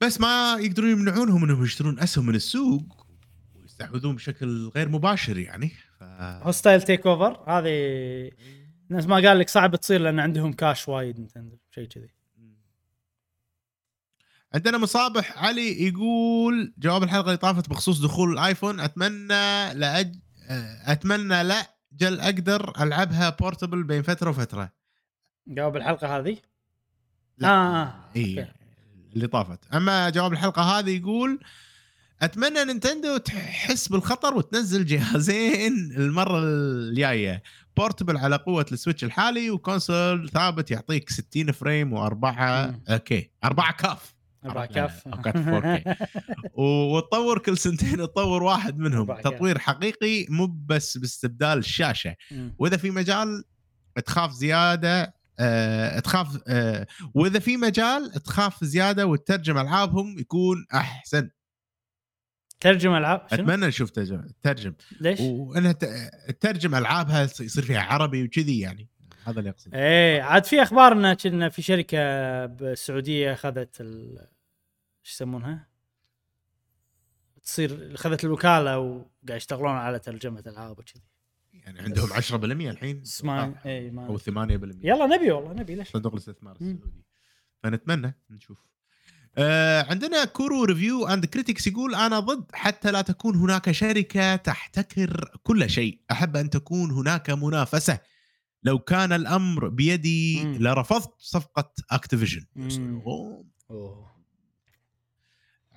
بس 0.00 0.20
ما 0.20 0.56
يقدرون 0.60 0.90
يمنعونهم 0.90 1.44
إنهم 1.44 1.64
يشترون 1.64 1.98
أسهم 1.98 2.26
من 2.26 2.34
السوق 2.34 3.06
ويستحوذون 3.54 4.16
بشكل 4.16 4.68
غير 4.68 4.88
مباشر 4.88 5.38
يعني. 5.38 5.68
ف... 5.98 6.02
hostile 6.42 6.82
takeover 6.82 7.50
هذه 7.50 8.30
نفس 8.90 9.06
ما 9.06 9.14
قال 9.14 9.38
لك 9.38 9.48
صعب 9.48 9.76
تصير 9.76 10.00
لأن 10.00 10.20
عندهم 10.20 10.52
كاش 10.52 10.88
وايد 10.88 11.18
نينتندو 11.18 11.58
شيء 11.70 11.84
كذي. 11.84 12.10
عندنا 14.54 14.78
مصابح 14.78 15.38
علي 15.38 15.86
يقول 15.86 16.74
جواب 16.78 17.02
الحلقة 17.02 17.26
اللي 17.26 17.36
طافت 17.36 17.70
بخصوص 17.70 18.00
دخول 18.00 18.32
الآيفون 18.32 18.80
أتمنى 18.80 19.74
لأج... 19.74 20.14
أتمنى 20.86 21.42
لأجل 21.42 22.20
أقدر 22.20 22.82
ألعبها 22.82 23.30
portable 23.30 23.82
بين 23.82 24.02
فترة 24.02 24.30
وفترة 24.30 24.72
جواب 25.46 25.76
الحلقة 25.76 26.18
هذه 26.18 26.36
لا. 27.38 27.48
آه 27.48 27.82
آه 27.82 27.94
إي. 28.16 28.48
اللي 29.14 29.26
طافت 29.26 29.58
أما 29.74 30.10
جواب 30.10 30.32
الحلقة 30.32 30.62
هذه 30.62 30.96
يقول 30.96 31.40
أتمنى 32.22 32.64
نينتندو 32.64 33.16
تحس 33.16 33.88
بالخطر 33.88 34.34
وتنزل 34.34 34.86
جهازين 34.86 35.92
المرة 35.96 36.38
الجاية 36.44 37.42
portable 37.76 38.16
على 38.16 38.36
قوة 38.36 38.66
ال 38.72 38.77
Switch 38.77 39.04
الحالي 39.04 39.50
و 39.50 39.60
console 39.60 40.30
ثابت 40.30 40.70
يعطيك 40.70 41.10
60 41.10 41.52
frame 41.52 41.92
وأربعة. 41.92 42.80
okay 42.88 43.30
أربعة 43.44 43.72
كاف 43.72 44.14
كاف 44.74 45.08
4K. 45.08 45.94
و- 46.58 46.96
وتطور 46.96 47.38
كل 47.38 47.58
سنتين 47.58 47.96
تطور 47.96 48.42
واحد 48.42 48.78
منهم. 48.78 49.06
تطوير 49.20 49.58
حقيقي 49.58 50.26
مو 50.28 50.46
بس 50.46 50.98
باستبدال 50.98 51.58
الشاشة. 51.58 52.16
وإذا 52.58 52.76
في 52.76 52.90
مجال 52.90 53.44
تخاف 54.06 54.30
زيادة 54.32 55.14
آه 55.38 55.98
تخاف 55.98 56.38
آه 56.48 56.86
وإذا 57.14 57.38
في 57.38 57.56
مجال 57.56 58.10
تخاف 58.12 58.64
زيادة 58.64 59.06
وتترجم 59.06 59.58
ألعابهم 59.58 60.18
يكون 60.18 60.66
أحسن 60.74 61.30
ترجم 62.60 62.94
ألعاب؟ 62.94 63.26
أتمنى 63.32 63.66
نشوف 63.66 63.90
ترجم 63.90 64.22
ترجم 64.42 64.72
ليش؟ 65.00 65.20
وإنها 65.20 65.72
تترجم 65.72 66.74
ألعابها 66.74 67.22
يصير 67.22 67.64
فيها 67.64 67.80
عربي 67.80 68.24
وكذي 68.24 68.60
يعني 68.60 68.88
هذا 69.24 69.38
اللي 69.38 69.50
أقصده. 69.50 69.78
إيه 69.78 70.22
عاد 70.22 70.44
في 70.44 70.62
أخبار 70.62 70.92
ان 70.92 71.14
كنا 71.14 71.48
في 71.48 71.62
شركة 71.62 71.98
بالسعودية 72.46 73.32
اخذت 73.32 73.80
ال 73.80 74.18
إيش 75.04 75.12
يسمونها؟ 75.12 75.68
تصير 77.42 77.94
اخذت 77.94 78.24
الوكالة 78.24 78.78
وقاعد 78.78 79.36
يشتغلون 79.36 79.70
على 79.70 79.98
ترجمة 79.98 80.42
العاب 80.46 80.78
وكذي. 80.78 81.02
يعني 81.52 81.80
عندهم 81.80 82.08
10% 82.12 82.70
الحين؟ 82.70 83.00
اسمع 83.00 83.52
اي 83.66 83.88
أو 83.88 83.92
ما 83.92 84.18
8% 84.18 84.30
يلا 84.84 85.06
نبي 85.06 85.30
والله 85.30 85.52
نبي 85.52 85.74
ليش؟ 85.74 85.88
صندوق 85.90 86.12
الاستثمار. 86.12 86.56
السعودي. 86.60 87.04
فنتمنى 87.62 88.14
نشوف. 88.30 88.58
آه 89.38 89.82
عندنا 89.82 90.24
كورو 90.24 90.64
Review 90.64 91.06
and 91.06 91.26
Critics 91.26 91.66
يقول 91.66 91.94
أنا 91.94 92.20
ضد 92.20 92.44
حتى 92.52 92.90
لا 92.90 93.02
تكون 93.02 93.36
هناك 93.36 93.70
شركة 93.70 94.36
تحتكر 94.36 95.38
كل 95.42 95.70
شيء. 95.70 96.00
أحب 96.10 96.36
أن 96.36 96.50
تكون 96.50 96.90
هناك 96.90 97.30
منافسة. 97.30 97.98
لو 98.62 98.78
كان 98.78 99.12
الأمر 99.12 99.68
بيدي 99.68 100.44
مم. 100.44 100.56
لرفضت 100.60 101.14
صفقة 101.18 101.72
Activision 101.90 102.44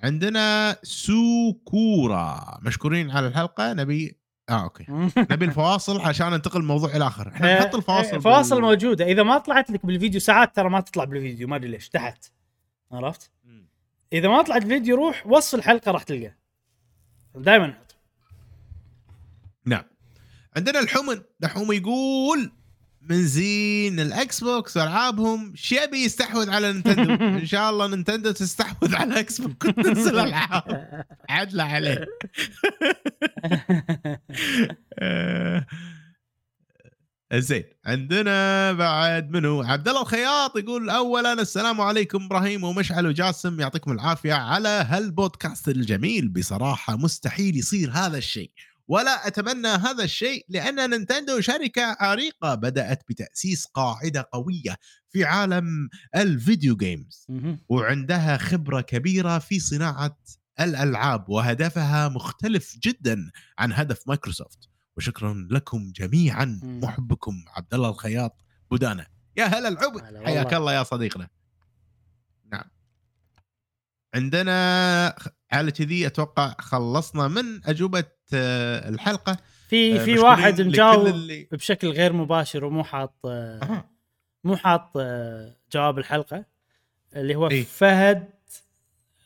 عندنا 0.02 0.76
سوكورا. 0.82 2.58
مشكورين 2.62 3.10
على 3.10 3.26
الحلقة. 3.26 3.72
نبي 3.72 4.18
آه 4.48 4.62
okay. 4.64 4.84
نبي 5.32 5.44
الفواصل 5.44 6.00
عشان 6.00 6.30
ننتقل 6.30 6.60
من 6.60 6.66
موضوع 6.66 6.96
إلى 6.96 7.06
آخر. 7.06 7.28
إحنا 7.28 7.58
نحط 7.58 7.74
الفواصل 7.74 8.16
الفواصل 8.16 8.54
بال- 8.54 8.64
موجودة. 8.64 9.04
إذا 9.04 9.22
ما 9.22 9.38
طلعت 9.38 9.70
لك 9.70 9.86
بالفيديو 9.86 10.20
ساعات 10.20 10.56
ترى 10.56 10.68
ما 10.70 10.80
تطلع 10.80 11.04
بالفيديو. 11.04 11.48
ما 11.48 11.56
أدري 11.56 11.70
ليش. 11.70 11.88
تحت. 11.88 12.24
عرفت؟ 12.92 13.30
إذا 14.12 14.28
ما 14.28 14.42
طلعت 14.42 14.62
الفيديو 14.62 14.96
روح 14.96 15.26
وصف 15.26 15.54
الحلقة 15.54 15.90
راح 15.92 16.02
تلقى 16.02 16.34
دائما 17.34 17.74
نعم. 19.66 19.82
عندنا 20.56 20.80
الحمن 20.80 21.22
الحوم 21.44 21.72
يقول 21.72 22.52
من 23.10 23.26
زين 23.26 24.00
الاكس 24.00 24.44
بوكس 24.44 24.76
والعابهم 24.76 25.52
شيبي 25.56 26.04
يستحوذ 26.04 26.50
على 26.50 26.72
نينتندو. 26.72 27.24
إن 27.40 27.46
شاء 27.46 27.70
الله 27.70 27.86
نينتندو 27.86 28.30
تستحوذ 28.30 28.94
على 28.94 29.20
إكس 29.20 29.40
بوكس 29.40 29.68
وتنزل 29.68 30.18
العاب 30.18 31.04
عدله 31.28 31.64
عليه. 31.64 32.06
آه، 34.98 35.66
زين. 37.34 37.64
عندنا 37.86 38.72
بعد 38.72 39.30
منو؟ 39.30 39.62
عبد 39.62 39.88
الله 39.88 40.02
الخياط 40.02 40.56
يقول 40.56 40.90
اولا 40.90 41.32
السلام 41.32 41.80
عليكم 41.80 42.24
إبراهيم 42.24 42.64
ومشعل 42.64 43.06
وجاسم. 43.06 43.60
يعطيكم 43.60 43.92
العافية 43.92 44.34
على 44.34 44.68
هالبودكاست 44.88 45.68
الجميل. 45.68 46.28
بصراحة 46.28 46.96
مستحيل 46.96 47.56
يصير 47.56 47.90
هذا 47.90 48.18
الشيء. 48.18 48.50
ولا 48.88 49.26
أتمنى 49.26 49.68
هذا 49.68 50.04
الشيء 50.04 50.46
لأن 50.48 50.90
نينتندو 50.90 51.40
شركة 51.40 51.96
عريقة 52.00 52.54
بدأت 52.54 53.02
بتأسيس 53.08 53.66
قاعدة 53.66 54.28
قوية 54.32 54.76
في 55.10 55.24
عالم 55.24 55.88
ال 56.16 56.26
video 56.26 56.76
games. 56.76 57.26
وعندها 57.68 58.36
خبرة 58.36 58.80
كبيرة 58.80 59.38
في 59.38 59.60
صناعة 59.60 60.18
الألعاب 60.60 61.28
وهدفها 61.28 62.08
مختلف 62.08 62.76
جدا 62.82 63.30
عن 63.58 63.72
هدف 63.72 64.08
مايكروسوفت 64.08 64.58
وشكرا 64.96 65.48
لكم 65.50 65.92
جميعا. 65.92 66.60
محبكم 66.62 67.44
عبد 67.48 67.74
الله 67.74 67.88
الخياط 67.88 68.44
بودانا 68.70 69.06
يا 69.36 69.44
هلا 69.44 69.68
العبد. 69.68 70.24
حياك 70.24 70.54
الله 70.54 70.72
يا 70.72 70.82
صديقنا 70.82 71.28
نعم 72.52 72.70
عندنا 74.14 75.16
على 75.52 75.70
كذي 75.70 76.06
أتوقع 76.06 76.54
خلصنا 76.58 77.28
من 77.28 77.66
أجوبة 77.66 78.04
الحلقة 78.32 79.36
في 79.68 80.00
آه، 80.00 80.04
في 80.04 80.18
واحد 80.18 80.60
مجاوب 80.60 81.06
اللي- 81.06 81.48
بشكل 81.52 81.88
غير 81.88 82.12
مباشر 82.12 82.64
ومو 82.64 82.84
حاط 82.84 83.14
آه، 83.26 83.58
أها. 83.62 83.90
مو 84.44 84.56
حاط 84.56 84.90
آه، 84.96 85.56
جواب 85.72 85.98
الحلقة 85.98 86.44
اللي 87.16 87.34
هو 87.34 87.50
إيه. 87.50 87.64
فهد 87.64 88.28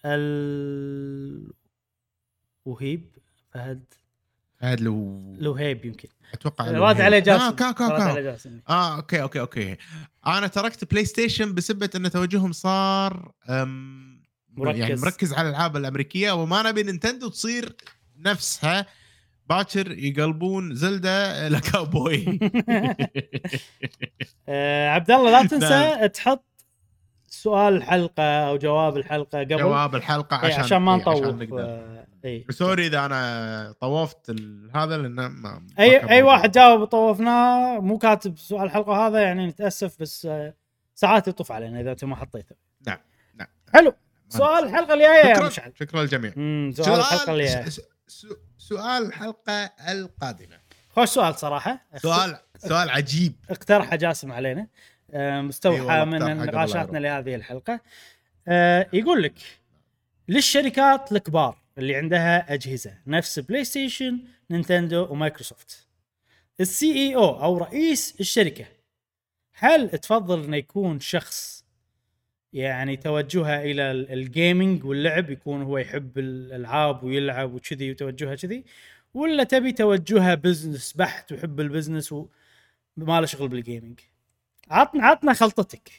ال 0.05 1.53
وهيب 2.65 3.05
فهد 3.55 3.85
هذا 4.59 4.85
لو 4.85 5.23
لوهيب 5.41 5.85
يمكن 5.85 6.09
أتوقع 6.35 6.65
راد 6.65 6.75
الوهيب. 6.75 7.01
عليه 7.01 7.19
جاسم 7.19 7.43
آه 7.43 7.51
كا 7.51 7.71
كا 7.71 7.89
كا. 7.89 8.37
آه 8.69 8.97
okay 8.97 9.23
okay 9.23 9.41
okay 9.41 9.77
أنا 10.27 10.47
تركت 10.47 10.91
بلاي 10.91 11.05
ستيشن 11.05 11.55
بسبه 11.55 11.91
أن 11.97 12.11
توجههم 12.11 12.53
صار 12.53 13.33
أم 13.49 14.09
مركز. 14.57 14.79
يعني 14.79 14.95
مركز 14.97 15.33
على 15.33 15.49
الألعاب 15.49 15.77
الأمريكية 15.77 16.33
وما 16.33 16.63
نبي 16.71 16.83
نينتندو 16.83 17.29
تصير 17.29 17.77
نفسها 18.19 18.87
باكر 19.49 19.91
يقلبون 19.99 20.75
زيلدا 20.75 21.49
لكاوبوي 21.55 22.39
آه، 24.49 24.89
عبد 24.89 25.11
الله 25.11 25.31
لا 25.31 25.39
نعم. 25.39 25.47
تنسى 25.47 26.09
تحط 26.09 26.45
سؤال 27.29 27.77
الحلقة 27.77 28.23
أو 28.23 28.57
جواب 28.57 28.97
الحلقة 28.97 29.39
قبل. 29.39 29.57
جواب 29.57 29.95
الحلقة 29.95 30.43
إيه، 30.43 30.47
عشان 30.49 30.61
عشان 30.61 30.79
ما 30.79 30.95
إيه، 30.95 31.01
نطوف 31.01 31.25
نقدر. 31.25 31.61
آه، 31.61 32.07
اي 32.25 32.47
سوري 32.51 32.87
إذا 32.87 33.07
أنا 33.07 33.75
طوفت 33.81 34.31
هذا 34.75 34.97
لأنه 34.97 35.29
ما 35.29 35.59
ما 35.59 35.61
اي 35.79 35.97
أي 35.97 36.23
موجود. 36.23 36.23
واحد 36.23 36.51
جاوب 36.53 36.85
طوفناه 36.85 37.81
مو 37.81 37.99
كاتب 37.99 38.39
سؤال 38.39 38.63
الحلقة 38.63 39.07
هذا 39.07 39.21
يعني 39.21 39.47
نتأسف 39.47 40.01
بس 40.01 40.27
آه، 40.27 40.55
ساعات 40.95 41.29
يطوف 41.29 41.53
علينا 41.53 41.81
إذا 41.81 41.91
أنت 41.91 42.05
ما 42.05 42.17
حطيته. 42.17 42.57
نعم 42.87 42.99
نعم. 43.35 43.49
حلو. 43.75 43.91
ما 43.91 44.39
سؤال 44.39 44.65
الحلقة 44.65 44.95
الجاية 44.95 45.27
يا 45.29 45.35
شكرا 45.35 45.47
مشعل. 45.47 45.73
شكرا 45.79 46.01
للجميع. 46.03 46.31
سؤال 46.73 46.99
الحلقة 47.01 47.33
الجاية. 47.35 47.65
سؤال 48.59 49.07
الحلقة 49.07 49.65
القادمة. 49.89 50.59
خوش 50.91 51.09
سؤال 51.09 51.35
صراحة. 51.35 51.87
سؤال 51.97 52.39
سؤال 52.59 52.91
عجيب. 52.91 53.33
اقترحه 53.51 53.97
جاسم 53.97 54.33
علينا. 54.33 54.67
آه، 55.11 55.41
مستوحى 55.41 55.81
والله 55.81 56.05
من 56.05 56.37
نقاشاتنا 56.37 56.99
لهذه 56.99 57.35
الحلقة. 57.35 57.81
آه، 58.49 58.87
يقول 58.93 59.23
لك 59.23 59.35
للشركات 60.29 61.13
الكبار 61.13 61.59
اللي 61.79 61.97
عندها 61.97 62.55
أجهزة 62.55 62.95
نفس 63.07 63.39
بلاي 63.39 63.65
ستيشن 63.65 64.21
نينتندو 64.51 65.07
ومايكروسوفت. 65.11 65.87
ال 66.61 66.93
CEO 66.93 67.43
أو 67.43 67.59
رئيس 67.59 68.15
الشركة 68.21 68.67
هل 69.53 69.91
تفضل 69.91 70.45
إنه 70.45 70.57
يكون 70.57 71.01
شخص 71.01 71.65
يعني 72.53 72.97
توجهه 72.97 73.63
إلى 73.63 73.91
ال- 73.91 74.13
gaming 74.13 74.85
واللعب 74.85 75.31
يكون 75.31 75.63
هو 75.63 75.79
يحب 75.79 76.19
الألعاب 76.19 77.05
ويلعب 77.05 77.55
وكذي 77.55 77.91
وتوجهه 77.91 78.35
كذي. 78.35 78.65
ولا 79.15 79.45
تبي 79.45 79.73
توجهه 79.73 80.35
business 80.35 80.93
بحت 80.93 81.33
ويحب 81.33 81.61
ال 81.61 81.67
business 81.67 82.13
وما 82.13 82.29
له 83.21 83.27
شغل 83.27 83.49
بال 83.49 83.62
gaming 83.62 84.01
عطنا 84.71 85.07
عطنا 85.07 85.33
خلطتك. 85.33 85.91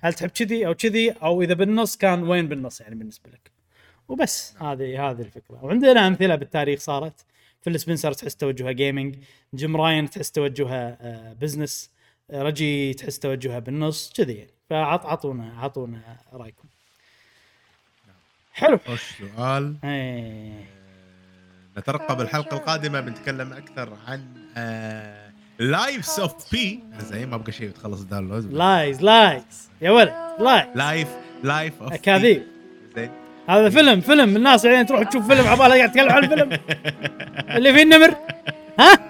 هل 0.00 0.12
تحب 0.12 0.28
كذي 0.30 0.66
أو 0.66 0.74
كذي؟ 0.74 1.10
أو 1.10 1.42
إذا 1.42 1.54
بالنص 1.54 1.96
كان 1.96 2.22
وين 2.22 2.48
بالنص 2.48 2.80
يعني 2.80 2.94
بالنسبة 2.94 3.30
لك. 3.30 3.50
وبس. 4.08 4.54
هذه 4.60 5.10
هذه 5.10 5.20
الفكرة. 5.22 5.64
وعندنا 5.64 6.06
أمثلة 6.06 6.34
بالتاريخ 6.34 6.80
صارت. 6.80 7.24
فيل 7.62 7.80
سبنسر 7.80 8.12
تحس 8.12 8.36
توجهها 8.36 8.72
جيمنج 8.72 9.16
جيم 9.54 9.76
راين 9.76 10.10
تحس 10.10 10.30
توجهها 10.32 11.32
business 11.40 11.90
آه، 12.30 12.42
ريجي 12.42 12.94
تحس 12.94 13.18
توجهها 13.18 13.58
بالنص 13.58 14.12
كذي 14.16 14.34
يعني. 14.34 14.50
فعط 14.70 15.06
عطونا 15.06 15.52
عطونا 15.58 16.00
رأيكم. 16.32 16.68
حلو. 18.52 18.78
خوش 18.86 19.02
سؤال؟ 19.36 19.74
إيه. 19.84 20.64
نترقب 21.78 22.20
الحلقة 22.20 22.56
القادمة 22.56 23.00
بنتكلم 23.00 23.52
أكثر 23.52 23.96
عن 24.06 24.24
Lies 25.58 26.20
of 26.20 26.52
P 26.52 26.80
زين 26.98 27.28
ما 27.30 27.36
بقى 27.36 27.52
شيء 27.52 27.70
تخلص 27.70 28.00
ال 28.00 28.06
download 28.06 28.52
lies 28.52 29.02
lies 29.02 29.70
يا 29.80 29.90
ولد 29.90 30.14
lies 30.38 30.66
life 30.74 31.08
life 31.42 31.82
of 31.82 31.92
أكاذيب. 31.92 32.42
زين. 32.96 33.10
هذا 33.48 33.70
فيلم 33.70 34.00
فيلم. 34.00 34.36
الناس 34.36 34.64
يعني 34.64 34.84
تروح 34.84 35.02
تشوف 35.02 35.26
فيلم 35.26 35.46
عبالها 35.46 35.76
قاعد 35.76 35.90
تتكلم 35.90 36.12
عن 36.12 36.24
الفيلم. 36.24 36.50
اللي 37.56 37.74
فيه 37.74 37.82
النمر. 37.82 38.14
ها؟ 38.78 39.09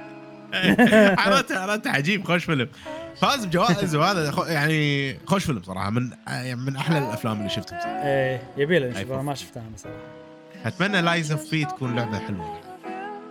عرفت 1.22 1.52
عرفت 1.52 1.86
عجيب. 1.86 2.24
خوش 2.24 2.44
فيلم. 2.44 2.68
فاز 3.20 3.44
بجوائز 3.44 3.94
وهذا 3.96 4.32
يعني 4.48 5.18
خوش 5.26 5.44
فيلم 5.44 5.62
صراحة. 5.62 5.90
من 5.90 6.10
يعني 6.26 6.54
من 6.54 6.76
أحلى 6.76 6.98
الأفلام 6.98 7.38
اللي 7.38 7.48
شفتهم 7.48 7.80
صراحة. 7.80 8.02
إيه 8.06 8.42
يبي 8.56 8.78
له 8.78 8.86
نشوفها. 8.86 9.22
ما 9.22 9.34
شفتها 9.34 9.60
أنا 9.60 9.76
صراحة. 9.76 9.96
أتمنى 10.64 11.00
Lies 11.02 11.32
of 11.32 11.44
P 11.44 11.64
تكون 11.64 11.96
لعبة 11.96 12.18
حلوة. 12.18 12.60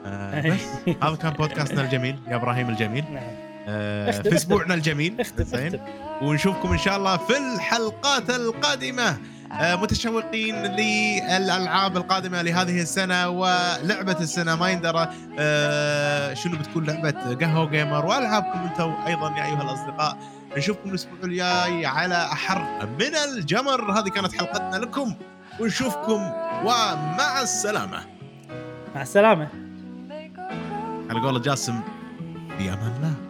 آه 0.05 0.49
بس. 0.49 0.61
هذا 1.03 1.15
كان 1.15 1.33
بودكاستنا 1.33 1.81
الجميل. 1.81 2.19
يا 2.27 2.35
إبراهيم 2.35 2.69
الجميل. 2.69 3.03
نعم. 3.13 3.23
آه 3.67 4.11
في. 4.11 4.35
أسبوعنا 4.35 4.73
الجميل. 4.73 5.25
زين. 5.37 5.79
ونشوفكم 6.21 6.71
إن 6.71 6.77
شاء 6.77 6.97
الله 6.97 7.17
في 7.17 7.33
الحلقات 7.37 8.29
القادمة. 8.29 9.17
متشوقين 9.51 10.55
للألعاب 10.55 11.97
القادمة 11.97 12.41
لهذه 12.41 12.81
السنة 12.81 13.29
ولعبة 13.29 14.19
السنة. 14.19 14.55
ما 14.55 14.69
يندرى 14.69 15.09
آه، 15.39 16.33
شنو 16.33 16.57
بتكون 16.57 16.85
لعبة 16.85 17.35
قهوة 17.35 17.69
وقيمر. 17.69 18.05
وألعابكم 18.05 18.59
أنتم 18.59 18.95
أيضا 19.07 19.37
يا 19.37 19.45
أيها 19.45 19.61
الأصدقاء. 19.61 20.17
نشوفكم 20.57 20.89
الأسبوع 20.89 21.19
الجاي 21.23 21.85
على 21.85 22.15
أحر 22.15 22.87
من 22.99 23.15
الجمر. 23.15 23.99
هذه 23.99 24.09
كانت 24.09 24.33
حلقتنا 24.33 24.75
لكم. 24.77 25.15
ونشوفكم 25.59 26.31
ومع 26.63 27.41
السلامة. 27.41 27.99
مع 28.95 29.01
السلامة. 29.01 29.47
على 31.09 31.19
قول 31.19 31.41
جاسم 31.41 31.81
في 32.57 32.73
أمان 32.73 32.93
الله. 32.97 33.28